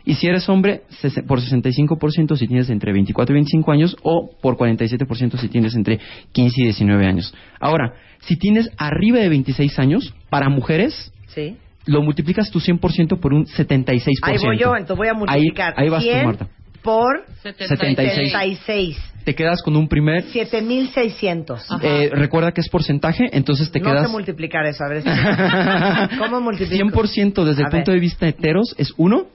Y 0.07 0.15
si 0.15 0.29
eres 0.29 0.49
hombre, 0.49 0.83
por 1.27 1.41
65% 1.41 2.37
si 2.37 2.47
tienes 2.47 2.71
entre 2.71 2.93
24 2.93 3.35
y 3.35 3.39
25 3.39 3.73
años 3.73 3.97
o 4.03 4.31
por 4.41 4.57
47% 4.57 5.37
si 5.37 5.49
tienes 5.49 5.75
entre 5.75 5.99
15 6.33 6.55
y 6.63 6.65
19 6.67 7.05
años. 7.07 7.35
Ahora, 7.61 7.93
si 8.21 8.37
tienes 8.39 8.71
arriba 8.79 9.19
de 9.19 9.29
26 9.29 9.79
años, 9.81 10.15
para 10.31 10.49
mujeres, 10.49 11.13
Sí. 11.35 11.57
lo 11.87 12.03
multiplicas 12.03 12.51
tu 12.51 12.61
100% 12.61 13.19
por 13.21 13.35
un 13.35 13.47
76%. 13.47 14.01
Ahí 14.23 14.39
voy 14.43 14.59
yo, 14.59 14.75
entonces 14.77 14.97
voy 14.97 15.09
a 15.09 15.15
multiplicar 15.15 15.75
Ahí, 15.77 15.85
ahí 15.85 15.91
vas 15.91 16.03
tú, 16.05 16.09
100 16.11 16.25
Marta. 16.27 16.49
por 16.83 17.27
76. 17.43 18.31
76. 18.33 18.97
Te 19.25 19.35
quedas 19.35 19.61
con 19.61 19.75
un 19.77 19.89
primer... 19.89 20.23
7600. 20.23 21.67
eh, 21.83 22.11
recuerda 22.13 22.53
que 22.53 22.61
es 22.61 22.69
porcentaje, 22.69 23.29
entonces 23.33 23.73
te 23.73 23.81
no 23.81 23.87
quedas... 23.91 24.07
sé 24.07 24.13
multiplicar 24.13 24.65
eso, 24.67 24.85
a 24.85 24.89
ver 24.89 25.03
si... 25.03 25.09
¿Cómo 26.19 26.41
multiplico? 26.41 26.85
100% 26.91 27.45
desde 27.45 27.63
A 27.63 27.67
el 27.67 27.71
punto 27.73 27.91
ver. 27.91 27.97
de 27.97 28.01
vista 28.01 28.29
heteros 28.29 28.75
es 28.79 28.93
1, 28.97 29.27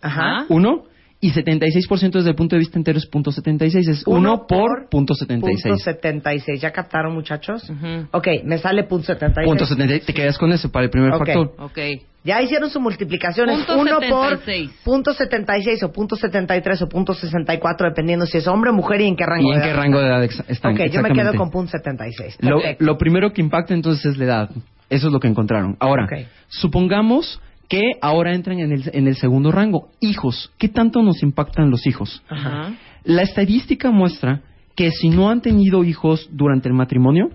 Ajá. 0.00 0.44
1, 0.48 0.84
y 1.20 1.32
76% 1.32 2.12
desde 2.12 2.30
el 2.30 2.36
punto 2.36 2.54
de 2.54 2.60
vista 2.60 2.78
entero 2.78 2.96
es 2.96 3.06
punto 3.06 3.32
76, 3.32 3.88
es 3.88 4.02
1 4.06 4.46
por 4.46 4.88
punto 4.88 5.14
76. 5.14 5.62
Punto 5.64 5.78
76. 5.82 6.60
¿Ya 6.60 6.70
captaron, 6.70 7.12
muchachos? 7.14 7.68
Ok, 8.12 8.28
me 8.44 8.58
sale 8.58 8.84
punto 8.84 9.06
76. 9.06 9.44
Punto 9.48 9.66
76, 9.66 10.06
te 10.06 10.14
quedas 10.14 10.38
con 10.38 10.52
eso 10.52 10.70
para 10.70 10.84
el 10.84 10.90
primer 10.90 11.12
Ok. 11.12 11.18
factor. 11.26 11.54
Ok. 11.58 11.78
Ya 12.24 12.40
hicieron 12.42 12.68
su 12.70 12.78
multiplicación. 12.80 13.48
Es 13.48 13.58
Punto 13.64 13.78
1 13.80 13.90
por 14.10 14.28
76. 14.38 14.70
punto 14.84 15.12
76 15.14 15.82
o 15.82 15.92
punto 15.92 16.14
73 16.16 16.82
o 16.82 16.88
punto 16.88 17.14
64, 17.14 17.88
dependiendo 17.88 18.26
si 18.26 18.38
es 18.38 18.46
hombre 18.46 18.70
o 18.70 18.74
mujer 18.74 19.00
y 19.00 19.06
en 19.08 19.16
qué 19.16 19.24
rango 19.26 19.48
¿Y 19.48 19.54
en 19.54 19.58
de 19.58 19.64
qué 19.64 19.70
edad. 19.70 19.76
rango 19.80 19.98
de 20.00 20.06
edad 20.06 20.22
están? 20.48 20.74
Ok, 20.74 20.80
yo 20.90 21.02
me 21.02 21.10
quedo 21.12 21.34
con 21.34 21.50
punto 21.50 21.72
76. 21.72 22.36
Lo, 22.40 22.58
Perfecto. 22.58 22.84
lo 22.84 22.96
primero 22.98 23.32
que 23.32 23.40
impacta 23.40 23.74
entonces 23.74 24.04
es 24.04 24.18
la 24.18 24.24
edad. 24.24 24.50
Eso 24.90 25.06
es 25.08 25.12
lo 25.12 25.18
que 25.20 25.28
encontraron. 25.28 25.76
Ahora, 25.80 26.04
Ok. 26.04 26.12
supongamos 26.48 27.40
que 27.68 27.92
ahora 28.00 28.34
entran 28.34 28.58
en 28.60 28.72
el, 28.72 28.90
en 28.92 29.06
el 29.06 29.16
segundo 29.16 29.52
rango. 29.52 29.88
Hijos. 30.00 30.50
¿Qué 30.58 30.68
tanto 30.68 31.02
nos 31.02 31.22
impactan 31.22 31.70
los 31.70 31.86
hijos? 31.86 32.22
Ajá. 32.28 32.74
La 33.04 33.22
estadística 33.22 33.90
muestra 33.90 34.42
que 34.74 34.90
si 34.90 35.10
no 35.10 35.28
han 35.28 35.42
tenido 35.42 35.84
hijos 35.84 36.28
durante 36.32 36.68
el 36.68 36.74
matrimonio, 36.74 37.30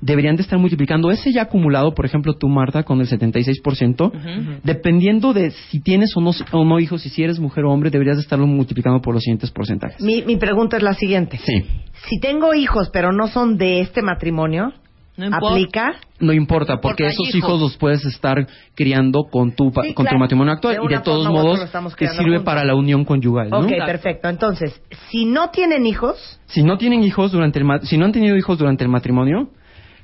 deberían 0.00 0.36
de 0.36 0.42
estar 0.42 0.58
multiplicando 0.58 1.10
ese 1.10 1.32
ya 1.32 1.42
acumulado, 1.42 1.94
por 1.94 2.06
ejemplo, 2.06 2.34
tú, 2.34 2.48
Marta, 2.48 2.82
con 2.82 3.00
el 3.00 3.08
76%, 3.08 4.60
dependiendo 4.62 5.32
de 5.32 5.50
si 5.50 5.80
tienes 5.80 6.16
o 6.16 6.20
no, 6.20 6.30
o 6.52 6.64
no 6.64 6.80
hijos 6.80 7.04
y 7.06 7.08
si 7.08 7.22
eres 7.22 7.38
mujer 7.38 7.64
o 7.64 7.72
hombre, 7.72 7.90
deberías 7.90 8.16
de 8.16 8.22
estarlo 8.22 8.46
multiplicando 8.46 9.00
por 9.00 9.14
los 9.14 9.22
siguientes 9.22 9.50
porcentajes. 9.50 10.00
Mi, 10.00 10.22
mi 10.22 10.36
pregunta 10.36 10.76
es 10.76 10.82
la 10.82 10.94
siguiente. 10.94 11.38
Sí. 11.38 11.64
Si 12.08 12.20
tengo 12.20 12.54
hijos 12.54 12.90
pero 12.92 13.12
no 13.12 13.26
son 13.28 13.56
de 13.56 13.80
este 13.80 14.02
matrimonio, 14.02 14.72
No 15.16 15.24
importa. 15.26 15.48
¿aplica? 15.48 15.94
No 16.20 16.32
importa, 16.32 16.80
porque 16.80 17.06
esos 17.06 17.28
hijos. 17.28 17.34
hijos 17.36 17.60
los 17.60 17.76
puedes 17.78 18.04
estar 18.04 18.46
criando 18.74 19.24
con 19.30 19.52
tu, 19.52 19.70
Sí, 19.70 19.94
con 19.94 20.04
tu 20.04 20.10
claro. 20.10 20.18
matrimonio 20.18 20.52
actual 20.52 20.76
De 20.76 20.84
y 20.84 20.88
de 20.88 21.00
todos 21.00 21.26
modos 21.28 21.58
te 21.96 22.06
sirve 22.08 22.24
juntos. 22.24 22.42
para 22.44 22.64
la 22.64 22.74
unión 22.74 23.04
conyugal, 23.04 23.48
¿no? 23.50 23.60
Ok, 23.60 23.68
perfecto. 23.86 24.28
Entonces, 24.28 24.80
si 25.10 25.24
no 25.24 25.50
tienen 25.50 25.86
hijos, 25.86 26.40
Si 26.46 26.62
no 26.62 26.76
tienen 26.78 27.02
hijos 27.02 27.32
durante 27.32 27.58
el 27.58 27.64
ma- 27.64 27.80
si 27.80 27.96
no 27.98 28.04
han 28.04 28.12
tenido 28.12 28.36
hijos 28.36 28.58
durante 28.58 28.84
el 28.84 28.90
matrimonio, 28.90 29.48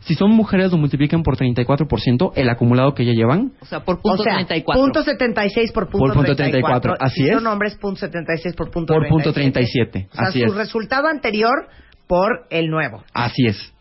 si 0.01 0.15
son 0.15 0.31
mujeres 0.33 0.73
lo 0.73 0.79
multiplican 0.79 1.23
por 1.23 1.37
34% 1.37 2.33
el 2.35 2.49
acumulado 2.51 2.93
que 2.95 3.05
ya 3.05 3.13
llevan. 3.13 3.53
O 3.61 3.67
sea, 3.67 3.85
por 3.85 4.01
punto 4.01 4.23
o 4.23 4.25
sea, 4.25 4.35
34. 4.35 4.83
punto 4.83 5.03
76 5.05 5.73
por 5.73 5.89
punto, 5.89 6.07
Por 6.07 6.15
punto 6.15 6.35
34. 6.35 6.81
34, 6.95 7.07
así 7.07 7.23
si 7.23 7.29
es. 7.29 7.35
son 7.37 7.47
hombres, 7.47 7.77
punto 7.77 8.01
76 8.01 8.57
por 8.57 8.71
punto 8.71 8.95
Por 8.95 9.07
punto 9.09 9.33
37. 9.33 9.91
37, 9.93 10.09
O 10.11 10.17
sea, 10.17 10.29
así 10.29 10.41
su 10.41 10.47
es. 10.47 10.55
resultado 10.55 11.07
anterior 11.07 11.69
por 12.09 12.47
el 12.51 12.67
nuevo. 12.69 13.05
Así 13.15 13.47
es. 13.47 13.72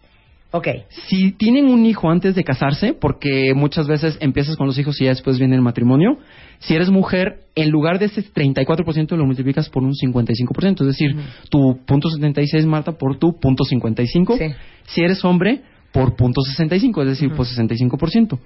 Ok. 0.51 0.67
Si 1.07 1.31
tienen 1.31 1.67
un 1.67 1.85
hijo 1.85 2.09
antes 2.09 2.35
de 2.35 2.43
casarse, 2.43 2.93
porque 2.93 3.53
muchas 3.55 3.87
veces 3.87 4.17
empiezas 4.19 4.57
con 4.57 4.67
los 4.67 4.77
hijos 4.77 4.99
y 4.99 5.05
ya 5.05 5.11
después 5.11 5.39
viene 5.39 5.55
el 5.55 5.61
matrimonio, 5.61 6.17
si 6.59 6.75
eres 6.75 6.89
mujer, 6.89 7.45
en 7.55 7.69
lugar 7.69 7.99
de 7.99 8.05
ese 8.05 8.21
34% 8.21 9.15
lo 9.15 9.25
multiplicas 9.25 9.69
por 9.69 9.83
un 9.83 9.93
55%, 9.93 10.81
es 10.81 10.87
decir, 10.87 11.15
tu 11.49 11.79
punto 11.85 12.09
76, 12.09 12.65
Marta, 12.65 12.91
por 12.91 13.17
tu 13.17 13.39
punto 13.39 13.63
55. 13.63 14.37
Sí. 14.37 14.45
Si 14.87 15.01
eres 15.01 15.23
hombre, 15.23 15.61
por 15.93 16.15
punto 16.15 16.41
65, 16.41 17.01
es 17.03 17.07
decir, 17.07 17.31
por 17.33 17.45
65%. 17.45 18.37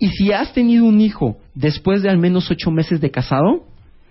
Y 0.00 0.08
si 0.10 0.32
has 0.32 0.52
tenido 0.52 0.84
un 0.84 1.00
hijo 1.00 1.38
después 1.54 2.02
de 2.02 2.10
al 2.10 2.18
menos 2.18 2.50
8 2.50 2.70
meses 2.70 3.00
de 3.00 3.10
casado, 3.10 3.64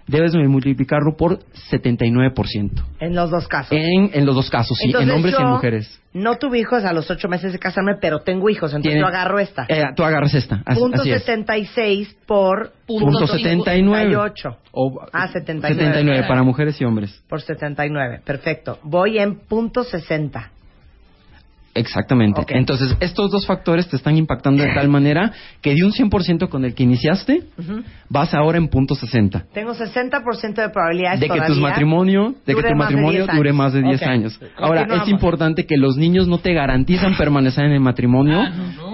debes 0.08 0.32
de 0.34 0.48
multiplicarlo 0.48 1.16
por 1.18 1.40
79%. 1.72 2.72
En 3.00 3.16
los 3.16 3.30
dos 3.30 3.48
casos. 3.48 3.72
En, 3.72 4.10
en 4.14 4.26
los 4.26 4.36
dos 4.36 4.50
casos, 4.50 4.78
sí, 4.78 4.86
Entonces, 4.88 5.10
en 5.10 5.16
hombres 5.16 5.34
y 5.38 5.42
en 5.42 5.48
yo 5.48 5.54
mujeres. 5.54 6.02
No 6.14 6.38
tuve 6.38 6.60
hijos 6.60 6.84
a 6.84 6.94
los 6.94 7.12
ocho 7.12 7.28
meses 7.28 7.54
de 7.54 7.60
casarme, 7.60 7.96
pero 8.02 8.20
tengo 8.22 8.50
hijos, 8.50 8.72
entonces 8.72 8.92
Tiene- 8.94 9.02
yo 9.02 9.08
agarro 9.08 9.40
esta. 9.40 9.66
Eh, 9.70 9.84
tú 9.96 10.04
agarras 10.04 10.34
esta. 10.34 10.64
Así, 10.66 10.80
punto 10.80 11.02
así 11.02 11.12
es. 11.12 11.24
76 11.24 12.16
por 12.26 12.72
Punto 12.88 13.28
79. 13.28 14.06
78. 14.12 14.58
O- 14.72 15.02
Ah, 15.14 15.28
79. 15.28 15.76
79 15.76 16.28
para 16.28 16.42
mujeres 16.44 16.80
y 16.82 16.86
hombres. 16.86 17.24
Por 17.28 17.42
79. 17.42 18.22
Perfecto. 18.26 18.80
Voy 18.84 19.20
en 19.20 19.36
punto 19.40 19.84
60. 19.84 20.52
Exactamente. 21.78 22.42
Entonces, 22.50 22.96
estos 23.00 23.32
dos 23.32 23.46
factores 23.46 23.88
te 23.88 23.96
están 23.96 24.18
impactando 24.18 24.64
de 24.64 24.74
tal 24.74 24.90
manera 24.90 25.32
que 25.62 25.74
de 25.76 25.84
un 25.84 25.92
100% 25.92 26.50
con 26.50 26.66
el 26.66 26.74
que 26.74 26.84
iniciaste, 26.84 27.44
vas 28.10 28.34
ahora 28.34 28.58
en 28.58 28.68
punto 28.68 28.96
60. 28.96 29.46
Tengo 29.54 29.74
60% 29.74 30.56
de 30.56 30.70
probabilidades 30.70 31.20
De 31.20 31.28
que 31.30 31.42
tu 31.42 31.56
matrimonio, 31.56 32.36
de 32.46 32.56
que 32.56 32.64
tu 32.64 32.76
matrimonio 32.76 33.20
10 33.26 33.30
años. 33.30 33.38
dure 33.38 33.54
más 33.54 33.74
de 33.74 33.82
10 33.84 34.02
Ok. 34.02 34.08
años. 34.08 34.40
Ahora, 34.58 34.88
es 35.02 35.08
importante 35.08 35.66
que 35.66 35.78
los 35.78 35.98
niños 35.98 36.28
no 36.28 36.40
te 36.40 36.54
garantizan 36.54 37.16
permanecer 37.16 37.66
en 37.66 37.72
el 37.72 37.80
matrimonio, 37.82 38.42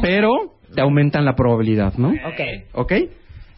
pero 0.02 0.30
te 0.76 0.82
aumentan 0.82 1.26
la 1.26 1.36
probabilidad, 1.36 1.94
¿no? 1.98 2.10
Ok. 2.10 2.42
¿Ok? 2.74 2.94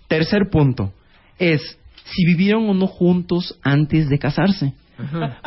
Tercer 0.07 0.49
punto 0.51 0.91
es 1.39 1.61
si 2.05 2.25
vivieron 2.25 2.69
o 2.69 2.73
no 2.73 2.87
juntos 2.87 3.59
antes 3.63 4.09
de 4.09 4.19
casarse. 4.19 4.73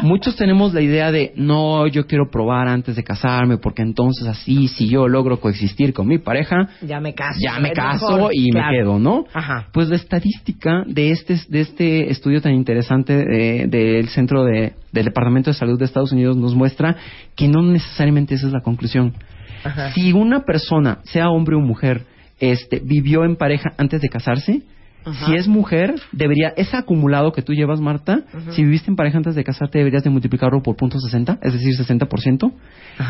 Muchos 0.03 0.36
tenemos 0.36 0.74
la 0.74 0.80
idea 0.80 1.11
de, 1.11 1.32
no, 1.36 1.86
yo 1.86 2.07
quiero 2.07 2.30
probar 2.30 2.68
antes 2.68 2.96
de 2.96 3.05
casarme, 3.05 3.57
porque 3.59 3.82
entonces 3.82 4.26
así, 4.26 4.68
si 4.68 4.88
yo 4.88 5.09
logro 5.09 5.40
coexistir 5.40 5.92
con 5.92 6.07
mi 6.07 6.18
pareja, 6.18 6.68
Ya 6.82 7.01
me 7.01 7.14
caso. 7.14 7.38
ya 7.42 7.59
me 7.59 7.72
caso 7.72 8.14
mejor. 8.16 8.30
y 8.34 8.51
Claro. 8.51 8.70
me 8.70 8.78
quedo, 8.78 8.99
¿no? 8.99 9.24
Ajá. 9.32 9.68
Pues 9.72 9.88
la 9.88 9.96
estadística 9.96 10.84
de 10.86 11.11
este, 11.11 11.36
de 11.49 11.61
este 11.61 12.11
estudio 12.11 12.40
tan 12.40 12.53
interesante 12.55 13.62
eh, 13.62 13.66
del 13.68 14.09
Centro 14.09 14.44
de, 14.44 14.74
del 14.92 15.05
Departamento 15.07 15.51
de 15.51 15.55
Salud 15.55 15.78
de 15.78 15.84
Estados 15.86 16.12
Unidos 16.12 16.36
nos 16.36 16.55
muestra 16.55 16.96
que 17.36 17.49
no 17.49 17.62
necesariamente 17.62 18.34
esa 18.34 18.46
es 18.49 18.53
la 18.53 18.61
conclusión. 18.61 19.14
Ajá. 19.64 19.92
Si 19.92 20.12
una 20.12 20.40
persona, 20.44 20.99
sea 21.05 21.30
hombre 21.30 21.57
o 21.57 21.61
mujer, 21.61 22.05
este, 22.40 22.80
vivió 22.84 23.24
en 23.24 23.36
pareja 23.36 23.70
antes 23.78 24.01
de 24.01 24.09
casarse, 24.09 24.62
si 25.26 25.34
es 25.34 25.49
mujer, 25.49 25.95
debería, 26.12 26.53
ese 26.57 26.76
acumulado 26.76 27.33
que 27.33 27.42
tú 27.42 27.53
llevas, 27.53 27.80
Marta, 27.80 28.22
si 28.50 28.64
viviste 28.64 28.91
en 28.91 28.96
pareja 28.96 29.18
antes 29.18 29.34
de 29.34 29.45
casarte, 29.45 29.79
deberías 29.79 30.04
de 30.04 30.11
multiplicarlo 30.11 30.62
por 30.62 30.76
punto 30.76 30.99
.60, 30.99 31.38
es 31.42 31.53
decir, 31.53 31.75
60%. 31.75 32.53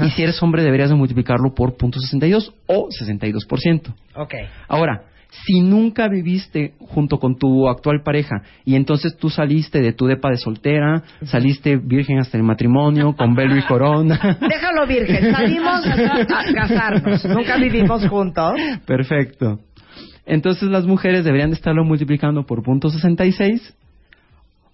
Y 0.06 0.10
si 0.10 0.22
eres 0.22 0.42
hombre, 0.42 0.62
deberías 0.62 0.90
de 0.90 0.96
multiplicarlo 0.96 1.54
por 1.54 1.76
punto 1.76 1.98
.62 1.98 2.52
o 2.66 2.88
62%. 2.88 3.94
Ok. 4.14 4.34
Ahora, 4.68 5.04
si 5.30 5.60
nunca 5.60 6.08
viviste 6.08 6.74
junto 6.80 7.18
con 7.18 7.36
tu 7.36 7.68
actual 7.68 8.02
pareja 8.02 8.42
y 8.64 8.76
entonces 8.76 9.16
tú 9.16 9.28
saliste 9.28 9.80
de 9.80 9.92
tu 9.92 10.06
depa 10.06 10.30
de 10.30 10.36
soltera, 10.36 11.02
saliste 11.24 11.76
virgen 11.76 12.18
hasta 12.18 12.38
el 12.38 12.44
matrimonio, 12.44 13.14
con 13.14 13.34
velo 13.34 13.56
y 13.56 13.62
corona. 13.62 14.18
Déjalo 14.40 14.86
virgen. 14.86 15.32
Salimos 15.32 15.86
a 15.86 16.52
casarnos. 16.54 17.24
Nunca 17.26 17.56
vivimos 17.58 18.06
juntos. 18.08 18.54
Perfecto. 18.86 19.60
Entonces 20.28 20.68
las 20.68 20.84
mujeres 20.86 21.24
deberían 21.24 21.50
de 21.50 21.56
estarlo 21.56 21.84
multiplicando 21.84 22.44
por 22.44 22.62
punto 22.62 22.90
66 22.90 23.74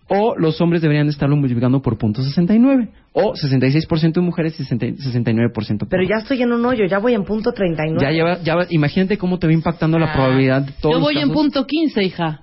o 0.08 0.34
los 0.36 0.60
hombres 0.60 0.82
deberían 0.82 1.06
de 1.06 1.12
estarlo 1.12 1.34
multiplicando 1.36 1.80
por 1.80 1.96
punto 1.96 2.22
69 2.22 2.88
o 3.14 3.32
66% 3.32 4.12
de 4.12 4.20
mujeres 4.20 4.58
y 4.60 4.64
60 4.64 4.86
69% 4.86 5.78
por 5.78 5.88
Pero 5.88 6.02
ya 6.02 6.16
estoy 6.18 6.42
en 6.42 6.52
un 6.52 6.64
hoyo. 6.66 6.84
Ya 6.86 6.98
voy 6.98 7.14
en 7.14 7.24
punto 7.24 7.52
39. 7.52 8.04
ya 8.04 8.10
lleva, 8.10 8.42
ya 8.42 8.56
va- 8.56 8.66
imagínate 8.68 9.16
cómo 9.16 9.38
te 9.38 9.46
va 9.46 9.52
impactando 9.54 9.98
la 9.98 10.12
probabilidad 10.12 10.62
de 10.62 10.72
todos 10.72 10.96
Yo 10.96 11.00
voy 11.00 11.16
en 11.18 11.30
punto 11.30 11.64
15, 11.66 12.02
hija. 12.02 12.40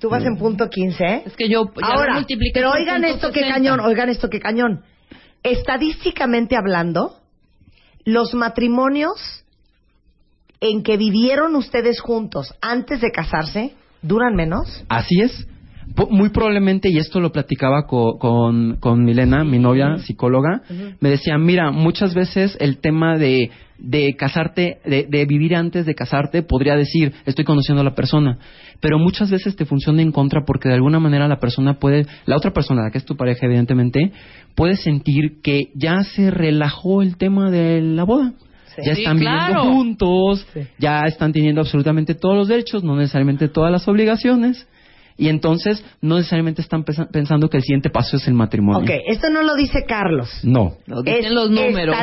Tú 0.00 0.10
vas 0.10 0.24
en 0.24 0.36
punto 0.36 0.68
15, 0.68 1.04
¿eh? 1.04 1.22
Es 1.26 1.36
que 1.36 1.48
yo 1.48 1.70
ya 1.80 1.86
Ahora, 1.86 2.14
multipliqué 2.14 2.52
pero 2.54 2.70
oigan 2.72 3.04
esto 3.04 3.28
que 3.28 3.40
60. 3.40 3.54
cañón, 3.54 3.80
oigan 3.80 4.08
esto 4.10 4.28
que 4.28 4.40
cañón. 4.40 4.80
Estadísticamente 5.42 6.56
hablando, 6.56 7.14
los 8.04 8.34
matrimonios 8.34 9.44
en 10.60 10.82
que 10.82 10.96
vivieron 10.96 11.54
ustedes 11.56 12.00
juntos 12.00 12.54
antes 12.60 13.00
de 13.00 13.10
casarse 13.10 13.72
duran 14.02 14.34
menos. 14.34 14.84
Así 14.88 15.20
es. 15.20 15.46
Muy 16.10 16.28
probablemente, 16.28 16.90
y 16.90 16.98
esto 16.98 17.18
lo 17.18 17.32
platicaba 17.32 17.86
co- 17.86 18.18
con, 18.18 18.76
con 18.76 19.04
Milena, 19.04 19.42
mi 19.42 19.58
novia 19.58 19.96
psicóloga, 19.98 20.60
me 21.00 21.08
decía, 21.08 21.38
mira, 21.38 21.70
muchas 21.72 22.14
veces 22.14 22.56
el 22.60 22.76
tema 22.78 23.16
de, 23.16 23.50
de 23.78 24.14
casarte, 24.14 24.78
de, 24.84 25.06
de 25.08 25.24
vivir 25.24 25.56
antes 25.56 25.86
de 25.86 25.94
casarte, 25.94 26.42
podría 26.42 26.76
decir, 26.76 27.14
estoy 27.24 27.44
conociendo 27.44 27.80
a 27.80 27.84
la 27.84 27.94
persona, 27.94 28.38
pero 28.80 28.98
muchas 28.98 29.30
veces 29.30 29.56
te 29.56 29.64
funciona 29.64 30.02
en 30.02 30.12
contra 30.12 30.42
porque 30.46 30.68
de 30.68 30.74
alguna 30.74 31.00
manera 31.00 31.26
la 31.26 31.40
persona 31.40 31.78
puede, 31.80 32.06
la 32.26 32.36
otra 32.36 32.52
persona, 32.52 32.82
la 32.82 32.90
que 32.90 32.98
es 32.98 33.04
tu 33.06 33.16
pareja 33.16 33.46
evidentemente, 33.46 34.12
puede 34.54 34.76
sentir 34.76 35.40
que 35.42 35.70
ya 35.74 36.04
se 36.04 36.30
relajó 36.30 37.00
el 37.02 37.16
tema 37.16 37.50
de 37.50 37.80
la 37.80 38.04
boda. 38.04 38.34
Sí. 38.82 38.88
Ya 38.88 38.94
Sí, 38.94 39.00
están 39.02 39.18
claro. 39.18 39.46
viviendo 39.54 39.72
juntos, 39.72 40.46
ya 40.78 41.00
están 41.06 41.32
teniendo 41.32 41.60
absolutamente 41.60 42.14
todos 42.14 42.36
los 42.36 42.48
derechos, 42.48 42.82
no 42.84 42.96
necesariamente 42.96 43.48
todas 43.48 43.70
las 43.72 43.86
obligaciones. 43.88 44.66
Y 45.20 45.28
entonces 45.28 45.84
no 46.00 46.14
necesariamente 46.14 46.62
están 46.62 46.84
pensando 46.84 47.48
que 47.50 47.56
el 47.56 47.64
siguiente 47.64 47.90
paso 47.90 48.16
es 48.18 48.28
el 48.28 48.34
matrimonio. 48.34 48.82
Ok, 48.84 49.00
esto 49.08 49.28
no 49.30 49.42
lo 49.42 49.56
dice 49.56 49.84
Carlos. 49.84 50.30
No. 50.44 50.74
Es- 51.04 51.26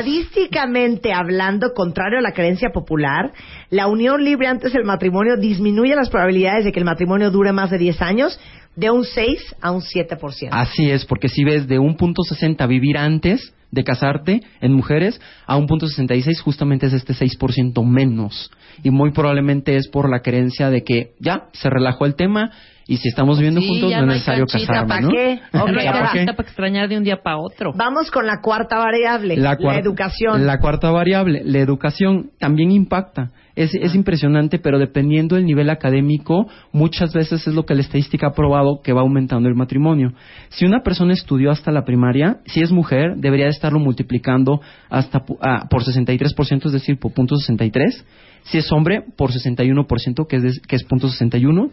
Estadísticamente 0.05 1.13
hablando, 1.13 1.73
contrario 1.73 2.19
a 2.19 2.21
la 2.21 2.33
creencia 2.33 2.71
popular, 2.73 3.31
la 3.69 3.87
unión 3.87 4.21
libre 4.23 4.47
antes 4.47 4.73
del 4.73 4.83
matrimonio 4.83 5.37
disminuye 5.37 5.95
las 5.95 6.09
probabilidades 6.09 6.65
de 6.65 6.71
que 6.73 6.79
el 6.79 6.85
matrimonio 6.85 7.31
dure 7.31 7.53
más 7.53 7.69
de 7.71 7.77
10 7.77 8.01
años 8.01 8.37
de 8.75 8.89
un 8.91 9.03
6 9.03 9.55
a 9.61 9.71
un 9.71 9.81
7%. 9.81 10.49
Así 10.51 10.89
es, 10.89 11.05
porque 11.05 11.29
si 11.29 11.43
ves 11.43 11.67
de 11.67 11.79
un 11.79 11.95
punto 11.95 12.23
60 12.23 12.65
vivir 12.67 12.97
antes 12.97 13.53
de 13.71 13.83
casarte 13.83 14.41
en 14.61 14.73
mujeres 14.73 15.19
a 15.45 15.57
un 15.57 15.67
punto 15.67 15.87
66 15.87 16.39
justamente 16.41 16.85
es 16.87 16.93
este 16.93 17.13
6% 17.13 17.83
menos. 17.85 18.51
Y 18.83 18.89
muy 18.89 19.11
probablemente 19.11 19.75
es 19.75 19.87
por 19.87 20.09
la 20.09 20.21
creencia 20.21 20.69
de 20.69 20.83
que 20.83 21.11
ya 21.19 21.45
se 21.53 21.69
relajó 21.69 22.05
el 22.05 22.15
tema 22.15 22.51
y 22.87 22.97
si 22.97 23.07
estamos 23.09 23.37
viviendo 23.39 23.61
Sí, 23.61 23.67
juntos 23.67 23.91
no 23.91 23.97
es 24.01 24.05
necesario 24.07 24.45
¿pa' 24.87 25.01
¿no? 25.01 25.09
qué? 25.09 25.39
Ok, 25.59 25.69
no 25.71 25.79
hay 25.79 25.85
¿Ya 25.85 25.91
pa' 25.93 26.11
qué? 26.13 26.25
para 26.25 26.47
extrañar 26.47 26.87
de 26.87 26.97
un 26.97 27.03
día 27.03 27.17
para 27.23 27.37
otro. 27.37 27.73
Vamos 27.75 28.11
con 28.11 28.27
la 28.27 28.39
cuarta 28.41 28.77
variable, 28.77 29.35
la, 29.37 29.57
cuarta- 29.57 29.79
educación. 29.81 30.45
La 30.45 30.59
cuarta 30.59 30.91
variable, 30.91 31.41
la 31.43 31.59
educación, 31.59 32.29
también 32.39 32.71
impacta. 32.71 33.31
Es, 33.55 33.73
es 33.73 33.95
impresionante, 33.95 34.59
pero 34.59 34.77
dependiendo 34.79 35.35
del 35.35 35.45
nivel 35.45 35.69
académico, 35.69 36.47
muchas 36.73 37.13
veces 37.13 37.47
es 37.47 37.53
lo 37.53 37.65
que 37.65 37.73
la 37.73 37.81
estadística 37.81 38.27
ha 38.27 38.33
probado 38.33 38.81
que 38.83 38.91
va 38.91 39.01
aumentando 39.01 39.47
el 39.47 39.55
matrimonio. 39.55 40.11
Si 40.49 40.65
una 40.65 40.81
persona 40.83 41.13
estudió 41.13 41.51
hasta 41.51 41.71
la 41.71 41.85
primaria, 41.85 42.39
si 42.47 42.61
es 42.61 42.71
mujer, 42.71 43.15
debería 43.15 43.45
de 43.45 43.51
estarlo 43.51 43.79
multiplicando 43.79 44.59
hasta 44.89 45.23
ah, 45.41 45.67
por 45.69 45.83
63%, 45.83 46.65
es 46.65 46.71
decir, 46.73 46.99
por 46.99 47.13
punto 47.13 47.37
63. 47.37 48.05
Si 48.43 48.57
es 48.57 48.69
hombre, 48.71 49.03
por 49.15 49.31
61%, 49.31 50.27
que 50.27 50.35
es, 50.35 50.43
de- 50.43 50.61
que 50.67 50.75
es 50.75 50.83
punto 50.83 51.07
61. 51.07 51.71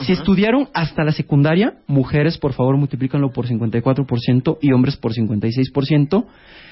Si 0.00 0.12
estudiaron 0.12 0.68
hasta 0.74 1.04
la 1.04 1.12
secundaria, 1.12 1.74
mujeres, 1.86 2.38
por 2.38 2.54
favor, 2.54 2.76
multiplícanlo 2.76 3.30
por 3.30 3.46
54% 3.46 4.58
y 4.62 4.72
hombres 4.72 4.96
por 4.96 5.12
56%. 5.12 6.24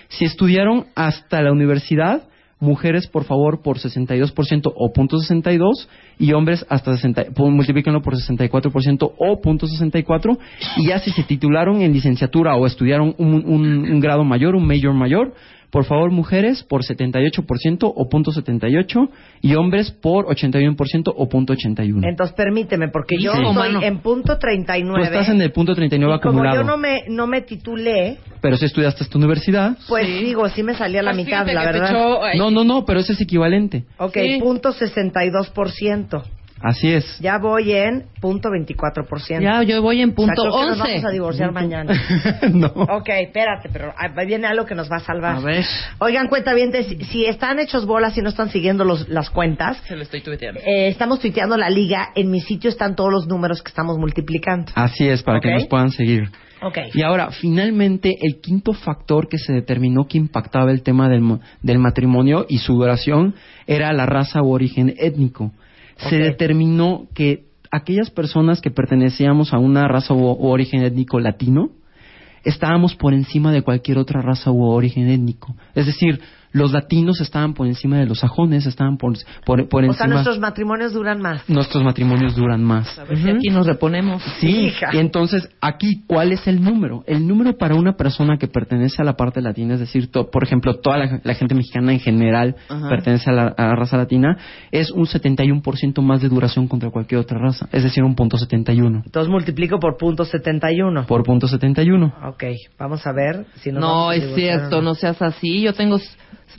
Si 0.09 0.25
estudiaron 0.25 0.87
hasta 0.97 1.43
la 1.43 1.53
universidad, 1.53 2.23
mujeres, 2.61 3.07
por 3.07 3.25
favor, 3.25 3.63
por 3.63 3.79
62% 3.79 4.73
o 4.75 4.93
punto 4.93 5.19
62 5.19 5.89
y 6.19 6.33
hombres 6.33 6.67
hasta 6.69 6.95
60, 6.97 7.27
pu- 7.35 7.51
multiplíquenlo 7.51 8.03
por 8.03 8.15
64% 8.15 9.13
o 9.17 9.41
punto 9.41 9.67
64 9.67 10.39
y 10.79 10.89
ya 10.89 10.99
si 10.99 11.11
se 11.13 11.23
titularon 11.23 11.81
en 11.83 11.93
licenciatura 11.93 12.57
o 12.57 12.67
estudiaron 12.67 13.15
un, 13.19 13.35
un- 13.47 13.91
un 13.91 14.01
grado 14.01 14.25
mayor, 14.25 14.55
un 14.57 14.67
major 14.67 14.95
mayor, 14.95 15.35
por 15.71 15.85
favor, 15.85 16.11
mujeres 16.11 16.63
por 16.63 16.83
78% 16.83 17.93
o 17.95 18.09
punto 18.09 18.33
78 18.33 19.11
y 19.43 19.55
hombres 19.55 19.91
por 19.91 20.27
81% 20.27 21.13
o 21.15 21.29
punto 21.29 21.53
81. 21.53 22.09
Entonces 22.09 22.35
permíteme, 22.35 22.89
porque 22.89 23.17
yo 23.21 23.33
Sí. 23.33 23.39
estoy 23.39 23.55
Mano. 23.55 23.83
en 23.83 23.99
punto 23.99 24.35
Tú 24.35 24.39
39. 24.41 25.05
estás 25.05 25.29
en 25.29 25.43
el 25.43 25.53
punto 25.53 25.75
39 25.75 26.17
y 26.17 26.21
como 26.21 26.31
acumulado, 26.41 26.57
yo 26.57 26.65
no 26.65 26.77
me, 26.79 27.03
no 27.09 27.27
me 27.27 27.43
titulé, 27.43 28.17
pero 28.41 28.57
si 28.57 28.65
estudiaste 28.65 29.05
esta 29.05 29.19
universidad. 29.19 29.77
pues 29.89 30.07
digo, 30.07 30.49
sí 30.49 30.63
me 30.63 30.75
salía 30.75 31.03
la 31.03 31.13
Pues 31.13 31.27
mitad, 31.27 31.47
la 31.47 31.67
que 31.67 31.67
te 31.67 31.73
verdad. 31.81 31.91
echó. 31.91 32.39
No, 32.39 32.51
no, 32.51 32.65
no, 32.65 32.85
pero 32.85 33.01
eso 33.01 33.13
es 33.13 33.21
equivalente. 33.21 33.85
Ok, 33.99 34.15
Sí. 34.15 34.39
punto 34.41 34.73
62%. 34.73 36.23
Así 36.61 36.93
es. 36.93 37.19
Ya 37.21 37.39
voy 37.39 37.73
en 37.73 38.07
punto 38.21 38.49
24%. 38.51 39.41
Ya, 39.41 39.63
yo 39.63 39.81
voy 39.81 40.01
en 40.03 40.13
punto 40.13 40.43
O 40.43 40.45
sea, 40.45 40.51
creo 40.51 40.53
que 40.53 40.59
11. 40.71 40.79
Nos 40.79 40.89
vamos 40.89 41.05
a 41.05 41.11
divorciar 41.11 41.53
mañana. 41.53 41.93
no. 42.53 42.67
Ok, 42.67 43.09
espérate, 43.09 43.69
pero 43.73 43.93
viene 44.27 44.47
algo 44.47 44.67
que 44.67 44.75
nos 44.75 44.91
va 44.91 44.97
a 44.97 45.01
salvar. 45.01 45.37
A 45.37 45.41
ver. 45.41 45.65
Oigan, 46.01 46.27
cuenta 46.29 46.53
bien, 46.55 46.73
si, 46.73 46.97
si 47.05 47.27
están 47.27 47.59
hechos 47.61 47.87
bolas 47.87 48.17
y 48.19 48.23
no 48.23 48.29
están 48.31 48.51
siguiendo 48.51 48.85
los, 48.85 49.09
las 49.09 49.31
cuentas, 49.31 49.77
Se 49.87 49.95
lo 49.97 50.03
estoy 50.03 50.21
tuiteando. 50.21 50.61
eh, 50.61 50.89
estamos 50.89 51.21
tuiteando 51.21 51.57
la 51.57 51.71
liga. 51.71 52.09
En 52.15 52.31
mi 52.31 52.41
sitio 52.41 52.71
están 52.71 52.97
todos 52.97 53.13
los 53.13 53.27
números 53.29 53.63
que 53.63 53.69
estamos 53.69 53.97
multiplicando. 53.99 54.73
Así 54.75 55.09
es, 55.09 55.23
para 55.23 55.41
que 55.41 55.53
nos 55.53 55.67
puedan 55.67 55.91
seguir. 55.91 56.29
Ok. 56.61 56.77
Y 56.93 57.03
ahora, 57.03 57.31
finalmente, 57.31 58.17
el 58.21 58.41
quinto 58.41 58.73
factor 58.73 59.29
que 59.29 59.39
se 59.39 59.53
determinó 59.53 60.09
que 60.09 60.19
impactaba 60.19 60.73
el 60.73 60.83
tema 60.83 61.09
del, 61.09 61.21
mo- 61.21 61.41
del 61.63 61.79
matrimonio 61.79 62.47
y 62.49 62.59
su 62.59 62.75
duración 62.75 63.37
era 63.69 63.93
la 63.93 64.07
raza 64.07 64.43
u 64.43 64.53
origen 64.53 64.93
étnico. 64.99 65.53
Se 65.99 66.17
determinó 66.17 67.07
que 67.15 67.47
aquellas 67.71 68.11
personas 68.11 68.61
que 68.61 68.71
pertenecíamos 68.71 69.53
a 69.53 69.59
una 69.59 69.87
raza 69.89 70.15
u 70.15 70.47
origen 70.47 70.83
étnico 70.83 71.21
latino, 71.21 71.71
estábamos 72.45 72.95
por 72.95 73.13
encima 73.13 73.53
de 73.53 73.63
cualquier 73.63 73.99
otra 73.99 74.23
raza 74.23 74.51
u 74.51 74.65
origen 74.65 75.09
étnico. 75.09 75.55
Es 75.75 75.87
decir, 75.87 76.21
los 76.59 76.73
latinos 76.73 77.21
estaban 77.21 77.55
por 77.55 77.67
encima 77.67 77.97
de 77.99 78.07
los 78.07 78.19
sajones, 78.19 78.67
estaban 78.67 78.99
por, 78.99 79.15
por, 79.47 79.69
por 79.69 79.83
O 79.85 79.87
encima... 79.87 79.95
sea, 80.05 80.07
nuestros 80.09 80.39
matrimonios 80.39 80.93
duran 80.93 81.21
más. 81.21 81.49
nuestros 81.49 81.83
matrimonios 81.85 82.35
duran 82.37 82.63
más. 82.63 82.99
A 82.99 83.05
ver 83.05 83.19
si 83.19 83.31
aquí 83.31 83.49
nos 83.51 83.67
reponemos. 83.67 84.23
Sí, 84.41 84.67
Hija. 84.67 84.91
y 84.93 84.99
entonces 84.99 85.49
aquí, 85.61 86.03
¿cuál 86.07 86.33
es 86.33 86.47
el 86.47 86.63
número? 86.63 87.05
El 87.07 87.27
número 87.27 87.57
para 87.57 87.75
una 87.75 87.97
persona 87.97 88.37
que 88.39 88.49
pertenece 88.49 89.01
a 89.01 89.05
la 89.05 89.15
parte 89.17 89.41
latina, 89.41 89.75
es 89.75 89.81
decir, 89.81 90.11
to- 90.11 90.31
por 90.31 90.45
ejemplo, 90.45 90.75
toda 90.81 90.99
la, 90.99 91.21
la 91.25 91.35
gente 91.35 91.55
mexicana 91.55 91.93
en 91.93 92.01
general 92.01 92.57
pertenece 92.89 93.31
a 93.31 93.33
la, 93.33 93.47
a 93.57 93.67
la 93.69 93.75
raza 93.77 93.97
latina, 93.97 94.37
es 94.73 94.91
un 94.91 95.07
71% 95.07 96.03
más 96.03 96.21
de 96.21 96.29
duración 96.29 96.69
contra 96.69 96.91
cualquier 96.91 97.21
otra 97.21 97.39
raza, 97.39 97.69
es 97.73 97.83
decir, 97.85 98.03
un 98.03 98.15
punto 98.15 98.37
71 98.37 99.03
Entonces 99.07 99.31
multiplico 99.31 99.79
por 99.79 99.97
punto 99.97 100.25
71. 100.25 101.07
por 101.07 101.23
punto 101.23 101.47
71. 101.49 102.15
Ok, 102.29 102.45
vamos 102.79 103.07
a 103.07 103.13
ver 103.13 103.47
si 103.61 103.71
nos 103.71 103.81
No, 103.81 104.13
es 104.13 104.25
o 104.25 104.35
cierto, 104.35 104.77
no. 104.77 104.89
no 104.89 104.95
seas 104.95 105.21
así. 105.23 105.63
Yo 105.63 105.73
tengo 105.75 105.99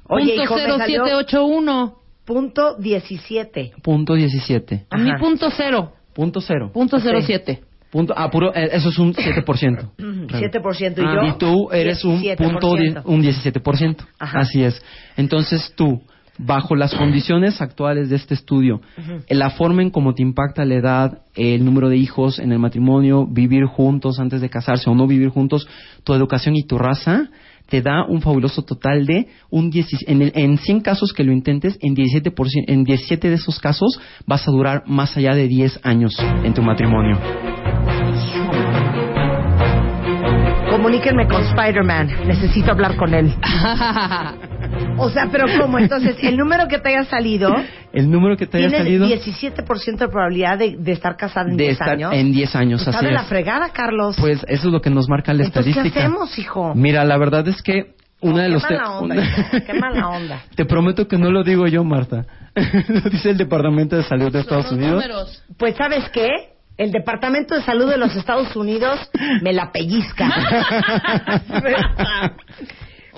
Oye, 0.10 0.36
punto 0.36 0.44
hijo, 0.44 0.56
me 0.56 0.78
salió- 0.78 1.06
0781. 1.06 1.96
Punto 2.26 2.76
17. 2.78 3.72
Punto 3.82 4.14
17. 4.14 4.86
A 4.90 4.98
mí 4.98 5.10
Ajá. 5.10 5.20
punto 5.20 5.50
cero. 5.56 5.94
Punto 6.14 6.42
cero. 6.42 6.70
Punto 6.74 6.98
Ok. 6.98 7.04
07. 7.04 7.62
Punto, 7.92 8.14
ah, 8.16 8.30
puro, 8.30 8.54
eh, 8.54 8.70
eso 8.74 8.90
es 8.90 9.00
un 9.00 9.14
7%. 9.16 9.94
7% 9.98 11.02
y 11.02 11.06
Ah, 11.06 11.16
yo. 11.24 11.28
y 11.28 11.38
tú 11.40 11.72
eres 11.72 12.04
un 12.06 12.22
17%. 12.22 12.38
punto 12.38 12.76
die- 12.76 12.96
un 13.06 13.22
17%. 13.24 14.06
Ajá. 14.20 14.40
Así 14.42 14.62
es. 14.64 14.80
Entonces 15.18 15.74
tú, 15.76 16.02
bajo 16.38 16.76
las 16.76 16.94
condiciones 16.94 17.62
actuales 17.62 18.10
de 18.12 18.16
este 18.18 18.36
estudio, 18.36 18.80
la 19.28 19.50
forma 19.50 19.82
en 19.82 19.90
cómo 19.90 20.14
te 20.14 20.22
impacta 20.22 20.66
la 20.66 20.76
edad, 20.76 21.20
el 21.36 21.66
número 21.66 21.90
de 21.90 21.98
hijos 21.98 22.38
en 22.38 22.52
el 22.52 22.60
matrimonio, 22.60 23.26
vivir 23.26 23.66
juntos 23.66 24.20
antes 24.20 24.40
de 24.40 24.50
casarse 24.50 24.88
o 24.88 24.94
no 24.94 25.08
vivir 25.08 25.30
juntos, 25.30 25.68
tu 26.04 26.14
educación 26.14 26.56
y 26.56 26.64
tu 26.68 26.78
raza, 26.78 27.30
te 27.70 27.82
da 27.82 28.06
un 28.06 28.22
fabuloso 28.22 28.64
total 28.64 29.06
de 29.06 29.28
un 29.50 29.70
10 29.70 29.88
en, 30.08 30.22
el- 30.22 30.32
en 30.36 30.58
100 30.58 30.82
casos 30.82 31.14
que 31.14 31.24
lo 31.24 31.32
intentes, 31.32 31.78
en 31.82 31.96
17%, 31.96 32.66
en 32.68 32.84
17 32.84 33.30
de 33.30 33.36
esos 33.36 33.60
casos 33.60 34.00
vas 34.26 34.48
a 34.48 34.52
durar 34.52 34.84
más 34.88 35.16
allá 35.18 35.36
de 35.36 35.48
10 35.48 35.80
años 35.84 36.16
en 36.44 36.54
tu 36.54 36.62
matrimonio. 36.62 37.18
Comuníquenme 40.90 41.28
con 41.28 41.44
Spider-Man. 41.44 42.26
Necesito 42.26 42.72
hablar 42.72 42.96
con 42.96 43.14
él. 43.14 43.32
O 44.98 45.10
sea, 45.10 45.28
pero 45.32 45.46
¿cómo? 45.60 45.78
Entonces, 45.80 46.16
el 46.22 46.36
número 46.38 46.68
que 46.68 46.78
te 46.80 46.90
haya 46.90 47.04
salido, 47.06 47.54
El 47.94 48.10
número 48.10 48.36
que 48.38 48.46
te 48.48 48.58
haya 48.58 48.68
tienes 48.70 48.86
salido 49.02 49.08
17% 49.08 49.98
de 49.98 50.08
probabilidad 50.08 50.58
de, 50.58 50.76
de 50.78 50.92
estar 50.92 51.16
casado 51.16 51.50
en 51.50 51.58
de 51.58 51.64
10 51.66 51.74
estar 51.74 51.90
años. 51.92 52.14
en 52.14 52.32
10 52.32 52.56
años, 52.56 52.82
Está 52.88 52.98
así 52.98 53.06
de 53.06 53.12
la 53.14 53.24
fregada, 53.24 53.70
Carlos. 53.70 54.16
Pues 54.20 54.44
eso 54.48 54.68
es 54.68 54.74
lo 54.74 54.82
que 54.82 54.90
nos 54.90 55.08
marca 55.10 55.34
la 55.34 55.46
Entonces, 55.46 55.74
¿qué 55.74 55.80
estadística. 55.88 56.06
hacemos, 56.06 56.38
hijo? 56.38 56.74
Mira, 56.76 57.04
la 57.06 57.18
verdad 57.18 57.48
es 57.48 57.62
que 57.62 57.94
una 58.22 58.34
No, 58.34 58.38
de 58.42 58.48
qué 58.48 58.54
los 58.54 58.68
te- 58.68 58.74
mala 58.76 58.92
onda, 59.00 59.16
una- 59.16 59.62
qué 59.66 59.74
mala 59.74 60.08
onda. 60.18 60.42
Te 60.56 60.66
prometo 60.66 61.08
que 61.08 61.18
no 61.18 61.32
lo 61.32 61.44
digo 61.44 61.68
yo, 61.68 61.84
Marta. 61.84 62.26
lo 62.88 63.10
dice 63.10 63.30
el 63.32 63.38
Departamento 63.38 63.96
de 63.96 64.04
Salud 64.04 64.32
de 64.32 64.40
Estados 64.42 64.72
Unidos. 64.72 65.44
Pues, 65.58 65.76
¿sabes 65.76 66.10
qué? 66.10 66.28
El 66.80 66.92
Departamento 66.92 67.56
de 67.56 67.62
Salud 67.62 67.90
de 67.90 67.98
los 67.98 68.16
Estados 68.16 68.56
Unidos 68.56 69.00
me 69.42 69.52
la 69.52 69.70
pellizca. 69.72 70.30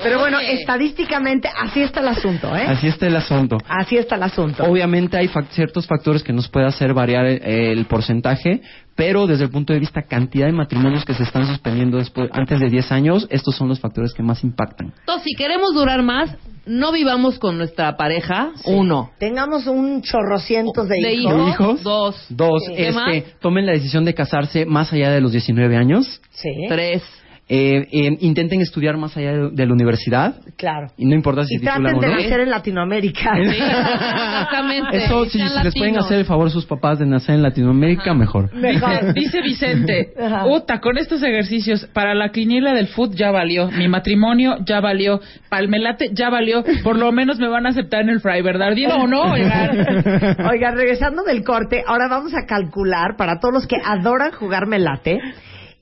Pero 0.03 0.17
bueno, 0.17 0.39
estadísticamente 0.39 1.47
así 1.47 1.83
está 1.83 1.99
el 1.99 2.07
asunto, 2.07 2.55
¿eh? 2.55 2.65
Así 2.67 2.87
está 2.87 3.05
el 3.05 3.15
asunto. 3.15 3.59
Así 3.67 3.97
está 3.97 4.15
el 4.15 4.23
asunto. 4.23 4.63
Obviamente 4.63 5.15
hay 5.15 5.27
fac- 5.27 5.49
ciertos 5.51 5.85
factores 5.85 6.23
que 6.23 6.33
nos 6.33 6.49
puede 6.49 6.65
hacer 6.65 6.91
variar 6.95 7.27
el, 7.27 7.43
el 7.43 7.85
porcentaje, 7.85 8.61
pero 8.95 9.27
desde 9.27 9.45
el 9.45 9.49
punto 9.49 9.73
de 9.73 9.79
vista 9.79 10.03
cantidad 10.03 10.45
de 10.47 10.51
matrimonios 10.51 11.05
que 11.05 11.13
se 11.13 11.23
están 11.23 11.47
suspendiendo 11.47 11.97
después 11.97 12.29
antes 12.33 12.59
de 12.59 12.69
10 12.69 12.91
años, 12.91 13.27
estos 13.29 13.55
son 13.55 13.67
los 13.67 13.79
factores 13.79 14.13
que 14.13 14.23
más 14.23 14.43
impactan. 14.43 14.93
Entonces, 14.99 15.23
si 15.23 15.35
queremos 15.35 15.73
durar 15.73 16.01
más, 16.03 16.35
no 16.65 16.91
vivamos 16.91 17.39
con 17.39 17.57
nuestra 17.57 17.97
pareja. 17.97 18.51
Uno. 18.65 19.11
Tengamos 19.17 19.67
un 19.67 20.01
chorrocientos 20.01 20.87
de, 20.87 21.01
De 21.01 21.13
hijos. 21.13 21.45
¿De 21.45 21.51
hijos? 21.51 21.83
Dos. 21.83 22.25
Dos, 22.29 22.63
Sí. 22.67 22.73
Este, 22.77 23.33
tomen 23.39 23.65
la 23.65 23.71
decisión 23.71 24.05
de 24.05 24.13
casarse 24.13 24.65
más 24.65 24.93
allá 24.93 25.11
de 25.11 25.21
los 25.21 25.31
19 25.31 25.75
años. 25.75 26.21
Sí. 26.31 26.49
Tres. 26.67 27.03
Eh, 27.53 27.85
eh, 27.91 28.17
intenten 28.21 28.61
estudiar 28.61 28.95
más 28.95 29.17
allá 29.17 29.33
de, 29.33 29.49
de 29.51 29.65
la 29.65 29.73
universidad. 29.73 30.35
Claro. 30.55 30.87
Y 30.95 31.05
no 31.05 31.15
importa 31.15 31.43
si 31.43 31.55
Y 31.55 31.59
titulan 31.59 31.99
traten 31.99 31.99
de 31.99 32.23
nacer 32.23 32.39
en 32.39 32.49
Latinoamérica. 32.49 33.33
Exactamente. 33.37 34.97
Eso, 35.03 35.25
si, 35.25 35.37
les 35.37 35.73
pueden 35.75 35.97
hacer 35.97 36.19
el 36.19 36.25
favor 36.25 36.47
a 36.47 36.49
sus 36.49 36.65
papás 36.65 36.99
de 36.99 37.05
nacer 37.05 37.35
en 37.35 37.41
Latinoamérica, 37.41 38.13
mejor. 38.13 38.51
Dice, 38.53 39.13
dice 39.13 39.41
Vicente. 39.41 40.13
Uta, 40.45 40.79
con 40.79 40.97
estos 40.97 41.21
ejercicios, 41.23 41.85
para 41.87 42.15
la 42.15 42.29
quiniela 42.29 42.73
del 42.73 42.87
foot 42.87 43.15
ya 43.15 43.31
valió, 43.31 43.69
mi 43.69 43.89
matrimonio 43.89 44.55
ya 44.65 44.79
valió, 44.79 45.19
palmelate 45.49 46.11
ya 46.13 46.29
valió, 46.29 46.63
por 46.85 46.97
lo 46.97 47.11
menos 47.11 47.37
me 47.37 47.49
van 47.49 47.65
a 47.65 47.71
aceptar 47.71 48.03
en 48.03 48.11
el 48.11 48.21
fry, 48.21 48.41
¿verdad? 48.41 48.73
Dilo 48.75 48.95
o 48.95 49.07
no, 49.07 49.23
oigan. 49.23 49.71
Oigan, 50.49 50.77
regresando 50.77 51.23
del 51.23 51.43
corte, 51.43 51.83
ahora 51.85 52.07
vamos 52.07 52.33
a 52.33 52.45
calcular 52.45 53.17
para 53.17 53.41
todos 53.41 53.53
los 53.53 53.67
que 53.67 53.75
adoran 53.83 54.31
jugar 54.31 54.67
melate. 54.67 55.19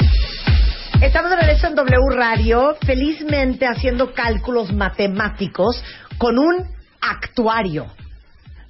Estamos 1.00 1.30
de 1.30 1.36
regreso 1.36 1.66
en 1.66 1.74
W 1.74 2.16
Radio, 2.16 2.76
felizmente 2.84 3.66
haciendo 3.66 4.12
cálculos 4.12 4.72
matemáticos 4.72 5.82
con 6.18 6.38
un 6.38 6.66
actuario 7.00 7.86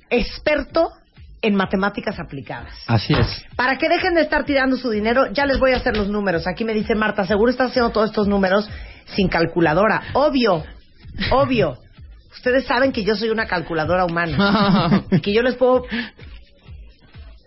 experto 0.08 0.90
en 1.42 1.56
matemáticas 1.56 2.20
aplicadas. 2.20 2.72
Así 2.86 3.12
es. 3.12 3.44
Para 3.56 3.76
que 3.76 3.88
dejen 3.88 4.14
de 4.14 4.20
estar 4.20 4.44
tirando 4.44 4.76
su 4.76 4.90
dinero, 4.90 5.32
ya 5.32 5.46
les 5.46 5.58
voy 5.58 5.72
a 5.72 5.78
hacer 5.78 5.96
los 5.96 6.08
números. 6.08 6.46
Aquí 6.46 6.64
me 6.64 6.74
dice 6.74 6.94
Marta, 6.94 7.26
seguro 7.26 7.50
estás 7.50 7.70
haciendo 7.70 7.90
todos 7.90 8.10
estos 8.10 8.28
números 8.28 8.70
sin 9.06 9.28
calculadora. 9.28 10.02
Obvio, 10.12 10.64
obvio. 11.30 11.78
Ustedes 12.32 12.64
saben 12.66 12.92
que 12.92 13.04
yo 13.04 13.16
soy 13.16 13.30
una 13.30 13.46
calculadora 13.46 14.04
humana 14.04 15.02
y 15.10 15.20
que 15.20 15.32
yo 15.32 15.42
les 15.42 15.56
puedo 15.56 15.84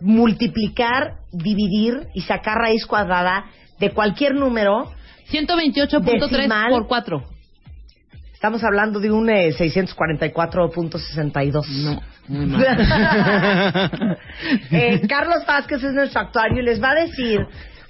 multiplicar, 0.05 1.15
dividir 1.31 2.07
y 2.13 2.21
sacar 2.21 2.59
raíz 2.59 2.85
cuadrada 2.85 3.45
de 3.79 3.91
cualquier 3.91 4.35
número. 4.35 4.91
128.3 5.31 6.29
decimal. 6.29 6.69
por 6.69 6.85
4. 6.87 7.23
Estamos 8.33 8.63
hablando 8.63 8.99
de 8.99 9.09
un 9.11 9.27
eh, 9.29 9.51
644.62. 9.53 11.67
No, 11.83 11.99
muy 12.27 12.63
Eh, 14.71 15.01
Carlos 15.07 15.45
Vázquez 15.47 15.83
es 15.83 15.93
nuestro 15.93 16.21
actuario 16.21 16.61
y 16.61 16.65
les 16.65 16.81
va 16.81 16.91
a 16.91 16.95
decir 16.95 17.39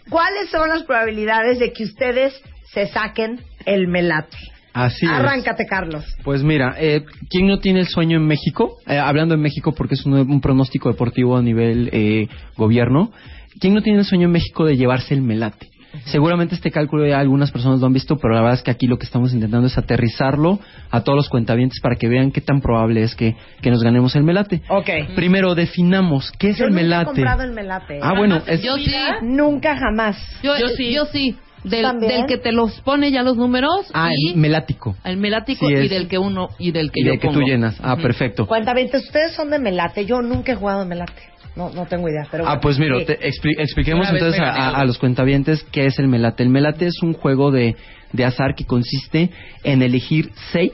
cuáles 0.10 0.50
son 0.50 0.68
las 0.70 0.82
probabilidades 0.84 1.60
de 1.60 1.74
que 1.74 1.84
ustedes 1.84 2.42
se 2.72 2.88
saquen 2.88 3.42
el 3.66 3.90
melate. 3.90 4.38
Así 4.76 5.06
es. 5.06 5.12
Arráncate, 5.12 5.66
Carlos. 5.66 6.04
Pues 6.24 6.44
mira, 6.44 6.76
eh, 6.78 7.04
¿quién 7.30 7.48
no 7.48 7.60
tiene 7.60 7.80
el 7.80 7.88
sueño 7.88 8.18
en 8.18 8.28
México? 8.28 8.78
Eh, 8.86 8.98
hablando 8.98 9.34
en 9.34 9.42
México 9.42 9.74
porque 9.74 9.96
es 9.96 10.06
un, 10.06 10.14
un 10.14 10.42
pronóstico 10.42 10.90
deportivo 10.92 11.38
a 11.38 11.42
nivel 11.42 11.90
eh, 11.94 12.28
gobierno. 12.58 13.12
¿Quién 13.60 13.74
no 13.74 13.82
tiene 13.82 14.00
el 14.00 14.06
sueño 14.06 14.26
en 14.26 14.32
México 14.34 14.66
de 14.66 14.76
llevarse 14.76 15.14
el 15.14 15.22
melate? 15.22 15.70
Seguramente 16.08 16.56
este 16.56 16.72
cálculo 16.72 17.08
ya 17.08 17.20
algunas 17.22 17.52
personas 17.54 17.80
lo 17.80 17.86
han 17.88 17.94
visto, 17.94 18.18
pero 18.18 18.34
la 18.34 18.42
verdad 18.42 18.56
es 18.58 18.64
que 18.64 18.72
aquí 18.72 18.86
lo 18.86 18.98
que 18.98 19.06
estamos 19.06 19.32
intentando 19.34 19.68
es 19.68 19.78
aterrizarlo 19.78 20.60
a 20.92 21.02
todos 21.06 21.16
los 21.16 21.30
cuentavientes 21.30 21.80
para 21.80 21.96
que 21.96 22.10
vean 22.10 22.32
qué 22.32 22.42
tan 22.42 22.60
probable 22.60 23.02
es 23.02 23.16
que, 23.16 23.38
que 23.62 23.72
nos 23.72 23.82
ganemos 23.82 24.14
el 24.18 24.24
melate. 24.26 24.62
Ok. 24.68 24.90
Primero, 25.16 25.56
definamos 25.56 26.34
qué 26.38 26.50
es 26.50 26.58
Yo 26.58 26.66
el 26.66 26.72
nunca 26.72 26.82
he 26.82 26.84
melate. 26.84 27.06
comprado 27.06 27.44
el 27.44 27.52
melate. 27.54 28.00
Ah, 28.04 28.14
bueno, 28.14 28.42
es- 28.46 28.62
Yo 28.62 28.76
sí. 28.76 28.92
Nunca 29.22 29.78
jamás. 29.78 30.18
Yo, 30.44 30.58
Yo 30.58 30.68
yo 30.68 30.76
sí. 30.76 30.94
Yo 30.94 31.06
sí. 31.06 31.38
Del, 31.70 32.00
del 32.00 32.26
que 32.28 32.38
te 32.38 32.52
los 32.52 32.80
pone 32.82 33.12
ya 33.12 33.24
los 33.24 33.38
números 33.38 33.88
Ah, 33.94 34.10
y 34.16 34.32
el 34.32 34.38
melático. 34.38 34.96
el 35.04 35.18
melático 35.18 35.68
Sí, 35.68 35.74
y 35.74 35.88
del 35.88 36.08
que 36.08 36.18
uno 36.18 36.50
y 36.60 36.72
del 36.72 36.92
que 36.92 37.02
Y 37.02 37.06
yo 37.06 37.12
de 37.12 37.18
que 37.20 37.28
tú 37.28 37.34
pongo. 37.36 37.48
llenas. 37.48 37.76
Ah, 37.82 37.98
perfecto. 37.98 38.46
Cuentavientes, 38.48 39.04
ustedes 39.04 39.34
son 39.34 39.50
de 39.50 39.60
melate. 39.60 40.06
Yo 40.06 40.22
nunca 40.22 40.52
he 40.52 40.56
jugado 40.56 40.86
melate. 40.86 41.22
No, 41.56 41.70
no 41.72 41.86
tengo 41.86 42.08
idea. 42.10 42.28
Pero 42.30 42.48
Ah, 42.48 42.60
pues 42.60 42.78
mira, 42.78 43.00
Sí. 43.00 43.06
te 43.06 43.20
expli- 43.20 43.56
expliquemos 43.60 44.10
Una 44.10 44.18
entonces 44.18 44.42
a 44.44 44.84
los 44.86 44.98
cuentavientes 44.98 45.64
qué 45.72 45.86
es 45.86 45.98
el 46.00 46.08
melate. 46.08 46.44
El 46.44 46.50
melate 46.50 46.86
es 46.88 47.02
un 47.02 47.14
juego 47.14 47.50
de, 47.52 47.76
de 48.12 48.26
azar 48.26 48.56
que 48.56 48.66
consiste 48.66 49.30
en 49.64 49.82
elegir 49.82 50.32
seis 50.52 50.74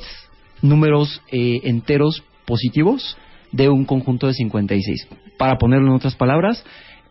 números 0.62 1.22
eh, 1.32 1.62
enteros 1.64 2.24
positivos 2.46 3.18
de 3.52 3.70
un 3.70 3.86
conjunto 3.86 4.28
de 4.28 4.34
56. 4.34 5.08
Para 5.38 5.58
ponerlo 5.58 5.88
en 5.90 5.94
otras 5.96 6.16
palabras, 6.16 6.64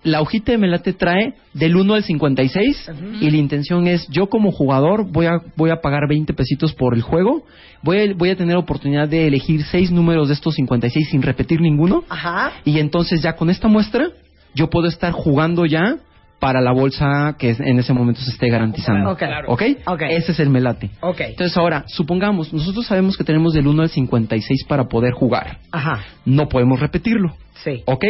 la 0.02 0.20
hojita 0.20 0.52
de 0.52 0.58
melate 0.58 0.92
trae 0.92 1.34
del 1.52 1.76
1 1.76 1.94
al 1.94 2.02
56 2.02 2.90
y 3.20 3.30
la 3.30 3.36
intención 3.36 3.86
es 3.86 4.06
yo 4.08 4.28
como 4.28 4.50
jugador 4.50 5.10
voy 5.10 5.26
a 5.26 5.40
voy 5.56 5.70
a 5.70 5.80
pagar 5.80 6.08
20 6.08 6.32
pesitos 6.32 6.72
por 6.72 6.94
el 6.94 7.02
juego, 7.02 7.44
voy 7.82 7.98
a, 7.98 8.14
voy 8.14 8.30
a 8.30 8.36
tener 8.36 8.56
oportunidad 8.56 9.08
de 9.08 9.26
elegir 9.26 9.62
seis 9.64 9.90
números 9.90 10.28
de 10.28 10.34
estos 10.34 10.54
56 10.54 11.10
sin 11.10 11.22
repetir 11.22 11.60
ninguno. 11.60 12.04
Ajá. 12.08 12.52
Y 12.64 12.78
entonces 12.78 13.22
ya 13.22 13.36
con 13.36 13.50
esta 13.50 13.68
muestra 13.68 14.08
yo 14.54 14.70
puedo 14.70 14.88
estar 14.88 15.12
jugando 15.12 15.66
ya 15.66 15.98
para 16.40 16.62
la 16.62 16.72
bolsa 16.72 17.36
que 17.38 17.50
en 17.50 17.78
ese 17.78 17.92
momento 17.92 18.22
se 18.22 18.30
esté 18.30 18.48
garantizando. 18.48 19.10
Ok. 19.10 19.22
¿Ok? 19.46 19.62
Ok. 19.86 20.02
Ese 20.08 20.32
es 20.32 20.40
el 20.40 20.48
melate. 20.48 20.90
Ok. 21.00 21.20
Entonces 21.20 21.54
ahora, 21.56 21.84
supongamos, 21.86 22.52
nosotros 22.52 22.86
sabemos 22.86 23.18
que 23.18 23.24
tenemos 23.24 23.52
del 23.52 23.66
1 23.66 23.82
al 23.82 23.90
56 23.90 24.64
para 24.66 24.88
poder 24.88 25.12
jugar. 25.12 25.58
Ajá. 25.70 26.00
No 26.24 26.48
podemos 26.48 26.80
repetirlo. 26.80 27.34
Sí. 27.62 27.82
¿Ok? 27.84 28.04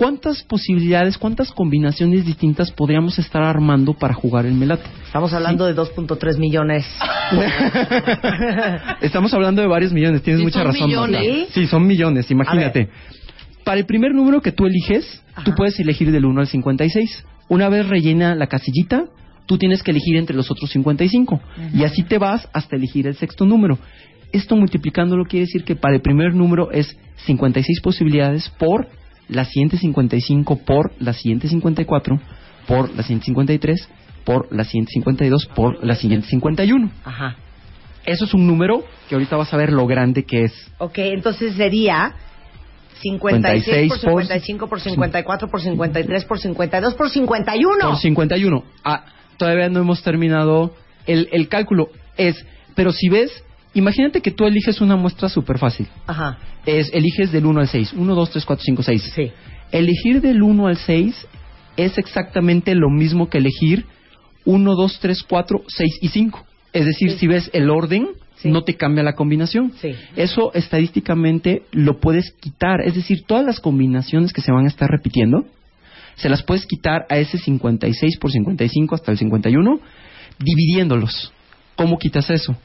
¿Cuántas 0.00 0.42
posibilidades, 0.44 1.18
cuántas 1.18 1.52
combinaciones 1.52 2.24
distintas 2.24 2.72
podríamos 2.72 3.18
estar 3.18 3.42
armando 3.42 3.92
para 3.92 4.14
jugar 4.14 4.46
el 4.46 4.54
melate? 4.54 4.84
Estamos 5.04 5.30
hablando 5.34 5.66
de 5.66 5.76
2.3 5.76 6.38
millones. 6.38 6.86
Estamos 9.02 9.34
hablando 9.34 9.60
de 9.60 9.68
varios 9.68 9.92
millones, 9.92 10.22
tienes 10.22 10.40
Sí, 10.40 10.44
mucha 10.46 10.60
son 10.60 10.66
razón. 10.68 10.86
millones. 10.86 11.48
Sí, 11.52 11.66
son 11.66 11.86
millones, 11.86 12.30
imagínate. 12.30 12.88
Para 13.62 13.78
el 13.78 13.84
primer 13.84 14.14
número 14.14 14.40
que 14.40 14.52
tú 14.52 14.64
eliges, 14.64 15.22
tú 15.44 15.52
puedes 15.54 15.78
elegir 15.78 16.10
del 16.10 16.24
1 16.24 16.40
al 16.40 16.46
56. 16.46 17.26
Una 17.50 17.68
vez 17.68 17.86
rellena 17.86 18.34
la 18.34 18.46
casillita, 18.46 19.04
tú 19.44 19.58
tienes 19.58 19.82
que 19.82 19.90
elegir 19.90 20.16
entre 20.16 20.34
los 20.34 20.50
otros 20.50 20.70
55. 20.70 21.42
Y 21.74 21.84
así 21.84 22.04
te 22.04 22.16
vas 22.16 22.48
hasta 22.54 22.74
elegir 22.74 23.06
el 23.06 23.16
sexto 23.16 23.44
número. 23.44 23.76
Esto 24.32 24.56
multiplicándolo 24.56 25.26
quiere 25.26 25.44
decir 25.44 25.62
que 25.62 25.76
para 25.76 25.96
el 25.96 26.00
primer 26.00 26.32
número 26.34 26.70
es 26.72 26.96
56 27.26 27.82
posibilidades 27.82 28.48
por 28.58 28.88
la 29.30 29.44
siguiente 29.44 29.76
55, 29.78 30.56
por 30.64 30.92
la 30.98 31.12
siguiente 31.12 31.48
54, 31.48 32.20
por 32.66 32.94
la 32.94 33.02
siguiente 33.02 33.26
53, 33.26 33.88
por 34.24 34.54
la 34.54 34.64
siguiente 34.64 34.92
52, 34.92 35.46
por 35.54 35.84
la 35.84 35.94
siguiente 35.94 36.28
51. 36.28 36.90
Ajá. 37.04 37.36
Eso 38.04 38.24
es 38.24 38.34
un 38.34 38.46
número 38.46 38.82
que 39.08 39.14
ahorita 39.14 39.36
vas 39.36 39.52
a 39.52 39.56
ver 39.56 39.72
lo 39.72 39.86
grande 39.86 40.24
que 40.24 40.44
es. 40.44 40.72
Ok, 40.78 40.98
entonces 40.98 41.54
sería 41.54 42.14
56 43.00 43.88
por 43.88 43.98
56 43.98 44.04
por- 44.04 44.10
55 44.24 44.68
por 44.68 44.80
54 44.80 45.48
por 45.48 45.60
53 45.60 46.24
por 46.24 46.38
52 46.38 46.94
por 46.94 47.10
51. 47.10 47.78
Por 47.80 47.96
51. 47.98 48.64
Ah, 48.84 49.04
todavía 49.36 49.68
no 49.68 49.80
hemos 49.80 50.02
terminado 50.02 50.74
el, 51.06 51.28
el 51.32 51.48
cálculo. 51.48 51.88
Es, 52.16 52.44
pero 52.74 52.92
si 52.92 53.08
ves 53.08 53.44
Imagínate 53.74 54.20
que 54.20 54.30
tú 54.30 54.46
eliges 54.46 54.80
una 54.80 54.96
muestra 54.96 55.28
súper 55.28 55.58
fácil. 55.58 55.86
Ajá. 56.06 56.38
Es, 56.66 56.90
eliges 56.92 57.30
del 57.30 57.46
1 57.46 57.60
al 57.60 57.68
6. 57.68 57.92
1, 57.96 58.14
2, 58.14 58.30
3, 58.30 58.44
4, 58.44 58.64
5, 58.64 58.82
6. 58.82 59.12
Sí. 59.14 59.32
Elegir 59.70 60.20
del 60.20 60.42
1 60.42 60.66
al 60.66 60.76
6 60.76 61.26
es 61.76 61.98
exactamente 61.98 62.74
lo 62.74 62.90
mismo 62.90 63.28
que 63.28 63.38
elegir 63.38 63.86
1, 64.44 64.74
2, 64.74 64.98
3, 65.00 65.22
4, 65.22 65.62
6 65.68 65.98
y 66.02 66.08
5. 66.08 66.46
Es 66.72 66.86
decir, 66.86 67.12
si 67.12 67.26
ves 67.26 67.50
el 67.52 67.70
orden, 67.70 68.08
no 68.44 68.62
te 68.62 68.74
cambia 68.74 69.02
la 69.02 69.14
combinación. 69.14 69.72
Sí. 69.80 69.92
Eso 70.16 70.52
estadísticamente 70.54 71.62
lo 71.72 72.00
puedes 72.00 72.32
quitar. 72.32 72.80
Es 72.84 72.94
decir, 72.94 73.24
todas 73.26 73.44
las 73.44 73.60
combinaciones 73.60 74.32
que 74.32 74.40
se 74.40 74.52
van 74.52 74.64
a 74.64 74.68
estar 74.68 74.88
repitiendo, 74.88 75.44
se 76.16 76.28
las 76.28 76.42
puedes 76.42 76.66
quitar 76.66 77.06
a 77.08 77.18
ese 77.18 77.38
56 77.38 78.18
por 78.18 78.30
55 78.30 78.94
hasta 78.94 79.12
el 79.12 79.18
51, 79.18 79.80
dividiéndolos. 80.38 81.32
¿Cómo 81.76 81.98
quitas 81.98 82.30
eso? 82.30 82.56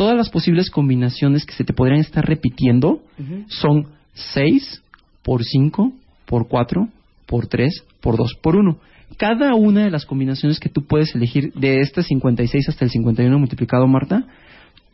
Todas 0.00 0.16
las 0.16 0.30
posibles 0.30 0.70
combinaciones 0.70 1.44
que 1.44 1.52
se 1.52 1.62
te 1.62 1.74
podrían 1.74 2.00
estar 2.00 2.24
repitiendo 2.24 3.02
son 3.48 3.88
6 4.14 4.82
por 5.22 5.44
5 5.44 5.92
por 6.24 6.48
4 6.48 6.88
por 7.26 7.48
3 7.48 7.84
por 8.00 8.16
2 8.16 8.36
por 8.40 8.56
1. 8.56 8.78
Cada 9.18 9.54
una 9.54 9.84
de 9.84 9.90
las 9.90 10.06
combinaciones 10.06 10.58
que 10.58 10.70
tú 10.70 10.86
puedes 10.86 11.14
elegir 11.14 11.52
de 11.52 11.82
este 11.82 12.02
56 12.02 12.70
hasta 12.70 12.86
el 12.86 12.90
51 12.90 13.38
multiplicado, 13.38 13.86
Marta, 13.86 14.24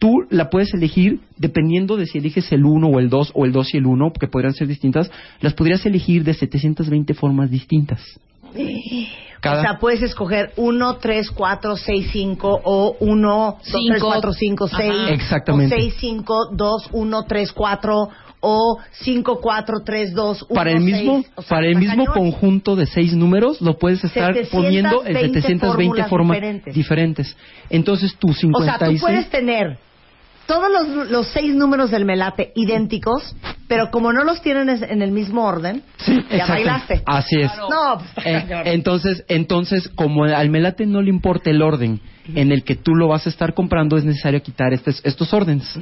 tú 0.00 0.12
la 0.28 0.50
puedes 0.50 0.74
elegir 0.74 1.20
dependiendo 1.36 1.96
de 1.96 2.06
si 2.06 2.18
eliges 2.18 2.50
el 2.50 2.64
1 2.64 2.88
o 2.88 2.98
el 2.98 3.08
2 3.08 3.30
o 3.32 3.44
el 3.44 3.52
2 3.52 3.74
y 3.74 3.76
el 3.76 3.86
1, 3.86 4.10
porque 4.12 4.26
podrían 4.26 4.54
ser 4.54 4.66
distintas, 4.66 5.08
las 5.40 5.54
podrías 5.54 5.86
elegir 5.86 6.24
de 6.24 6.34
720 6.34 7.14
formas 7.14 7.48
distintas. 7.48 8.02
Cada- 9.40 9.58
O 9.58 9.62
sea, 9.62 9.78
puedes 9.78 10.02
escoger 10.02 10.52
1, 10.56 10.96
3, 10.96 11.30
4, 11.30 11.76
6, 11.76 12.08
5 12.12 12.60
o 12.64 12.96
1, 13.00 13.56
2, 13.58 13.62
3, 13.62 13.74
Cinco. 13.94 14.06
4, 14.08 14.32
5, 14.32 14.68
6. 14.68 14.92
Ajá. 14.92 15.10
Exactamente. 15.12 15.74
O 15.74 15.78
6, 15.78 15.94
5, 15.98 16.48
2, 16.52 16.88
1, 16.92 17.22
3, 17.24 17.52
4 17.52 18.08
o 18.40 18.78
5, 18.92 19.40
4, 19.40 19.80
3, 19.84 20.12
2, 20.14 20.42
1, 20.48 20.54
para 20.54 20.70
el 20.70 20.80
mismo, 20.80 21.14
6. 21.22 21.32
O 21.36 21.42
sea, 21.42 21.48
para 21.48 21.66
el 21.66 21.76
mismo 21.76 22.04
cañón. 22.04 22.14
conjunto 22.14 22.76
de 22.76 22.86
seis 22.86 23.14
números 23.14 23.60
lo 23.60 23.78
puedes 23.78 24.04
estar 24.04 24.34
720 24.34 24.50
poniendo 24.50 25.04
en 25.06 25.16
720 25.32 25.66
fórmulas 25.66 26.08
formas 26.08 26.36
diferentes. 26.36 26.74
diferentes. 26.74 27.36
Entonces 27.70 28.14
tu 28.16 28.28
O 28.28 28.32
sea, 28.32 28.42
56 28.78 29.00
tú 29.00 29.06
puedes 29.06 29.30
tener 29.30 29.78
todos 30.46 30.70
los, 30.70 31.10
los 31.10 31.26
seis 31.28 31.54
números 31.54 31.90
del 31.90 32.04
melate 32.04 32.52
idénticos, 32.54 33.34
pero 33.68 33.90
como 33.90 34.12
no 34.12 34.24
los 34.24 34.40
tienen 34.42 34.68
en 34.68 35.02
el 35.02 35.10
mismo 35.10 35.44
orden, 35.44 35.82
Sí, 35.98 36.24
ya 36.30 36.46
bailaste. 36.46 37.02
Así 37.04 37.40
es. 37.40 37.50
No, 37.70 37.98
pues, 38.14 38.26
Eh, 38.26 38.44
entonces, 38.66 39.24
entonces, 39.28 39.88
como 39.88 40.24
al 40.24 40.50
melate 40.50 40.86
no 40.86 41.02
le 41.02 41.10
importa 41.10 41.50
el 41.50 41.62
orden 41.62 42.00
en 42.34 42.52
el 42.52 42.64
que 42.64 42.76
tú 42.76 42.94
lo 42.94 43.08
vas 43.08 43.26
a 43.26 43.30
estar 43.30 43.54
comprando, 43.54 43.96
es 43.96 44.04
necesario 44.04 44.42
quitar 44.42 44.72
estos, 44.72 45.00
estos 45.04 45.32
órdenes. 45.32 45.78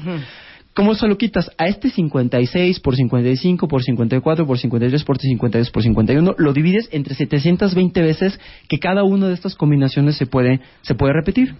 ¿Cómo 0.74 0.96
se 0.96 1.06
lo 1.06 1.16
quitas? 1.16 1.52
A 1.56 1.68
este 1.68 1.88
56 1.88 2.80
por 2.80 2.96
55 2.96 3.68
por 3.68 3.82
54 3.84 4.44
por 4.44 4.58
53 4.58 5.04
por 5.04 5.18
52 5.18 5.70
por 5.70 5.82
51 5.84 6.34
lo 6.36 6.52
divides 6.52 6.88
entre 6.90 7.14
720 7.14 8.02
veces 8.02 8.40
que 8.68 8.80
cada 8.80 9.04
una 9.04 9.28
de 9.28 9.34
estas 9.34 9.54
combinaciones 9.54 10.16
se 10.16 10.26
puede, 10.26 10.60
se 10.82 10.96
puede 10.96 11.12
repetir 11.12 11.54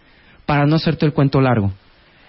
para 0.47 0.67
no 0.67 0.75
hacerte 0.75 1.07
el 1.07 1.13
cuento 1.13 1.41
largo. 1.41 1.73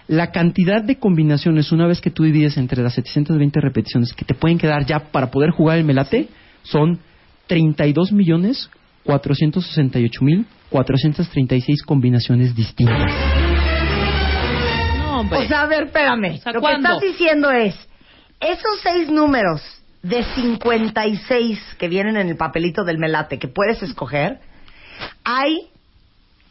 La 0.08 0.30
cantidad 0.30 0.82
de 0.82 0.98
combinaciones 0.98 1.72
una 1.72 1.86
vez 1.86 2.00
que 2.00 2.10
tú 2.10 2.22
divides 2.22 2.56
entre 2.56 2.82
las 2.82 2.94
720 2.94 3.60
repeticiones 3.60 4.12
que 4.12 4.24
te 4.24 4.34
pueden 4.34 4.58
quedar 4.58 4.86
ya 4.86 5.00
para 5.10 5.30
poder 5.30 5.50
jugar 5.50 5.78
el 5.78 5.84
melate 5.84 6.28
son 6.62 7.00
32 7.48 8.12
millones 8.12 8.70
468 9.04 10.24
mil 10.24 10.46
436 10.70 11.82
combinaciones 11.82 12.54
distintas. 12.54 13.12
No, 14.98 15.20
hombre. 15.20 15.38
O 15.38 15.48
sea, 15.48 15.62
a 15.62 15.66
ver, 15.66 15.84
espérame. 15.84 16.38
sea, 16.40 16.52
Lo 16.52 16.60
¿cuándo? 16.60 16.88
que 16.88 16.94
estás 16.94 17.18
diciendo 17.18 17.50
es, 17.50 17.74
esos 18.40 18.80
seis 18.82 19.08
números 19.08 19.62
de 20.02 20.22
56 20.34 21.58
que 21.78 21.88
vienen 21.88 22.16
en 22.16 22.28
el 22.28 22.36
papelito 22.36 22.84
del 22.84 22.98
melate 22.98 23.38
que 23.38 23.48
puedes 23.48 23.82
escoger, 23.82 24.40
hay 25.24 25.68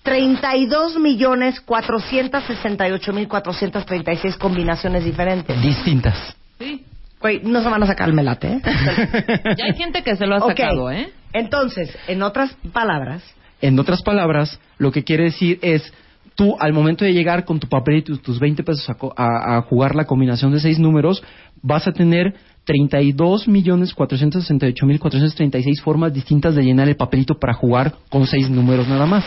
32 0.05 0.97
millones 0.99 1.59
468 1.59 3.11
mil 3.13 3.27
436 3.27 4.37
combinaciones 4.37 5.03
diferentes. 5.03 5.61
Distintas. 5.61 6.35
Sí. 6.59 6.85
Güey, 7.19 7.41
no 7.43 7.61
se 7.61 7.69
van 7.69 7.81
a 7.83 7.87
sacar 7.87 8.07
el 8.09 8.13
melate, 8.15 8.47
¿eh? 8.53 8.61
Ya 9.57 9.65
hay 9.65 9.73
gente 9.75 10.03
que 10.03 10.15
se 10.15 10.25
lo 10.27 10.35
ha 10.35 10.39
sacado, 10.41 10.91
¿eh? 10.91 11.09
Entonces, 11.33 11.97
en 12.07 12.21
otras 12.23 12.55
palabras, 12.71 13.23
En 13.61 13.79
otras 13.79 14.01
palabras, 14.03 14.59
lo 14.77 14.91
que 14.91 15.03
quiere 15.03 15.23
decir 15.25 15.57
es, 15.61 15.91
tú 16.35 16.55
al 16.59 16.71
momento 16.73 17.03
de 17.03 17.13
llegar 17.13 17.43
con 17.45 17.59
tu 17.59 17.67
papelito 17.67 18.13
y 18.13 18.17
tus 18.19 18.39
20 18.39 18.63
pesos 18.63 18.87
a, 18.89 18.93
co- 18.95 19.13
a- 19.17 19.57
a 19.57 19.61
jugar 19.63 19.95
la 19.95 20.05
combinación 20.05 20.51
de 20.51 20.59
seis 20.59 20.77
números, 20.77 21.23
vas 21.63 21.87
a 21.87 21.91
tener 21.93 22.35
32 22.65 23.47
millones 23.47 23.93
468 23.93 24.85
mil 24.85 24.99
436 24.99 25.81
formas 25.81 26.13
distintas 26.13 26.55
de 26.55 26.63
llenar 26.63 26.87
el 26.89 26.95
papelito 26.95 27.35
para 27.39 27.53
jugar 27.53 27.95
con 28.09 28.25
seis 28.27 28.49
números 28.49 28.87
nada 28.87 29.05
más. 29.05 29.23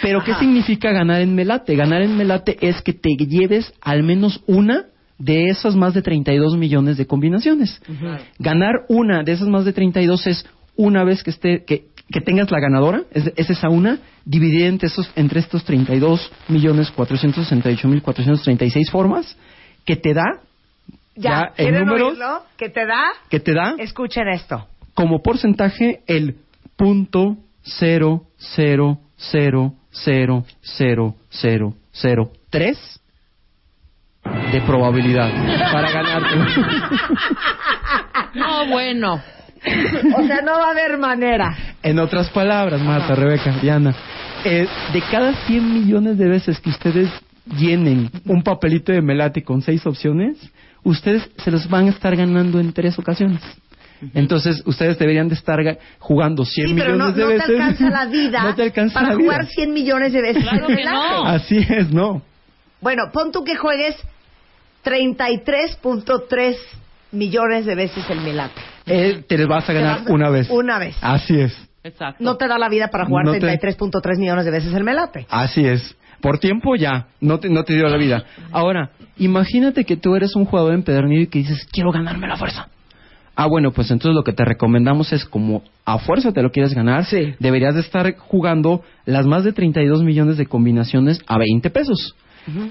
Pero 0.00 0.22
¿qué 0.24 0.34
significa 0.34 0.92
ganar 0.92 1.20
en 1.20 1.34
Melate? 1.34 1.76
Ganar 1.76 2.02
en 2.02 2.16
Melate 2.16 2.56
es 2.60 2.80
que 2.82 2.92
te 2.92 3.16
lleves 3.16 3.72
al 3.80 4.02
menos 4.02 4.40
una 4.46 4.86
de 5.18 5.48
esas 5.48 5.74
más 5.74 5.94
de 5.94 6.02
32 6.02 6.56
millones 6.56 6.96
de 6.96 7.06
combinaciones. 7.06 7.80
Ganar 8.38 8.84
una 8.88 9.22
de 9.22 9.32
esas 9.32 9.48
más 9.48 9.64
de 9.64 9.72
32 9.72 10.26
es 10.26 10.46
una 10.76 11.04
vez 11.04 11.22
que 11.22 11.30
esté 11.30 11.64
que, 11.64 11.86
que 12.10 12.20
tengas 12.20 12.50
la 12.50 12.60
ganadora, 12.60 13.02
es, 13.12 13.32
es 13.34 13.50
esa 13.50 13.68
una, 13.68 13.98
dividida 14.24 14.66
entre, 14.66 14.88
esos, 14.88 15.10
entre 15.16 15.40
estos 15.40 15.64
32 15.64 16.30
millones 16.48 16.90
468 16.90 17.88
mil 17.88 18.02
436 18.02 18.90
formas, 18.90 19.36
que 19.84 19.96
te 19.96 20.12
da, 20.14 20.42
ya, 21.16 21.52
en 21.56 21.68
¿quieren 21.68 21.86
números, 21.86 22.10
oírlo? 22.10 22.42
¿Qué 22.56 22.68
te 22.68 22.86
da? 22.86 23.02
que 23.30 23.40
te 23.40 23.52
da 23.54 23.74
Escuchen 23.78 24.28
esto. 24.28 24.66
como 24.94 25.22
porcentaje 25.22 26.00
el 26.06 26.36
punto 26.76 27.36
cero 27.62 28.22
cero 28.36 28.98
cero 29.16 29.74
cero 29.90 30.44
cero 30.70 31.14
cero 31.30 31.74
cero 31.92 32.30
tres 32.50 33.00
de 34.52 34.60
probabilidad 34.62 35.30
para 35.72 35.90
ganarte. 35.90 36.36
No, 38.34 38.66
bueno. 38.66 39.14
O 40.14 40.26
sea, 40.26 40.42
no 40.42 40.52
va 40.52 40.68
a 40.68 40.70
haber 40.70 40.98
manera. 40.98 41.56
En 41.82 41.98
otras 41.98 42.28
palabras, 42.30 42.80
Marta, 42.82 43.14
Rebeca, 43.14 43.52
Diana, 43.60 43.94
eh, 44.44 44.66
de 44.92 45.00
cada 45.10 45.32
100 45.46 45.72
millones 45.72 46.18
de 46.18 46.28
veces 46.28 46.60
que 46.60 46.70
ustedes 46.70 47.10
llenen 47.56 48.10
un 48.26 48.42
papelito 48.42 48.92
de 48.92 49.00
melate 49.02 49.42
con 49.42 49.62
seis 49.62 49.84
opciones, 49.86 50.36
ustedes 50.88 51.28
se 51.38 51.50
los 51.50 51.68
van 51.68 51.86
a 51.86 51.90
estar 51.90 52.14
ganando 52.16 52.58
en 52.60 52.72
tres 52.72 52.98
ocasiones. 52.98 53.40
Entonces, 54.12 54.62
ustedes 54.66 54.98
deberían 54.98 55.28
de 55.28 55.34
estar 55.34 55.58
ga- 55.60 55.78
jugando 55.98 56.44
100 56.44 56.68
Sí, 56.68 56.74
pero 56.74 56.92
millones 56.92 56.98
no, 56.98 57.12
de 57.14 57.22
no 57.22 57.28
te 57.28 57.34
veces. 57.34 57.50
alcanza 57.50 57.90
la 57.90 58.04
vida 58.10 58.42
no 58.42 58.54
te 58.54 58.62
alcanza 58.62 58.94
para 58.94 59.08
la 59.08 59.14
vida. 59.16 59.24
jugar 59.32 59.46
100 59.46 59.72
millones 59.72 60.12
de 60.12 60.20
veces. 60.22 60.42
Claro 60.42 60.58
el 60.60 60.66
que 60.66 60.74
melate. 60.84 60.98
no. 60.98 61.24
Así 61.26 61.56
es, 61.68 61.90
no. 61.90 62.22
Bueno, 62.82 63.04
pon 63.12 63.32
tú 63.32 63.42
que 63.42 63.56
juegues 63.56 63.96
33.3 64.84 66.56
millones 67.12 67.66
de 67.66 67.74
veces 67.74 68.04
el 68.10 68.20
melate. 68.20 68.60
Eh, 68.86 69.24
te 69.26 69.38
les 69.38 69.46
vas 69.46 69.68
a 69.68 69.72
ganar 69.72 69.96
Te 69.98 70.02
vas 70.02 70.10
a- 70.10 70.14
una 70.14 70.30
vez. 70.30 70.50
Una 70.50 70.78
vez. 70.78 70.96
Así 71.00 71.40
es. 71.40 71.56
Exacto. 71.82 72.22
No 72.22 72.36
te 72.36 72.48
da 72.48 72.58
la 72.58 72.68
vida 72.68 72.88
para 72.88 73.06
jugar 73.06 73.24
No 73.24 73.32
te- 73.32 73.40
33.3 73.40 74.18
millones 74.18 74.44
de 74.44 74.50
veces 74.50 74.74
el 74.74 74.84
melate. 74.84 75.26
Así 75.30 75.64
es. 75.66 75.96
Por 76.20 76.38
tiempo 76.38 76.74
ya, 76.76 77.06
no 77.20 77.38
te, 77.38 77.48
no 77.48 77.64
te 77.64 77.74
dio 77.74 77.88
la 77.88 77.96
vida. 77.96 78.24
Ahora, 78.52 78.90
imagínate 79.18 79.84
que 79.84 79.96
tú 79.96 80.14
eres 80.16 80.34
un 80.36 80.44
jugador 80.44 80.74
empedernido 80.74 81.22
y 81.22 81.26
que 81.26 81.40
dices, 81.40 81.66
quiero 81.70 81.92
ganarme 81.92 82.26
la 82.26 82.36
fuerza. 82.36 82.68
Ah, 83.38 83.46
bueno, 83.46 83.70
pues 83.70 83.90
entonces 83.90 84.14
lo 84.14 84.24
que 84.24 84.32
te 84.32 84.46
recomendamos 84.46 85.12
es 85.12 85.26
como 85.26 85.62
a 85.84 85.98
fuerza 85.98 86.32
te 86.32 86.42
lo 86.42 86.50
quieres 86.50 86.72
ganar, 86.74 87.04
Sí. 87.04 87.34
deberías 87.38 87.74
de 87.74 87.82
estar 87.82 88.16
jugando 88.16 88.82
las 89.04 89.26
más 89.26 89.44
de 89.44 89.52
32 89.52 90.02
millones 90.02 90.38
de 90.38 90.46
combinaciones 90.46 91.20
a 91.26 91.36
20 91.38 91.68
pesos. 91.70 92.14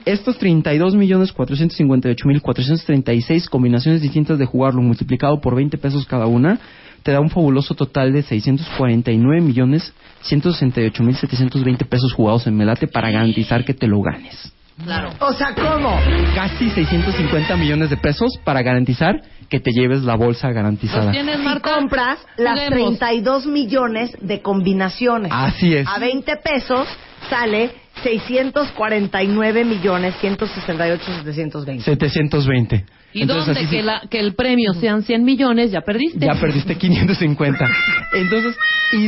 Estos 0.06 0.38
32 0.38 0.96
millones 0.96 1.34
458 1.34 2.28
mil 2.30 2.42
436 2.42 3.50
combinaciones 3.50 4.02
distintas 4.02 4.40
de 4.40 4.46
jugarlo 4.46 4.82
multiplicado 4.82 5.42
por 5.42 5.54
20 5.54 5.78
pesos 5.78 6.06
cada 6.06 6.28
una 6.28 6.60
te 7.06 7.12
da 7.12 7.20
un 7.20 7.30
fabuloso 7.30 7.76
total 7.76 8.14
de 8.14 8.24
649 8.24 9.40
millones 9.40 9.94
168 10.22 11.04
mil 11.04 11.16
720 11.16 11.86
pesos 11.86 12.12
jugados 12.14 12.48
en 12.48 12.58
Melate 12.58 12.88
para 12.88 13.12
garantizar 13.12 13.64
que 13.64 13.76
te 13.76 13.86
lo 13.86 14.02
ganes. 14.02 14.52
Claro. 14.84 15.12
O 15.20 15.32
sea, 15.34 15.54
¿cómo? 15.54 16.00
Casi 16.34 16.68
650 16.72 17.58
millones 17.58 17.92
de 17.92 17.98
pesos 17.98 18.32
para 18.44 18.64
garantizar 18.64 19.22
que 19.50 19.60
te 19.60 19.70
lleves 19.70 20.02
la 20.02 20.16
bolsa 20.16 20.50
garantizada. 20.50 21.04
¿Los 21.06 21.12
tienes, 21.12 21.38
Si 21.38 21.44
Marta? 21.44 21.76
compras 21.76 22.18
las 22.38 22.60
Juguemos. 22.60 22.98
32 22.98 23.46
millones 23.46 24.18
de 24.20 24.42
combinaciones. 24.42 25.32
Así 25.32 25.76
es. 25.76 25.88
A 25.88 26.00
20 26.00 26.38
pesos 26.38 26.88
sale 27.30 27.70
649 28.02 29.64
millones 29.64 30.16
168 30.22 31.04
720. 31.24 31.84
720. 31.84 32.86
¿Y 33.18 33.22
Entonces, 33.22 33.46
dónde 33.48 33.62
así 33.62 33.70
que, 33.70 33.78
sí- 33.82 33.86
la- 33.86 34.02
que 34.10 34.20
el 34.20 34.36
premio 34.36 34.74
sean 34.74 35.02
100 35.04 35.24
millones? 35.24 35.72
Ya 35.72 35.82
perdiste. 35.82 36.26
Ya 36.26 36.36
perdiste 36.36 36.76
550. 36.78 37.66
Entonces, 38.14 38.56
¿y, 38.92 39.06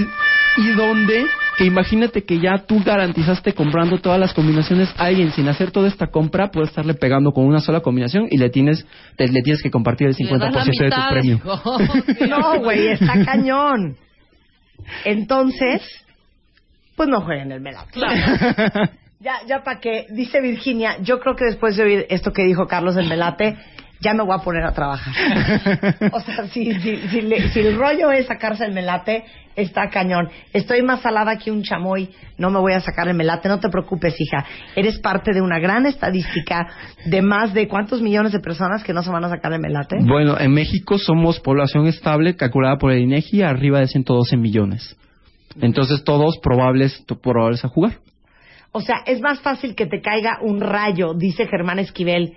y 0.61 0.67
dónde 0.75 1.25
que 1.57 1.65
imagínate 1.65 2.23
que 2.23 2.39
ya 2.39 2.59
tú 2.67 2.81
garantizaste 2.85 3.53
comprando 3.53 3.97
todas 3.97 4.19
las 4.19 4.31
combinaciones, 4.33 4.93
alguien 4.97 5.31
sin 5.31 5.47
hacer 5.49 5.71
toda 5.71 5.87
esta 5.87 6.07
compra 6.07 6.49
puede 6.51 6.67
estarle 6.67 6.93
pegando 6.93 7.31
con 7.31 7.45
una 7.45 7.59
sola 7.59 7.79
combinación 7.81 8.27
y 8.29 8.37
le 8.37 8.49
tienes, 8.51 8.85
te- 9.15 9.27
le 9.27 9.41
tienes 9.41 9.61
que 9.63 9.71
compartir 9.71 10.07
el 10.07 10.15
Le 10.17 10.37
das 10.37 10.53
la 10.53 10.63
50% 10.63 10.65
de 10.65 10.71
tu 10.71 10.83
mitad. 10.85 11.09
premio. 11.09 11.41
No, 12.29 12.59
güey, 12.59 12.87
está 12.89 13.25
cañón. 13.25 13.97
Entonces, 15.03 15.81
pues 16.95 17.09
no 17.09 17.21
jueguen 17.21 17.51
el 17.51 17.61
melate. 17.61 17.99
Ya, 19.19 19.33
ya 19.47 19.63
para 19.63 19.79
que, 19.79 20.05
dice 20.11 20.41
Virginia, 20.41 20.97
yo 21.01 21.19
creo 21.19 21.35
que 21.35 21.45
después 21.45 21.75
de 21.75 21.83
oír 21.83 22.05
esto 22.09 22.31
que 22.31 22.43
dijo 22.45 22.67
Carlos 22.67 22.95
del 22.95 23.07
melate, 23.09 23.57
ya 24.01 24.13
me 24.13 24.23
voy 24.23 24.35
a 24.39 24.43
poner 24.43 24.63
a 24.63 24.71
trabajar. 24.73 25.13
O 26.11 26.19
sea, 26.21 26.47
si, 26.47 26.73
si, 26.79 26.97
si, 27.07 27.21
le- 27.21 27.49
si 27.49 27.59
el 27.59 27.77
rollo 27.77 28.11
es 28.11 28.27
sacarse 28.27 28.65
el 28.65 28.73
melate, 28.73 29.23
está 29.55 29.89
cañón. 29.89 30.29
Estoy 30.53 30.81
más 30.83 31.01
salada 31.01 31.37
que 31.37 31.51
un 31.51 31.63
chamoy, 31.63 32.09
no 32.37 32.49
me 32.49 32.59
voy 32.59 32.73
a 32.73 32.79
sacar 32.79 33.07
el 33.07 33.15
melate, 33.15 33.49
no 33.49 33.59
te 33.59 33.69
preocupes, 33.69 34.15
hija. 34.19 34.45
Eres 34.75 34.99
parte 34.99 35.33
de 35.33 35.41
una 35.41 35.59
gran 35.59 35.85
estadística 35.85 36.67
de 37.05 37.21
más 37.21 37.53
de 37.53 37.67
cuántos 37.67 38.01
millones 38.01 38.31
de 38.31 38.39
personas 38.39 38.83
que 38.83 38.93
no 38.93 39.01
se 39.03 39.09
van 39.11 39.23
a 39.25 39.29
sacar 39.29 39.51
el 39.53 39.59
melate. 39.59 39.97
Bueno, 40.01 40.39
en 40.39 40.51
México 40.53 40.97
somos 40.97 41.39
población 41.39 41.87
estable 41.87 42.35
calculada 42.35 42.77
por 42.77 42.91
el 42.91 42.99
INEGI 42.99 43.41
arriba 43.41 43.79
de 43.79 43.87
112 43.87 44.37
millones. 44.37 44.95
Entonces 45.59 46.03
todos 46.03 46.37
probables, 46.37 47.03
probables 47.23 47.65
a 47.65 47.69
jugar. 47.69 47.93
O 48.71 48.81
sea, 48.81 48.97
es 49.07 49.21
más 49.21 49.39
fácil 49.39 49.73
que 49.75 49.87
te 49.87 50.01
caiga 50.01 50.37
un 50.41 50.61
rayo, 50.61 51.13
dice 51.15 51.47
Germán 51.47 51.79
Esquivel, 51.79 52.33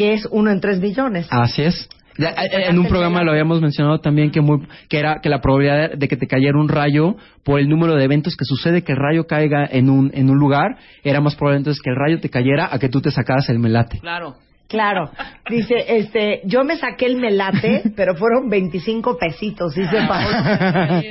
que 0.00 0.14
es 0.14 0.26
uno 0.30 0.50
en 0.50 0.62
tres 0.62 0.80
millones. 0.80 1.26
Así 1.28 1.60
es. 1.60 1.86
Ya, 2.16 2.30
eh, 2.30 2.68
En 2.70 2.78
un 2.78 2.86
programa 2.86 3.22
lo 3.22 3.32
habíamos 3.32 3.60
mencionado 3.60 4.00
también 4.00 4.30
que 4.30 4.40
muy 4.40 4.66
que 4.88 4.98
era 4.98 5.20
que 5.20 5.28
la 5.28 5.42
probabilidad 5.42 5.92
de 5.92 6.08
que 6.08 6.16
te 6.16 6.26
cayera 6.26 6.58
un 6.58 6.70
rayo 6.70 7.16
por 7.44 7.60
el 7.60 7.68
número 7.68 7.96
de 7.96 8.04
eventos 8.04 8.34
que 8.34 8.46
sucede 8.46 8.82
que 8.82 8.92
el 8.92 8.98
rayo 8.98 9.26
caiga 9.26 9.68
en 9.70 9.90
un 9.90 10.10
en 10.14 10.30
un 10.30 10.38
lugar 10.38 10.78
era 11.04 11.20
más 11.20 11.36
probable 11.36 11.58
entonces 11.58 11.82
que 11.82 11.90
el 11.90 11.96
rayo 11.96 12.18
te 12.18 12.30
cayera 12.30 12.70
a 12.72 12.78
que 12.78 12.88
tú 12.88 13.02
te 13.02 13.10
sacaras 13.10 13.50
el 13.50 13.58
melate. 13.58 13.98
Claro. 14.00 14.36
Claro. 14.70 15.10
Dice, 15.50 15.74
este, 15.88 16.40
yo 16.44 16.62
me 16.62 16.76
saqué 16.76 17.06
el 17.06 17.16
melate, 17.16 17.82
pero 17.96 18.14
fueron 18.14 18.48
25 18.48 19.18
pesitos, 19.18 19.74
dice 19.74 19.96
Paola. 20.08 21.02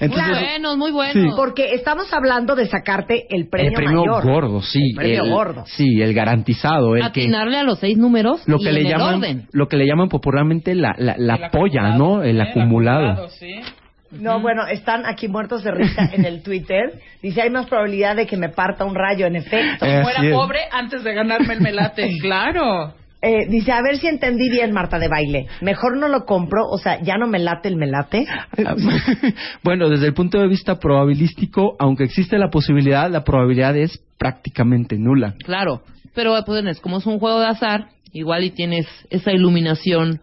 Entonces, 0.00 0.28
muy 0.28 0.38
buenos, 0.40 0.76
muy 0.76 0.90
buenos. 0.90 1.14
Sí. 1.14 1.30
Porque 1.36 1.74
estamos 1.74 2.12
hablando 2.12 2.54
de 2.56 2.66
sacarte 2.66 3.26
el 3.30 3.48
premio, 3.48 3.70
el 3.70 3.74
premio 3.76 4.00
mayor. 4.04 4.24
gordo, 4.24 4.62
sí, 4.62 4.90
El 4.90 4.96
premio 4.96 5.24
el- 5.24 5.30
gordo. 5.30 5.64
sí, 5.66 6.02
el 6.02 6.12
garantizado, 6.12 6.96
el 6.96 7.02
que 7.12 7.22
Atinarle 7.22 7.56
a 7.58 7.62
los 7.62 7.78
seis 7.78 7.96
números 7.96 8.42
lo 8.46 8.56
y 8.56 8.62
que 8.64 8.68
en 8.70 8.74
le 8.74 8.80
el 8.82 8.88
llaman 8.88 9.14
orden. 9.16 9.46
lo 9.52 9.68
que 9.68 9.76
le 9.76 9.86
llaman 9.86 10.08
popularmente 10.08 10.74
la 10.74 10.94
la, 10.98 11.14
la 11.18 11.50
polla, 11.50 11.82
acumulado, 11.94 11.98
¿no? 12.16 12.22
El 12.22 12.38
¿eh? 12.40 12.42
acumulado. 12.42 13.28
sí. 13.30 13.60
No, 14.10 14.40
bueno, 14.40 14.66
están 14.66 15.04
aquí 15.06 15.28
muertos 15.28 15.62
de 15.62 15.70
risa 15.70 16.10
en 16.12 16.24
el 16.24 16.42
Twitter. 16.42 17.00
Dice, 17.22 17.42
hay 17.42 17.50
más 17.50 17.66
probabilidad 17.66 18.16
de 18.16 18.26
que 18.26 18.36
me 18.36 18.48
parta 18.48 18.84
un 18.84 18.94
rayo, 18.94 19.26
en 19.26 19.36
efecto. 19.36 19.84
Eh, 19.84 20.02
Fuera 20.02 20.22
pobre 20.32 20.60
antes 20.72 21.04
de 21.04 21.14
ganarme 21.14 21.54
el 21.54 21.60
melate. 21.60 22.16
claro. 22.20 22.94
Eh, 23.20 23.46
dice, 23.48 23.72
a 23.72 23.82
ver 23.82 23.98
si 23.98 24.06
entendí 24.06 24.48
bien, 24.48 24.72
Marta 24.72 24.98
de 24.98 25.08
baile. 25.08 25.46
Mejor 25.60 25.96
no 25.96 26.08
lo 26.08 26.24
compro, 26.24 26.66
o 26.70 26.78
sea, 26.78 27.02
ya 27.02 27.16
no 27.16 27.26
me 27.26 27.40
late 27.40 27.68
el 27.68 27.76
melate. 27.76 28.26
bueno, 29.64 29.88
desde 29.88 30.06
el 30.06 30.14
punto 30.14 30.38
de 30.38 30.46
vista 30.46 30.78
probabilístico, 30.78 31.74
aunque 31.80 32.04
existe 32.04 32.38
la 32.38 32.48
posibilidad, 32.48 33.10
la 33.10 33.24
probabilidad 33.24 33.76
es 33.76 34.00
prácticamente 34.18 34.96
nula. 34.98 35.34
Claro. 35.44 35.82
Pero 36.14 36.34
pues, 36.46 36.80
como 36.80 36.98
es 36.98 37.06
un 37.06 37.18
juego 37.18 37.40
de 37.40 37.46
azar, 37.46 37.88
igual 38.12 38.44
y 38.44 38.50
tienes 38.50 38.86
esa 39.10 39.32
iluminación 39.32 40.20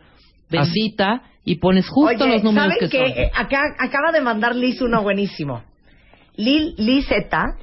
bendita 0.49 1.21
y 1.45 1.55
pones 1.57 1.87
justo 1.87 2.23
Oye, 2.25 2.33
los 2.33 2.43
números 2.43 2.73
¿saben 2.73 2.77
que 2.79 2.89
qué? 2.89 3.07
son. 3.09 3.17
Eh, 3.23 3.31
Acá, 3.35 3.61
acaba 3.79 4.11
de 4.11 4.21
mandar 4.21 4.55
Liz 4.55 4.81
uno 4.81 5.01
buenísimo. 5.03 5.63
Lil, 6.35 6.73
Liz 6.77 7.07
Z 7.07 7.55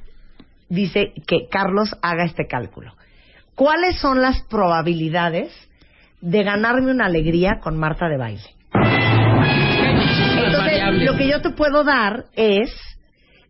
dice 0.69 1.13
que 1.27 1.49
Carlos 1.51 1.95
haga 2.01 2.25
este 2.25 2.47
cálculo. 2.47 2.95
¿Cuáles 3.55 3.99
son 4.01 4.23
las 4.23 4.41
probabilidades 4.45 5.53
de 6.23 6.43
ganarme 6.45 6.91
una 6.93 7.07
alegría 7.07 7.59
con 7.61 7.77
Marta 7.77 8.09
de 8.09 8.17
baile? 8.17 8.43
Entonces, 10.45 10.83
lo 11.05 11.17
que 11.17 11.29
yo 11.29 11.41
te 11.43 11.51
puedo 11.51 11.85
dar 11.85 12.25
es 12.35 12.71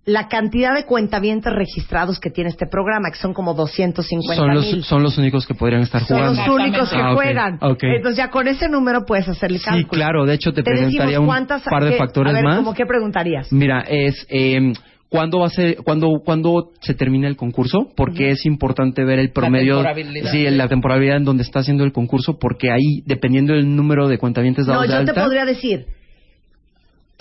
la 0.05 0.27
cantidad 0.29 0.75
de 0.75 0.85
cuentavientes 0.85 1.53
registrados 1.53 2.19
que 2.19 2.29
tiene 2.31 2.51
este 2.51 2.67
programa, 2.67 3.11
que 3.11 3.19
son 3.19 3.33
como 3.35 3.55
250 3.55 4.35
Son 4.35 4.49
mil. 4.49 4.77
los, 4.79 4.87
son 4.87 5.03
los 5.03 5.17
únicos 5.17 5.47
que 5.47 5.55
podrían 5.55 5.83
estar 5.83 6.03
Son 6.05 6.17
jugando. 6.19 6.43
los 6.47 6.61
únicos 6.61 6.91
que 6.91 6.97
Ah, 7.01 7.15
juegan. 7.15 7.59
Entonces 7.63 8.17
ya 8.17 8.29
con 8.31 8.49
ese 8.49 8.69
número 8.69 9.05
puedes 9.07 9.29
hacer 9.29 9.53
el 9.53 9.59
Sí, 9.59 9.65
cálculo. 9.65 9.89
claro, 9.91 10.27
de 10.27 10.35
hecho 10.35 10.53
te, 10.53 10.63
Te 10.65 10.71
preguntaría 10.73 11.21
un 11.21 11.27
cuántas- 11.27 11.63
par 11.63 11.85
de 11.85 11.93
factores 11.93 12.33
a 12.33 12.35
ver, 12.37 12.45
más. 12.45 12.57
¿cómo 12.57 12.75
qué 12.75 12.85
preguntarías? 12.85 13.53
Mira, 13.53 13.81
es 13.89 14.27
eh, 14.29 14.73
¿cuándo 15.09 15.39
va 15.39 15.47
a 15.47 15.51
ser, 15.51 15.77
cuándo, 15.85 16.09
cuándo 16.25 16.71
se 16.81 16.95
termina 16.95 17.29
el 17.29 17.37
concurso? 17.37 17.93
Porque 17.97 18.31
es 18.31 18.45
importante 18.45 19.05
ver 19.05 19.21
el 19.21 19.31
promedio, 19.31 19.77
temporalidad. 19.85 20.33
sí, 20.33 20.51
la 20.51 20.67
temporalidad 20.69 21.19
en 21.19 21.25
donde 21.25 21.45
está 21.45 21.61
haciendo 21.61 21.85
el 21.85 21.93
concurso, 21.93 22.39
porque 22.41 22.73
ahí, 22.73 23.03
dependiendo 23.07 23.53
del 23.55 23.77
número 23.77 24.09
de 24.09 24.19
cuentavientes 24.19 24.67
No, 24.67 24.73
dados 24.73 24.89
de 24.89 24.95
yo 24.95 25.05
te 25.05 25.15
podría 25.15 25.45
decir, 25.45 25.87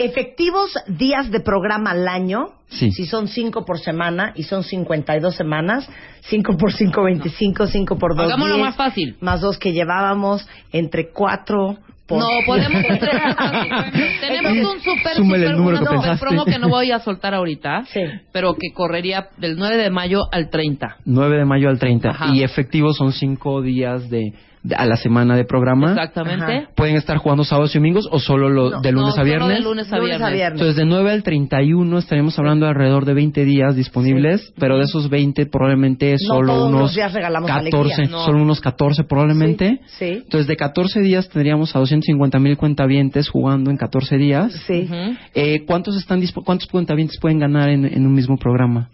efectivos 0.05 0.71
días 0.87 1.29
de 1.31 1.39
programa 1.39 1.91
al 1.91 2.07
año, 2.07 2.49
Sí. 2.69 2.91
si 2.91 3.05
son 3.05 3.27
5 3.27 3.65
por 3.65 3.79
semana 3.79 4.31
y 4.35 4.43
son 4.43 4.63
52 4.63 5.35
semanas, 5.35 5.89
5 6.29 6.55
por 6.57 6.71
5, 6.71 7.03
25, 7.03 7.67
5 7.67 7.97
por 7.97 8.15
2, 8.15 8.25
Hagámoslo 8.27 8.55
10, 8.55 8.65
más 8.67 8.75
fácil. 8.77 9.17
más 9.19 9.41
dos 9.41 9.57
que 9.57 9.73
llevábamos, 9.73 10.47
entre 10.71 11.09
4 11.11 11.77
por... 12.07 12.19
No, 12.19 12.27
podemos 12.45 12.81
Tenemos 14.21 14.40
un 14.51 14.79
super, 14.79 15.13
Súmele 15.15 15.45
el 15.47 15.51
número 15.57 15.77
una 15.77 15.79
que 15.79 15.85
super 15.85 15.99
pensaste. 16.01 16.25
promo 16.25 16.45
que 16.45 16.59
no 16.59 16.69
voy 16.69 16.91
a 16.91 16.99
soltar 16.99 17.33
ahorita, 17.33 17.83
Sí. 17.85 18.01
pero 18.31 18.55
que 18.55 18.71
correría 18.73 19.27
del 19.37 19.57
9 19.57 19.77
de 19.77 19.89
mayo 19.89 20.21
al 20.31 20.49
30. 20.49 20.97
9 21.05 21.37
de 21.37 21.45
mayo 21.45 21.69
al 21.69 21.79
30. 21.79 22.09
Ajá. 22.09 22.33
Y 22.33 22.43
efectivos 22.43 22.97
son 22.97 23.11
5 23.13 23.61
días 23.61 24.09
de, 24.09 24.33
de- 24.63 24.75
a 24.75 24.85
la 24.85 24.95
semana 24.95 25.35
de 25.35 25.43
programa. 25.43 25.89
Exactamente. 25.91 26.43
Ajá. 26.57 26.69
Pueden 26.75 26.95
estar 26.95 27.17
jugando 27.17 27.43
sábados 27.43 27.73
y 27.75 27.79
domingos 27.79 28.07
o 28.11 28.19
solo 28.19 28.47
lo- 28.49 28.69
No, 28.69 28.81
de 28.81 28.91
lunes 28.91 29.07
No, 29.07 29.09
a 29.09 29.13
solo 29.13 29.25
viernes. 29.25 29.57
de 29.57 29.63
lunes 29.63 29.91
a 29.91 29.95
Lunes 29.97 30.09
viernes. 30.09 30.27
a 30.27 30.31
viernes. 30.31 30.61
Entonces, 30.61 30.75
de 30.75 30.85
9 30.85 31.11
al 31.11 31.23
31 31.23 31.97
estaríamos 31.97 32.37
hablando 32.37 32.65
de 32.65 32.69
alrededor 32.71 33.05
de 33.05 33.13
20 33.15 33.43
días 33.43 33.75
disponibles, 33.75 34.53
pero 34.59 34.77
de 34.77 34.83
esos 34.83 35.09
20 35.09 35.47
probablemente 35.47 36.11
No 36.11 36.17
solo 36.35 36.53
todos 36.53 36.69
unos 36.69 36.81
los 36.81 36.93
días 36.95 37.11
regalamos 37.13 37.49
14, 37.49 37.93
alegría, 37.93 38.07
no. 38.11 38.23
solo 38.25 38.41
unos 38.41 38.61
14 38.61 39.03
probablemente. 39.03 39.79
Sí, 39.87 40.05
sí. 40.05 40.05
Entonces, 40.23 40.47
de 40.47 40.55
14 40.55 41.01
días 41.01 41.27
tendríamos 41.29 41.75
a 41.75 41.79
250 41.79 42.37
mil 42.39 42.55
cuentavientes 42.57 43.29
jugando 43.29 43.71
en 43.71 43.77
14 43.77 44.17
días. 44.17 44.40
Sí. 44.49 44.89
Eh, 45.33 45.63
¿cuántos, 45.65 45.95
están 45.97 46.21
dispo- 46.21 46.43
¿Cuántos 46.43 46.67
cuentavientes 46.67 47.17
pueden 47.19 47.39
ganar 47.39 47.69
en, 47.69 47.85
en 47.85 48.05
un 48.05 48.13
mismo 48.13 48.37
programa? 48.37 48.89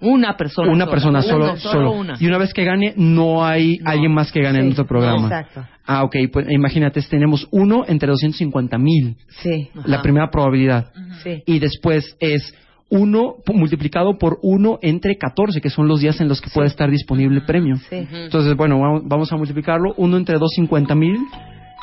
Una 0.00 0.36
persona. 0.36 0.70
una 0.70 0.84
sola. 0.84 0.90
persona 0.92 1.22
solo, 1.22 1.44
Una, 1.44 1.56
solo. 1.56 1.90
una. 1.92 2.16
Y 2.20 2.26
una 2.28 2.38
vez 2.38 2.54
que 2.54 2.64
gane, 2.64 2.94
no 2.96 3.44
hay 3.44 3.80
alguien 3.84 4.12
más 4.14 4.30
que 4.30 4.40
gane 4.40 4.60
en 4.60 4.70
otro 4.70 4.86
programa. 4.86 5.24
Exacto. 5.26 5.64
Ah, 5.84 6.04
ok. 6.04 6.14
Pues 6.32 6.46
imagínate, 6.50 7.02
tenemos 7.02 7.48
uno 7.50 7.84
entre 7.88 8.08
250 8.08 8.78
mil, 8.78 9.16
Sí, 9.42 9.70
la 9.86 10.00
primera 10.00 10.30
probabilidad. 10.30 10.92
sí. 11.24 11.42
Y 11.46 11.58
después 11.58 12.16
es 12.20 12.54
uno 12.90 13.34
multiplicado 13.52 14.16
por 14.18 14.38
uno 14.42 14.78
entre 14.82 15.18
14, 15.18 15.60
que 15.60 15.68
son 15.68 15.88
los 15.88 16.00
días 16.00 16.20
en 16.20 16.28
los 16.28 16.40
que 16.40 16.48
puede 16.48 16.68
estar 16.68 16.88
disponible 16.90 17.40
el 17.40 17.44
premio. 17.44 17.74
Sí. 17.90 18.06
Entonces, 18.12 18.54
bueno, 18.56 18.78
vamos, 18.80 19.02
vamos 19.04 19.32
a 19.32 19.36
multiplicarlo. 19.36 19.94
Uno 19.96 20.16
entre 20.16 20.38
250 20.38 20.94
mil. 20.94 21.18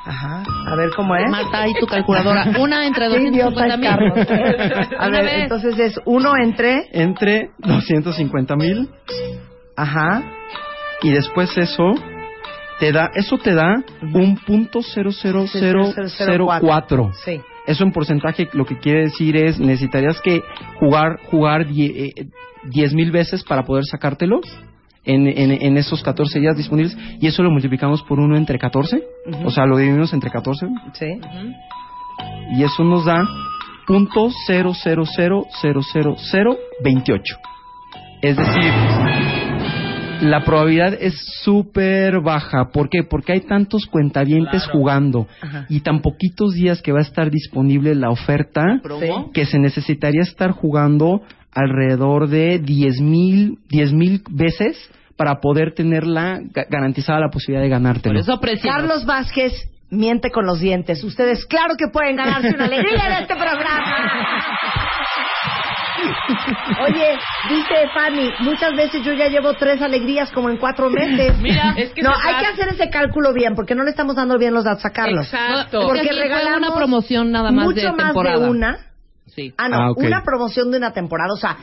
Ajá. 0.05 0.43
A 0.67 0.75
ver 0.75 0.89
cómo 0.95 1.15
es. 1.15 1.29
Marta, 1.29 1.61
ahí 1.63 1.73
tu 1.79 1.87
calculadora. 1.87 2.45
Una 2.59 2.85
entre 2.85 3.09
Qué 3.09 3.21
idiota 3.23 3.65
250 3.67 3.73
es 3.73 3.79
mil. 3.79 4.87
A 4.99 5.09
ver, 5.09 5.27
entonces 5.41 5.79
es 5.79 5.99
uno 6.05 6.33
entre... 6.37 6.87
Entre 6.91 7.49
250 7.57 8.55
mil. 8.55 8.89
Ajá. 9.75 10.23
Y 11.01 11.11
después 11.11 11.57
eso 11.57 11.91
te 12.79 12.91
da, 12.91 13.09
eso 13.15 13.37
te 13.37 13.53
da 13.53 13.83
un 14.13 14.37
punto 14.37 14.81
cero 14.81 15.11
cero 15.11 15.45
cero 15.51 15.91
cero 16.07 16.47
cuatro. 16.59 17.11
Sí. 17.23 17.41
Eso 17.65 17.83
en 17.83 17.91
porcentaje 17.91 18.47
lo 18.53 18.65
que 18.65 18.77
quiere 18.77 19.03
decir 19.05 19.35
es 19.37 19.59
necesitarías 19.59 20.21
que 20.21 20.41
jugar 20.79 21.19
jugar 21.31 21.65
die- 21.67 22.13
eh, 22.15 22.25
diez 22.65 22.93
mil 22.93 23.11
veces 23.11 23.43
para 23.43 23.63
poder 23.63 23.85
sacártelo 23.85 24.39
en, 25.05 25.27
en, 25.27 25.51
en 25.51 25.77
esos 25.77 26.01
14 26.03 26.39
días 26.39 26.57
disponibles 26.57 26.97
y 27.19 27.27
eso 27.27 27.43
lo 27.43 27.51
multiplicamos 27.51 28.01
por 28.03 28.19
uno 28.19 28.35
entre 28.37 28.57
14, 28.59 29.03
Ujú. 29.27 29.47
o 29.47 29.51
sea, 29.51 29.65
lo 29.65 29.77
dividimos 29.77 30.13
entre 30.13 30.29
14 30.31 30.67
Sí. 30.93 31.05
y 32.57 32.63
eso 32.63 32.83
nos 32.83 33.05
da 33.05 33.23
punto 33.87 34.29
cero 34.47 34.71
cero 34.83 35.03
cero 35.15 35.45
cero 35.61 35.81
cero 35.93 36.15
cero 36.31 36.57
veintiocho. 36.83 37.35
Es 38.21 38.35
decir, 38.37 38.71
la 40.21 40.43
probabilidad 40.43 40.93
es 40.99 41.13
súper 41.43 42.21
baja. 42.21 42.69
¿Por 42.71 42.89
qué? 42.89 43.03
Porque 43.03 43.33
hay 43.33 43.41
tantos 43.41 43.85
cuentavientes 43.85 44.63
Claro. 44.63 44.79
jugando 44.79 45.27
Ajá. 45.41 45.65
y 45.69 45.81
tan 45.81 46.01
poquitos 46.01 46.53
días 46.53 46.81
que 46.81 46.91
va 46.91 46.99
a 46.99 47.03
estar 47.03 47.29
disponible 47.29 47.93
la 47.93 48.09
oferta 48.09 48.81
que 49.33 49.45
se 49.45 49.59
necesitaría 49.59 50.21
estar 50.23 50.51
jugando 50.51 51.21
alrededor 51.55 52.27
de 52.27 52.59
10 52.59 53.01
mil 53.01 53.57
veces 54.29 54.77
para 55.17 55.39
poder 55.39 55.73
tenerla 55.73 56.39
ga- 56.41 56.67
garantizada 56.69 57.19
la 57.21 57.29
posibilidad 57.29 57.63
de 57.63 57.69
Por 57.69 57.77
ganártelo. 57.81 58.19
eso 58.19 58.33
apreciamos. 58.33 58.75
Carlos 58.81 59.05
Vázquez 59.05 59.53
miente 59.89 60.29
con 60.31 60.45
los 60.45 60.59
dientes. 60.59 61.01
Ustedes, 61.03 61.45
claro 61.45 61.75
que 61.77 61.87
pueden 61.87 62.17
ganarse 62.17 62.49
una 62.53 62.65
alegría 62.65 63.05
en 63.07 63.13
este 63.23 63.35
programa. 63.35 64.09
Oye, 66.85 67.17
dice 67.49 67.87
Fanny, 67.93 68.29
muchas 68.41 68.75
veces 68.75 69.03
yo 69.05 69.13
ya 69.13 69.29
llevo 69.29 69.53
tres 69.53 69.81
alegrías 69.81 70.29
como 70.31 70.49
en 70.49 70.57
cuatro 70.57 70.89
meses. 70.89 71.37
Mira, 71.41 71.73
es 71.77 71.91
que 71.93 72.01
no, 72.01 72.09
hay 72.11 72.43
que 72.43 72.51
hacer 72.51 72.67
ese 72.73 72.89
cálculo 72.89 73.33
bien, 73.33 73.55
porque 73.55 73.75
no 73.75 73.83
le 73.83 73.91
estamos 73.91 74.15
dando 74.15 74.37
bien 74.37 74.53
los 74.53 74.65
datos 74.65 74.85
a 74.85 74.89
Carlos. 74.89 75.25
Exacto. 75.25 75.81
Porque 75.87 76.11
regalamos 76.11 76.57
una 76.67 76.75
promoción 76.75 77.31
nada 77.31 77.51
más 77.51 77.65
mucho 77.65 77.79
de 77.81 77.91
más 77.93 78.07
temporada. 78.07 78.43
de 78.43 78.49
una. 78.49 78.77
Sí. 79.35 79.53
Ah, 79.57 79.67
no, 79.69 79.77
Ah, 79.77 79.91
una 79.95 80.23
promoción 80.23 80.71
de 80.71 80.77
una 80.77 80.93
temporada. 80.93 81.33
O 81.33 81.37
sea, 81.37 81.57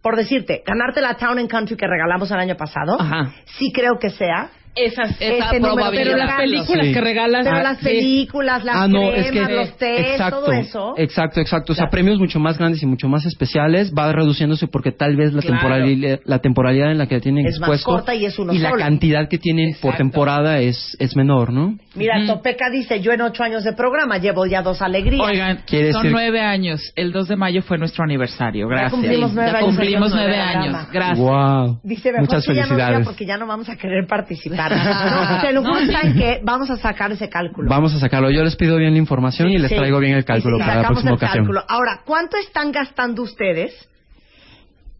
por 0.00 0.14
decirte, 0.16 0.62
ganarte 0.64 1.00
la 1.00 1.14
Town 1.16 1.38
and 1.38 1.50
Country 1.50 1.76
que 1.76 1.86
regalamos 1.86 2.30
el 2.30 2.38
año 2.38 2.56
pasado, 2.56 3.00
Ajá. 3.00 3.32
sí 3.58 3.72
creo 3.72 3.98
que 3.98 4.10
sea. 4.10 4.50
Esas, 4.76 5.10
Esa 5.20 5.46
ese 5.46 5.56
número, 5.60 5.74
probabilidad. 5.76 6.04
pero 6.04 6.16
las 6.18 6.36
películas 6.36 6.86
Sí. 6.86 6.92
que 6.92 7.00
regalas. 7.00 7.44
Pero 7.44 7.62
las 7.62 7.78
sí. 7.78 7.84
películas, 7.84 8.64
las 8.64 8.76
ah, 8.76 8.88
no, 8.88 9.10
cremas, 9.10 9.18
es 9.26 9.32
que 9.32 9.54
los 9.54 9.76
test, 9.78 10.00
exacto, 10.10 10.40
todo 10.40 10.52
eso. 10.52 10.94
exacto, 10.98 11.40
exacto. 11.40 11.72
O 11.72 11.74
sea, 11.74 11.84
Claro. 11.84 11.90
premios 11.92 12.18
mucho 12.18 12.38
más 12.38 12.58
grandes 12.58 12.82
y 12.82 12.86
mucho 12.86 13.08
más 13.08 13.24
especiales 13.24 13.92
va 13.96 14.12
reduciéndose 14.12 14.66
porque 14.68 14.92
tal 14.92 15.16
vez 15.16 15.32
la 15.32 15.40
Claro. 15.40 15.56
temporalidad, 15.56 16.20
la 16.24 16.38
temporalidad 16.40 16.90
en 16.92 16.98
la 16.98 17.06
que 17.06 17.20
tienen 17.20 17.46
Es 17.46 17.58
más 17.58 17.68
expuesto 17.70 17.90
corta 17.90 18.14
y 18.14 18.26
es 18.26 18.38
uno 18.38 18.52
la 18.52 18.70
solo. 18.70 18.82
cantidad 18.82 19.28
que 19.28 19.38
tienen 19.38 19.70
por 19.80 19.92
Exacto. 19.92 19.98
temporada 19.98 20.58
es 20.60 20.94
es 21.00 21.16
menor, 21.16 21.52
¿no? 21.52 21.78
Mira, 21.94 22.26
Topeca 22.26 22.68
dice, 22.70 23.00
yo 23.00 23.12
en 23.12 23.22
ocho 23.22 23.42
años 23.42 23.64
de 23.64 23.72
programa 23.72 24.18
llevo 24.18 24.44
ya 24.44 24.60
dos 24.60 24.82
alegrías. 24.82 25.26
Oigan, 25.26 25.62
Quiere 25.66 25.92
son 25.92 26.02
decir- 26.02 26.12
nueve 26.12 26.40
años. 26.42 26.92
El 26.96 27.12
2 27.12 27.28
de 27.28 27.36
mayo 27.36 27.62
fue 27.62 27.78
nuestro 27.78 28.04
aniversario. 28.04 28.68
Gracias. 28.68 28.92
cumplimos 28.92 29.32
nueve 29.32 29.50
Ya 29.50 29.56
años 29.58 29.68
cumplimos 29.68 30.12
nueve 30.14 30.36
años. 30.36 30.88
Gracias. 30.92 31.18
Wow. 31.18 31.80
Dice, 31.82 32.10
mejor 32.12 32.26
Muchas 32.26 32.46
que 32.46 32.54
ya 32.54 32.62
no 32.62 32.68
felicidades. 32.68 33.06
porque 33.06 33.24
ya 33.26 33.36
no 33.38 33.46
vamos 33.46 33.68
a 33.70 33.76
querer 33.76 34.06
participar. 34.06 34.65
no, 35.36 35.40
te 35.40 35.52
lo 35.52 35.62
juro, 35.62 35.86
¿saben 35.92 36.14
qué? 36.14 36.40
Vamos 36.44 36.70
a 36.70 36.76
sacar 36.76 37.12
ese 37.12 37.28
cálculo. 37.28 37.68
Vamos 37.70 37.94
a 37.94 37.98
sacarlo. 38.00 38.30
Yo 38.30 38.42
les 38.44 38.56
pido 38.56 38.76
bien 38.76 38.92
la 38.92 38.98
información 38.98 39.48
y 39.50 39.58
les 39.58 39.70
Sí. 39.70 39.76
traigo 39.76 39.98
bien 39.98 40.14
el 40.14 40.24
cálculo 40.24 40.58
para 40.58 40.76
la 40.82 40.86
próxima 40.88 41.10
el 41.10 41.16
ocasión. 41.16 41.44
cálculo. 41.44 41.64
Ahora, 41.68 42.00
¿cuánto 42.04 42.36
están 42.36 42.72
gastando 42.72 43.22
ustedes 43.22 43.72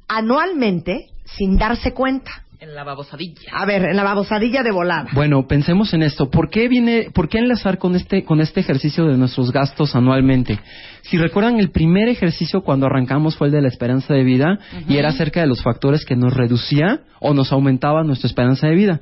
anualmente 0.09 1.07
sin 1.25 1.57
darse 1.57 1.93
cuenta? 1.93 2.31
En 2.59 2.75
la 2.75 2.85
babosadilla. 2.85 3.51
A 3.53 3.67
ver, 3.67 3.85
en 3.85 3.97
la 3.97 4.03
babosadilla 4.03 4.63
de 4.63 4.71
volada. 4.71 5.09
Bueno, 5.13 5.47
pensemos 5.47 5.93
en 5.93 6.03
esto. 6.03 6.31
¿Por 6.31 6.49
qué 6.49 6.69
viene, 6.69 7.11
por 7.13 7.29
qué 7.29 7.37
enlazar 7.39 7.77
con 7.77 7.95
este, 7.95 8.25
con 8.25 8.41
este 8.41 8.61
ejercicio 8.61 9.05
de 9.05 9.19
nuestros 9.19 9.53
gastos 9.53 9.95
anualmente? 9.95 10.59
Si 11.03 11.19
recuerdan, 11.19 11.61
el 11.61 11.71
primer 11.71 12.09
ejercicio 12.09 12.63
cuando 12.63 12.87
arrancamos 12.87 13.37
fue 13.37 13.49
el 13.49 13.53
de 13.53 13.61
la 13.61 13.69
esperanza 13.69 14.15
de 14.15 14.25
vida 14.25 14.59
y 14.89 14.97
era 14.97 15.11
acerca 15.11 15.41
de 15.41 15.47
los 15.49 15.63
factores 15.63 16.07
que 16.07 16.17
nos 16.17 16.33
reducía 16.33 17.01
o 17.21 17.35
nos 17.35 17.53
aumentaba 17.53 18.03
nuestra 18.05 18.27
esperanza 18.27 18.69
de 18.69 18.75
vida. 18.75 19.01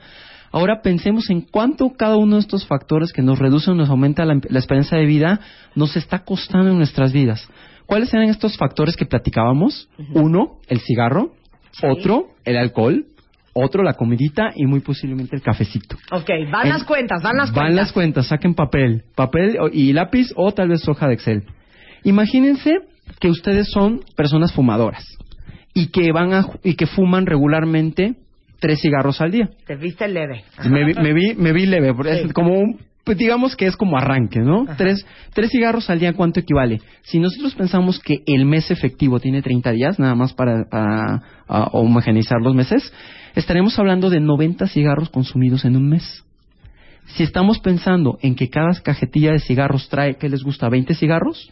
Ahora 0.56 0.82
pensemos 0.82 1.30
en 1.30 1.40
cuánto 1.40 1.90
cada 1.98 2.16
uno 2.16 2.36
de 2.36 2.40
estos 2.42 2.64
factores 2.66 3.12
que 3.12 3.22
nos 3.22 3.40
reducen 3.40 3.74
o 3.74 3.76
nos 3.76 3.90
aumenta 3.90 4.24
la, 4.24 4.40
la 4.48 4.58
esperanza 4.60 4.96
de 4.96 5.04
vida 5.04 5.40
nos 5.74 5.96
está 5.96 6.20
costando 6.20 6.70
en 6.70 6.78
nuestras 6.78 7.12
vidas. 7.12 7.48
¿Cuáles 7.86 8.14
eran 8.14 8.28
estos 8.28 8.56
factores 8.56 8.96
que 8.96 9.04
platicábamos? 9.04 9.88
Uno, 10.14 10.58
el 10.68 10.78
cigarro. 10.80 11.32
Otro, 11.82 12.28
el 12.44 12.56
alcohol. 12.56 13.04
Otro, 13.52 13.82
la 13.82 13.94
comidita 13.94 14.50
y 14.54 14.64
muy 14.66 14.78
posiblemente 14.80 15.34
el 15.34 15.42
cafecito. 15.42 15.96
Ok, 16.12 16.28
van 16.52 16.66
En- 16.66 16.72
las 16.72 16.84
cuentas, 16.84 17.20
van 17.22 17.36
las 17.36 17.50
Van 17.52 17.66
cuentas. 17.66 17.74
las 17.76 17.92
cuentas, 17.92 18.26
saquen 18.28 18.54
papel, 18.54 19.02
papel 19.16 19.56
y 19.72 19.92
lápiz 19.92 20.28
o 20.36 20.52
tal 20.52 20.68
vez 20.68 20.88
hoja 20.88 21.08
de 21.08 21.14
Excel. 21.14 21.42
Imagínense 22.04 22.72
que 23.20 23.28
ustedes 23.28 23.68
son 23.70 24.00
personas 24.16 24.52
fumadoras 24.52 25.04
y 25.74 25.88
que 25.88 26.12
van 26.12 26.32
a, 26.32 26.46
y 26.62 26.74
que 26.74 26.86
fuman 26.86 27.26
regularmente 27.26 28.14
tres 28.60 28.80
cigarros 28.80 29.20
al 29.20 29.30
día. 29.30 29.50
Te 29.66 29.76
viste 29.76 30.08
leve. 30.08 30.44
Me 30.68 30.84
vi, 30.84 30.94
me 30.94 31.12
vi, 31.12 31.34
me 31.34 31.52
vi 31.52 31.66
leve, 31.66 31.94
porque 31.94 32.22
es 32.22 32.32
como 32.32 32.58
un, 32.58 32.78
pues 33.04 33.18
digamos 33.18 33.54
que 33.56 33.66
es 33.66 33.76
como 33.76 33.98
arranque, 33.98 34.40
¿no? 34.40 34.64
Tres, 34.76 35.06
tres 35.34 35.50
cigarros 35.50 35.90
al 35.90 36.00
día, 36.00 36.14
¿cuánto 36.14 36.40
equivale? 36.40 36.80
Si 37.02 37.18
nosotros 37.18 37.54
pensamos 37.54 38.00
que 38.00 38.22
el 38.26 38.46
mes 38.46 38.70
efectivo 38.70 39.20
tiene 39.20 39.42
30 39.42 39.72
días, 39.72 39.98
nada 39.98 40.14
más 40.14 40.32
para, 40.32 40.64
para 40.70 41.22
homogeneizar 41.72 42.40
los 42.40 42.54
meses, 42.54 42.92
estaremos 43.34 43.78
hablando 43.78 44.08
de 44.08 44.20
90 44.20 44.66
cigarros 44.68 45.10
consumidos 45.10 45.64
en 45.64 45.76
un 45.76 45.88
mes. 45.88 46.24
Si 47.06 47.22
estamos 47.22 47.58
pensando 47.58 48.18
en 48.22 48.34
que 48.34 48.48
cada 48.48 48.72
cajetilla 48.82 49.32
de 49.32 49.40
cigarros 49.40 49.88
trae, 49.90 50.16
¿qué 50.16 50.30
les 50.30 50.42
gusta? 50.42 50.68
¿20 50.70 50.94
cigarros? 50.94 51.50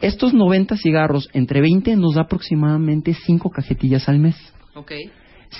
Estos 0.00 0.32
90 0.32 0.76
cigarros 0.76 1.28
entre 1.32 1.60
20 1.60 1.96
nos 1.96 2.14
da 2.14 2.22
aproximadamente 2.22 3.14
5 3.14 3.50
cajetillas 3.50 4.08
al 4.08 4.20
mes 4.20 4.36
Ok. 4.74 4.92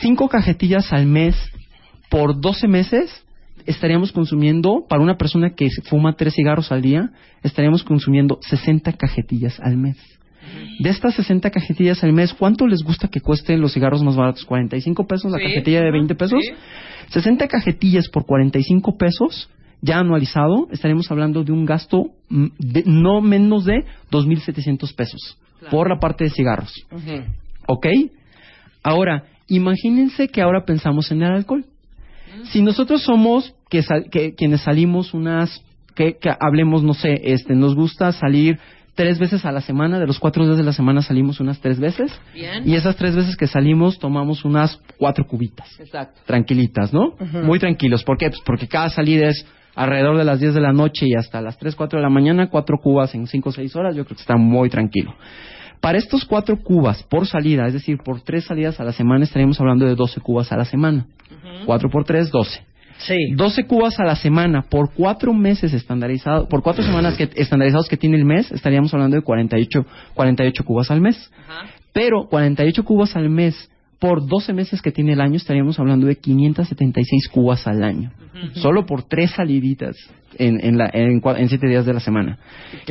Cinco 0.00 0.28
cajetillas 0.28 0.92
al 0.92 1.06
mes 1.06 1.36
por 2.10 2.40
12 2.40 2.68
meses, 2.68 3.24
estaríamos 3.66 4.12
consumiendo, 4.12 4.84
para 4.88 5.02
una 5.02 5.16
persona 5.16 5.50
que 5.54 5.68
fuma 5.88 6.14
tres 6.14 6.34
cigarros 6.34 6.72
al 6.72 6.82
día, 6.82 7.10
estaríamos 7.42 7.84
consumiendo 7.84 8.38
60 8.42 8.92
cajetillas 8.94 9.58
al 9.60 9.76
mes. 9.76 9.96
De 10.80 10.90
estas 10.90 11.14
60 11.14 11.50
cajetillas 11.50 12.02
al 12.02 12.12
mes, 12.12 12.34
¿cuánto 12.34 12.66
les 12.66 12.82
gusta 12.82 13.08
que 13.08 13.20
cuesten 13.20 13.60
los 13.60 13.72
cigarros 13.72 14.02
más 14.02 14.16
baratos? 14.16 14.46
¿45 14.46 15.06
pesos 15.06 15.30
la 15.30 15.38
Sí. 15.38 15.44
cajetilla 15.44 15.82
de 15.82 15.90
20 15.92 16.14
pesos? 16.14 16.40
Sí. 16.42 16.52
60 17.10 17.46
cajetillas 17.46 18.08
por 18.08 18.26
45 18.26 18.96
pesos, 18.98 19.48
ya 19.80 19.98
anualizado, 19.98 20.68
estaremos 20.70 21.10
hablando 21.10 21.44
de 21.44 21.52
un 21.52 21.64
gasto 21.64 22.06
de 22.28 22.82
no 22.86 23.20
menos 23.20 23.64
de 23.64 23.84
2.700 24.10 24.94
pesos 24.94 25.38
por 25.70 25.88
la 25.88 25.98
parte 25.98 26.24
de 26.24 26.30
cigarros. 26.30 26.72
¿Ok? 27.66 27.86
Ahora, 28.82 29.24
imagínense 29.56 30.28
que 30.28 30.42
ahora 30.42 30.64
pensamos 30.64 31.10
en 31.10 31.22
el 31.22 31.32
alcohol. 31.32 31.64
Si 32.44 32.62
nosotros 32.62 33.02
somos 33.02 33.54
que, 33.70 33.82
sal- 33.82 34.06
que- 34.10 34.34
quienes 34.34 34.62
salimos 34.62 35.14
unas, 35.14 35.62
que, 35.94 36.16
que 36.20 36.30
hablemos, 36.40 36.82
no 36.82 36.94
sé, 36.94 37.20
este, 37.24 37.54
nos 37.54 37.74
gusta 37.74 38.12
salir 38.12 38.58
tres 38.94 39.18
veces 39.18 39.44
a 39.46 39.52
la 39.52 39.60
semana, 39.60 39.98
de 39.98 40.06
los 40.06 40.18
cuatro 40.18 40.44
días 40.44 40.56
de 40.58 40.64
la 40.64 40.72
semana 40.72 41.00
salimos 41.02 41.40
unas 41.40 41.60
tres 41.60 41.78
veces, 41.80 42.12
Bien. 42.34 42.68
y 42.68 42.74
esas 42.74 42.96
tres 42.96 43.14
veces 43.16 43.36
que 43.36 43.46
salimos 43.46 43.98
tomamos 43.98 44.44
unas 44.44 44.78
cuatro 44.98 45.26
cubitas, 45.26 45.68
Exacto. 45.80 46.20
tranquilitas, 46.26 46.92
¿no? 46.92 47.14
Muy 47.42 47.58
tranquilos. 47.58 48.04
¿Por 48.04 48.18
qué? 48.18 48.28
Pues 48.28 48.40
porque 48.44 48.68
cada 48.68 48.90
salida 48.90 49.28
es 49.28 49.46
alrededor 49.74 50.18
de 50.18 50.24
las 50.24 50.40
10 50.40 50.52
de 50.52 50.60
la 50.60 50.72
noche 50.74 51.06
y 51.06 51.14
hasta 51.14 51.40
las 51.40 51.56
3, 51.58 51.74
4 51.74 51.98
de 51.98 52.02
la 52.02 52.10
mañana, 52.10 52.50
cuatro 52.50 52.76
cubas 52.82 53.14
en 53.14 53.26
5 53.26 53.48
o 53.48 53.52
6 53.52 53.74
horas, 53.76 53.96
yo 53.96 54.04
creo 54.04 54.16
que 54.16 54.20
está 54.22 54.36
muy 54.36 54.68
tranquilo. 54.68 55.14
Para 55.82 55.98
estos 55.98 56.24
cuatro 56.24 56.56
cubas 56.62 57.02
por 57.02 57.26
salida, 57.26 57.66
es 57.66 57.72
decir, 57.72 57.98
por 57.98 58.20
tres 58.20 58.44
salidas 58.44 58.78
a 58.78 58.84
la 58.84 58.92
semana, 58.92 59.24
estaríamos 59.24 59.60
hablando 59.60 59.84
de 59.84 59.96
12 59.96 60.20
cubas 60.20 60.52
a 60.52 60.56
la 60.56 60.64
semana. 60.64 61.06
Cuatro 61.66 61.90
por 61.90 62.04
tres, 62.04 62.30
12. 62.30 62.64
Sí. 62.98 63.32
12 63.34 63.64
cubas 63.64 63.98
a 63.98 64.04
la 64.04 64.14
semana 64.14 64.62
por 64.62 64.94
cuatro 64.94 65.34
meses 65.34 65.72
estandarizados, 65.72 66.46
por 66.46 66.62
cuatro 66.62 66.84
semanas 66.84 67.16
que, 67.16 67.28
estandarizados 67.34 67.88
que 67.88 67.96
tiene 67.96 68.16
el 68.16 68.24
mes, 68.24 68.52
estaríamos 68.52 68.94
hablando 68.94 69.16
de 69.16 69.22
48, 69.22 69.84
48 70.14 70.64
cubas 70.64 70.88
al 70.92 71.00
mes. 71.00 71.32
Ajá. 71.48 71.66
Pero 71.92 72.28
48 72.28 72.84
cubas 72.84 73.16
al 73.16 73.28
mes 73.28 73.68
por 74.02 74.26
12 74.26 74.52
meses 74.52 74.82
que 74.82 74.90
tiene 74.90 75.12
el 75.12 75.20
año, 75.20 75.36
estaríamos 75.36 75.78
hablando 75.78 76.08
de 76.08 76.16
576 76.16 77.28
cubas 77.28 77.66
al 77.68 77.84
año. 77.84 78.10
Solo 78.54 78.84
por 78.84 79.04
tres 79.04 79.30
saliditas 79.30 79.94
en, 80.36 80.58
en, 80.64 80.76
la, 80.76 80.90
en, 80.92 81.20
cua- 81.22 81.38
en 81.38 81.48
siete 81.48 81.68
días 81.68 81.86
de 81.86 81.92
la 81.94 82.00
semana. 82.00 82.38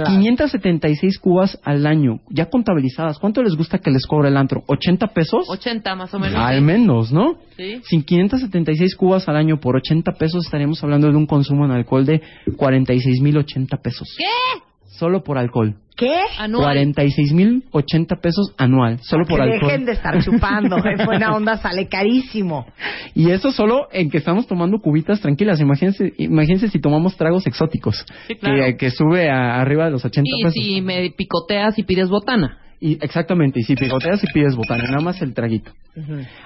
576 0.06 1.20
cubas 1.20 1.60
al 1.64 1.86
año, 1.86 2.22
ya 2.30 2.46
contabilizadas. 2.50 3.20
¿Cuánto 3.20 3.44
les 3.44 3.56
gusta 3.56 3.80
que 3.80 3.92
les 3.92 4.06
cobre 4.08 4.30
el 4.30 4.38
antro? 4.38 4.64
¿80 4.68 5.12
pesos? 5.12 5.50
80 5.50 5.96
más 5.96 6.14
o 6.14 6.20
menos. 6.20 6.38
Al 6.40 6.62
menos, 6.62 7.12
¿no? 7.12 7.36
Sí. 7.58 7.82
Sin 7.84 8.04
576 8.04 8.96
cubas 8.96 9.28
al 9.28 9.36
año 9.36 9.60
por 9.60 9.76
80 9.76 10.14
pesos 10.14 10.46
estaríamos 10.46 10.82
hablando 10.84 11.10
de 11.12 11.18
un 11.18 11.26
consumo 11.26 11.66
en 11.66 11.72
alcohol 11.72 12.06
de 12.06 12.22
46.080 12.48 13.82
pesos. 13.82 14.08
¿Qué? 14.18 14.62
Solo 15.02 15.24
por 15.24 15.40
alcohol. 15.40 15.78
¿Qué? 15.98 16.14
Anual. 16.38 16.78
46.080 16.78 18.22
pesos 18.22 18.54
anual, 18.58 19.00
solo 19.02 19.26
por 19.26 19.38
que 19.40 19.44
alcohol. 19.54 19.68
dejen 19.72 19.86
de 19.86 19.94
estar 19.94 20.24
chupando. 20.24 20.78
En 20.86 21.06
buena 21.08 21.36
onda 21.36 21.58
sale 21.58 21.88
carísimo. 21.88 22.68
Y 23.16 23.32
eso 23.32 23.52
solo 23.52 23.88
en 23.92 24.12
que 24.12 24.18
estamos 24.20 24.46
tomando 24.46 24.78
cubitas 24.80 25.20
tranquilas. 25.22 25.60
Imagínense, 25.60 26.14
imagínense 26.20 26.68
si 26.70 26.80
tomamos 26.80 27.18
tragos 27.18 27.48
exóticos, 27.48 28.06
Sí, 28.28 28.36
claro. 28.36 28.64
que, 28.64 28.78
que 28.78 28.92
sube 28.92 29.28
a- 29.32 29.60
arriba 29.60 29.86
de 29.86 29.92
los 29.92 30.06
80 30.06 30.30
Y 30.32 30.44
pesos. 30.44 30.54
si 30.54 30.82
me 30.82 31.10
picoteas 31.18 31.80
y 31.80 31.84
pides 31.84 32.10
botana. 32.10 32.60
Y 32.80 32.94
exactamente, 33.04 33.60
y 33.60 33.64
si 33.64 33.76
picoteas 33.76 34.24
y 34.24 34.28
pides 34.32 34.56
botana, 34.56 34.84
nada 34.84 35.02
más 35.02 35.20
el 35.24 35.34
traguito. 35.34 35.72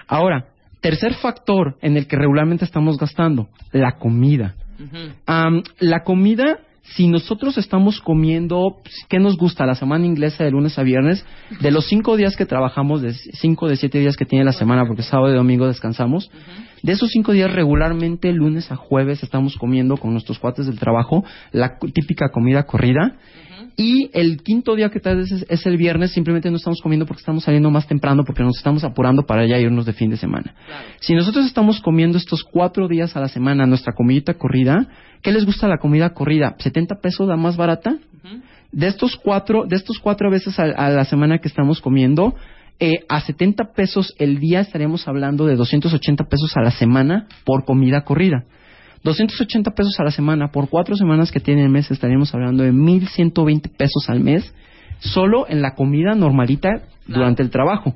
Ahora, 0.07 0.45
tercer 0.81 1.13
factor 1.15 1.77
en 1.81 1.97
el 1.97 2.07
que 2.07 2.15
regularmente 2.15 2.63
estamos 2.63 2.97
gastando, 2.97 3.49
la 3.73 3.97
comida. 3.97 4.55
La 5.79 6.03
comida, 6.03 6.59
si 6.93 7.07
nosotros 7.07 7.57
estamos 7.57 7.99
comiendo, 7.99 8.77
¿qué 9.09 9.19
nos 9.19 9.37
gusta? 9.37 9.65
La 9.65 9.75
semana 9.75 10.05
inglesa 10.05 10.43
de 10.43 10.51
lunes 10.51 10.77
a 10.77 10.83
viernes, 10.83 11.25
de 11.59 11.71
los 11.71 11.87
cinco 11.87 12.15
días 12.15 12.35
que 12.35 12.45
trabajamos, 12.45 13.01
de 13.01 13.13
cinco 13.13 13.67
de 13.67 13.75
siete 13.75 13.99
días 13.99 14.15
que 14.15 14.25
tiene 14.25 14.45
la 14.45 14.53
semana, 14.53 14.85
porque 14.85 15.01
sábado 15.01 15.33
y 15.33 15.35
domingo 15.35 15.67
descansamos, 15.67 16.29
de 16.83 16.91
esos 16.91 17.09
cinco 17.09 17.31
días 17.31 17.51
regularmente 17.51 18.31
lunes 18.31 18.71
a 18.71 18.75
jueves 18.75 19.23
estamos 19.23 19.57
comiendo 19.57 19.97
con 19.97 20.11
nuestros 20.11 20.37
cuates 20.37 20.67
del 20.67 20.77
trabajo 20.77 21.25
la 21.51 21.79
típica 21.79 22.29
comida 22.29 22.63
corrida. 22.63 23.15
Y 23.77 24.09
el 24.13 24.41
quinto 24.41 24.75
día 24.75 24.89
que 24.89 24.99
tal 24.99 25.17
vez 25.17 25.31
es, 25.31 25.45
es 25.49 25.65
el 25.65 25.77
viernes, 25.77 26.11
simplemente 26.11 26.49
no 26.49 26.57
estamos 26.57 26.79
comiendo 26.81 27.05
porque 27.05 27.19
estamos 27.19 27.43
saliendo 27.43 27.69
más 27.71 27.87
temprano, 27.87 28.23
porque 28.25 28.43
nos 28.43 28.57
estamos 28.57 28.83
apurando 28.83 29.23
para 29.25 29.45
ya 29.45 29.57
irnos 29.57 29.85
de 29.85 29.93
fin 29.93 30.09
de 30.09 30.17
semana. 30.17 30.55
Si 31.01 31.13
nosotros 31.13 31.45
estamos 31.45 31.81
comiendo 31.81 32.17
estos 32.17 32.43
cuatro 32.43 32.87
días 32.87 33.15
a 33.15 33.19
la 33.19 33.27
semana 33.27 33.65
nuestra 33.65 33.93
comidita 33.93 34.35
corrida, 34.35 34.87
¿qué 35.21 35.31
les 35.31 35.45
gusta 35.45 35.67
la 35.67 35.77
comida 35.77 36.11
corrida? 36.11 36.55
¿70 36.57 37.01
pesos 37.01 37.27
la 37.27 37.35
más 37.35 37.57
barata? 37.57 37.97
de 38.71 38.87
estos 38.87 39.15
cuatro, 39.15 39.63
de 39.65 39.77
estos 39.77 39.99
cuatro 39.99 40.29
veces 40.29 40.59
a, 40.59 40.63
a 40.63 40.89
la 40.89 41.05
semana 41.05 41.37
que 41.37 41.47
estamos 41.47 41.79
comiendo, 41.79 42.35
eh, 42.77 43.05
a 43.07 43.21
70 43.21 43.71
pesos 43.73 44.13
el 44.19 44.39
día 44.39 44.59
estaríamos 44.59 45.07
hablando 45.07 45.45
de 45.45 45.55
280 45.55 46.25
pesos 46.25 46.57
a 46.57 46.61
la 46.61 46.71
semana 46.71 47.27
por 47.45 47.63
comida 47.63 48.01
corrida. 48.01 48.43
280 49.05 49.71
pesos 49.71 49.93
a 49.99 50.03
la 50.03 50.09
semana 50.09 50.51
por 50.51 50.67
cuatro 50.67 50.95
semanas 50.95 51.31
que 51.31 51.39
tiene 51.39 51.61
el 51.63 51.69
mes 51.69 51.91
estaríamos 51.91 52.33
hablando 52.33 52.63
de 52.63 52.73
1.120 52.73 53.69
pesos 53.77 54.09
al 54.09 54.19
mes 54.19 54.51
solo 54.97 55.45
en 55.47 55.61
la 55.61 55.75
comida 55.75 56.15
normalita 56.15 56.81
durante 57.05 57.43
el 57.43 57.51
trabajo. 57.51 57.93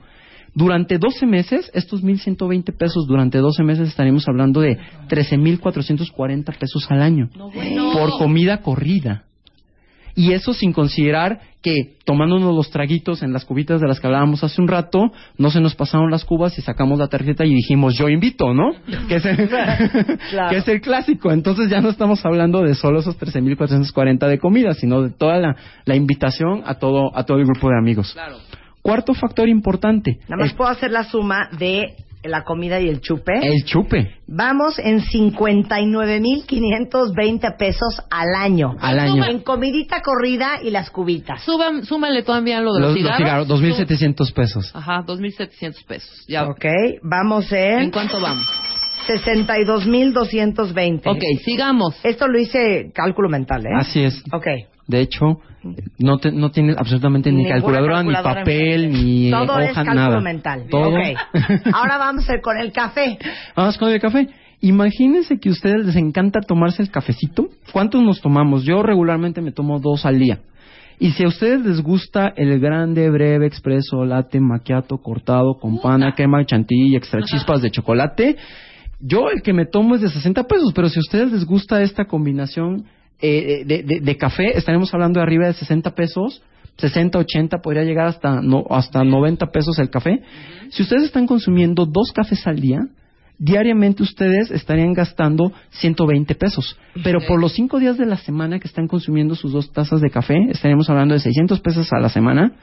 Durante 0.54 1.00
12 1.00 1.26
meses, 1.26 1.72
estos 1.74 2.04
1.120 2.04 2.78
pesos 2.78 3.08
durante 3.08 3.40
12 3.40 3.64
meses 3.64 3.88
estaríamos 3.88 4.28
hablando 4.28 4.62
de 4.62 4.78
13.440 5.10 6.58
pesos 6.58 6.86
al 6.92 7.02
año 7.02 7.30
por 7.94 8.12
comida 8.20 8.62
corrida. 8.62 9.24
Y 10.16 10.34
eso 10.34 10.54
sin 10.54 10.74
considerar 10.74 11.40
que 11.62 11.98
tomándonos 12.06 12.56
los 12.56 12.70
traguitos 12.72 13.22
en 13.22 13.34
las 13.34 13.44
cubitas 13.44 13.82
de 13.82 13.88
las 13.88 14.00
que 14.00 14.08
hablábamos 14.08 14.44
hace 14.44 14.62
un 14.62 14.68
rato, 14.68 15.12
no 15.38 15.52
se 15.52 15.60
nos 15.60 15.76
pasaron 15.76 16.10
las 16.10 16.24
cubas 16.24 16.58
y 16.58 16.62
sacamos 16.62 16.98
la 16.98 17.08
tarjeta 17.08 17.46
y 17.46 17.54
dijimos 17.54 17.98
yo 17.98 18.08
invito, 18.08 18.54
¿no? 18.54 18.72
Que 19.08 19.16
es 19.16 19.26
el, 19.26 19.50
que 20.50 20.58
es 20.58 20.68
el 20.68 20.82
clásico. 20.82 21.32
Entonces 21.32 21.70
ya 21.70 21.82
no 21.82 21.90
estamos 21.90 22.26
hablando 22.26 22.62
de 22.62 22.76
solo 22.76 23.00
esos 23.00 23.20
13.440 23.20 24.28
de 24.28 24.40
comida, 24.40 24.74
sino 24.74 25.02
de 25.02 25.10
toda 25.10 25.38
la, 25.38 25.56
la 25.86 25.96
invitación 25.96 26.64
a 26.66 26.76
todo, 26.76 27.16
a 27.16 27.26
todo 27.26 27.38
el 27.38 27.46
grupo 27.46 27.70
de 27.70 27.78
amigos. 27.78 28.16
Cuarto 28.82 29.14
factor 29.14 29.50
importante, 29.50 30.20
Nada 30.30 30.44
más 30.44 30.52
el, 30.52 30.58
puedo 30.58 30.70
hacer 30.70 30.92
la 30.92 31.04
suma 31.04 31.50
de 31.60 31.96
la 32.24 32.44
comida 32.44 32.80
y 32.82 32.90
el 32.90 33.00
chupe. 33.02 33.34
el 33.42 33.64
chupe 33.66 34.16
Vamos 34.28 34.78
en 34.80 35.00
59.520 35.02 37.58
pesos 37.58 38.02
al 38.12 38.36
año. 38.36 38.76
al 38.80 39.00
año. 39.00 39.24
En 39.26 39.40
comidita 39.40 40.02
corrida 40.02 40.60
y 40.62 40.70
las 40.70 40.90
cubitas. 40.92 41.42
Suban, 41.44 41.86
súmale 41.86 42.22
todavía 42.24 42.60
lo 42.62 42.74
de 42.74 42.82
los, 42.82 42.94
Los, 42.94 43.02
los 43.04 43.18
cigarros, 43.18 43.48
2.700 43.48 44.34
pesos. 44.34 44.70
Ajá, 44.76 45.04
2.700 45.06 45.86
pesos. 45.86 46.26
Ya. 46.28 46.44
Ok, 46.46 46.66
vamos 47.02 47.50
en... 47.52 47.80
¿En 47.80 47.92
cuánto 47.92 48.20
vamos? 48.20 48.46
62.220. 49.08 51.02
Ok, 51.08 51.24
sigamos. 51.44 51.96
Esto 52.04 52.28
lo 52.28 52.38
hice 52.38 52.92
cálculo 52.94 53.30
mental, 53.30 53.66
¿eh? 53.66 53.70
Así 53.76 54.04
es. 54.04 54.22
Ok. 54.32 54.46
De 54.90 55.02
hecho, 55.02 55.40
no, 56.00 56.18
te, 56.18 56.32
no 56.32 56.50
tienes 56.50 56.76
absolutamente 56.76 57.32
ni 57.32 57.48
calculadora, 57.48 58.02
ni 58.02 58.12
papel, 58.12 58.92
ni 58.92 59.30
Todo 59.30 59.60
es 59.60 59.72
cálculo 59.76 59.96
nada. 59.96 60.20
mental. 60.20 60.66
Todo. 60.68 60.90
Ok. 60.90 60.98
Ahora 61.74 62.00
vamos 62.00 62.26
con 62.42 62.58
el 62.58 62.72
café. 62.72 63.20
Vamos 63.56 63.78
con 63.78 63.92
el 63.92 64.02
café. 64.02 64.30
Imagínense 64.62 65.40
que 65.40 65.50
a 65.50 65.52
ustedes 65.52 65.86
les 65.86 65.96
encanta 65.96 66.40
tomarse 66.42 66.82
el 66.82 66.90
cafecito. 66.90 67.50
¿Cuántos 67.72 68.02
nos 68.02 68.20
tomamos? 68.20 68.64
Yo 68.64 68.82
regularmente 68.82 69.42
me 69.42 69.52
tomo 69.52 69.80
dos 69.80 70.08
al 70.08 70.18
día. 70.18 70.40
Y 70.98 71.12
si 71.12 71.24
a 71.24 71.28
ustedes 71.28 71.64
les 71.64 71.82
gusta 71.82 72.34
el 72.36 72.60
grande, 72.60 73.08
breve, 73.12 73.46
expreso, 73.46 74.04
latte, 74.06 74.40
macchiato, 74.40 74.98
cortado, 74.98 75.60
con 75.60 75.80
pana, 75.80 76.16
crema, 76.16 76.44
chantilly, 76.44 76.96
extra 76.96 77.22
chispas 77.22 77.62
de 77.62 77.70
chocolate, 77.70 78.38
yo 79.00 79.30
el 79.30 79.44
que 79.44 79.54
me 79.54 79.68
tomo 79.68 79.94
es 79.94 80.02
de 80.02 80.10
60 80.10 80.44
pesos, 80.46 80.74
pero 80.74 80.90
si 80.90 80.98
a 80.98 81.02
ustedes 81.02 81.32
les 81.32 81.46
gusta 81.46 81.84
esta 81.84 82.06
combinación 82.06 82.86
eh, 83.22 83.64
de, 83.66 83.84
de- 83.84 84.00
de 84.02 84.18
café, 84.18 84.58
estaremos 84.58 84.94
hablando 84.94 85.20
de 85.20 85.24
arriba 85.24 85.48
de 85.48 85.54
60 85.54 85.92
pesos, 85.96 86.42
60, 86.78 87.20
80, 87.20 87.58
podría 87.60 87.84
llegar 87.84 88.08
hasta, 88.08 88.42
no, 88.42 88.64
hasta 88.70 89.04
90 89.04 89.48
pesos 89.48 89.78
el 89.80 89.90
café. 89.90 90.22
Si 90.70 90.84
ustedes 90.84 91.04
están 91.04 91.28
consumiendo 91.28 91.86
dos 91.86 92.12
cafés 92.14 92.48
al 92.48 92.60
día, 92.62 92.80
diariamente 93.38 94.04
ustedes 94.04 94.52
estarían 94.52 94.94
gastando 94.94 95.52
120 95.72 96.36
pesos. 96.36 96.78
Pero 97.04 97.20
por 97.28 97.40
los 97.40 97.54
cinco 97.54 97.80
días 97.80 97.98
de 97.98 98.06
la 98.06 98.18
semana 98.18 98.60
que 98.60 98.68
están 98.68 98.88
consumiendo 98.88 99.36
sus 99.36 99.52
dos 99.52 99.72
tazas 99.72 100.02
de 100.02 100.10
café, 100.10 100.36
estaríamos 100.50 100.90
hablando 100.90 101.14
de 101.14 101.20
600 101.22 101.60
pesos 101.62 101.92
a 101.94 102.00
la 102.00 102.10
semana. 102.10 102.54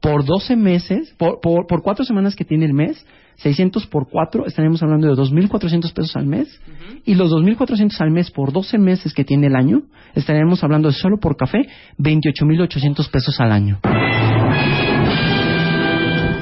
Por 0.00 0.24
12 0.24 0.56
meses, 0.56 1.14
por, 1.18 1.40
por, 1.40 1.66
por 1.66 1.82
cuatro 1.82 2.04
semanas 2.04 2.36
que 2.36 2.44
tiene 2.44 2.66
el 2.66 2.72
mes, 2.72 3.04
600 3.38 3.86
por 3.86 4.08
cuatro, 4.08 4.46
estaríamos 4.46 4.82
hablando 4.82 5.06
de 5.06 5.14
2.400 5.14 5.92
pesos 5.92 6.16
al 6.16 6.26
mes. 6.26 6.60
Y 7.04 7.14
los 7.14 7.30
2.400 7.30 8.00
al 8.00 8.10
mes 8.10 8.30
por 8.30 8.52
12 8.52 8.78
meses 8.78 9.14
que 9.14 9.24
tiene 9.24 9.46
el 9.46 9.56
año, 9.56 9.82
estaríamos 10.14 10.62
hablando 10.64 10.88
de 10.88 10.94
solo 10.94 11.18
por 11.18 11.36
café, 11.36 11.68
28.800 11.98 13.10
pesos 13.10 13.40
al 13.40 13.52
año. 13.52 13.80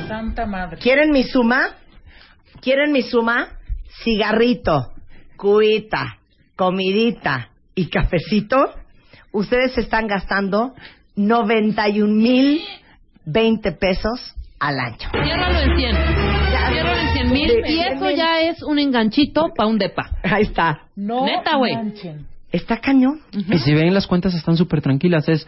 Santa 0.09 0.47
madre. 0.47 0.79
¿Quieren 0.79 1.11
mi 1.11 1.23
suma? 1.23 1.77
¿Quieren 2.61 2.93
mi 2.93 3.03
suma? 3.03 3.49
Cigarrito, 4.03 4.93
cubita, 5.37 6.19
comidita 6.57 7.51
y 7.75 7.89
cafecito. 7.89 8.57
Ustedes 9.33 9.77
están 9.77 10.07
gastando 10.07 10.75
91 11.15 12.13
mil 12.13 12.61
20 13.27 13.73
pesos 13.73 14.35
al 14.59 14.79
año. 14.81 14.97
Ciérralo 15.13 15.61
en 15.61 15.77
100. 15.79 15.97
Ciérralo 16.71 17.01
en 17.01 17.09
100 17.13 17.33
mil. 17.33 17.47
De- 17.49 17.71
Y 17.71 17.77
de- 17.77 17.89
eso 17.95 18.05
de- 18.07 18.17
ya 18.17 18.41
es 18.41 18.63
un 18.63 18.79
enganchito 18.79 19.49
para 19.55 19.69
un 19.69 19.79
depa. 19.79 20.11
Ahí 20.23 20.45
está. 20.45 20.83
No 20.97 21.27
Neta, 21.27 21.57
güey. 21.57 21.77
Está 22.53 22.79
cañón. 22.79 23.21
Y 23.33 23.59
si 23.59 23.75
ven 23.75 23.93
las 23.93 24.07
cuentas 24.07 24.35
están 24.35 24.57
súper 24.57 24.81
tranquilas, 24.81 25.29
es 25.29 25.47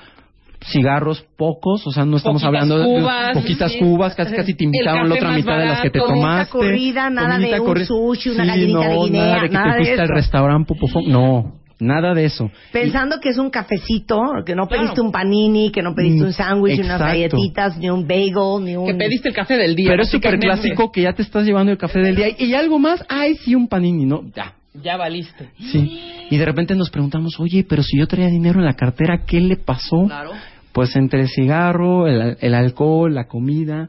cigarros 0.73 1.25
pocos, 1.37 1.87
o 1.87 1.93
sea, 1.93 2.05
no 2.05 2.17
estamos 2.17 2.43
Poquitas 2.43 2.47
hablando 2.65 2.79
de 2.81 3.01
cubas, 3.01 3.31
poquitas 3.33 3.73
sí. 3.73 3.79
cubas, 3.79 4.15
casi 4.17 4.35
casi 4.35 4.55
te 4.55 4.65
El 4.65 4.75
invitaron 4.75 5.09
la 5.09 5.15
otra 5.15 5.31
mitad 5.31 5.57
de 5.57 5.67
las 5.67 5.81
que 5.81 5.91
te 5.91 6.01
tomaste. 6.01 6.51
Corrida, 6.51 7.09
nada 7.11 7.39
de 7.39 7.61
un 7.61 7.67
corri- 7.67 7.87
sushi, 7.87 8.31
una 8.31 8.43
Sí, 8.43 8.49
gallinita 8.51 8.79
no, 8.79 8.91
de 8.91 8.97
Guinea, 9.07 9.23
nada 9.27 9.43
de 9.43 9.49
que 9.49 9.55
nada 9.55 9.65
te 9.71 9.79
de 9.79 9.85
fuiste 9.85 10.03
al 10.03 10.09
restaurante 10.09 10.67
Popofón, 10.75 11.05
no, 11.09 11.53
nada 11.81 12.15
de 12.15 12.25
eso. 12.25 12.51
Pensando 12.73 13.21
que 13.21 13.29
es 13.31 13.39
un 13.39 13.51
cafecito, 13.51 14.21
que 14.45 14.55
no 14.55 14.67
pediste 14.67 14.95
Claro. 14.95 15.05
un 15.05 15.13
panini, 15.13 15.71
que 15.71 15.83
no 15.83 15.95
pediste 15.95 16.23
Mm, 16.23 16.27
un 16.27 16.33
sándwich, 16.33 16.81
unas 16.81 17.01
galletitas, 17.01 17.77
ni 17.79 17.89
un 17.91 18.07
bagel, 18.07 18.65
ni 18.65 18.77
un... 18.77 18.87
Que 18.87 18.95
pediste 18.95 19.29
el 19.29 19.35
café 19.35 19.57
del 19.57 19.75
día. 19.77 19.91
Pero 19.91 20.03
es 20.03 20.11
súper 20.11 20.39
clásico 20.39 20.91
que 20.91 21.03
ya 21.03 21.13
te 21.13 21.23
estás 21.23 21.45
llevando 21.45 21.73
el 21.73 21.79
café 21.79 22.01
del 22.01 22.17
día 22.17 22.29
y 22.39 22.55
algo 22.55 22.79
más, 22.79 23.05
ay, 23.09 23.35
sí, 23.37 23.55
un 23.55 23.69
panini, 23.69 24.05
¿no? 24.05 24.23
Ya. 24.35 24.55
Ya 24.81 24.97
valiste. 24.97 25.49
Sí. 25.73 26.01
Y 26.31 26.37
de 26.37 26.45
repente 26.45 26.75
nos 26.77 26.91
preguntamos, 26.91 27.41
oye, 27.41 27.65
pero 27.69 27.83
si 27.83 27.99
yo 27.99 28.07
traía 28.07 28.29
dinero 28.29 28.61
en 28.61 28.65
la 28.67 28.75
cartera, 28.75 29.25
¿qué 29.27 29.41
le 29.41 29.57
pasó? 29.57 30.05
Claro. 30.07 30.31
Pues 30.73 30.95
entre 30.95 31.23
el 31.23 31.29
cigarro, 31.29 32.07
el, 32.07 32.37
el 32.41 32.55
alcohol, 32.55 33.13
la 33.13 33.27
comida, 33.27 33.89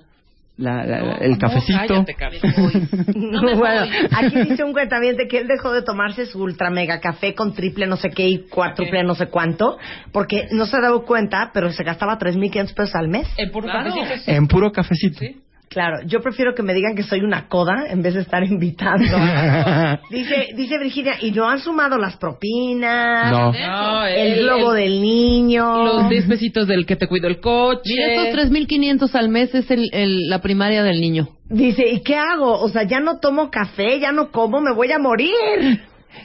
la- 0.60 0.86
la- 0.86 1.14
el 1.22 1.38
cafecito. 1.38 1.77
cállate, 1.88 2.14
cabrón. 2.15 2.90
No 3.15 3.41
me 3.44 3.56
bueno, 3.56 3.86
aquí 4.11 4.41
dice 4.41 4.64
un 4.64 4.73
cuentaviente 4.73 5.27
que 5.27 5.38
él 5.40 5.48
dejó 5.48 5.72
de 5.72 5.81
tomarse 5.84 6.26
su 6.26 6.41
ultra 6.44 6.69
mega 6.69 6.99
café 6.99 7.34
con 7.34 7.53
triple 7.53 7.88
no 7.88 7.95
sé 7.98 8.10
qué 8.10 8.27
y 8.27 8.48
cuádruple 8.49 9.03
no 9.03 9.15
sé 9.15 9.27
cuánto, 9.27 9.77
porque 10.11 10.48
no 10.52 10.65
se 10.65 10.76
ha 10.77 10.81
dado 10.81 11.06
cuenta, 11.06 11.52
pero 11.53 11.72
se 11.72 11.84
gastaba 11.84 12.18
3.500 12.19 12.73
pesos 12.73 12.95
al 12.95 13.07
mes. 13.07 13.27
En 13.38 13.52
puro 13.52 13.68
Claro. 13.69 13.94
cafecito. 13.95 14.31
en 14.31 14.48
puro 14.48 14.72
cafecito. 14.72 15.19
Sí. 15.19 15.41
Claro, 15.69 15.97
yo 16.07 16.19
prefiero 16.21 16.55
que 16.55 16.63
me 16.63 16.73
digan 16.73 16.95
que 16.95 17.03
soy 17.03 17.21
una 17.21 17.47
coda 17.47 17.85
en 17.89 18.01
vez 18.01 18.15
de 18.15 18.21
estar 18.21 18.43
invitando. 18.43 19.05
dice, 20.09 20.47
dice 20.55 20.79
Virginia, 20.79 21.13
y 21.21 21.31
no 21.31 21.47
han 21.47 21.59
sumado 21.59 21.97
las 21.99 22.17
propinas, 22.17 23.31
No. 23.31 23.51
No, 23.51 24.05
el, 24.05 24.39
globo 24.41 24.73
del 24.73 24.99
niño. 25.01 25.83
Los 25.85 26.09
10 26.09 26.25
pesitos 26.25 26.67
del 26.67 26.85
que 26.87 26.95
te 26.95 27.07
cuido 27.07 27.27
el 27.27 27.39
coche. 27.39 27.81
Mira, 27.85 28.23
estos 28.23 28.49
3.500 28.51 29.13
al 29.15 29.29
mes 29.29 29.53
es 29.53 29.69
el, 29.69 29.89
el- 29.93 30.27
la 30.29 30.41
primaria 30.41 30.81
del 30.83 30.99
niño. 31.01 31.29
Dice, 31.49 31.87
¿y 31.87 32.01
qué 32.01 32.15
hago? 32.15 32.59
O 32.61 32.69
sea, 32.69 32.83
ya 32.83 32.99
no 32.99 33.19
tomo 33.19 33.49
café, 33.49 33.99
ya 33.99 34.11
no 34.11 34.31
como, 34.31 34.61
me 34.61 34.73
voy 34.73 34.91
a 34.91 34.99
morir. 34.99 35.33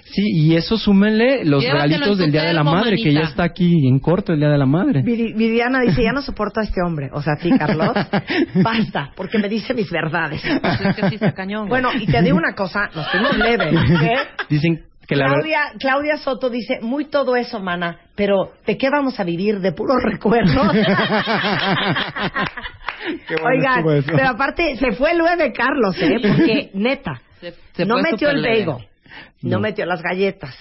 Sí, 0.04 0.22
y 0.34 0.54
eso 0.56 0.78
súmenle 0.78 1.44
los 1.44 1.62
Llévatelo 1.62 1.82
regalitos 1.88 2.18
del 2.18 2.32
Día 2.32 2.42
de 2.44 2.52
la 2.54 2.64
Madre, 2.64 2.96
que 2.96 3.12
ya 3.12 3.20
está 3.22 3.44
aquí 3.44 3.86
en 3.86 3.98
corto 3.98 4.32
el 4.32 4.38
Día 4.38 4.48
de 4.48 4.58
la 4.58 4.66
Madre. 4.66 5.02
Viri- 5.02 5.34
Viridiana 5.36 5.80
dice, 5.80 6.02
ya 6.02 6.12
no 6.12 6.22
soporto 6.22 6.60
a 6.60 6.62
este 6.64 6.80
hombre. 6.86 7.10
O 7.12 7.20
sea, 7.22 7.34
a 7.34 7.36
ti, 7.36 7.50
Carlos. 7.58 7.90
Basta, 8.62 9.10
porque 9.16 9.38
me 9.38 9.48
dice 9.48 9.74
mis 9.74 9.90
verdades. 9.90 10.42
Pues 10.60 10.80
es 10.80 10.96
que 10.96 11.08
sí 11.10 11.14
está 11.16 11.32
cañón. 11.32 11.68
güey. 11.68 11.82
Bueno, 11.82 11.90
y 12.00 12.06
te 12.06 12.22
digo 12.22 12.36
una 12.36 12.54
cosa, 12.54 12.88
nos 12.94 13.06
fuimos 13.10 13.36
leves. 13.36 13.74
¿eh? 13.74 14.16
Dicen 14.48 14.84
que 15.06 15.16
la 15.16 15.24
verdad... 15.26 15.40
Claudia, 15.42 15.60
Claudia 15.78 16.16
Soto 16.16 16.48
dice, 16.48 16.78
muy 16.80 17.04
todo 17.06 17.36
eso, 17.36 17.60
mana, 17.60 17.98
pero 18.14 18.52
¿de 18.66 18.78
qué 18.78 18.88
vamos 18.90 19.20
a 19.20 19.24
vivir? 19.24 19.60
¿De 19.60 19.72
puros 19.72 19.96
recuerdos? 20.02 20.54
Bueno 23.42 23.44
Oigan, 23.44 23.84
pero 24.06 24.28
aparte 24.28 24.76
se 24.76 24.92
fue 24.92 25.12
el 25.12 25.18
de 25.38 25.52
Carlos, 25.52 25.96
¿eh? 26.00 26.16
Porque, 26.22 26.70
neta, 26.74 27.20
Se- 27.40 27.52
se 27.74 27.84
no 27.84 27.96
metió 27.96 28.30
el 28.30 28.36
superleve. 28.38 28.64
No, 29.42 29.50
No. 29.56 29.60
metió 29.60 29.86
las 29.86 30.02
galletas, 30.02 30.54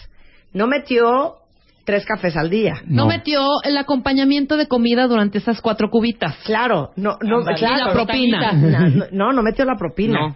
no 0.54 0.68
metió 0.68 1.36
tres 1.86 2.06
cafés 2.06 2.38
al 2.38 2.50
día. 2.50 2.76
No 2.86 3.04
No. 3.04 3.08
metió 3.10 3.46
el 3.64 3.78
acompañamiento 3.78 4.56
de 4.58 4.68
comida 4.68 5.08
durante 5.08 5.38
esas 5.38 5.60
cuatro 5.62 5.90
cubitas. 5.90 6.36
Claro, 6.46 6.92
no, 6.96 7.18
no, 7.22 7.44
claro. 7.44 7.88
La 7.88 7.92
propina. 7.94 8.54
No, 8.54 9.06
no, 9.12 9.34
no 9.34 9.42
metió 9.44 9.66
la 9.66 9.76
propina. 9.76 10.20
No. 10.30 10.36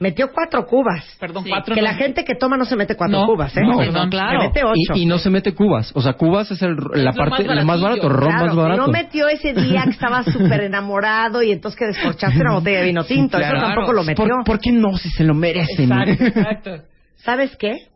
Metió 0.00 0.30
cuatro 0.32 0.64
cubas. 0.64 1.04
Perdón, 1.18 1.42
Sí, 1.42 1.50
cuatro. 1.50 1.74
Que 1.74 1.80
no. 1.80 1.88
la 1.88 1.94
gente 1.94 2.24
que 2.24 2.36
toma 2.36 2.56
no 2.56 2.64
se 2.64 2.76
mete 2.76 2.94
cuatro 2.94 3.18
No, 3.18 3.26
cubas, 3.26 3.56
¿eh? 3.56 3.62
no, 3.64 3.78
perdón, 3.78 4.10
claro. 4.10 4.40
Se 4.42 4.46
mete 4.46 4.60
ocho. 4.64 4.94
Y, 4.94 5.02
y 5.02 5.06
no 5.06 5.18
se 5.18 5.28
mete 5.28 5.54
cubas. 5.54 5.90
O 5.96 6.00
sea, 6.00 6.12
cubas 6.12 6.48
es 6.52 6.62
el, 6.62 6.76
la 6.94 7.12
parte, 7.12 7.42
más 7.44 7.56
lo 7.56 7.64
más 7.64 7.80
barato, 7.80 8.08
ron 8.08 8.28
Claro, 8.30 8.46
más 8.46 8.54
barato. 8.56 8.80
no 8.86 8.92
metió 8.92 9.28
ese 9.28 9.54
día 9.54 9.82
que 9.84 9.90
estaba 9.90 10.22
súper 10.22 10.60
enamorado 10.62 11.42
y 11.42 11.50
entonces 11.50 11.76
que 11.76 11.86
descorchaste 11.86 12.40
una 12.40 12.54
botella 12.54 12.78
de 12.78 12.84
vino 12.86 13.02
tinto. 13.02 13.38
Claro. 13.38 13.56
Eso 13.58 13.66
tampoco 13.66 13.92
lo 13.92 14.04
metió. 14.04 14.24
¿Por, 14.24 14.44
por 14.44 14.60
qué 14.60 14.70
no? 14.70 14.96
Si 14.96 15.10
se 15.10 15.24
lo 15.24 15.34
merecen. 15.34 15.90
Exacto, 15.92 16.24
exacto. 16.24 16.70
¿Sabes 17.18 17.56
qué? 17.56 17.88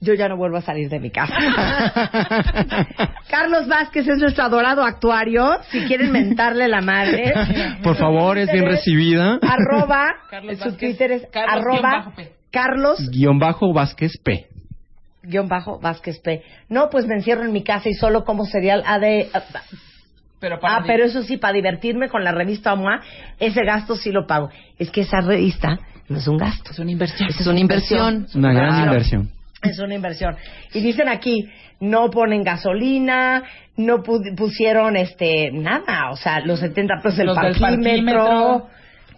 yo 0.00 0.14
ya 0.14 0.28
no 0.28 0.36
vuelvo 0.36 0.56
a 0.56 0.62
salir 0.62 0.88
de 0.88 0.98
mi 0.98 1.10
casa. 1.10 1.34
Carlos 3.28 3.68
Vázquez 3.68 4.08
es 4.08 4.18
nuestro 4.18 4.44
adorado 4.44 4.82
actuario. 4.82 5.58
Si 5.70 5.80
quieren 5.84 6.10
mentarle 6.10 6.68
la 6.68 6.80
madre. 6.80 7.32
Por 7.82 7.96
favor, 7.96 8.38
es 8.38 8.50
bien 8.50 8.64
recibida. 8.64 9.38
Arroba, 9.42 10.06
Carlos 10.30 10.56
su 10.58 10.64
Vázquez, 10.70 10.78
Twitter 10.78 11.12
es 11.12 11.26
Carlos 11.30 11.54
arroba 11.54 11.90
guion 11.90 11.92
bajo 11.92 12.16
P. 12.16 12.32
Carlos 12.50 13.10
Guión 13.10 13.38
bajo 13.38 13.72
Vázquez 13.72 14.12
P. 14.24 14.46
guion 15.22 15.48
bajo 15.48 15.78
Vázquez 15.78 16.18
P. 16.20 16.42
No, 16.68 16.88
pues 16.88 17.06
me 17.06 17.16
encierro 17.16 17.44
en 17.44 17.52
mi 17.52 17.62
casa 17.62 17.88
y 17.90 17.94
solo 17.94 18.24
como 18.24 18.46
cereal 18.46 18.82
a 18.86 18.98
de... 18.98 19.28
Pero 20.40 20.58
para 20.58 20.76
Ah, 20.76 20.84
pero 20.86 21.04
eso 21.04 21.22
sí, 21.22 21.36
para 21.36 21.52
divertirme 21.52 22.08
con 22.08 22.24
la 22.24 22.32
revista 22.32 22.72
OMA, 22.72 23.02
ese 23.38 23.62
gasto 23.62 23.94
sí 23.96 24.10
lo 24.10 24.26
pago. 24.26 24.48
Es 24.78 24.90
que 24.90 25.02
esa 25.02 25.20
revista 25.20 25.78
no 26.10 26.18
es 26.18 26.28
un 26.28 26.36
gasto. 26.36 26.72
es 26.72 26.78
una 26.78 26.90
inversión. 26.90 27.28
Es 27.30 27.46
una 27.46 27.60
inversión. 27.60 28.26
Una 28.34 28.52
gran 28.52 28.68
Claro. 28.74 28.84
inversión. 28.92 29.30
Es 29.62 29.78
una 29.78 29.94
inversión. 29.94 30.36
Y 30.74 30.80
dicen 30.80 31.08
aquí, 31.08 31.48
no 31.80 32.10
ponen 32.10 32.42
gasolina, 32.42 33.42
no 33.76 34.02
pu- 34.02 34.34
pusieron 34.36 34.96
este 34.96 35.50
nada, 35.52 36.10
o 36.10 36.16
sea, 36.16 36.40
los 36.40 36.60
70 36.60 36.94
pesos 37.02 37.18
del 37.18 37.34
parquímetro. 37.34 38.68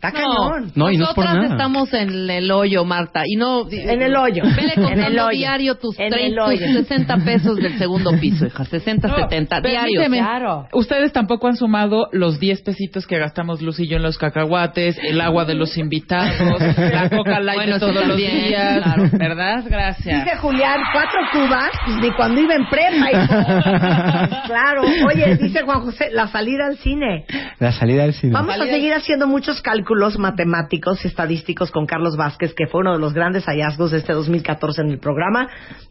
Está 0.03 0.11
No, 0.21 0.51
cañón. 0.51 0.73
No, 0.75 0.91
y 0.91 0.97
no 0.97 1.05
es 1.05 1.11
por 1.15 1.25
nosotras 1.25 1.35
nada. 1.51 1.55
estamos 1.55 1.95
en 1.95 2.29
el 2.29 2.51
hoyo, 2.51 2.85
Marta. 2.85 3.23
Y 3.25 3.37
no. 3.37 3.69
En 3.71 4.03
el 4.03 4.17
hoyo. 4.17 4.43
Vele 4.57 4.73
En 4.75 4.83
contando 4.83 5.07
el 5.07 5.19
hoyo. 5.21 5.39
diario 5.39 5.75
tus, 5.77 5.97
En 5.97 6.11
30, 6.11 6.27
el 6.27 6.39
hoyo. 6.41 6.67
tus 6.67 6.87
60 6.89 7.17
pesos 7.19 7.57
del 7.57 7.79
segundo 7.79 8.11
piso, 8.21 8.47
hija. 8.47 8.65
60, 8.65 9.07
No, 9.07 9.15
70 9.17 9.61
diarios. 9.61 10.09
Claro. 10.09 10.67
Ustedes 10.73 11.13
tampoco 11.13 11.47
han 11.47 11.57
sumado 11.57 12.09
los 12.11 12.41
10 12.41 12.63
pesitos 12.63 13.07
que 13.07 13.17
gastamos 13.19 13.63
Luz 13.63 13.79
y 13.79 13.87
yo 13.87 13.97
en 13.97 14.03
los 14.03 14.19
cacahuates, 14.19 14.99
el 15.05 15.21
agua 15.21 15.45
de 15.45 15.55
los 15.55 15.79
invitados, 15.79 16.35
la 16.81 17.09
coca 17.09 17.39
light 17.39 17.59
Bueno, 17.59 17.75
de 17.75 17.81
todos 17.81 17.95
los 17.95 18.07
también, 18.09 18.49
días, 18.49 18.83
claro. 18.83 19.05
¿verdad? 19.13 19.65
Gracias. 19.69 20.25
Dice 20.25 20.37
Julián, 20.39 20.81
cuatro 20.93 21.21
cubas, 21.33 21.71
pues, 21.85 21.97
ni 21.99 22.11
cuando 22.17 22.41
iba 22.41 22.55
en 22.55 22.67
prepa. 22.69 24.43
claro. 24.47 24.83
Oye, 25.07 25.37
dice 25.37 25.63
Juan 25.63 25.83
José, 25.83 26.09
la 26.13 26.27
salida 26.27 26.67
al 26.67 26.77
cine. 26.79 27.25
La 27.61 27.71
salida 27.71 28.03
del 28.03 28.15
cine. 28.15 28.33
Vamos 28.33 28.59
a 28.61 28.65
seguir 28.65 28.93
haciendo 28.95 29.29
muchos 29.29 29.63
cálculos 29.63 29.92
matemáticos 30.19 31.05
y 31.05 31.09
estadísticos 31.09 31.71
con 31.71 31.87
Carlos 31.87 32.17
Vázquez, 32.17 32.55
que 32.55 32.67
fue 32.67 32.81
uno 32.81 32.93
de 32.95 32.99
los 32.99 33.13
grandes 33.15 33.45
hallazgos 33.47 33.91
de 33.93 33.99
este 33.99 34.13
2014 34.13 34.83
en 34.83 34.91
el 34.91 34.99
programa, 34.99 35.49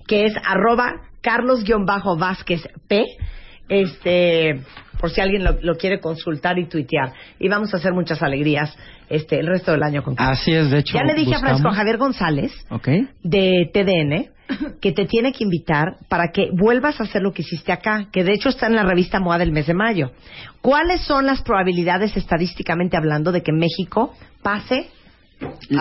que 0.07 0.25
es 0.25 0.33
arroba 0.45 0.93
Carlos-Vázquez 1.21 2.67
P. 2.87 3.03
Este, 3.69 4.61
por 4.99 5.11
si 5.11 5.21
alguien 5.21 5.43
lo, 5.45 5.55
lo 5.61 5.75
quiere 5.75 5.99
consultar 5.99 6.59
y 6.59 6.67
tuitear. 6.67 7.13
Y 7.39 7.47
vamos 7.47 7.73
a 7.73 7.77
hacer 7.77 7.93
muchas 7.93 8.21
alegrías 8.21 8.75
este 9.09 9.39
el 9.39 9.47
resto 9.47 9.71
del 9.71 9.83
año 9.83 10.03
con 10.03 10.15
Carlos. 10.15 10.39
Así 10.39 10.51
es, 10.51 10.69
de 10.69 10.79
hecho. 10.79 10.97
ya 10.97 11.03
le 11.03 11.13
dije 11.13 11.35
a 11.35 11.39
Francisco 11.39 11.71
Javier 11.71 11.97
González 11.97 12.51
Ok. 12.69 12.87
de 13.23 13.69
TDN 13.73 14.31
que 14.81 14.91
te 14.91 15.05
tiene 15.05 15.31
que 15.33 15.43
invitar 15.43 15.97
para 16.09 16.29
que 16.31 16.49
vuelvas 16.53 16.99
a 16.99 17.03
hacer 17.03 17.21
lo 17.21 17.33
que 17.33 17.41
hiciste 17.41 17.71
acá, 17.71 18.07
que 18.11 18.23
de 18.23 18.33
hecho 18.33 18.49
está 18.49 18.67
en 18.67 18.75
la 18.75 18.83
revista 18.83 19.19
MOA 19.19 19.37
del 19.37 19.51
mes 19.51 19.67
de 19.67 19.73
mayo. 19.73 20.11
¿Cuáles 20.61 21.01
son 21.01 21.25
las 21.25 21.41
probabilidades 21.41 22.15
estadísticamente 22.17 22.97
hablando 22.97 23.31
de 23.31 23.41
que 23.43 23.51
México 23.51 24.13
pase 24.43 24.89
El 25.69 25.77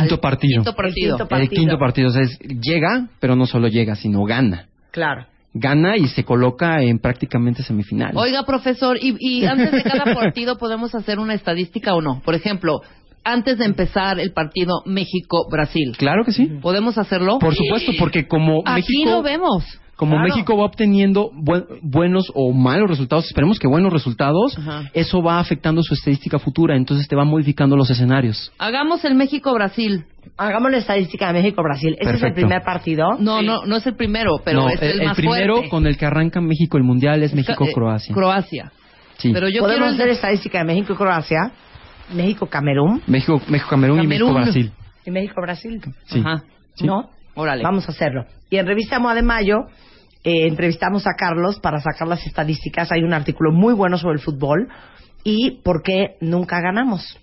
quinto 0.00 0.20
partido. 0.20 0.62
quinto 0.62 0.74
partido. 0.76 1.16
El 1.16 1.20
quinto 1.28 1.36
El 1.36 1.48
quinto 1.48 1.78
partido. 1.78 2.08
O 2.08 2.12
sea, 2.12 2.22
es- 2.22 2.38
llega, 2.38 3.06
pero 3.20 3.36
no 3.36 3.46
solo 3.46 3.68
llega, 3.68 3.94
sino 3.94 4.24
gana. 4.24 4.66
Claro. 4.90 5.26
Gana 5.56 5.96
y 5.96 6.08
se 6.08 6.24
coloca 6.24 6.82
en 6.82 6.98
prácticamente 6.98 7.62
semifinales. 7.62 8.16
Oiga, 8.16 8.42
profesor, 8.44 8.96
y, 9.00 9.14
y 9.20 9.44
antes 9.46 9.70
de 9.70 9.82
cada 9.84 10.12
partido 10.12 10.58
podemos 10.58 10.94
hacer 10.96 11.20
una 11.20 11.34
estadística 11.34 11.94
o 11.94 12.00
no. 12.00 12.20
Por 12.24 12.34
ejemplo, 12.34 12.80
antes 13.24 13.58
de 13.58 13.64
empezar 13.64 14.20
el 14.20 14.32
partido 14.32 14.82
México-Brasil. 14.86 15.94
Claro 15.96 16.24
que 16.24 16.32
sí. 16.32 16.46
¿Podemos 16.60 16.98
hacerlo? 16.98 17.38
Por 17.38 17.54
supuesto, 17.54 17.92
porque 17.98 18.26
como 18.26 18.62
Aquí 18.66 18.82
México... 18.98 19.10
lo 19.10 19.22
vemos. 19.22 19.64
Como 19.96 20.16
Claro. 20.16 20.24
México 20.28 20.56
va 20.56 20.64
obteniendo 20.64 21.30
buen- 21.32 21.66
buenos 21.82 22.26
o 22.34 22.52
malos 22.52 22.90
resultados, 22.90 23.26
esperemos 23.26 23.60
que 23.60 23.68
buenos 23.68 23.92
resultados, 23.92 24.58
Ajá. 24.58 24.90
eso 24.92 25.22
va 25.22 25.38
afectando 25.38 25.84
su 25.84 25.94
estadística 25.94 26.40
futura, 26.40 26.76
entonces 26.76 27.06
te 27.06 27.14
va 27.14 27.24
modificando 27.24 27.76
los 27.76 27.88
escenarios. 27.90 28.52
Hagamos 28.58 29.04
el 29.04 29.14
México-Brasil. 29.14 30.04
Hagamos 30.36 30.72
la 30.72 30.78
estadística 30.78 31.28
de 31.28 31.34
México-Brasil. 31.34 31.96
Ese 32.00 32.10
es 32.14 32.22
el 32.24 32.34
primer 32.34 32.62
partido. 32.62 33.06
No, 33.20 33.40
no, 33.40 33.64
no 33.66 33.76
es 33.76 33.86
el 33.86 33.94
primero, 33.94 34.40
pero 34.44 34.62
no, 34.62 34.68
es 34.68 34.82
el, 34.82 35.04
más 35.06 35.16
primero 35.16 35.54
fuerte. 35.54 35.70
con 35.70 35.86
el 35.86 35.96
que 35.96 36.06
arranca 36.06 36.40
México 36.40 36.76
el 36.76 36.82
mundial 36.82 37.22
es 37.22 37.32
Eh, 37.32 37.36
México-Croacia. 37.36 38.12
Croacia. 38.12 38.72
Sí. 39.18 39.30
Pero 39.32 39.48
yo 39.48 39.60
Podemos 39.60 39.76
quiero 39.76 39.86
el 39.86 39.94
hacer 39.94 40.08
estadística 40.08 40.58
de 40.58 40.64
México 40.64 40.96
México-Camerún 42.12 43.02
México, 43.06 43.40
México-Camerún 43.48 43.98
y 43.98 44.02
Camerún. 44.02 44.34
México-Brasil. 44.34 44.72
y 45.06 45.10
México-Brasil. 45.10 45.80
Sí. 46.04 46.20
Ajá. 46.20 46.42
Sí. 46.74 46.86
¿No? 46.86 47.10
Órale. 47.34 47.62
Vamos 47.62 47.88
a 47.88 47.92
hacerlo. 47.92 48.24
Y 48.50 48.56
en 48.56 48.66
Revista 48.66 48.98
MOA 48.98 49.14
de 49.14 49.22
Mayo 49.22 49.56
eh, 50.22 50.46
entrevistamos 50.46 51.06
a 51.06 51.14
Carlos 51.18 51.60
para 51.60 51.80
sacar 51.80 52.08
las 52.08 52.26
estadísticas. 52.26 52.90
Hay 52.92 53.02
un 53.02 53.12
artículo 53.12 53.52
muy 53.52 53.74
bueno 53.74 53.98
sobre 53.98 54.14
el 54.14 54.20
fútbol 54.20 54.68
y 55.22 55.60
por 55.62 55.82
qué 55.82 56.16
nunca 56.20 56.60
ganamos. 56.60 57.18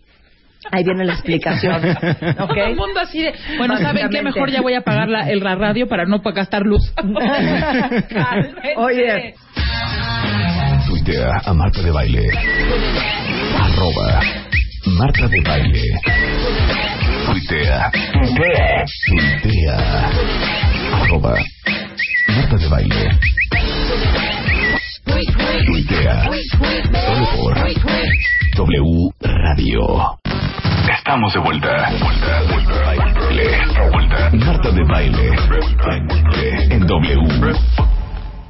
Ahí 0.71 0.83
viene 0.83 1.05
la 1.05 1.13
explicación. 1.13 1.81
Todo 2.37 2.45
¿Ok? 2.45 2.57
el 2.57 2.75
mundo 2.75 2.99
así 2.99 3.23
de, 3.23 3.33
bueno, 3.57 3.77
¿saben 3.77 4.09
qué? 4.09 4.21
Mejor 4.21 4.51
ya 4.51 4.61
voy 4.61 4.73
a 4.75 4.79
apagar 4.79 5.09
la, 5.09 5.27
el 5.29 5.39
la 5.39 5.55
radio 5.55 5.87
para 5.87 6.05
no 6.05 6.19
gastar 6.19 6.61
luz. 6.61 6.93
Oye. 8.77 9.33
Tuitea 10.87 11.41
a 11.45 11.53
Marta 11.53 11.81
de 11.81 11.91
Baile. 11.91 12.29
Arroba 13.59 14.19
Marta 14.97 15.27
de 15.27 15.41
Baile. 15.41 15.83
Tuitea. 17.25 17.91
Tuitea. 18.13 18.85
Tuitea. 19.07 19.77
Arroba 21.01 21.35
Marta 22.27 22.57
de 22.57 22.67
Baile. 22.67 23.19
Tuitea. 25.65 26.23
Solo 27.05 27.25
por 27.35 27.55
W 28.55 29.11
Radio. 29.21 29.81
Estamos 30.89 31.33
de 31.33 31.39
vuelta. 31.39 31.89
Vuelta, 31.99 32.41
vuelta, 32.51 32.73
baile. 32.85 33.47
Vuelta. 33.91 34.29
Marta 34.33 34.71
de 34.71 34.83
Baile. 34.83 35.29
En 36.69 36.85
W. 36.85 37.55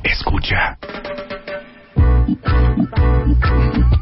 Escucha. 0.04 0.78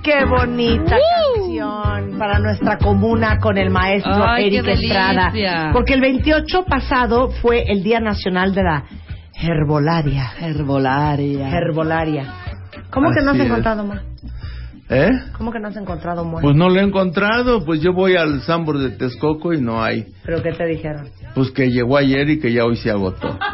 Qué 0.04 0.26
bonita 0.26 0.96
canción 1.36 2.18
para 2.18 2.40
nuestra 2.40 2.78
comuna 2.78 3.40
con 3.40 3.58
el 3.58 3.70
maestro 3.70 4.14
Ay, 4.26 4.48
Eric. 4.48 4.68
Estrada. 4.68 5.32
Porque 5.74 5.94
el 5.94 6.02
28 6.02 6.66
pasado 6.66 7.30
fue 7.42 7.64
el 7.72 7.84
Día 7.84 8.00
Nacional 8.00 8.54
de 8.54 8.64
la 8.64 8.84
Herbolaria. 9.42 10.32
Herbolaria. 10.42 11.50
Herbolaria. 11.58 12.34
¿Cómo 12.92 13.12
que 13.12 13.22
no 13.22 13.32
has 13.32 13.36
Así 13.36 13.42
es. 13.42 13.48
encontrado, 13.48 13.84
Ma? 13.86 14.02
¿Eh? 14.90 15.10
¿Cómo 15.38 15.52
que 15.52 15.60
no 15.60 15.68
has 15.68 15.78
encontrado, 15.78 16.26
Moy? 16.26 16.42
Pues 16.42 16.56
no 16.56 16.68
lo 16.70 16.80
he 16.80 16.84
encontrado, 16.84 17.64
pues 17.64 17.80
yo 17.82 17.94
voy 17.94 18.16
al 18.16 18.42
Sambor 18.42 18.80
de 18.80 18.90
Texcoco 18.90 19.54
y 19.54 19.62
no 19.62 19.84
hay. 19.84 20.08
¿Pero 20.26 20.42
qué 20.42 20.52
te 20.52 20.66
dijeron? 20.66 21.10
Pues 21.36 21.52
que 21.52 21.70
llegó 21.70 21.96
ayer 21.98 22.28
y 22.30 22.40
que 22.40 22.52
ya 22.52 22.66
hoy 22.66 22.76
se 22.78 22.90
agotó. 22.90 23.38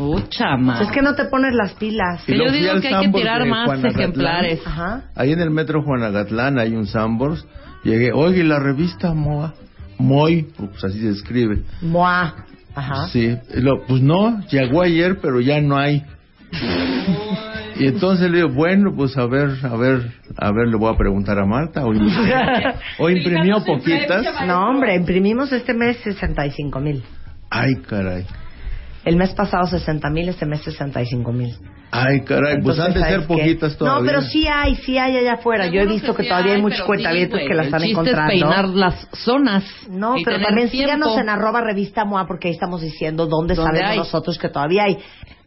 Uh, 0.00 0.20
chama. 0.28 0.80
Es 0.80 0.92
que 0.92 1.02
no 1.02 1.16
te 1.16 1.24
pones 1.24 1.52
las 1.56 1.72
pilas. 1.74 2.22
Y 2.28 2.36
yo 2.38 2.52
digo 2.52 2.80
que 2.80 2.86
hay 2.86 3.06
que 3.06 3.18
tirar 3.18 3.44
más 3.46 3.82
ejemplares. 3.82 4.60
Ajá. 4.64 5.10
Ahí 5.16 5.32
en 5.32 5.40
el 5.40 5.50
metro 5.50 5.82
Juanagatlán 5.82 6.56
hay 6.60 6.72
un 6.76 6.86
Sambors. 6.86 7.44
Llegué, 7.82 8.12
oye, 8.12 8.40
¿y 8.40 8.42
la 8.44 8.60
revista 8.60 9.12
Moa? 9.12 9.54
Moy, 9.98 10.46
pues 10.56 10.84
así 10.84 11.00
se 11.00 11.08
escribe. 11.08 11.64
Moa. 11.82 12.32
Ajá. 12.76 13.08
Sí, 13.08 13.36
lo- 13.54 13.84
pues 13.88 14.00
no, 14.00 14.40
llegó 14.52 14.82
ayer, 14.82 15.18
pero 15.20 15.40
ya 15.40 15.60
no 15.60 15.76
hay. 15.76 16.04
Y 17.78 17.86
entonces 17.86 18.30
le 18.30 18.38
digo, 18.38 18.48
bueno, 18.50 18.92
pues 18.94 19.16
a 19.16 19.26
ver, 19.26 19.50
a 19.62 19.76
ver, 19.76 20.12
a 20.36 20.52
ver, 20.52 20.68
le 20.68 20.76
voy 20.76 20.92
a 20.92 20.96
preguntar 20.96 21.38
a 21.38 21.46
Marta. 21.46 21.84
O, 21.84 21.90
o 22.98 23.10
imprimió 23.10 23.64
poquitas. 23.64 24.24
No, 24.46 24.68
hombre, 24.68 24.94
imprimimos 24.96 25.52
este 25.52 25.74
mes 25.74 25.98
65 25.98 26.80
mil. 26.80 27.02
Ay, 27.50 27.76
caray. 27.88 28.26
El 29.04 29.16
mes 29.16 29.32
pasado 29.32 29.66
60 29.66 30.10
mil, 30.10 30.28
este 30.28 30.44
mes 30.44 30.60
65 30.62 31.32
mil. 31.32 31.56
Ay, 31.90 32.20
caray, 32.20 32.60
pues 32.62 32.78
han 32.78 32.92
de 32.92 33.00
ser 33.00 33.26
poquitas 33.26 33.76
todavía. 33.78 34.00
No, 34.00 34.06
pero 34.06 34.20
sí 34.20 34.46
hay, 34.46 34.76
sí 34.76 34.98
hay 34.98 35.16
allá 35.16 35.34
afuera. 35.34 35.68
Yo 35.68 35.80
he 35.80 35.86
visto 35.86 36.14
que, 36.14 36.24
todavía 36.24 36.54
hay 36.54 36.60
muchos 36.60 36.82
cuentavientos 36.82 37.40
que 37.40 37.54
las 37.54 37.66
están 37.66 37.82
encontrando. 37.82 38.32
es 38.34 38.40
peinar 38.40 38.68
las 38.68 39.08
zonas. 39.12 39.64
No, 39.88 40.18
y 40.18 40.24
pero 40.24 40.40
también 40.42 40.68
tiempo. 40.68 40.92
síganos 40.92 41.18
en 41.18 41.30
arroba 41.30 41.62
revista 41.62 42.04
MOA 42.04 42.26
porque 42.26 42.48
ahí 42.48 42.54
estamos 42.54 42.82
diciendo 42.82 43.26
dónde, 43.26 43.54
¿Dónde 43.54 43.70
sabemos 43.70 43.90
hay? 43.90 43.98
nosotros 43.98 44.36
que 44.38 44.50
todavía 44.50 44.84
hay. 44.84 44.98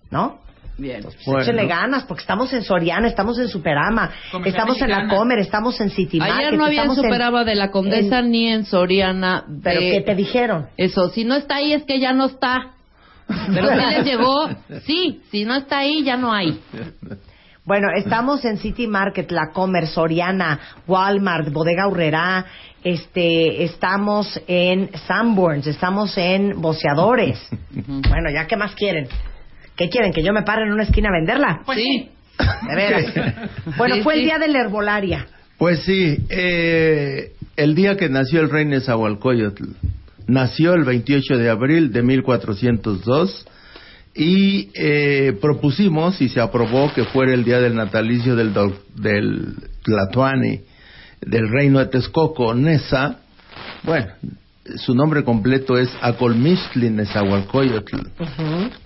¿No? 0.10 0.40
Bien. 0.82 1.02
Pues 1.26 1.44
échenle 1.48 1.68
ganas 1.68 2.04
porque 2.06 2.22
estamos 2.22 2.52
en 2.54 2.64
Soriana, 2.64 3.08
estamos 3.08 3.38
en 3.38 3.48
Superama, 3.50 4.10
Comercial 4.32 4.48
estamos 4.56 4.82
en 4.82 4.90
la 4.90 4.96
Mexicana. 4.98 5.18
Comer, 5.20 5.40
estamos 5.40 5.80
en 5.80 5.90
City 5.92 6.20
Ayer 6.20 6.34
Market, 6.36 6.58
no 6.58 6.66
había 6.66 6.84
en 6.84 6.90
estamos 6.92 7.06
Superaba 7.06 7.44
de 7.44 7.56
la 7.56 7.70
Condesa 7.72 8.20
en- 8.20 8.32
ni 8.32 8.48
en 8.48 8.66
Soriana. 8.66 9.46
¿Pero 9.64 9.80
de- 9.80 9.92
qué 9.92 10.02
te 10.02 10.16
dijeron? 10.16 10.68
Eso, 10.78 11.10
si 11.10 11.24
no 11.24 11.36
está 11.36 11.58
ahí 11.58 11.74
es 11.74 11.84
que 11.84 12.00
ya 12.00 12.14
no 12.14 12.26
está. 12.26 12.72
Pero 13.54 13.70
si 13.70 13.76
les 13.76 14.06
llegó, 14.06 14.50
sí, 14.86 15.22
si 15.30 15.46
no 15.46 15.54
está 15.56 15.78
ahí 15.80 16.04
ya 16.04 16.18
no 16.18 16.34
hay. 16.34 16.60
Bueno, 17.64 17.90
estamos 17.96 18.44
en 18.44 18.58
City 18.58 18.88
Market, 18.88 19.30
La 19.32 19.52
Comer, 19.54 19.86
Soriana, 19.86 20.60
Walmart, 20.88 21.52
Bodega 21.54 21.88
Urrera, 21.88 22.44
este, 22.84 23.64
estamos 23.64 24.42
en 24.48 24.90
Sanborns, 25.08 25.68
estamos 25.68 26.18
en 26.18 26.60
Boceadores. 26.60 27.40
bueno, 27.70 28.32
ya 28.34 28.48
qué 28.48 28.58
más 28.58 28.74
quieren. 28.74 29.08
¿Qué 29.82 29.90
quieren? 29.90 30.14
¿Que 30.14 30.22
yo 30.22 30.32
me 30.32 30.44
pare 30.44 30.62
en 30.64 30.74
una 30.74 30.84
esquina 30.84 31.10
a 31.10 31.12
venderla? 31.12 31.62
sí. 31.74 32.10
De 32.68 32.76
veras. 32.76 33.06
Bueno, 33.78 33.96
Sí, 33.96 34.02
fue 34.04 34.14
el 34.16 34.22
día 34.26 34.38
de 34.38 34.48
la 34.48 34.60
herbolaria. 34.62 35.26
Pues 35.58 35.80
sí, 35.84 36.18
eh, 36.30 37.32
el 37.56 37.74
día 37.74 37.98
que 37.98 38.08
nació 38.10 38.42
el 38.42 38.50
rey 38.52 38.66
Nezahualcóyotl, 38.66 39.64
nació 40.28 40.74
el 40.76 40.84
28 40.84 41.38
de 41.38 41.50
abril 41.50 41.92
de 41.92 42.02
1402 42.04 43.46
y 44.14 44.70
eh, 44.76 45.38
propusimos 45.42 46.22
y 46.22 46.30
se 46.30 46.42
aprobó 46.42 46.94
que 46.94 47.06
fuera 47.06 47.34
el 47.34 47.44
día 47.44 47.60
del 47.60 47.76
natalicio 47.76 48.36
del, 48.36 48.54
do- 48.54 48.84
del 48.96 49.56
Tlatoani, 49.84 50.62
del 51.22 51.50
reino 51.50 51.80
de 51.80 51.86
Texcoco, 51.88 52.54
Neza. 52.54 53.18
Bueno, 53.84 54.08
su 54.78 54.96
nombre 54.96 55.24
completo 55.24 55.78
es 55.78 55.90
Acolmixtli 56.02 56.90
Nezahualcóyotl 56.90 57.98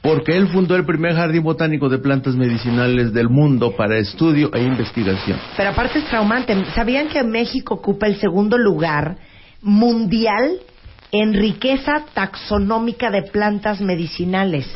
porque 0.02 0.36
él 0.38 0.48
fundó 0.48 0.76
el 0.76 0.86
primer 0.86 1.16
jardín 1.16 1.44
botánico 1.44 1.90
de 1.90 2.00
plantas 2.00 2.36
medicinales 2.36 3.14
del 3.14 3.30
mundo 3.30 3.76
para 3.76 3.98
estudio 3.98 4.54
e 4.54 4.62
investigación. 4.62 5.40
Pero 5.58 5.70
aparte 5.70 6.00
es 6.00 6.06
traumante. 6.06 6.56
¿Sabían 6.74 7.08
que 7.08 7.24
México 7.24 7.76
ocupa 7.76 8.08
el 8.08 8.18
segundo 8.18 8.58
lugar 8.58 9.18
mundial 9.62 10.60
en 11.12 11.34
riqueza 11.34 12.06
taxonómica 12.14 13.10
de 13.12 13.24
plantas 13.24 13.82
medicinales? 13.82 14.68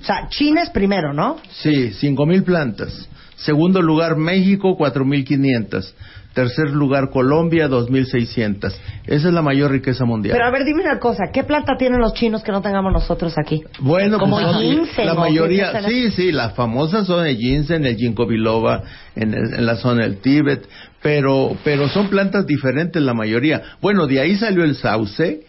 O 0.00 0.04
sea, 0.04 0.28
China 0.28 0.62
es 0.62 0.70
primero, 0.70 1.12
¿no? 1.12 1.38
Sí, 1.50 1.90
5.000 1.90 2.44
plantas. 2.44 3.08
Segundo 3.36 3.82
lugar, 3.82 4.16
México, 4.16 4.76
4.500. 4.78 5.92
Tercer 6.34 6.70
lugar, 6.70 7.10
Colombia, 7.10 7.68
2.600. 7.68 8.72
Esa 9.06 9.28
es 9.28 9.34
la 9.34 9.42
mayor 9.42 9.70
riqueza 9.70 10.04
mundial. 10.06 10.34
Pero 10.34 10.46
a 10.46 10.50
ver, 10.50 10.64
dime 10.64 10.82
una 10.82 10.98
cosa. 10.98 11.24
¿Qué 11.32 11.44
planta 11.44 11.76
tienen 11.76 12.00
los 12.00 12.14
chinos 12.14 12.42
que 12.42 12.50
no 12.52 12.62
tengamos 12.62 12.90
nosotros 12.92 13.34
aquí? 13.36 13.62
Bueno, 13.80 14.18
como 14.18 14.40
pues, 14.40 14.56
ginseng. 14.56 15.06
la 15.06 15.14
mayoría, 15.14 15.82
sí, 15.82 16.10
sí, 16.10 16.32
las 16.32 16.54
famosas 16.54 17.06
son 17.06 17.26
el 17.26 17.36
ginseng, 17.36 17.84
el 17.84 17.96
ginkgo 17.96 18.26
biloba, 18.26 18.82
en, 19.14 19.34
el- 19.34 19.54
en 19.54 19.66
la 19.66 19.76
zona 19.76 20.04
del 20.04 20.18
Tíbet, 20.22 20.66
pero, 21.02 21.54
pero 21.64 21.88
son 21.90 22.08
plantas 22.08 22.46
diferentes 22.46 23.02
la 23.02 23.12
mayoría. 23.12 23.62
Bueno, 23.82 24.06
de 24.06 24.20
ahí 24.20 24.36
salió 24.36 24.64
el 24.64 24.74
sauce, 24.76 25.42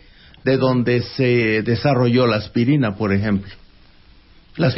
de 0.43 0.57
donde 0.57 1.01
se 1.01 1.61
desarrolló 1.64 2.27
la 2.27 2.35
aspirina, 2.35 2.95
por 2.95 3.14
ejemplo. 3.14 3.51
Las- 4.57 4.76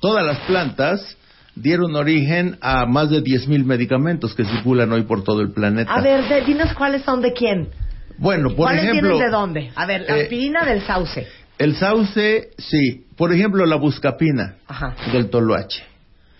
Todas 0.00 0.26
las 0.26 0.38
plantas 0.40 1.16
dieron 1.56 1.94
origen 1.94 2.56
a 2.60 2.86
más 2.86 3.10
de 3.10 3.22
10.000 3.22 3.64
medicamentos 3.64 4.34
que 4.34 4.44
circulan 4.44 4.90
hoy 4.92 5.02
por 5.02 5.22
todo 5.24 5.40
el 5.40 5.52
planeta. 5.52 5.92
A 5.94 6.00
ver, 6.00 6.28
de- 6.28 6.42
dinos 6.42 6.72
cuáles 6.74 7.02
son 7.02 7.20
de 7.22 7.32
quién. 7.32 7.68
bueno, 8.18 8.48
por 8.48 8.56
¿Cuáles 8.66 8.84
ejemplo, 8.84 9.10
tienes 9.10 9.26
de 9.26 9.30
dónde? 9.30 9.70
A 9.74 9.86
ver, 9.86 10.02
la 10.08 10.18
eh, 10.18 10.22
aspirina 10.22 10.64
del 10.64 10.82
sauce. 10.82 11.26
el 11.58 11.74
sauce, 11.76 12.50
sí. 12.58 13.04
Por 13.16 13.32
ejemplo, 13.32 13.64
la 13.66 13.76
buscapina 13.76 14.56
Ajá. 14.66 14.94
del 15.12 15.30
toloache. 15.30 15.82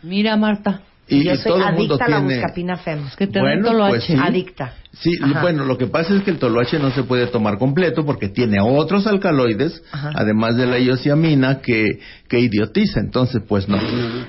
Mira, 0.03 0.37
Marta. 0.37 0.81
Y, 1.15 1.25
Yo 1.25 1.33
y 1.33 1.37
soy 1.37 1.53
todo 1.53 1.69
el 1.69 1.75
mundo 1.75 1.95
adicta 1.95 2.05
a 2.05 2.09
la 2.09 2.19
tiene... 2.19 2.35
buscapina 2.35 2.77
fem. 2.77 3.01
que 3.17 3.27
te 3.27 3.41
Bueno, 3.41 3.89
pues 3.89 4.05
sí. 4.05 4.15
Adicta. 4.21 4.75
Sí, 4.93 5.11
Ajá. 5.21 5.43
bueno, 5.43 5.65
lo 5.65 5.77
que 5.77 5.87
pasa 5.87 6.15
es 6.15 6.23
que 6.23 6.31
el 6.31 6.39
toloache 6.39 6.79
no 6.79 6.91
se 6.93 7.03
puede 7.03 7.27
tomar 7.27 7.59
completo 7.59 8.05
porque 8.05 8.29
tiene 8.29 8.59
otros 8.61 9.07
alcaloides, 9.07 9.83
Ajá. 9.91 10.13
además 10.15 10.57
de 10.57 10.67
la 10.67 10.79
iosiamina, 10.79 11.61
que, 11.61 11.99
que 12.29 12.39
idiotiza, 12.39 13.01
entonces 13.01 13.43
pues 13.49 13.69
no. 13.69 13.79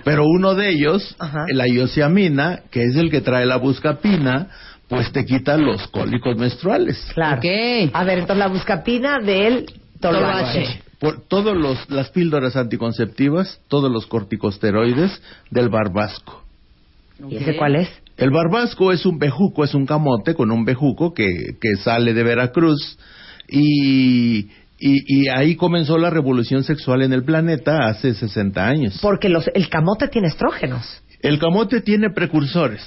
Pero 0.03 0.23
uno 0.25 0.55
de 0.55 0.69
ellos, 0.69 1.15
Ajá. 1.19 1.45
la 1.53 1.67
iosiamina, 1.67 2.61
que 2.71 2.83
es 2.83 2.95
el 2.95 3.11
que 3.11 3.21
trae 3.21 3.45
la 3.45 3.57
buscapina, 3.57 4.47
pues 4.87 5.11
te 5.11 5.25
quita 5.25 5.57
los 5.57 5.87
cólicos 5.87 6.37
menstruales. 6.37 7.11
Claro. 7.13 7.41
A 7.93 8.03
ver, 8.03 8.19
entonces 8.19 8.37
la 8.37 8.47
buscapina 8.47 9.19
del 9.19 9.65
toloache. 9.99 10.81
Por 10.99 11.27
todos 11.27 11.55
los, 11.55 11.89
las 11.89 12.09
píldoras 12.09 12.55
anticonceptivas, 12.55 13.59
todos 13.67 13.91
los 13.91 14.07
corticosteroides 14.07 15.21
del 15.51 15.69
barbasco. 15.69 16.44
¿Y 17.29 17.37
ese 17.37 17.55
cuál 17.55 17.75
es? 17.75 17.89
El 18.17 18.31
barbasco 18.31 18.91
es 18.91 19.05
un 19.05 19.17
bejuco, 19.19 19.63
es 19.63 19.73
un 19.73 19.85
camote 19.85 20.35
con 20.35 20.51
un 20.51 20.63
bejuco 20.65 21.13
que, 21.13 21.27
que 21.59 21.75
sale 21.77 22.13
de 22.13 22.23
Veracruz 22.23 22.97
y, 23.47 24.37
y, 24.39 24.47
y 24.79 25.27
ahí 25.29 25.55
comenzó 25.55 25.97
la 25.97 26.09
revolución 26.09 26.63
sexual 26.63 27.01
en 27.01 27.13
el 27.13 27.23
planeta 27.23 27.87
hace 27.87 28.13
60 28.13 28.65
años. 28.67 28.99
Porque 29.01 29.29
los, 29.29 29.49
el 29.53 29.69
camote 29.69 30.07
tiene 30.07 30.27
estrógenos. 30.29 31.01
El 31.21 31.39
camote 31.39 31.81
tiene 31.81 32.09
precursores. 32.09 32.81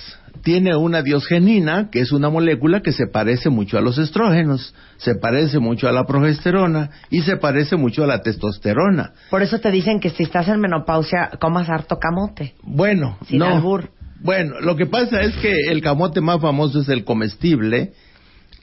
Tiene 0.44 0.76
una 0.76 1.02
diosgenina, 1.02 1.88
que 1.90 2.00
es 2.00 2.12
una 2.12 2.30
molécula 2.30 2.80
que 2.80 2.92
se 2.92 3.06
parece 3.08 3.50
mucho 3.50 3.76
a 3.76 3.80
los 3.80 3.98
estrógenos, 3.98 4.72
se 4.98 5.16
parece 5.16 5.58
mucho 5.58 5.88
a 5.88 5.92
la 5.92 6.04
progesterona 6.04 6.90
y 7.10 7.22
se 7.22 7.36
parece 7.36 7.76
mucho 7.76 8.04
a 8.04 8.06
la 8.06 8.22
testosterona. 8.22 9.12
Por 9.30 9.42
eso 9.42 9.58
te 9.58 9.70
dicen 9.72 9.98
que 9.98 10.10
si 10.10 10.22
estás 10.22 10.46
en 10.48 10.60
menopausia, 10.60 11.30
comas 11.40 11.68
harto 11.68 11.98
camote. 11.98 12.54
Bueno, 12.62 13.18
Sin 13.26 13.40
no. 13.40 13.46
albur. 13.46 13.90
Bueno, 14.20 14.60
lo 14.60 14.76
que 14.76 14.86
pasa 14.86 15.20
es 15.22 15.34
que 15.36 15.52
el 15.70 15.80
camote 15.80 16.20
más 16.20 16.40
famoso 16.40 16.80
es 16.80 16.88
el 16.88 17.04
comestible, 17.04 17.92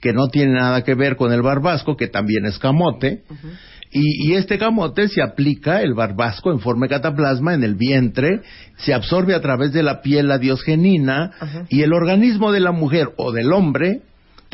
que 0.00 0.12
no 0.12 0.28
tiene 0.28 0.52
nada 0.52 0.84
que 0.84 0.94
ver 0.94 1.16
con 1.16 1.32
el 1.32 1.42
barbasco, 1.42 1.96
que 1.96 2.08
también 2.08 2.44
es 2.46 2.58
camote. 2.58 3.22
y, 3.90 4.28
y 4.28 4.34
este 4.34 4.58
camote 4.58 5.08
se 5.08 5.22
aplica, 5.22 5.80
el 5.80 5.94
barbasco, 5.94 6.52
en 6.52 6.60
forma 6.60 6.86
de 6.86 6.90
cataplasma 6.90 7.54
en 7.54 7.64
el 7.64 7.74
vientre, 7.74 8.42
se 8.76 8.92
absorbe 8.92 9.34
a 9.34 9.40
través 9.40 9.72
de 9.72 9.82
la 9.82 10.02
piel 10.02 10.28
la 10.28 10.38
diosgenina 10.38 11.32
y 11.70 11.82
el 11.82 11.92
organismo 11.92 12.52
de 12.52 12.60
la 12.60 12.72
mujer 12.72 13.08
o 13.16 13.32
del 13.32 13.52
hombre 13.52 14.02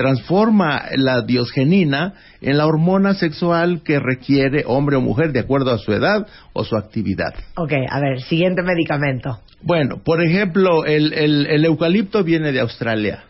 transforma 0.02 0.82
la 0.96 1.22
diosgenina 1.22 2.14
en 2.40 2.58
la 2.58 2.66
hormona 2.66 3.14
sexual 3.14 3.82
que 3.84 3.98
requiere 4.00 4.64
hombre 4.66 4.96
o 4.96 5.00
mujer 5.00 5.32
de 5.32 5.40
acuerdo 5.40 5.70
a 5.72 5.78
su 5.78 5.92
edad 5.92 6.26
o 6.52 6.64
su 6.64 6.76
actividad. 6.76 7.34
Ok, 7.56 7.72
a 7.88 8.00
ver, 8.00 8.20
siguiente 8.22 8.62
medicamento. 8.62 9.40
Bueno, 9.62 10.02
por 10.04 10.22
ejemplo, 10.22 10.84
el, 10.84 11.12
el- 11.12 11.46
el 11.46 11.64
eucalipto 11.64 12.24
viene 12.24 12.50
de 12.52 12.60
Australia. 12.60 13.24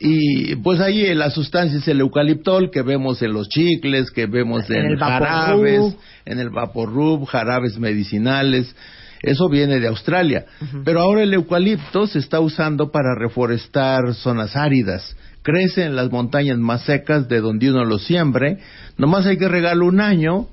Y 0.00 0.56
pues 0.56 0.80
ahí 0.80 1.14
la 1.14 1.30
sustancia 1.30 1.78
es 1.78 1.86
el 1.88 2.00
eucaliptol 2.00 2.70
que 2.70 2.82
vemos 2.82 3.22
en 3.22 3.32
los 3.32 3.48
chicles, 3.48 4.10
que 4.10 4.26
vemos 4.26 4.68
En 4.68 4.76
en, 4.76 4.86
el 4.86 4.96
Vaporub. 4.96 5.28
jarabes, 5.28 5.96
en 6.26 6.38
el 6.40 6.50
vaporrub, 6.50 7.24
jarabes 7.26 7.78
medicinales. 7.78 8.74
Eso 9.22 9.48
viene 9.48 9.80
de 9.80 9.86
Australia. 9.88 10.44
Pero 10.84 11.00
ahora 11.00 11.22
el 11.22 11.32
eucalipto 11.32 12.06
se 12.06 12.18
está 12.18 12.40
usando 12.40 12.90
para 12.90 13.14
reforestar 13.18 14.12
zonas 14.14 14.56
áridas. 14.56 15.16
Crece 15.44 15.84
en 15.84 15.94
las 15.94 16.10
montañas 16.10 16.56
más 16.56 16.84
secas 16.84 17.28
de 17.28 17.40
donde 17.40 17.70
uno 17.70 17.84
lo 17.84 17.98
siembre. 17.98 18.58
Nomás 18.96 19.26
hay 19.26 19.36
que 19.36 19.46
regarlo 19.46 19.86
un 19.86 20.00
año. 20.00 20.48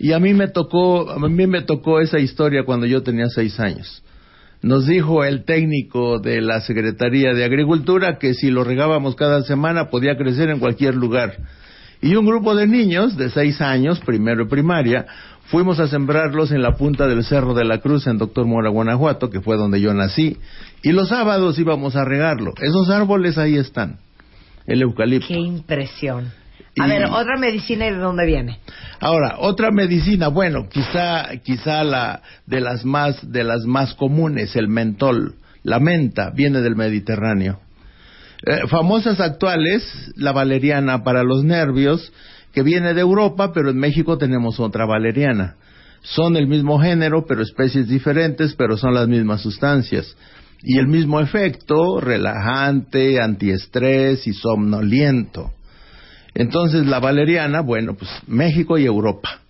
Y 0.00 0.12
a 0.12 0.18
mí 0.18 0.34
me 0.34 0.48
tocó, 0.48 1.08
a 1.08 1.18
mí 1.18 1.46
me 1.46 1.62
tocó 1.62 2.00
esa 2.00 2.18
historia 2.18 2.64
cuando 2.64 2.86
yo 2.86 3.04
tenía 3.04 3.28
seis 3.28 3.58
años. 3.60 4.02
Nos 4.62 4.84
dijo 4.84 5.22
el 5.22 5.44
técnico 5.44 6.18
de 6.18 6.40
la 6.40 6.60
Secretaría 6.60 7.34
de 7.34 7.44
Agricultura 7.44 8.18
que 8.18 8.34
si 8.34 8.50
lo 8.50 8.64
regábamos 8.64 9.14
cada 9.14 9.42
semana 9.42 9.90
podía 9.90 10.16
crecer 10.16 10.50
en 10.50 10.58
cualquier 10.58 10.96
lugar. 10.96 11.36
Y 12.02 12.16
un 12.16 12.26
grupo 12.26 12.56
de 12.56 12.66
niños 12.66 13.16
de 13.16 13.30
seis 13.30 13.60
años, 13.60 14.00
primero 14.00 14.42
de 14.44 14.50
primaria, 14.50 15.06
fuimos 15.46 15.78
a 15.78 15.86
sembrarlos 15.86 16.50
en 16.50 16.62
la 16.62 16.76
punta 16.76 17.06
del 17.06 17.24
Cerro 17.24 17.54
de 17.54 17.64
la 17.64 17.78
Cruz 17.78 18.08
en 18.08 18.18
Doctor 18.18 18.44
Mora, 18.44 18.70
Guanajuato, 18.70 19.30
que 19.30 19.40
fue 19.40 19.56
donde 19.56 19.80
yo 19.80 19.94
nací. 19.94 20.36
Y 20.82 20.90
los 20.90 21.10
sábados 21.10 21.58
íbamos 21.60 21.94
a 21.94 22.04
regarlo. 22.04 22.52
Esos 22.60 22.90
árboles 22.90 23.38
ahí 23.38 23.56
están. 23.56 24.00
El 24.66 24.82
eucalipto. 24.82 25.28
Qué 25.28 25.34
impresión. 25.38 26.32
A 26.78 26.86
Y- 26.86 26.90
ver, 26.90 27.04
otra 27.06 27.36
medicina 27.38 27.86
y 27.86 27.90
de 27.92 27.98
dónde 27.98 28.26
viene. 28.26 28.58
Ahora, 29.00 29.36
otra 29.38 29.70
medicina, 29.70 30.28
bueno, 30.28 30.68
quizá, 30.68 31.28
quizá 31.42 31.84
la 31.84 32.22
de 32.46 32.60
las 32.60 32.84
más, 32.84 33.30
de 33.30 33.44
las 33.44 33.64
más 33.64 33.94
comunes, 33.94 34.56
el 34.56 34.68
mentol, 34.68 35.34
la 35.62 35.78
menta, 35.80 36.30
viene 36.34 36.60
del 36.60 36.76
Mediterráneo. 36.76 37.60
Eh, 38.46 38.66
famosas 38.68 39.20
actuales, 39.20 39.82
la 40.16 40.32
valeriana 40.32 41.02
para 41.02 41.22
los 41.24 41.44
nervios, 41.44 42.12
que 42.52 42.62
viene 42.62 42.94
de 42.94 43.00
Europa, 43.00 43.52
pero 43.52 43.70
en 43.70 43.76
México 43.78 44.18
tenemos 44.18 44.60
otra 44.60 44.84
valeriana. 44.86 45.56
Son 46.02 46.36
el 46.36 46.46
mismo 46.46 46.78
género, 46.78 47.24
pero 47.26 47.42
especies 47.42 47.88
diferentes, 47.88 48.54
pero 48.54 48.76
son 48.76 48.94
las 48.94 49.08
mismas 49.08 49.40
sustancias. 49.40 50.16
Y 50.62 50.78
el 50.78 50.88
mismo 50.88 51.20
efecto, 51.20 52.00
relajante, 52.00 53.20
antiestrés 53.20 54.26
y 54.26 54.32
somnoliento. 54.32 55.52
Entonces, 56.34 56.86
la 56.86 56.98
valeriana, 56.98 57.60
bueno, 57.60 57.94
pues 57.94 58.10
México 58.26 58.76
y 58.78 58.84
Europa. 58.84 59.40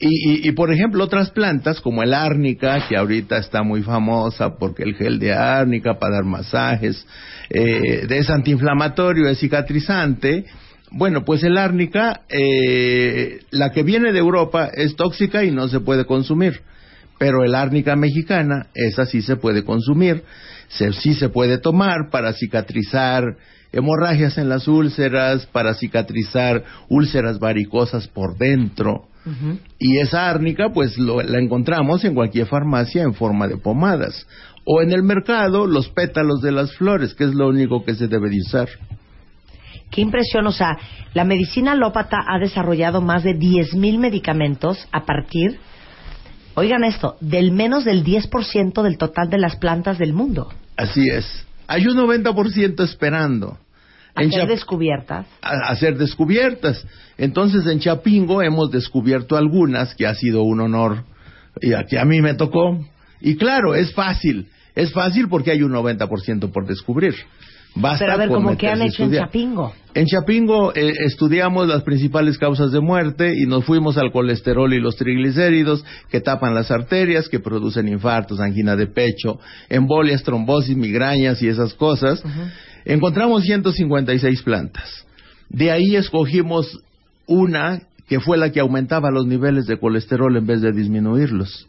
Y, 0.00 0.48
y, 0.48 0.52
por 0.52 0.72
ejemplo, 0.72 1.02
otras 1.04 1.30
plantas 1.30 1.80
como 1.80 2.04
el 2.04 2.14
árnica, 2.14 2.86
que 2.88 2.96
ahorita 2.96 3.38
está 3.38 3.62
muy 3.64 3.82
famosa 3.82 4.56
porque 4.56 4.84
el 4.84 4.94
gel 4.94 5.18
de 5.18 5.32
árnica 5.32 5.98
para 5.98 6.16
dar 6.16 6.24
masajes, 6.24 7.04
eh, 7.50 8.06
es 8.08 8.30
antiinflamatorio, 8.30 9.28
es 9.28 9.40
cicatrizante. 9.40 10.44
Bueno, 10.90 11.24
pues 11.24 11.42
el 11.42 11.58
árnica, 11.58 12.22
eh, 12.28 13.40
la 13.50 13.72
que 13.72 13.82
viene 13.82 14.12
de 14.12 14.20
Europa 14.20 14.70
es 14.72 14.94
tóxica 14.94 15.44
y 15.44 15.50
no 15.50 15.68
se 15.68 15.80
puede 15.80 16.04
consumir. 16.04 16.60
Pero 17.18 17.44
el 17.44 17.54
árnica 17.54 17.96
mexicana, 17.96 18.66
esa 18.74 19.04
sí 19.06 19.22
se 19.22 19.36
puede 19.36 19.64
consumir, 19.64 20.22
se, 20.68 20.92
sí 20.92 21.14
se 21.14 21.28
puede 21.28 21.58
tomar 21.58 22.10
para 22.10 22.32
cicatrizar 22.32 23.24
hemorragias 23.72 24.38
en 24.38 24.48
las 24.48 24.68
úlceras, 24.68 25.46
para 25.46 25.74
cicatrizar 25.74 26.62
úlceras 26.88 27.38
varicosas 27.38 28.08
por 28.08 28.36
dentro. 28.38 29.08
Y 29.78 29.98
esa 29.98 30.30
árnica, 30.30 30.70
pues 30.72 30.96
lo- 30.96 31.20
la 31.20 31.38
encontramos 31.38 32.02
en 32.06 32.14
cualquier 32.14 32.46
farmacia 32.46 33.02
en 33.02 33.12
forma 33.12 33.46
de 33.46 33.58
pomadas. 33.58 34.26
O 34.64 34.80
en 34.80 34.90
el 34.90 35.02
mercado, 35.02 35.66
los 35.66 35.90
pétalos 35.90 36.40
de 36.40 36.50
las 36.52 36.72
flores, 36.76 37.12
que 37.14 37.24
es 37.24 37.34
lo 37.34 37.48
único 37.48 37.84
que 37.84 37.94
se 37.94 38.08
debe 38.08 38.30
de 38.30 38.38
usar. 38.40 38.68
Qué 39.90 40.00
impresión, 40.00 40.46
o 40.46 40.52
sea, 40.52 40.78
la 41.12 41.24
medicina 41.24 41.72
alópata 41.72 42.18
ha 42.26 42.38
desarrollado 42.38 43.02
más 43.02 43.22
de 43.22 43.34
10.000 43.34 43.98
medicamentos 43.98 44.86
a 44.92 45.04
partir, 45.04 45.58
oigan 46.58 46.84
esto, 46.84 47.16
del 47.20 47.52
menos 47.52 47.84
del 47.84 48.04
10% 48.04 48.82
del 48.82 48.98
total 48.98 49.30
de 49.30 49.38
las 49.38 49.56
plantas 49.56 49.98
del 49.98 50.12
mundo. 50.12 50.52
Así 50.76 51.08
es. 51.08 51.46
Hay 51.66 51.86
un 51.86 51.96
90% 51.96 52.82
esperando. 52.84 53.58
A 54.14 54.22
En 54.22 54.30
ser 54.30 54.42
Chap- 54.42 54.48
descubiertas. 54.48 55.26
a, 55.42 55.70
a 55.70 55.76
ser 55.76 55.96
descubiertas. 55.96 56.86
Entonces 57.18 57.66
en 57.66 57.78
Chapingo 57.80 58.42
hemos 58.42 58.70
descubierto 58.70 59.36
algunas 59.36 59.94
que 59.94 60.06
ha 60.06 60.14
sido 60.14 60.42
un 60.42 60.60
honor 60.60 61.04
y 61.60 61.72
a, 61.72 61.84
que 61.84 61.98
a 61.98 62.04
mí 62.04 62.20
me 62.20 62.34
tocó. 62.34 62.78
Y 63.20 63.36
claro, 63.36 63.74
es 63.74 63.92
fácil. 63.92 64.48
Es 64.74 64.92
fácil 64.92 65.28
porque 65.28 65.50
hay 65.50 65.62
un 65.62 65.72
90% 65.72 66.50
por 66.52 66.66
descubrir. 66.66 67.14
Basta 67.74 67.98
Pero 68.06 68.12
a 68.12 68.16
ver, 68.16 68.28
¿cómo 68.28 68.56
que 68.56 68.68
han 68.68 68.82
hecho 68.82 69.04
en. 69.04 69.12
Chapingo? 69.12 69.72
En 69.98 70.06
Chapingo 70.06 70.72
eh, 70.76 70.92
estudiamos 71.06 71.66
las 71.66 71.82
principales 71.82 72.38
causas 72.38 72.70
de 72.70 72.78
muerte 72.78 73.34
y 73.36 73.46
nos 73.46 73.64
fuimos 73.64 73.98
al 73.98 74.12
colesterol 74.12 74.72
y 74.72 74.78
los 74.78 74.94
triglicéridos 74.94 75.84
que 76.08 76.20
tapan 76.20 76.54
las 76.54 76.70
arterias, 76.70 77.28
que 77.28 77.40
producen 77.40 77.88
infartos, 77.88 78.38
angina 78.38 78.76
de 78.76 78.86
pecho, 78.86 79.40
embolias, 79.68 80.22
trombosis, 80.22 80.76
migrañas 80.76 81.42
y 81.42 81.48
esas 81.48 81.74
cosas. 81.74 82.22
Encontramos 82.84 83.42
156 83.42 84.42
plantas. 84.42 85.04
De 85.48 85.72
ahí 85.72 85.96
escogimos 85.96 86.78
una 87.26 87.82
que 88.08 88.20
fue 88.20 88.38
la 88.38 88.52
que 88.52 88.60
aumentaba 88.60 89.10
los 89.10 89.26
niveles 89.26 89.66
de 89.66 89.80
colesterol 89.80 90.36
en 90.36 90.46
vez 90.46 90.60
de 90.60 90.70
disminuirlos. 90.70 91.66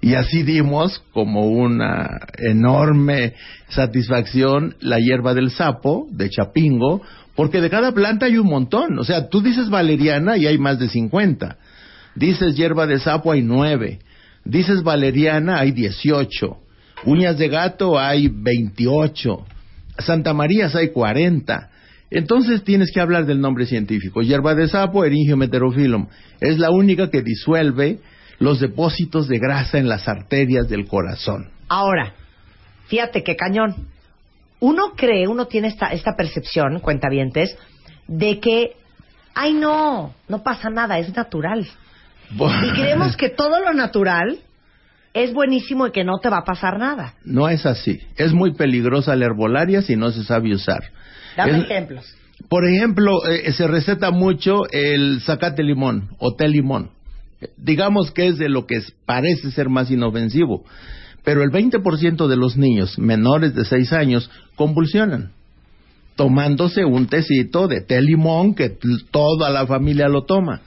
Y 0.00 0.14
así 0.14 0.44
dimos 0.44 1.02
como 1.12 1.48
una 1.48 2.20
enorme 2.38 3.34
satisfacción 3.68 4.76
la 4.78 5.00
hierba 5.00 5.34
del 5.34 5.50
sapo, 5.50 6.06
de 6.12 6.30
Chapingo, 6.30 7.02
porque 7.38 7.60
de 7.60 7.70
cada 7.70 7.92
planta 7.92 8.26
hay 8.26 8.36
un 8.36 8.48
montón. 8.48 8.98
O 8.98 9.04
sea, 9.04 9.28
tú 9.28 9.40
dices 9.40 9.70
valeriana 9.70 10.36
y 10.36 10.48
hay 10.48 10.58
más 10.58 10.80
de 10.80 10.88
50. 10.88 11.56
Dices 12.16 12.56
hierba 12.56 12.88
de 12.88 12.98
sapo 12.98 13.30
hay 13.30 13.42
9. 13.42 14.00
Dices 14.44 14.82
valeriana 14.82 15.60
hay 15.60 15.70
18. 15.70 16.56
Uñas 17.04 17.38
de 17.38 17.48
gato 17.48 17.96
hay 17.96 18.26
28. 18.26 19.46
Santa 20.00 20.34
Marías 20.34 20.74
hay 20.74 20.88
40. 20.88 21.70
Entonces 22.10 22.64
tienes 22.64 22.90
que 22.90 23.00
hablar 23.00 23.24
del 23.24 23.40
nombre 23.40 23.66
científico. 23.66 24.20
Hierba 24.20 24.56
de 24.56 24.66
sapo, 24.66 25.04
Eryngium 25.04 25.40
heterophyllum. 25.44 26.08
Es 26.40 26.58
la 26.58 26.72
única 26.72 27.08
que 27.08 27.22
disuelve 27.22 28.00
los 28.40 28.58
depósitos 28.58 29.28
de 29.28 29.38
grasa 29.38 29.78
en 29.78 29.88
las 29.88 30.08
arterias 30.08 30.68
del 30.68 30.88
corazón. 30.88 31.50
Ahora, 31.68 32.14
fíjate 32.88 33.22
qué 33.22 33.36
cañón. 33.36 33.76
Uno 34.60 34.92
cree, 34.96 35.28
uno 35.28 35.46
tiene 35.46 35.68
esta, 35.68 35.88
esta 35.88 36.16
percepción, 36.16 36.80
cuentavientes, 36.80 37.56
de 38.06 38.40
que, 38.40 38.72
ay 39.34 39.54
no, 39.54 40.14
no 40.28 40.42
pasa 40.42 40.68
nada, 40.70 40.98
es 40.98 41.14
natural. 41.14 41.66
Y 42.30 42.70
creemos 42.72 43.16
que 43.16 43.28
todo 43.30 43.60
lo 43.60 43.72
natural 43.72 44.38
es 45.14 45.32
buenísimo 45.32 45.86
y 45.86 45.92
que 45.92 46.04
no 46.04 46.18
te 46.18 46.28
va 46.28 46.38
a 46.38 46.44
pasar 46.44 46.78
nada. 46.78 47.14
No 47.24 47.48
es 47.48 47.64
así. 47.66 48.00
Es 48.16 48.32
muy 48.32 48.54
peligrosa 48.54 49.16
la 49.16 49.26
herbolaria 49.26 49.80
si 49.82 49.96
no 49.96 50.10
se 50.10 50.24
sabe 50.24 50.52
usar. 50.54 50.80
Dame 51.36 51.58
Es- 51.58 51.64
ejemplos. 51.64 52.14
Por 52.48 52.64
ejemplo, 52.68 53.26
eh, 53.28 53.52
se 53.52 53.66
receta 53.66 54.10
mucho 54.12 54.68
el 54.70 55.20
zacate 55.22 55.62
limón 55.62 56.10
o 56.18 56.34
té 56.36 56.46
limón. 56.48 56.90
Digamos 57.56 58.10
que 58.12 58.28
es 58.28 58.38
de 58.38 58.48
lo 58.48 58.66
que 58.66 58.80
parece 59.06 59.50
ser 59.50 59.68
más 59.68 59.90
inofensivo, 59.90 60.64
pero 61.28 61.42
el 61.42 61.50
20% 61.50 62.26
de 62.26 62.36
los 62.36 62.56
niños 62.56 62.98
menores 62.98 63.54
de 63.54 63.66
6 63.66 63.92
años 63.92 64.30
convulsionan 64.56 65.32
tomándose 66.16 66.86
un 66.86 67.06
tecito 67.06 67.68
de 67.68 67.82
té 67.82 68.00
limón 68.00 68.54
que 68.54 68.70
toda 69.10 69.50
la 69.50 69.66
familia 69.66 70.08
lo 70.08 70.24
toma. 70.24 70.62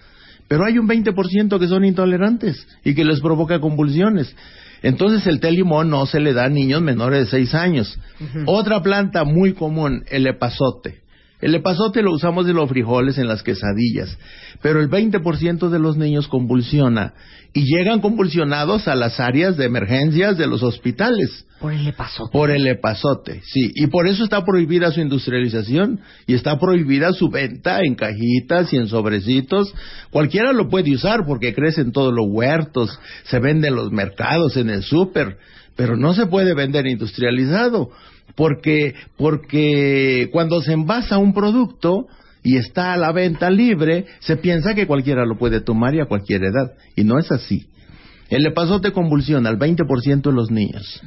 Pero 0.47 0.63
hay 0.63 0.77
un 0.77 0.87
20% 0.87 1.59
que 1.59 1.67
son 1.67 1.83
intolerantes 1.83 2.67
y 2.85 2.93
que 2.93 3.03
les 3.03 3.21
provoca 3.21 3.59
convulsiones. 3.59 4.35
Entonces 4.83 5.25
el 5.25 5.39
té 5.39 5.49
limón 5.49 5.89
no 5.89 6.05
se 6.05 6.19
le 6.19 6.31
da 6.31 6.43
a 6.43 6.49
niños 6.49 6.83
menores 6.83 7.31
de 7.31 7.39
6 7.39 7.55
años. 7.55 7.99
Otra 8.45 8.83
planta 8.83 9.23
muy 9.23 9.53
común, 9.53 10.03
el 10.11 10.27
epazote. 10.27 11.00
El 11.41 11.55
epazote 11.55 12.03
lo 12.03 12.13
usamos 12.13 12.45
de 12.45 12.53
los 12.53 12.69
frijoles 12.69 13.17
en 13.17 13.27
las 13.27 13.41
quesadillas, 13.41 14.15
pero 14.61 14.79
el 14.79 14.89
20% 14.89 15.69
de 15.69 15.79
los 15.79 15.97
niños 15.97 16.27
convulsiona 16.27 17.13
y 17.53 17.65
llegan 17.65 17.99
convulsionados 17.99 18.87
a 18.87 18.95
las 18.95 19.19
áreas 19.19 19.57
de 19.57 19.65
emergencias 19.65 20.37
de 20.37 20.47
los 20.47 20.61
hospitales. 20.61 21.45
Por 21.59 21.73
el 21.73 21.87
epazote. 21.87 22.31
Por 22.31 22.51
el 22.51 22.67
epazote, 22.67 23.41
sí. 23.43 23.71
Y 23.75 23.87
por 23.87 24.07
eso 24.07 24.23
está 24.23 24.45
prohibida 24.45 24.91
su 24.91 25.01
industrialización 25.01 25.99
y 26.27 26.35
está 26.35 26.59
prohibida 26.59 27.11
su 27.11 27.29
venta 27.29 27.79
en 27.83 27.95
cajitas 27.95 28.71
y 28.71 28.77
en 28.77 28.87
sobrecitos. 28.87 29.73
Cualquiera 30.11 30.53
lo 30.53 30.69
puede 30.69 30.93
usar 30.93 31.25
porque 31.25 31.53
crece 31.53 31.81
en 31.81 31.91
todos 31.91 32.13
los 32.13 32.27
huertos, 32.29 32.97
se 33.23 33.39
vende 33.39 33.67
en 33.67 33.75
los 33.75 33.91
mercados, 33.91 34.57
en 34.57 34.69
el 34.69 34.83
súper, 34.83 35.37
pero 35.75 35.97
no 35.97 36.13
se 36.13 36.27
puede 36.27 36.53
vender 36.53 36.85
industrializado 36.85 37.89
porque 38.35 38.93
porque 39.17 40.29
cuando 40.31 40.61
se 40.61 40.73
envasa 40.73 41.17
un 41.17 41.33
producto 41.33 42.07
y 42.43 42.57
está 42.57 42.93
a 42.93 42.97
la 42.97 43.11
venta 43.11 43.49
libre, 43.49 44.05
se 44.19 44.37
piensa 44.37 44.73
que 44.73 44.87
cualquiera 44.87 45.25
lo 45.25 45.37
puede 45.37 45.61
tomar 45.61 45.93
y 45.95 45.99
a 45.99 46.05
cualquier 46.05 46.43
edad 46.43 46.71
y 46.95 47.03
no 47.03 47.19
es 47.19 47.31
así. 47.31 47.67
El 48.29 48.45
epazote 48.45 48.91
convulsiona 48.91 49.49
al 49.49 49.59
20% 49.59 50.21
de 50.21 50.31
los 50.31 50.49
niños. 50.51 51.01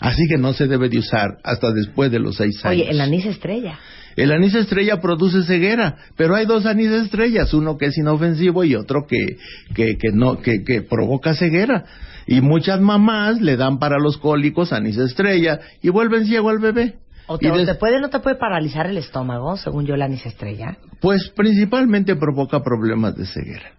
Así 0.00 0.26
que 0.26 0.38
no 0.38 0.54
se 0.54 0.66
debe 0.66 0.88
de 0.88 0.98
usar 0.98 1.36
hasta 1.44 1.72
después 1.72 2.10
de 2.10 2.18
los 2.18 2.36
seis 2.36 2.64
años. 2.64 2.80
Oye, 2.80 2.90
el 2.90 3.00
anís 3.02 3.26
estrella. 3.26 3.78
El 4.16 4.32
anís 4.32 4.54
estrella 4.54 5.00
produce 5.00 5.44
ceguera, 5.44 5.96
pero 6.16 6.34
hay 6.34 6.46
dos 6.46 6.64
anís 6.66 6.90
estrellas, 6.90 7.52
uno 7.52 7.76
que 7.76 7.86
es 7.86 7.98
inofensivo 7.98 8.64
y 8.64 8.74
otro 8.74 9.06
que, 9.06 9.36
que, 9.74 9.96
que 9.98 10.10
no, 10.12 10.40
que, 10.40 10.64
que 10.64 10.82
provoca 10.82 11.34
ceguera. 11.34 11.84
Y 12.30 12.40
muchas 12.40 12.80
mamás 12.80 13.40
le 13.40 13.56
dan 13.56 13.78
para 13.80 13.98
los 13.98 14.16
cólicos 14.16 14.72
anís 14.72 14.96
estrella 14.96 15.58
y 15.82 15.88
vuelven 15.88 16.26
ciego 16.26 16.48
al 16.48 16.60
bebé. 16.60 16.94
O 17.26 17.38
te, 17.38 17.50
o 17.50 17.56
des- 17.56 17.66
te 17.66 17.74
puede, 17.74 18.00
no 18.00 18.08
te 18.08 18.20
puede 18.20 18.36
paralizar 18.36 18.86
el 18.86 18.96
estómago, 18.98 19.56
según 19.56 19.84
yo, 19.84 19.94
el 19.96 20.02
anís 20.02 20.24
estrella. 20.24 20.76
Pues 21.00 21.28
principalmente 21.36 22.14
provoca 22.14 22.62
problemas 22.62 23.16
de 23.16 23.26
ceguera. 23.26 23.72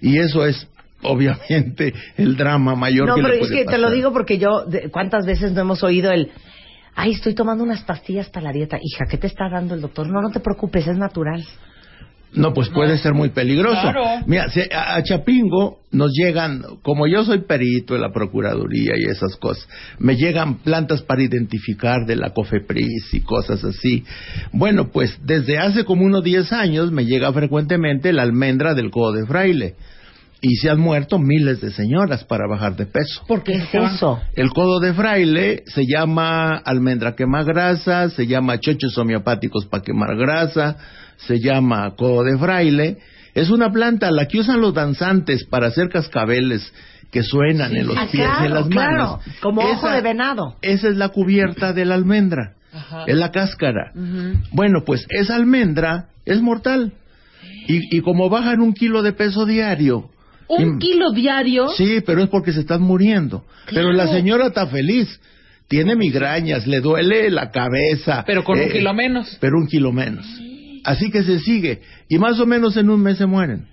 Y 0.00 0.18
eso 0.18 0.44
es 0.46 0.66
obviamente 1.02 1.92
el 2.16 2.36
drama 2.36 2.74
mayor 2.74 3.06
no, 3.08 3.14
que 3.16 3.22
pero 3.22 3.34
le 3.34 3.40
es 3.42 3.50
que 3.50 3.64
te 3.66 3.78
lo 3.78 3.90
digo 3.90 4.12
porque 4.12 4.38
yo, 4.38 4.64
de- 4.64 4.90
¿cuántas 4.90 5.26
veces 5.26 5.52
no 5.52 5.60
hemos 5.60 5.82
oído 5.82 6.10
el, 6.10 6.30
ay, 6.94 7.12
estoy 7.12 7.34
tomando 7.34 7.62
unas 7.64 7.82
pastillas 7.84 8.30
para 8.30 8.46
la 8.46 8.52
dieta? 8.52 8.78
Hija, 8.82 9.04
¿qué 9.10 9.18
te 9.18 9.26
está 9.26 9.48
dando 9.50 9.74
el 9.74 9.80
doctor? 9.82 10.06
No, 10.08 10.20
no 10.22 10.30
te 10.30 10.40
preocupes, 10.40 10.86
es 10.86 10.96
natural. 10.96 11.44
No, 12.32 12.54
pues 12.54 12.68
puede 12.68 12.96
ser 12.98 13.12
muy 13.12 13.30
peligroso. 13.30 13.80
Claro. 13.80 14.04
Mira, 14.26 14.50
si 14.50 14.60
a, 14.60 14.94
a 14.96 15.02
Chapingo 15.02 15.80
nos 15.90 16.12
llegan, 16.12 16.62
como 16.82 17.06
yo 17.06 17.24
soy 17.24 17.40
perito 17.40 17.96
en 17.96 18.02
la 18.02 18.12
Procuraduría 18.12 18.92
y 18.96 19.10
esas 19.10 19.36
cosas, 19.36 19.68
me 19.98 20.16
llegan 20.16 20.58
plantas 20.58 21.02
para 21.02 21.22
identificar 21.22 22.06
de 22.06 22.16
la 22.16 22.30
COFEPRIS 22.30 23.14
y 23.14 23.20
cosas 23.22 23.64
así. 23.64 24.04
Bueno, 24.52 24.90
pues 24.90 25.18
desde 25.24 25.58
hace 25.58 25.84
como 25.84 26.04
unos 26.04 26.22
10 26.22 26.52
años 26.52 26.92
me 26.92 27.04
llega 27.04 27.32
frecuentemente 27.32 28.12
la 28.12 28.22
almendra 28.22 28.74
del 28.74 28.90
codo 28.90 29.12
de 29.12 29.26
fraile. 29.26 29.74
Y 30.42 30.56
se 30.56 30.70
han 30.70 30.80
muerto 30.80 31.18
miles 31.18 31.60
de 31.60 31.70
señoras 31.70 32.24
para 32.24 32.48
bajar 32.48 32.74
de 32.74 32.86
peso. 32.86 33.22
¿Por 33.28 33.42
qué 33.42 33.56
es 33.56 33.74
eso? 33.74 34.20
El 34.34 34.50
codo 34.50 34.80
de 34.80 34.94
fraile 34.94 35.64
se 35.66 35.82
llama 35.86 36.56
almendra 36.56 37.14
quema 37.14 37.44
grasa, 37.44 38.08
se 38.08 38.26
llama 38.26 38.58
chochos 38.58 38.96
homeopáticos 38.96 39.66
para 39.66 39.82
quemar 39.82 40.16
grasa, 40.16 40.78
se 41.26 41.40
llama 41.40 41.94
codo 41.96 42.24
de 42.24 42.38
fraile. 42.38 42.98
Es 43.34 43.50
una 43.50 43.70
planta 43.70 44.10
la 44.10 44.26
que 44.26 44.38
usan 44.40 44.60
los 44.60 44.74
danzantes 44.74 45.44
para 45.44 45.68
hacer 45.68 45.88
cascabeles 45.88 46.72
que 47.10 47.22
suenan 47.22 47.76
en 47.76 47.86
los 47.88 47.96
Ah, 47.96 48.06
pies 48.10 48.14
y 48.14 48.20
en 48.26 48.28
claro, 48.30 48.54
las 48.54 48.68
claro, 48.68 48.92
manos. 48.92 49.20
como 49.40 49.62
ojo 49.62 49.88
de 49.90 50.00
venado. 50.00 50.56
Esa 50.62 50.88
es 50.88 50.96
la 50.96 51.08
cubierta 51.10 51.72
de 51.72 51.84
la 51.84 51.94
almendra, 51.96 52.54
es 53.06 53.16
la 53.16 53.30
cáscara. 53.30 53.92
Bueno, 54.52 54.84
pues 54.84 55.06
esa 55.10 55.34
almendra 55.36 56.06
es 56.24 56.40
mortal. 56.40 56.92
Y, 57.66 57.96
y 57.96 58.00
como 58.00 58.28
bajan 58.28 58.60
un 58.60 58.72
kilo 58.74 59.02
de 59.02 59.12
peso 59.12 59.44
diario, 59.46 60.10
Un 60.48 60.78
kilo 60.78 61.10
diario. 61.12 61.68
Sí, 61.76 62.00
pero 62.04 62.22
es 62.22 62.28
porque 62.28 62.52
se 62.52 62.60
están 62.60 62.82
muriendo. 62.82 63.44
Pero 63.72 63.92
la 63.92 64.08
señora 64.08 64.46
está 64.48 64.66
feliz. 64.66 65.20
Tiene 65.68 65.94
migrañas, 65.94 66.66
le 66.66 66.80
duele 66.80 67.30
la 67.30 67.50
cabeza. 67.52 68.24
Pero 68.26 68.42
con 68.42 68.58
un 68.58 68.64
eh, 68.64 68.70
kilo 68.72 68.92
menos. 68.92 69.36
Pero 69.40 69.56
un 69.56 69.68
kilo 69.68 69.92
menos. 69.92 70.26
Así 70.84 71.10
que 71.10 71.22
se 71.22 71.38
sigue. 71.40 71.82
Y 72.08 72.18
más 72.18 72.38
o 72.40 72.46
menos 72.46 72.76
en 72.76 72.90
un 72.90 73.02
mes 73.02 73.18
se 73.18 73.26
mueren. 73.26 73.66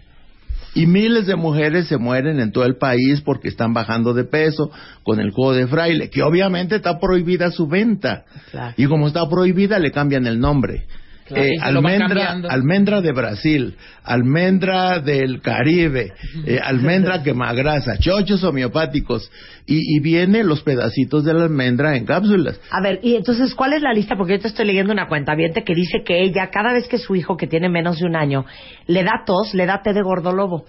Y 0.73 0.85
miles 0.85 1.25
de 1.25 1.35
mujeres 1.35 1.87
se 1.87 1.97
mueren 1.97 2.39
en 2.39 2.51
todo 2.51 2.65
el 2.65 2.77
país 2.77 3.21
porque 3.21 3.47
están 3.47 3.73
bajando 3.73 4.13
de 4.13 4.25
peso 4.25 4.69
con 5.03 5.19
el 5.19 5.31
jugo 5.31 5.53
de 5.53 5.67
fraile, 5.67 6.09
que 6.09 6.21
obviamente 6.21 6.75
está 6.75 6.99
prohibida 6.99 7.49
su 7.51 7.67
venta. 7.67 8.25
Claro. 8.51 8.75
Y 8.77 8.85
como 8.85 9.07
está 9.07 9.27
prohibida, 9.27 9.79
le 9.79 9.91
cambian 9.91 10.27
el 10.27 10.39
nombre. 10.39 10.85
Claro, 11.27 11.43
Eh, 11.43 11.51
almendra, 11.61 12.31
almendra 12.49 13.01
de 13.01 13.11
Brasil, 13.11 13.75
almendra 14.03 14.99
del 14.99 15.41
Caribe, 15.41 16.13
eh, 16.45 16.59
almendra 16.63 17.21
quemagrasa, 17.23 17.97
chochos 17.97 18.43
homeopáticos 18.43 19.29
y, 19.65 19.97
y 19.97 19.99
viene 19.99 20.43
los 20.43 20.61
pedacitos 20.63 21.25
de 21.25 21.33
la 21.33 21.43
almendra 21.43 21.95
en 21.97 22.05
cápsulas. 22.05 22.59
A 22.71 22.81
ver, 22.81 22.99
y 23.03 23.15
entonces, 23.15 23.53
¿cuál 23.55 23.73
es 23.73 23.81
la 23.81 23.93
lista? 23.93 24.15
Porque 24.15 24.33
yo 24.33 24.39
te 24.39 24.47
estoy 24.47 24.65
leyendo 24.65 24.93
una 24.93 25.07
cuenta 25.07 25.35
que 25.35 25.75
dice 25.75 26.03
que 26.05 26.21
ella, 26.23 26.49
cada 26.51 26.73
vez 26.73 26.87
que 26.87 26.97
su 26.97 27.15
hijo, 27.15 27.35
que 27.37 27.47
tiene 27.47 27.69
menos 27.69 27.99
de 27.99 28.05
un 28.05 28.15
año, 28.15 28.45
le 28.87 29.03
da 29.03 29.23
tos, 29.25 29.53
le 29.53 29.65
da 29.65 29.81
té 29.83 29.93
de 29.93 30.01
gordolobo. 30.01 30.65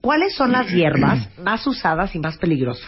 ¿Cuáles 0.00 0.34
son 0.34 0.52
las 0.52 0.70
hierbas 0.72 1.28
más 1.42 1.66
usadas 1.66 2.14
y 2.14 2.18
más 2.18 2.38
peligrosas? 2.38 2.86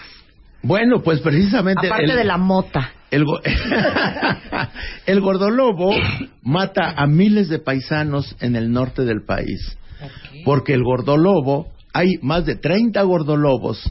Bueno, 0.63 1.03
pues 1.03 1.21
precisamente 1.21 1.87
Aparte 1.87 2.11
el- 2.13 2.17
de 2.19 2.25
la 2.25 2.37
mota. 2.37 2.93
El, 3.11 3.25
go- 3.25 3.41
el 5.07 5.21
gordolobo 5.21 5.95
mata 6.43 6.95
a 6.97 7.07
miles 7.07 7.49
de 7.49 7.59
paisanos 7.59 8.37
en 8.41 8.57
el 8.57 8.71
norte 8.73 9.05
del 9.05 9.25
país. 9.25 9.77
Porque 10.45 10.73
el 10.75 10.83
gordolobo, 10.83 11.69
hay 11.93 12.19
más 12.23 12.47
de 12.47 12.57
30 12.57 13.03
gordolobos, 13.03 13.83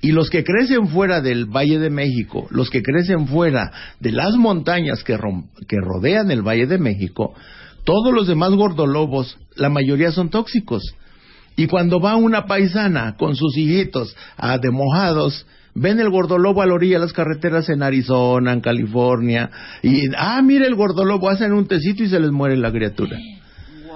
y 0.00 0.12
los 0.12 0.30
que 0.30 0.42
crecen 0.42 0.88
fuera 0.88 1.20
del 1.20 1.46
Valle 1.46 1.78
de 1.78 1.90
México, 1.90 2.46
los 2.50 2.70
que 2.70 2.82
crecen 2.82 3.28
fuera 3.28 3.70
de 4.00 4.10
las 4.12 4.34
montañas 4.36 5.04
que, 5.04 5.16
rom- 5.16 5.46
que 5.68 5.76
rodean 5.80 6.30
el 6.30 6.42
Valle 6.42 6.66
de 6.66 6.78
México, 6.78 7.34
todos 7.84 8.12
los 8.12 8.26
demás 8.26 8.50
gordolobos, 8.52 9.38
la 9.56 9.68
mayoría 9.68 10.10
son 10.12 10.30
tóxicos. 10.30 10.82
Y 11.56 11.66
cuando 11.66 12.00
va 12.00 12.16
una 12.16 12.46
paisana 12.46 13.14
con 13.16 13.36
sus 13.36 13.56
hijitos 13.56 14.16
a 14.36 14.56
de 14.58 14.70
mojados, 14.70 15.46
ven 15.74 16.00
el 16.00 16.10
gordolobo 16.10 16.62
a 16.62 16.66
la 16.66 16.74
orilla 16.74 16.96
de 16.96 17.04
las 17.04 17.12
carreteras 17.12 17.68
en 17.68 17.82
Arizona, 17.82 18.52
en 18.52 18.60
California, 18.60 19.50
y, 19.82 20.08
ah, 20.16 20.40
mira 20.42 20.66
el 20.66 20.74
gordolobo, 20.74 21.28
hacen 21.28 21.52
un 21.52 21.66
tecito 21.66 22.02
y 22.02 22.08
se 22.08 22.20
les 22.20 22.30
muere 22.30 22.56
la 22.56 22.72
criatura. 22.72 23.18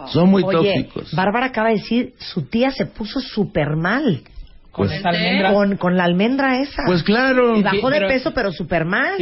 Son 0.08 0.30
muy 0.30 0.42
Oye, 0.44 0.56
tóxicos. 0.56 1.14
Bárbara 1.14 1.46
acaba 1.46 1.68
de 1.68 1.76
decir, 1.76 2.14
su 2.18 2.42
tía 2.42 2.70
se 2.70 2.86
puso 2.86 3.20
súper 3.20 3.76
mal. 3.76 4.22
Con 4.76 4.92
esa 4.92 5.08
almendra. 5.08 5.52
Con, 5.52 5.76
con 5.76 5.96
la 5.96 6.04
almendra 6.04 6.60
esa. 6.60 6.82
Pues 6.86 7.02
claro. 7.02 7.56
Y 7.56 7.62
bajó 7.62 7.88
de 7.90 7.96
Pero- 7.98 8.08
peso, 8.08 8.32
pero 8.34 8.52
súper 8.52 8.84
mal. 8.84 9.12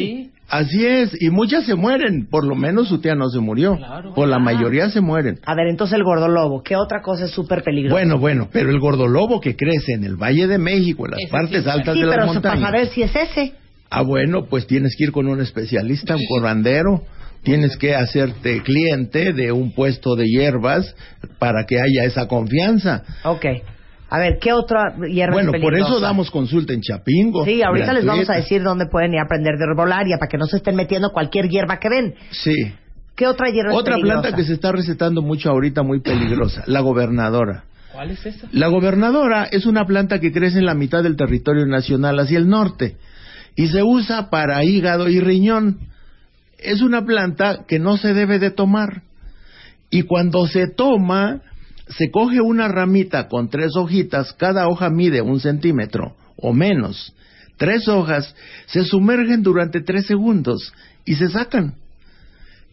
Así 0.47 0.85
es, 0.85 1.17
y 1.23 1.31
muchas 1.31 1.65
se 1.65 1.75
mueren, 1.75 2.27
por 2.31 2.45
lo 2.47 2.55
menos 2.55 2.89
su 2.89 3.01
tía 3.01 3.15
no 3.15 3.31
se 3.31 3.39
murió, 3.41 3.79
por 4.15 4.29
la 4.29 4.39
mayoría 4.39 4.91
se 4.91 5.01
mueren. 5.01 5.39
A 5.47 5.55
ver, 5.55 5.69
entonces 5.69 5.97
el 5.97 6.05
gordolobo, 6.05 6.63
¿qué 6.63 6.77
otra 6.77 7.01
cosa 7.01 7.25
es 7.25 7.31
súper 7.31 7.63
peligrosa? 7.63 7.95
Bueno, 7.95 8.19
bueno, 8.19 8.49
pero 8.53 8.69
el 8.71 8.79
gordolobo 8.79 9.41
que 9.41 9.57
crece 9.57 9.95
en 9.95 10.05
el 10.05 10.17
Valle 10.17 10.47
de 10.47 10.59
México, 10.59 11.07
en 11.07 11.13
las 11.13 11.21
Ese 11.23 11.31
partes 11.33 11.65
sí. 11.65 11.71
altas 11.71 11.95
Sí, 11.95 12.01
de 12.01 12.07
las 12.07 12.15
pero 12.17 12.27
montañas. 12.27 12.61
para 12.61 12.73
saber 12.73 12.87
si 12.89 13.03
es 13.03 13.17
ese. 13.17 13.55
Ah, 13.91 14.03
bueno, 14.03 14.45
pues 14.45 14.67
tienes 14.67 14.95
que 14.99 15.05
ir 15.05 15.13
con 15.13 15.29
un 15.29 15.41
especialista, 15.41 16.15
un 16.15 16.23
curandero. 16.29 17.03
Tienes 17.43 17.77
que 17.79 17.95
hacerte 17.95 18.63
cliente 18.63 19.33
de 19.33 19.51
un 19.51 19.73
puesto 19.73 20.15
de 20.15 20.27
hierbas 20.27 20.95
para 21.39 21.65
que 21.67 21.77
haya 21.81 22.05
esa 22.05 22.29
confianza. 22.29 23.03
Ok. 23.25 23.47
A 24.15 24.19
ver, 24.21 24.39
¿qué 24.39 24.53
otra 24.53 24.95
hierba 25.11 25.35
Bueno, 25.35 25.51
es 25.53 25.61
por 25.61 25.75
eso 25.75 25.99
damos 25.99 26.31
consulta 26.31 26.73
en 26.73 26.81
Chapingo. 26.83 27.45
Sí, 27.45 27.65
ahorita 27.65 27.93
les 27.93 28.05
vamos 28.05 28.31
a 28.31 28.35
decir 28.35 28.63
dónde 28.63 28.87
pueden 28.87 29.13
ir 29.13 29.19
a 29.19 29.25
aprender 29.25 29.57
de 29.59 29.65
herbolaria 29.65 30.19
para 30.19 30.29
que 30.29 30.39
no 30.39 30.47
se 30.47 30.59
estén 30.59 30.77
metiendo 30.77 31.11
cualquier 31.11 31.49
hierba 31.49 31.81
que 31.81 31.89
ven. 31.89 32.15
Sí. 32.31 32.55
¿Qué 33.17 33.27
otra 33.27 33.51
hierba 33.51 33.75
Otra 33.75 33.97
planta 33.97 34.33
que 34.33 34.45
se 34.45 34.53
está 34.53 34.71
recetando 34.71 35.21
mucho 35.21 35.51
ahorita, 35.51 35.83
muy 35.83 36.01
peligrosa, 36.01 36.63
la 36.69 36.79
gobernadora. 36.79 37.65
¿Cuál 37.93 38.13
es 38.13 38.25
esa? 38.25 38.47
La 38.53 38.69
gobernadora 38.69 39.49
es 39.51 39.67
una 39.67 39.85
planta 39.85 40.21
que 40.21 40.31
crece 40.31 40.59
en 40.59 40.67
la 40.67 40.75
mitad 40.75 41.03
del 41.03 41.17
territorio 41.17 41.67
nacional 41.67 42.17
hacia 42.21 42.39
el 42.39 42.49
norte 42.49 42.97
y 43.57 43.67
se 43.67 43.83
usa 43.83 44.31
para 44.31 44.63
hígado 44.63 45.09
y 45.09 45.19
riñón. 45.19 45.81
Es 46.59 46.83
una 46.83 47.05
planta 47.05 47.65
que 47.67 47.81
no 47.81 47.97
se 47.97 48.15
debe 48.15 48.39
de 48.39 48.53
tomar 48.53 49.03
y 49.91 50.03
cuando 50.03 50.47
se 50.47 50.69
toma 50.69 51.41
se 51.89 52.11
coge 52.11 52.41
una 52.41 52.69
ramita 52.69 53.29
con 53.29 53.51
tres 53.51 53.77
hojitas, 53.77 54.33
cada 54.35 54.69
hoja 54.69 54.91
mide 54.91 55.21
un 55.21 55.41
centímetro 55.41 56.17
o 56.37 56.53
menos. 56.53 57.13
Tres 57.57 57.89
hojas 57.89 58.35
se 58.67 58.85
sumergen 58.85 59.43
durante 59.43 59.81
tres 59.81 60.07
segundos 60.07 60.73
y 61.05 61.15
se 61.15 61.29
sacan. 61.29 61.75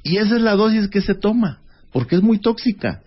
Y 0.03 0.17
esa 0.17 0.37
es 0.37 0.41
la 0.41 0.55
dosis 0.55 0.87
que 0.87 1.01
se 1.01 1.13
toma, 1.13 1.59
porque 1.91 2.15
es 2.15 2.21
muy 2.21 2.39
tóxica. 2.39 3.01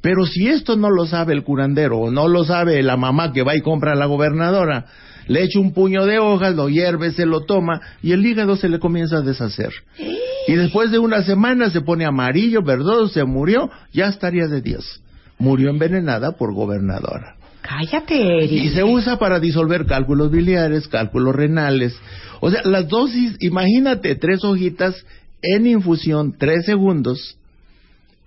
Pero 0.00 0.26
si 0.26 0.48
esto 0.48 0.76
no 0.76 0.90
lo 0.90 1.06
sabe 1.06 1.32
el 1.32 1.44
curandero 1.44 1.98
o 1.98 2.10
no 2.10 2.28
lo 2.28 2.44
sabe 2.44 2.82
la 2.82 2.96
mamá 2.96 3.32
que 3.32 3.42
va 3.42 3.56
y 3.56 3.62
compra 3.62 3.92
a 3.92 3.96
la 3.96 4.06
gobernadora, 4.06 4.86
le 5.28 5.44
echa 5.44 5.60
un 5.60 5.72
puño 5.72 6.04
de 6.06 6.18
hojas, 6.18 6.54
lo 6.54 6.68
hierve, 6.68 7.12
se 7.12 7.26
lo 7.26 7.44
toma 7.44 7.80
y 8.02 8.12
el 8.12 8.24
hígado 8.24 8.56
se 8.56 8.68
le 8.68 8.78
comienza 8.78 9.18
a 9.18 9.22
deshacer. 9.22 9.72
Y 10.48 10.54
después 10.54 10.90
de 10.90 10.98
una 10.98 11.22
semana 11.22 11.70
se 11.70 11.80
pone 11.80 12.04
amarillo, 12.04 12.62
verdoso, 12.62 13.08
se 13.08 13.24
murió, 13.24 13.70
ya 13.92 14.08
estaría 14.08 14.46
de 14.48 14.60
Dios. 14.60 15.01
Murió 15.42 15.70
envenenada 15.70 16.36
por 16.36 16.54
gobernadora. 16.54 17.34
Cállate, 17.62 18.14
Eric. 18.14 18.52
Y 18.52 18.68
se 18.68 18.84
usa 18.84 19.18
para 19.18 19.40
disolver 19.40 19.86
cálculos 19.86 20.30
biliares, 20.30 20.86
cálculos 20.86 21.34
renales. 21.34 21.98
O 22.40 22.48
sea, 22.48 22.62
las 22.62 22.86
dosis, 22.86 23.34
imagínate, 23.40 24.14
tres 24.14 24.44
hojitas 24.44 25.04
en 25.42 25.66
infusión, 25.66 26.36
tres 26.38 26.64
segundos. 26.64 27.36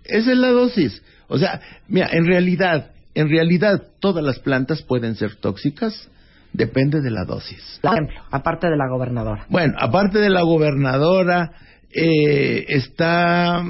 Esa 0.03 0.33
es 0.33 0.37
la 0.37 0.49
dosis. 0.49 1.01
O 1.29 1.37
sea, 1.37 1.61
mira, 1.87 2.09
en 2.11 2.25
realidad, 2.25 2.91
en 3.13 3.29
realidad 3.29 3.81
todas 4.01 4.21
las 4.21 4.39
plantas 4.39 4.81
pueden 4.81 5.15
ser 5.15 5.35
tóxicas, 5.35 6.09
depende 6.51 6.99
de 6.99 7.11
la 7.11 7.23
dosis. 7.23 7.79
Por 7.81 7.93
ejemplo, 7.93 8.23
aparte 8.29 8.67
de 8.67 8.75
la 8.75 8.89
gobernadora. 8.89 9.45
Bueno, 9.47 9.73
aparte 9.79 10.19
de 10.19 10.29
la 10.29 10.41
gobernadora, 10.41 11.53
eh, 11.93 12.65
está... 12.67 13.63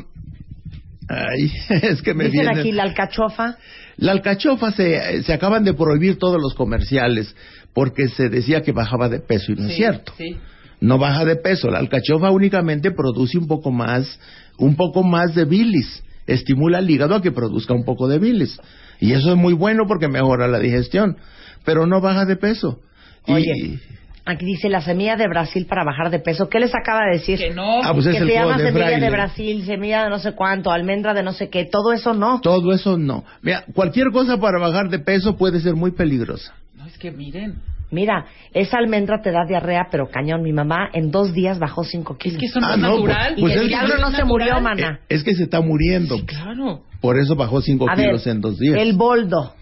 Ay, 1.07 1.52
es 1.69 2.02
que 2.02 2.14
me 2.14 2.26
Dicen 2.26 2.48
aquí 2.49 2.72
la 2.72 2.84
alcachofa. 2.84 3.57
La 3.98 4.11
alcachofa 4.11 4.72
se, 4.72 5.23
se 5.23 5.34
acaban 5.34 5.64
de 5.64 5.73
prohibir 5.73 6.18
todos 6.18 6.41
los 6.41 6.53
comerciales 6.56 7.36
porque 7.73 8.07
se 8.07 8.30
decía 8.30 8.61
que 8.64 8.72
bajaba 8.72 9.10
de 9.10 9.19
peso 9.19 9.52
y 9.52 9.56
no 9.56 9.68
es 9.68 9.76
cierto. 9.76 10.14
Sí. 10.18 10.38
No 10.82 10.98
baja 10.98 11.23
de 11.26 11.36
peso. 11.38 11.69
La 11.69 11.80
alcachofa 11.80 12.32
únicamente 12.32 12.91
produce 12.91 13.38
un 13.38 13.48
poco 13.48 13.72
más, 13.72 14.19
un 14.57 14.76
poco 14.76 15.03
más 15.03 15.34
de 15.36 15.45
bilis. 15.45 16.03
Estimula 16.27 16.80
al 16.80 16.90
hígado 16.90 17.15
a 17.15 17.22
que 17.22 17.32
produzca 17.32 17.73
un 17.73 17.86
poco 17.86 18.07
de 18.07 18.19
bilis. 18.19 18.60
Y 18.99 19.14
eso 19.14 19.32
es 19.32 19.38
muy 19.38 19.53
bueno 19.53 19.84
porque 19.88 20.07
mejora 20.07 20.48
la 20.48 20.60
digestión. 20.60 21.18
Pero 21.64 21.86
no 21.86 22.02
baja 22.02 22.26
de 22.26 22.36
peso. 22.36 22.80
Y- 23.27 23.34
Oye, 23.34 23.80
aquí 24.26 24.46
dice 24.46 24.70
la 24.70 24.82
semilla 24.82 25.16
de 25.16 25.28
Brasil 25.28 25.66
para 25.68 25.84
bajar 25.84 26.10
de 26.10 26.20
peso. 26.20 26.50
¿Qué 26.50 26.60
les 26.60 26.74
acaba 26.76 27.02
de 27.06 27.18
decir? 27.20 27.38
Que 27.40 27.52
no. 27.52 27.82
Ah, 27.84 27.94
pues 27.94 28.06
es 28.08 28.14
que 28.16 28.22
el 28.24 28.28
se 28.28 28.34
llama 28.34 28.54
jugo 28.54 28.64
de 28.64 28.72
semilla 28.72 29.00
de. 29.00 29.10
Brasil, 29.10 29.66
semilla 29.66 30.04
de 30.06 30.10
no 30.10 30.20
sé 30.20 30.32
cuánto, 30.34 30.72
almendra 30.72 31.14
de 31.14 31.24
no 31.24 31.32
sé 31.34 31.50
qué. 31.50 31.66
Todo 31.66 31.94
eso 31.94 32.14
no. 32.14 32.42
Todo 32.42 32.74
eso 32.74 32.98
no. 32.98 33.24
Mira, 33.42 33.64
cualquier 33.74 34.12
cosa 34.12 34.38
para 34.40 34.60
bajar 34.60 34.90
de 34.90 35.00
peso 35.00 35.38
puede 35.38 35.60
ser 35.60 35.76
muy 35.76 35.92
peligrosa. 35.92 36.54
No, 36.76 36.86
es 36.86 36.98
que 36.98 37.12
miren. 37.12 37.56
Mira, 37.92 38.26
esa 38.52 38.78
almendra 38.80 39.22
te 39.22 39.32
da 39.32 39.46
diarrea, 39.48 39.88
pero 39.92 40.10
cañón. 40.10 40.42
Mi 40.42 40.52
mamá 40.52 40.90
en 40.92 41.12
dos 41.12 41.34
días 41.34 41.60
bajó 41.60 41.84
cinco 41.84 42.18
kilos. 42.18 42.34
Es 42.36 42.40
que 42.40 42.46
eso 42.48 42.60
no 42.60 42.68
Ah, 42.68 42.74
es 42.74 42.80
no, 42.80 42.90
natural. 42.90 43.36
pues- 43.38 43.42
pues 43.42 43.54
y 43.54 43.58
es- 43.58 43.64
milagro 43.66 43.88
no 43.90 43.94
se 43.96 44.02
natural. 44.24 44.28
murió, 44.28 44.60
mana. 44.62 45.00
Eh, 45.08 45.16
es 45.16 45.24
que 45.24 45.36
se 45.36 45.44
está 45.44 45.62
muriendo. 45.62 46.18
Claro. 46.26 46.82
Por 47.00 47.20
eso 47.20 47.36
bajó 47.36 47.62
5 47.62 47.88
A 47.88 47.94
ver, 47.96 48.08
kilos 48.08 48.26
en 48.26 48.42
dos 48.42 48.58
días. 48.58 48.78
el 48.80 48.94
boldo. 48.94 49.54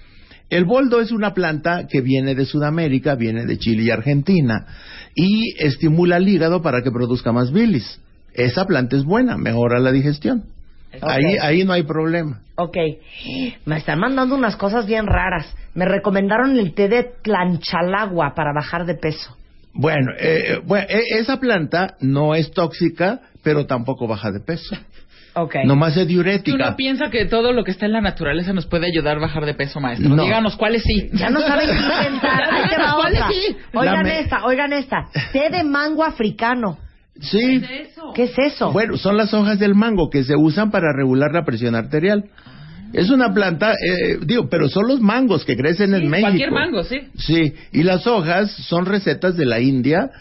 El 0.54 0.66
boldo 0.66 1.02
es 1.02 1.12
una 1.12 1.34
planta 1.34 1.88
que 1.88 2.02
viene 2.02 2.36
de 2.36 2.46
Sudamérica, 2.46 3.16
viene 3.16 3.46
de 3.48 3.58
Chile 3.58 3.86
y 3.86 3.90
Argentina 3.90 4.68
y 5.16 5.56
estimula 5.58 6.18
el 6.18 6.30
hígado 6.30 6.62
para 6.62 6.84
que 6.84 6.92
produzca 6.92 7.32
más 7.32 7.52
bilis. 7.52 8.00
Esa 8.36 8.66
planta 8.66 8.96
es 8.96 9.04
buena, 9.04 9.36
mejora 9.36 9.80
la 9.80 9.92
digestión. 9.92 10.44
Ahí, 11.02 11.38
ahí 11.42 11.64
no 11.64 11.74
hay 11.74 11.82
problema. 11.82 12.42
Ok. 12.56 12.78
Me 13.66 13.78
están 13.78 14.00
mandando 14.00 14.36
unas 14.36 14.56
cosas 14.56 14.86
bien 14.86 15.08
raras. 15.08 15.52
Me 15.74 15.86
recomendaron 15.86 16.56
el 16.60 16.76
té 16.76 16.88
de 16.88 17.04
tlanchalagua 17.24 18.36
para 18.36 18.54
bajar 18.54 18.86
de 18.86 18.94
peso. 18.94 19.36
Bueno, 19.74 20.12
eh, 20.20 20.60
bueno, 20.64 20.86
eh, 20.88 21.18
esa 21.18 21.40
planta 21.40 21.96
no 22.00 22.36
es 22.36 22.52
tóxica, 22.52 23.22
pero 23.42 23.66
tampoco 23.66 24.08
baja 24.08 24.32
de 24.32 24.40
peso. 24.40 24.76
Ok. 25.36 25.56
Nomás 25.66 25.90
es 25.96 25.96
Que 25.96 26.02
uno 26.02 26.08
diurética. 26.24 26.76
piensa 26.76 27.10
que 27.10 27.26
todo 27.26 27.54
lo 27.54 27.64
que 27.64 27.72
está 27.72 27.86
en 27.88 27.94
la 27.94 28.02
naturaleza 28.02 28.54
nos 28.54 28.66
puede 28.68 28.86
ayudar 28.88 29.18
a 29.18 29.22
bajar 29.22 29.46
de 29.46 29.54
peso, 29.56 29.80
maestro. 29.80 30.10
No. 30.10 30.24
Díganos 30.24 30.56
cuáles 30.56 30.84
sí. 30.84 31.10
Ya 31.14 31.30
no 31.30 31.40
saben 31.42 31.68
qué 31.70 31.74
inventar. 32.08 32.44
Ahí 32.54 32.70
te 32.70 32.78
va 32.78 32.96
¿Cuáles 32.96 33.20
otra. 33.20 33.30
sí? 33.32 33.58
Oigan 33.74 34.04
me- 34.04 34.20
esta, 34.20 34.46
oigan 34.46 34.74
esta. 34.74 35.08
Té 35.32 35.50
de 35.50 35.64
mango 35.64 36.04
africano. 36.04 36.78
Sí. 37.20 37.62
¿Qué 38.16 38.24
es 38.24 38.38
eso? 38.38 38.72
Bueno, 38.72 38.98
son 38.98 39.18
las 39.18 39.34
hojas 39.34 39.60
del 39.60 39.76
mango 39.76 40.10
que 40.10 40.24
se 40.24 40.36
usan 40.36 40.72
para 40.72 40.94
regular 40.96 41.32
la 41.32 41.44
presión 41.46 41.76
arterial. 41.76 42.26
Es 42.92 43.10
una 43.10 43.34
planta, 43.34 43.74
eh, 43.74 44.20
digo, 44.24 44.48
pero 44.50 44.70
son 44.70 44.88
los 44.88 45.00
mangos 45.02 45.46
que 45.46 45.56
crecen 45.58 45.96
en 45.96 46.10
México. 46.10 46.28
Cualquier 46.30 46.52
mango, 46.52 46.84
sí. 46.84 47.00
Sí, 47.18 47.54
y 47.72 47.82
las 47.84 48.06
hojas 48.06 48.52
son 48.52 48.86
recetas 48.86 49.36
de 49.36 49.46
la 49.46 49.60
India 49.60 50.12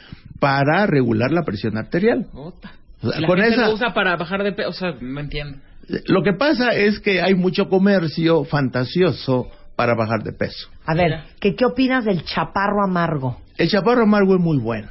para 0.41 0.87
regular 0.87 1.31
la 1.33 1.43
presión 1.43 1.77
arterial. 1.77 2.27
Ota. 2.33 2.73
La 3.03 3.27
con 3.27 3.39
gente 3.39 3.55
esa, 3.55 3.67
lo 3.67 3.75
usa 3.75 3.93
para 3.93 4.17
bajar 4.17 4.43
de 4.43 4.53
peso. 4.53 4.69
O 4.69 4.73
sea, 4.73 4.95
no 5.01 5.21
entiendo. 5.21 5.59
lo 6.07 6.23
que 6.23 6.33
pasa 6.33 6.71
es 6.71 7.01
que 7.01 7.21
hay 7.21 7.35
mucho 7.35 7.69
comercio 7.69 8.45
fantasioso 8.45 9.49
para 9.77 9.95
bajar 9.95 10.23
de 10.23 10.33
peso. 10.33 10.69
A 10.87 10.95
ver, 10.95 11.23
¿qué, 11.41 11.55
¿qué 11.55 11.65
opinas 11.65 12.05
del 12.05 12.25
chaparro 12.25 12.85
amargo? 12.85 13.41
El 13.57 13.69
chaparro 13.69 14.03
amargo 14.03 14.35
es 14.37 14.41
muy 14.41 14.59
bueno. 14.59 14.89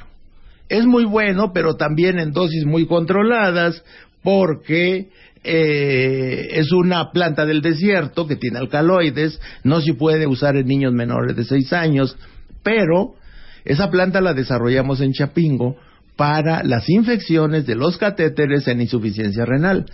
Es 0.68 0.86
muy 0.86 1.04
bueno, 1.04 1.52
pero 1.52 1.76
también 1.76 2.18
en 2.18 2.32
dosis 2.32 2.64
muy 2.64 2.86
controladas, 2.86 3.82
porque 4.22 5.10
eh, 5.44 6.48
es 6.52 6.72
una 6.72 7.10
planta 7.10 7.44
del 7.44 7.62
desierto 7.62 8.26
que 8.26 8.36
tiene 8.36 8.58
alcaloides, 8.58 9.40
no 9.64 9.80
se 9.80 9.94
puede 9.94 10.26
usar 10.26 10.56
en 10.56 10.66
niños 10.66 10.92
menores 10.92 11.36
de 11.36 11.44
6 11.44 11.72
años, 11.72 12.16
pero 12.62 13.14
esa 13.64 13.90
planta 13.90 14.20
la 14.20 14.34
desarrollamos 14.34 15.00
en 15.00 15.12
Chapingo 15.12 15.76
para 16.16 16.62
las 16.62 16.88
infecciones 16.88 17.66
de 17.66 17.74
los 17.74 17.96
catéteres 17.96 18.68
en 18.68 18.80
insuficiencia 18.80 19.44
renal. 19.44 19.86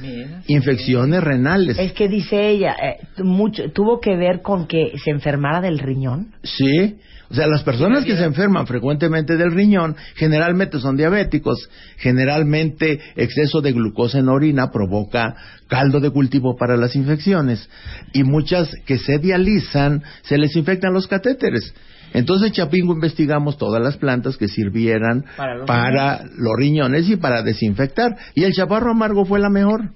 Infecciones 0.47 1.23
renales. 1.23 1.79
Es 1.79 1.93
que 1.93 2.09
dice 2.09 2.49
ella, 2.49 2.75
eh, 2.83 3.23
mucho, 3.23 3.71
tuvo 3.73 4.01
que 4.01 4.17
ver 4.17 4.43
con 4.43 4.67
que 4.67 4.93
se 5.03 5.11
enfermara 5.11 5.61
del 5.61 5.79
riñón. 5.79 6.35
Sí, 6.43 6.97
o 7.31 7.35
sea, 7.35 7.47
las 7.47 7.63
personas 7.63 8.05
que 8.05 8.17
se 8.17 8.25
enferman 8.25 8.67
frecuentemente 8.67 9.37
del 9.37 9.53
riñón 9.53 9.97
generalmente 10.15 10.81
son 10.81 10.97
diabéticos, 10.97 11.69
generalmente 11.99 13.01
exceso 13.17 13.61
de 13.61 13.73
glucosa 13.73 14.19
en 14.19 14.27
la 14.27 14.33
orina 14.33 14.71
provoca 14.71 15.37
caldo 15.67 16.01
de 16.01 16.11
cultivo 16.11 16.57
para 16.57 16.79
las 16.79 16.97
infecciones 16.97 17.69
y 18.15 18.25
muchas 18.25 18.71
que 18.87 18.99
se 18.99 19.19
dializan 19.19 20.03
se 20.23 20.39
les 20.39 20.57
infectan 20.57 20.95
los 20.95 21.07
catéteres. 21.07 21.75
Entonces, 22.15 22.49
en 22.49 22.55
Chapingo 22.55 22.95
investigamos 22.95 23.59
todas 23.59 23.83
las 23.83 23.97
plantas 23.97 24.37
que 24.37 24.49
sirvieran 24.49 25.25
Para 25.37 25.65
para 25.65 26.23
los 26.25 26.33
los, 26.39 26.57
riñones 26.57 27.09
y 27.09 27.17
para 27.17 27.43
desinfectar. 27.43 28.17
Y 28.35 28.45
el 28.45 28.53
chaparro 28.53 28.93
amargo 28.93 29.25
fue 29.25 29.39
la 29.39 29.51
mejor. 29.51 29.91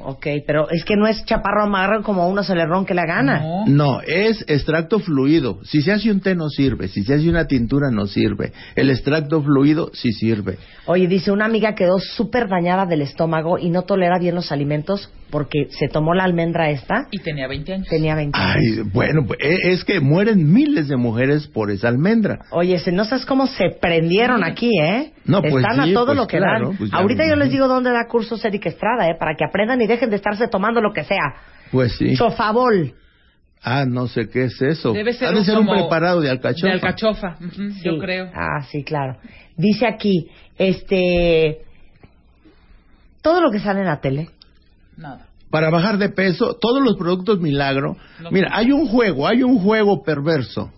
Ok, 0.00 0.26
pero 0.46 0.70
es 0.70 0.84
que 0.84 0.96
no 0.96 1.08
es 1.08 1.24
chaparro 1.24 1.64
amargo 1.64 2.04
como 2.04 2.22
a 2.22 2.26
uno 2.28 2.44
se 2.44 2.54
le 2.54 2.64
ronque 2.66 2.94
la 2.94 3.04
gana. 3.04 3.64
No, 3.66 4.00
es 4.00 4.44
extracto 4.46 5.00
fluido. 5.00 5.58
Si 5.64 5.82
se 5.82 5.92
hace 5.92 6.10
un 6.12 6.20
té 6.20 6.36
no 6.36 6.48
sirve, 6.48 6.86
si 6.86 7.02
se 7.02 7.14
hace 7.14 7.28
una 7.28 7.46
tintura 7.46 7.90
no 7.90 8.06
sirve. 8.06 8.52
El 8.76 8.90
extracto 8.90 9.42
fluido 9.42 9.90
sí 9.92 10.12
sirve. 10.12 10.58
Oye, 10.86 11.08
dice, 11.08 11.32
una 11.32 11.46
amiga 11.46 11.74
quedó 11.74 11.98
súper 11.98 12.48
dañada 12.48 12.86
del 12.86 13.02
estómago 13.02 13.58
y 13.58 13.70
no 13.70 13.82
tolera 13.82 14.18
bien 14.20 14.36
los 14.36 14.52
alimentos 14.52 15.10
porque 15.30 15.66
se 15.70 15.88
tomó 15.88 16.14
la 16.14 16.24
almendra 16.24 16.70
esta. 16.70 17.06
Y 17.10 17.18
tenía 17.18 17.46
20 17.46 17.72
años. 17.74 17.88
Tenía 17.88 18.14
20 18.14 18.38
años. 18.38 18.56
Ay, 18.56 18.82
bueno, 18.92 19.24
pues, 19.26 19.38
e- 19.42 19.72
es 19.72 19.84
que 19.84 20.00
mueren 20.00 20.52
miles 20.52 20.88
de 20.88 20.96
mujeres 20.96 21.46
por 21.48 21.70
esa 21.70 21.88
almendra. 21.88 22.38
Oye, 22.50 22.78
se- 22.78 22.92
no 22.92 23.04
sabes 23.04 23.26
cómo 23.26 23.46
se 23.46 23.70
prendieron 23.80 24.42
aquí, 24.44 24.70
¿eh? 24.80 25.12
No, 25.24 25.42
pues 25.42 25.56
Están 25.64 25.84
sí, 25.84 25.90
a 25.90 25.94
todo 25.94 26.06
pues 26.06 26.16
lo 26.18 26.26
que 26.26 26.38
claro, 26.38 26.68
dan. 26.68 26.76
pues 26.78 26.90
ya 26.90 26.96
Ahorita 26.98 27.28
yo 27.28 27.36
les 27.36 27.50
digo 27.50 27.68
dónde 27.68 27.90
da 27.90 28.06
cursos 28.08 28.44
Erika 28.44 28.68
Estrada, 28.70 29.08
¿eh? 29.10 29.16
Para 29.18 29.34
que 29.34 29.44
aprendan 29.44 29.80
y 29.82 29.86
dejen 29.86 30.10
de 30.10 30.16
estarse 30.16 30.48
tomando 30.48 30.80
lo 30.80 30.92
que 30.92 31.04
sea. 31.04 31.34
Pues 31.70 31.92
sí. 31.96 32.14
Chofabol. 32.16 32.94
Ah, 33.62 33.84
no 33.86 34.06
sé 34.06 34.28
qué 34.28 34.44
es 34.44 34.62
eso. 34.62 34.92
Debe 34.92 35.12
ser 35.12 35.28
ha 35.28 35.32
de 35.32 35.38
un 35.40 35.44
ser 35.44 35.58
un 35.58 35.66
preparado 35.66 36.20
de 36.20 36.30
alcachofa. 36.30 36.66
De 36.68 36.72
alcachofa, 36.74 37.36
ujú, 37.44 37.62
yo 37.82 37.92
Sí. 37.94 37.98
creo. 38.00 38.30
Ah, 38.32 38.62
sí, 38.70 38.84
claro. 38.84 39.18
Dice 39.56 39.84
aquí, 39.86 40.28
este... 40.56 41.58
Todo 43.20 43.40
lo 43.40 43.50
que 43.50 43.58
sale 43.58 43.80
en 43.80 43.86
la 43.86 44.00
tele. 44.00 44.28
Nada. 44.98 45.26
Para 45.50 45.70
bajar 45.70 45.96
de 45.96 46.10
peso, 46.10 46.58
todos 46.60 46.82
los 46.82 46.96
productos 46.96 47.40
milagro. 47.40 47.96
No. 48.20 48.30
Mira, 48.30 48.50
hay 48.52 48.70
un 48.70 48.86
juego, 48.86 49.26
hay 49.26 49.42
un 49.42 49.58
juego 49.60 50.02
perverso. 50.02 50.70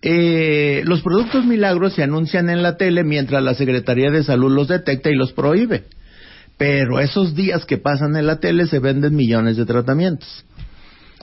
Eh, 0.00 0.82
los 0.84 1.02
productos 1.02 1.44
milagros 1.44 1.94
se 1.94 2.02
anuncian 2.02 2.48
en 2.48 2.62
la 2.62 2.76
tele 2.76 3.02
mientras 3.04 3.42
la 3.42 3.54
Secretaría 3.54 4.10
de 4.10 4.22
Salud 4.22 4.52
los 4.52 4.68
detecta 4.68 5.10
y 5.10 5.16
los 5.16 5.32
prohíbe. 5.32 5.84
Pero 6.56 7.00
esos 7.00 7.34
días 7.34 7.66
que 7.66 7.76
pasan 7.76 8.16
en 8.16 8.26
la 8.26 8.40
tele 8.40 8.66
se 8.66 8.78
venden 8.78 9.14
millones 9.14 9.56
de 9.56 9.66
tratamientos. 9.66 10.44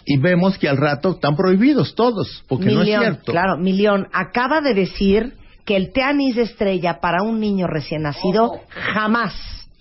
Y 0.06 0.20
vemos 0.20 0.58
que 0.58 0.68
al 0.68 0.78
rato 0.78 1.12
están 1.12 1.36
prohibidos 1.36 1.96
todos, 1.96 2.44
porque 2.48 2.72
no 2.72 2.82
es 2.82 2.90
cierto. 2.90 3.32
Claro, 3.32 3.58
Milión 3.58 4.08
acaba 4.12 4.62
de 4.62 4.74
decir 4.74 5.34
que 5.66 5.78
el 5.78 5.94
té 5.94 6.04
anís 6.04 6.36
de 6.36 6.44
estrella 6.44 7.00
para 7.00 7.24
un 7.24 7.40
niño 7.40 7.68
recién 7.68 8.04
nacido 8.04 8.60
jamás, 8.70 9.34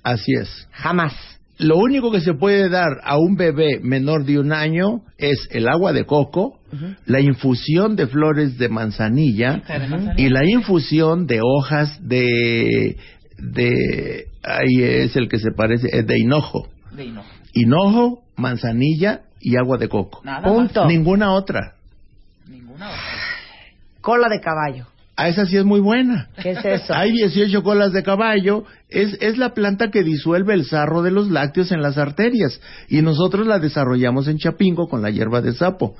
Así 0.02 0.32
es. 0.34 0.68
jamás. 0.70 1.12
Lo 1.62 1.76
único 1.78 2.10
que 2.10 2.20
se 2.20 2.34
puede 2.34 2.68
dar 2.68 3.00
a 3.04 3.16
un 3.18 3.36
bebé 3.36 3.78
menor 3.82 4.24
de 4.24 4.38
un 4.38 4.52
año 4.52 5.02
es 5.18 5.48
el 5.50 5.68
agua 5.68 5.92
de 5.92 6.04
coco, 6.04 6.58
la 7.06 7.20
infusión 7.20 7.96
de 7.96 8.06
flores 8.06 8.58
de 8.58 8.68
manzanilla 8.68 9.62
Té 9.66 9.78
de 9.78 9.88
manzanilla. 9.88 10.14
y 10.16 10.28
la 10.30 10.44
infusión 10.48 11.26
de 11.26 11.40
hojas 11.42 11.98
de 12.02 12.96
de 13.38 14.26
ahí 14.42 14.82
es 14.82 15.16
el 15.16 15.28
que 15.28 15.38
se 15.38 15.50
parece 15.52 15.88
eh, 15.96 16.02
de 16.02 16.18
hinojo, 16.18 16.68
De 16.96 17.04
hinojo. 17.06 17.28
hinojo, 17.54 18.22
manzanilla 18.36 19.22
y 19.40 19.56
agua 19.56 19.76
de 19.78 19.88
coco. 19.88 20.20
Nada 20.24 20.42
Punto. 20.42 20.86
Ninguna 20.86 21.32
otra. 21.32 21.74
Ninguna 22.48 22.88
otra. 22.88 23.00
Cola 24.00 24.28
de 24.28 24.40
caballo. 24.40 24.86
Ah, 25.14 25.28
esa 25.28 25.44
sí 25.44 25.56
es 25.56 25.64
muy 25.64 25.80
buena. 25.80 26.28
¿Qué 26.42 26.52
es 26.52 26.64
eso? 26.64 26.94
Hay 26.94 27.12
18 27.12 27.62
colas 27.62 27.92
de 27.92 28.02
caballo. 28.02 28.64
Es, 28.88 29.16
es 29.20 29.36
la 29.36 29.52
planta 29.52 29.90
que 29.90 30.02
disuelve 30.02 30.54
el 30.54 30.64
sarro 30.64 31.02
de 31.02 31.10
los 31.10 31.30
lácteos 31.30 31.70
en 31.70 31.82
las 31.82 31.98
arterias. 31.98 32.60
Y 32.88 33.02
nosotros 33.02 33.46
la 33.46 33.58
desarrollamos 33.58 34.26
en 34.28 34.38
Chapingo 34.38 34.88
con 34.88 35.02
la 35.02 35.10
hierba 35.10 35.42
de 35.42 35.52
sapo. 35.52 35.96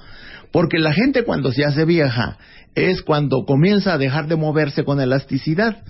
Porque 0.51 0.79
la 0.79 0.93
gente 0.93 1.25
cuando 1.25 1.53
se 1.53 1.65
hace 1.65 1.85
vieja 1.85 2.39
es 2.75 3.03
cuando 3.03 3.45
comienza 3.45 3.93
a 3.93 3.99
dejar 3.99 4.29
de 4.29 4.37
moverse 4.37 4.83
con 4.85 5.01
elasticidad. 5.01 5.83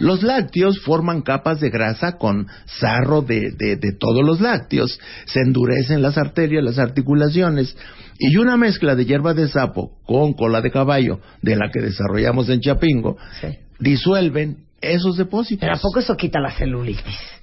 Los 0.00 0.22
lácteos 0.22 0.80
forman 0.80 1.20
capas 1.20 1.60
de 1.60 1.68
grasa 1.68 2.16
con 2.16 2.46
sarro 2.66 3.20
de, 3.20 3.50
de, 3.58 3.76
de 3.76 3.92
todos 3.92 4.24
los 4.24 4.40
lácteos. 4.40 4.98
Se 5.26 5.40
endurecen 5.40 6.00
las 6.00 6.16
arterias, 6.16 6.64
las 6.64 6.78
articulaciones. 6.78 7.76
Y 8.22 8.36
una 8.36 8.56
mezcla 8.58 8.94
de 8.94 9.06
hierba 9.06 9.32
de 9.32 9.48
sapo 9.48 9.92
con 10.04 10.34
cola 10.34 10.60
de 10.60 10.70
caballo, 10.70 11.20
de 11.40 11.56
la 11.56 11.70
que 11.72 11.80
desarrollamos 11.80 12.50
en 12.50 12.60
Chapingo, 12.60 13.16
Sí. 13.40 13.48
disuelven 13.78 14.58
esos 14.82 15.16
depósitos. 15.16 15.60
Pero 15.62 15.74
¿a 15.74 15.80
poco 15.80 16.00
eso 16.00 16.14
quita 16.16 16.38
la 16.38 16.50
celulitis? 16.50 17.02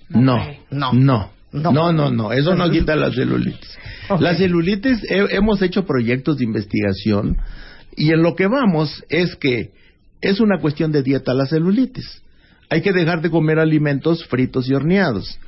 No, 0.09 0.37
No. 0.69 0.93
no, 0.93 1.31
No. 1.51 1.71
no, 1.71 1.91
no, 1.91 2.11
no, 2.11 2.31
eso 2.31 2.55
no 2.55 2.69
quita 2.69 2.95
la 2.95 3.11
celulitis. 3.11 3.77
La 4.19 4.35
celulitis, 4.35 5.03
he- 5.09 5.35
hemos 5.35 5.61
hecho 5.61 5.85
proyectos 5.85 6.37
de 6.37 6.43
investigación 6.45 7.37
y 7.95 8.11
en 8.13 8.21
lo 8.21 8.35
que 8.35 8.47
vamos 8.47 9.03
es 9.09 9.35
que 9.35 9.71
es 10.21 10.39
una 10.39 10.59
cuestión 10.59 10.91
de 10.91 11.01
dieta 11.03 11.33
la 11.33 11.45
celulitis. 11.47 12.21
Hay 12.69 12.81
que 12.81 12.93
dejar 12.93 13.21
de 13.21 13.29
comer 13.29 13.59
alimentos 13.59 14.25
fritos 14.25 14.69
y 14.69 14.73
horneados. 14.73 15.39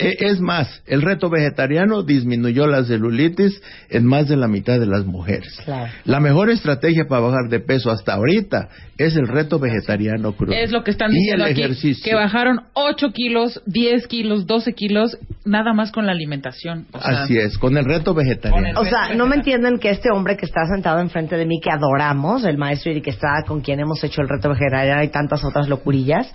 E- 0.00 0.16
Es 0.20 0.40
más, 0.40 0.82
el 0.86 1.02
reto 1.02 1.28
vegetariano 1.30 2.02
disminuyó 2.02 2.66
la 2.66 2.84
celulitis 2.84 3.60
en 3.88 4.04
más 4.06 4.28
de 4.28 4.36
la 4.36 4.48
mitad 4.48 4.78
de 4.80 4.86
las 4.86 5.04
mujeres. 5.04 5.60
Claro. 5.64 5.90
La 6.04 6.20
mejor 6.20 6.50
estrategia 6.50 7.04
para 7.08 7.22
bajar 7.22 7.48
de 7.48 7.60
peso 7.60 7.90
hasta 7.90 8.14
ahorita 8.14 8.68
es 8.98 9.16
el 9.16 9.28
reto 9.28 9.58
vegetariano 9.58 10.32
crudo. 10.32 10.52
Es 10.52 10.70
lo 10.72 10.82
que 10.84 10.90
están 10.90 11.10
y 11.12 11.14
diciendo 11.14 11.44
el 11.46 11.52
aquí, 11.52 11.62
ejercicio. 11.62 12.04
que 12.04 12.14
bajaron 12.14 12.60
8 12.74 13.08
kilos, 13.12 13.62
10 13.66 14.06
kilos, 14.06 14.46
12 14.46 14.72
kilos, 14.74 15.18
nada 15.44 15.72
más 15.72 15.90
con 15.92 16.06
la 16.06 16.12
alimentación. 16.12 16.86
O 16.92 17.00
sea, 17.00 17.22
Así 17.22 17.36
es, 17.38 17.56
con 17.58 17.76
el 17.76 17.84
reto 17.84 18.14
vegetariano. 18.14 18.80
O 18.80 18.84
sea, 18.84 19.14
no 19.14 19.26
me 19.26 19.36
entienden 19.36 19.78
que 19.78 19.90
este 19.90 20.10
hombre 20.10 20.36
que 20.36 20.46
está 20.46 20.66
sentado 20.66 21.00
enfrente 21.00 21.36
de 21.36 21.46
mí, 21.46 21.60
que 21.60 21.70
adoramos, 21.70 22.44
el 22.44 22.58
maestro 22.58 22.90
Eric 22.90 23.08
Estrada, 23.08 23.42
con 23.46 23.60
quien 23.60 23.80
hemos 23.80 24.02
hecho 24.04 24.20
el 24.22 24.28
reto 24.28 24.48
vegetariano 24.50 25.02
y 25.02 25.08
tantas 25.08 25.44
otras 25.44 25.68
locurillas, 25.68 26.30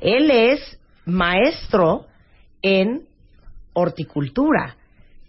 él 0.00 0.30
es 0.30 0.78
maestro 1.04 2.06
en 2.62 3.02
horticultura, 3.72 4.76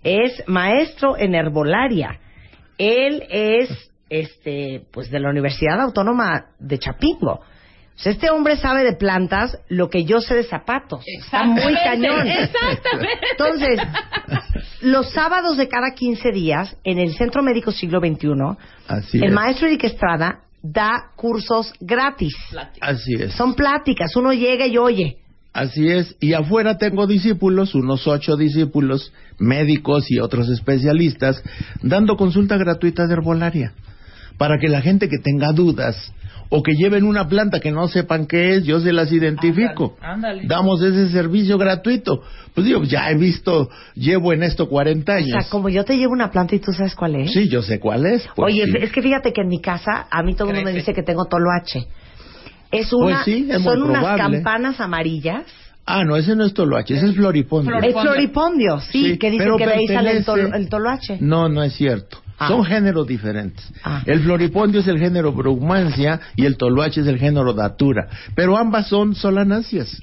es 0.03 0.43
maestro 0.47 1.17
en 1.17 1.35
herbolaria, 1.35 2.19
él 2.77 3.23
es, 3.29 3.69
este, 4.09 4.83
pues 4.91 5.09
de 5.11 5.19
la 5.19 5.29
Universidad 5.29 5.79
Autónoma 5.79 6.47
de 6.59 6.79
Chapingo. 6.79 7.33
O 7.93 8.03
sea, 8.03 8.13
este 8.13 8.31
hombre 8.31 8.55
sabe 8.57 8.83
de 8.83 8.93
plantas 8.93 9.59
lo 9.69 9.89
que 9.89 10.05
yo 10.05 10.21
sé 10.21 10.33
de 10.33 10.43
zapatos. 10.43 11.03
Está 11.05 11.43
muy 11.43 11.75
cañón. 11.75 12.27
exactamente. 12.27 13.19
Entonces, 13.31 13.79
los 14.81 15.11
sábados 15.11 15.57
de 15.57 15.67
cada 15.67 15.91
15 15.93 16.31
días, 16.31 16.75
en 16.83 16.97
el 16.97 17.13
Centro 17.13 17.43
Médico 17.43 17.71
Siglo 17.71 17.99
XXI, 17.99 18.29
Así 18.87 19.17
el 19.19 19.25
es. 19.25 19.31
maestro 19.33 19.67
Eric 19.67 19.83
Estrada 19.83 20.39
da 20.63 21.11
cursos 21.15 21.71
gratis. 21.79 22.33
Así 22.79 23.13
es. 23.15 23.33
Son 23.33 23.53
pláticas, 23.53 24.15
uno 24.15 24.33
llega 24.33 24.65
y 24.65 24.77
oye. 24.77 25.17
Así 25.53 25.89
es. 25.89 26.15
Y 26.21 26.33
afuera 26.33 26.77
tengo 26.77 27.07
discípulos, 27.07 27.75
unos 27.75 28.07
ocho 28.07 28.37
discípulos, 28.37 29.11
médicos 29.37 30.09
y 30.09 30.19
otros 30.19 30.49
especialistas, 30.49 31.43
dando 31.81 32.15
consulta 32.15 32.57
gratuita 32.57 33.05
de 33.07 33.13
herbolaria. 33.13 33.73
Para 34.37 34.57
que 34.59 34.69
la 34.69 34.81
gente 34.81 35.07
que 35.09 35.17
tenga 35.19 35.51
dudas 35.51 36.13
o 36.49 36.63
que 36.63 36.73
lleven 36.73 37.03
una 37.05 37.27
planta 37.29 37.59
que 37.59 37.71
no 37.71 37.87
sepan 37.87 38.25
qué 38.27 38.55
es, 38.55 38.63
yo 38.65 38.79
se 38.79 38.91
las 38.91 39.11
identifico. 39.11 39.97
Ándale, 40.01 40.41
ándale. 40.41 40.47
Damos 40.47 40.81
ese 40.81 41.09
servicio 41.09 41.57
gratuito. 41.57 42.23
Pues 42.53 42.65
digo, 42.65 42.83
ya 42.83 43.09
he 43.11 43.15
visto, 43.15 43.69
llevo 43.95 44.33
en 44.33 44.43
esto 44.43 44.67
40 44.67 45.11
O 45.11 45.15
años. 45.15 45.29
sea, 45.43 45.49
como 45.49 45.69
yo 45.69 45.83
te 45.85 45.95
llevo 45.97 46.13
una 46.13 46.31
planta 46.31 46.55
y 46.55 46.59
tú 46.59 46.71
sabes 46.73 46.95
cuál 46.95 47.15
es. 47.15 47.31
Sí, 47.31 47.47
yo 47.49 47.61
sé 47.61 47.79
cuál 47.79 48.05
es. 48.05 48.27
pues 48.35 48.53
Oye, 48.53 48.65
sí. 48.65 48.77
es 48.81 48.91
que 48.91 49.01
fíjate 49.01 49.31
que 49.31 49.41
en 49.41 49.47
mi 49.49 49.61
casa 49.61 50.07
a 50.09 50.23
mí 50.23 50.33
todo 50.33 50.49
el 50.49 50.55
mundo 50.55 50.71
me 50.71 50.77
dice 50.77 50.93
que 50.93 51.03
tengo 51.03 51.25
toloache. 51.25 51.87
Es 52.72 52.93
una, 52.93 53.06
Pues 53.06 53.26
sí, 53.26 53.48
es 53.49 53.61
son 53.64 53.84
unas 53.84 54.18
campanas 54.18 54.80
amarillas. 54.80 55.43
Ah, 55.85 56.03
no, 56.06 56.15
ese 56.15 56.35
no 56.35 56.45
es 56.45 56.53
toloache, 56.53 56.95
ese 56.95 57.07
es 57.07 57.15
floripondio. 57.15 57.72
Flor- 57.72 57.85
Es 57.85 57.93
floripondio, 58.02 58.80
sí, 58.80 59.11
Sí, 59.14 59.18
que 59.18 59.31
dicen 59.31 59.57
que 59.57 59.65
de 59.65 59.73
ahí 59.73 59.88
sale 59.88 60.11
el, 60.18 60.26
tol- 60.26 60.56
el 60.56 60.69
toloache. 60.69 61.18
No, 61.19 61.49
no 61.49 61.64
es 61.64 61.73
cierto. 61.73 62.22
Son 62.48 62.64
géneros 62.64 63.06
diferentes. 63.06 63.72
El 64.06 64.22
floripondio 64.22 64.80
es 64.80 64.88
el 64.88 64.98
género 64.99 65.31
Brugmansia 65.31 66.19
y 66.35 66.45
el 66.45 66.57
toloache 66.57 67.02
es 67.02 67.07
el 67.07 67.19
género 67.19 67.53
Datura. 67.53 68.07
Pero 68.35 68.57
ambas 68.57 68.88
son 68.88 69.14
solanáceas. 69.15 70.02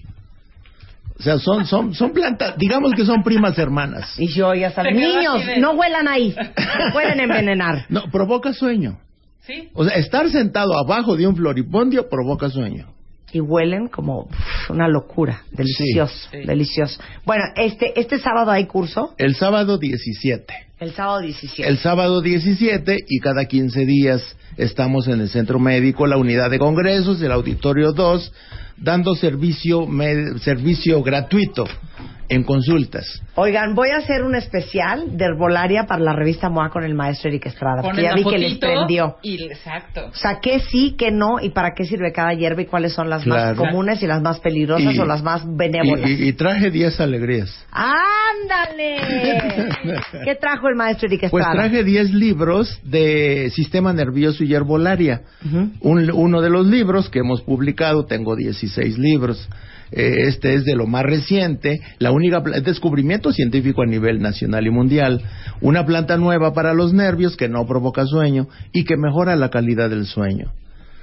O 1.19 1.23
sea, 1.23 1.39
son, 1.39 1.67
son, 1.67 1.95
son 1.95 2.13
plantas, 2.13 2.57
digamos 2.59 2.93
que 2.93 3.05
son 3.05 3.25
primas 3.25 3.59
hermanas. 3.59 4.15
Y 4.19 4.29
yo 4.29 4.55
ya 4.55 4.71
saben, 4.71 4.95
niños, 4.97 5.43
no 5.59 5.73
huelan 5.73 6.07
ahí, 6.07 6.33
pueden 6.93 7.19
envenenar. 7.19 7.87
No, 7.89 8.05
provoca 8.11 8.53
sueño. 8.53 8.99
¿Sí? 9.49 9.71
O 9.75 9.83
sea, 9.85 9.97
estar 9.97 10.31
sentado 10.31 10.79
abajo 10.79 11.17
de 11.17 11.27
un 11.27 11.35
floripondio 11.35 12.09
provoca 12.09 12.51
sueño. 12.51 12.87
Y 13.33 13.41
huelen 13.41 13.89
como 13.89 14.21
uf, 14.25 14.71
una 14.71 14.89
locura, 14.89 15.43
delicioso, 15.53 16.15
Sí. 16.31 16.39
delicioso. 16.47 17.01
Bueno, 17.27 17.45
este, 17.57 17.99
este 17.99 18.19
sábado 18.19 18.51
hay 18.51 18.67
curso, 18.67 19.15
El 19.19 19.35
sábado 19.35 19.79
17. 19.79 20.55
el 20.81 20.93
sábado 20.93 21.21
17. 21.21 21.69
El 21.69 21.79
sábado 21.79 22.21
17 22.23 22.97
y 23.09 23.19
cada 23.21 23.47
15 23.47 23.85
días 23.87 24.23
estamos 24.59 25.09
en 25.09 25.21
el 25.23 25.29
centro 25.31 25.59
médico, 25.59 26.07
la 26.07 26.17
unidad 26.19 26.51
de 26.51 26.59
congresos, 26.59 27.21
el 27.23 27.33
auditorio 27.33 27.93
2, 27.93 28.33
dando 28.77 29.15
servicio, 29.15 29.87
me- 29.87 30.39
servicio 30.41 31.03
gratuito 31.03 31.65
en 32.29 32.43
consultas. 32.45 33.23
Oigan, 33.37 33.75
voy 33.75 33.89
a 33.91 33.99
hacer 33.99 34.23
un 34.23 34.35
especial 34.35 35.17
de 35.17 35.25
herbolaria 35.25 35.85
para 35.89 36.03
la 36.03 36.13
revista 36.13 36.49
MOA 36.51 36.71
con 36.71 36.85
el 36.85 36.95
maestro 36.95 37.31
Eric 37.31 37.47
Estrada, 37.47 37.83
porque 37.83 38.03
ya 38.03 38.15
vi 38.15 38.25
que 38.25 38.39
les 38.39 38.59
prendió. 38.59 39.17
Y, 39.23 39.43
exacto. 39.45 40.09
O 40.13 40.15
sea, 40.15 40.39
qué 40.41 40.61
sí, 40.61 40.95
qué 40.99 41.11
no, 41.11 41.41
y 41.41 41.51
para 41.51 41.73
qué 41.75 41.85
sirve 41.85 42.13
cada 42.13 42.35
hierba 42.35 42.63
y 42.63 42.67
cuáles 42.67 42.93
son 42.93 43.09
las 43.09 43.27
más 43.27 43.55
Claro. 43.55 43.57
comunes 43.59 44.03
y 44.03 44.07
las 44.07 44.21
más 44.23 44.41
peligrosas 44.41 44.95
Y- 44.95 44.99
o 44.99 45.05
las 45.05 45.23
más 45.23 45.43
benévolas. 45.57 46.09
Y, 46.11 46.13
y- 46.25 46.29
y 46.29 46.33
traje 46.35 46.71
10 46.71 47.01
alegrías. 47.01 47.51
¡Ándale! 47.73 48.97
¿Qué 50.25 50.35
trajo 50.37 50.69
el 50.69 50.77
maestro 50.77 51.09
Eric 51.09 51.31
Pues 51.31 51.45
Estrada? 51.45 51.69
traje 51.69 51.85
10 51.85 52.13
libros 52.13 52.81
de 52.85 53.51
sistema 53.55 53.93
nervioso 53.93 54.45
y 54.45 54.55
herbolaria. 54.55 55.23
Un- 55.81 56.11
uno 56.13 56.41
de 56.41 56.51
los 56.51 56.67
libros 56.67 57.09
que 57.09 57.21
hemos 57.21 57.43
publicado, 57.43 58.05
tengo 58.07 58.37
16 58.37 58.99
libros. 58.99 59.49
eh, 59.91 60.27
este 60.29 60.53
es 60.53 60.67
de 60.67 60.75
lo 60.77 60.87
más 60.87 61.03
reciente, 61.03 61.81
la 61.99 62.11
única 62.19 62.41
descubrimiento 62.61 63.33
científico 63.33 63.83
a 63.83 63.87
nivel 63.87 64.21
nacional 64.21 64.67
y 64.67 64.71
mundial. 64.71 65.23
Una 65.61 65.87
planta 65.87 66.17
nueva 66.17 66.53
para 66.53 66.75
los 66.75 66.93
nervios 66.93 67.37
que 67.37 67.49
no 67.49 67.67
provoca 67.67 68.05
sueño 68.05 68.49
y 68.73 68.85
que 68.85 68.97
mejora 68.97 69.37
la 69.37 69.51
calidad 69.51 69.89
del 69.89 70.07
sueño. 70.07 70.53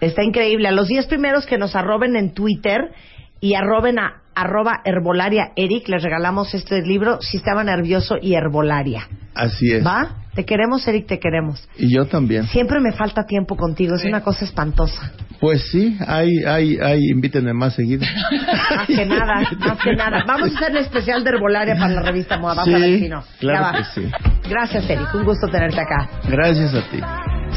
Está 0.02 0.24
increíble. 0.24 0.68
A 0.68 0.72
los 0.72 0.88
10 0.88 1.08
primeros 1.08 1.46
que 1.46 1.58
nos 1.58 1.76
arroben 1.76 2.16
en 2.16 2.34
Twitter 2.34 2.92
y 3.40 3.54
arroben 3.56 4.00
a 4.00 4.22
arroba 4.36 4.82
herbolaria 4.84 5.52
Eric, 5.56 5.88
les 5.88 6.04
regalamos 6.04 6.54
este 6.54 6.82
libro, 6.82 7.22
Sistema 7.22 7.64
Nervioso 7.64 8.18
y 8.22 8.36
Herbolaria. 8.36 9.08
Así 9.34 9.72
es. 9.72 9.86
¿Va? 9.86 10.26
Te 10.34 10.44
queremos, 10.44 10.86
Eric, 10.88 11.08
te 11.08 11.20
queremos. 11.20 11.68
Y 11.78 11.94
yo 11.94 12.06
también. 12.06 12.46
Siempre 12.48 12.82
me 12.82 12.92
falta 12.92 13.26
tiempo 13.26 13.56
contigo, 13.56 13.96
es 13.96 14.04
una 14.04 14.22
cosa 14.22 14.44
espantosa. 14.44 15.14
Pues 15.40 15.70
sí, 15.72 15.98
hay, 16.06 16.44
hay, 16.46 16.78
hay, 16.78 17.00
invítenme 17.10 17.54
más 17.54 17.76
seguido. 17.76 18.06
Más 18.76 18.88
que 18.88 19.06
nada, 19.06 19.42
más 19.60 19.78
que 19.82 19.94
nada. 19.96 20.24
Vamos 20.26 20.54
a 20.54 20.58
hacer 20.58 20.72
un 20.72 20.78
especial 20.78 21.24
de 21.24 21.30
herbolaria 21.30 21.76
para 21.76 21.94
la 21.94 22.02
revista 22.02 22.38
MOA. 22.38 22.56
Vas 22.56 22.68
a 22.68 22.72
ver 22.72 23.00
si 23.00 23.10
no. 23.10 23.24
Claro 23.40 23.78
que 23.78 24.02
sí. 24.02 24.12
Gracias, 24.50 24.90
Eric. 24.90 25.14
Un 25.14 25.24
gusto 25.24 25.48
tenerte 25.48 25.80
acá. 25.80 26.10
Gracias 26.28 26.74
a 26.74 26.82
ti. 26.90 27.00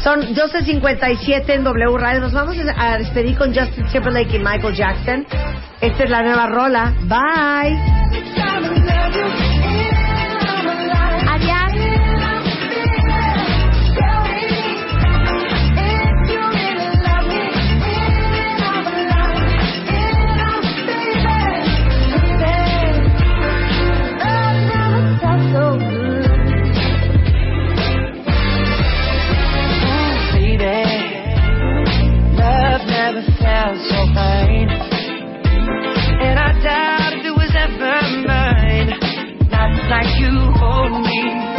Son 0.03 0.21
12.57 0.21 1.49
en 1.49 1.63
W 1.63 1.97
Radio. 1.97 2.21
Nos 2.21 2.33
vamos 2.33 2.55
a 2.77 2.97
despedir 2.97 3.37
con 3.37 3.53
Justin 3.53 3.85
Timberlake 3.91 4.35
y 4.35 4.39
Michael 4.39 4.73
Jackson. 4.73 5.25
Esta 5.81 6.03
es 6.03 6.09
la 6.09 6.21
nueva 6.23 6.47
rola. 6.47 6.93
Bye. 7.03 7.77
Never 33.11 33.25
felt 33.41 33.77
so 33.89 34.05
fine. 34.13 34.69
And 34.69 36.37
I 36.37 36.53
doubt 36.61 37.13
if 37.13 37.25
it 37.25 37.33
was 37.33 37.49
ever 37.57 38.01
mine. 38.27 38.93
Not 39.49 39.73
like 39.89 40.19
you 40.21 40.29
hold 40.61 41.01
me, 41.01 41.58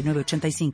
906985. 0.01 0.71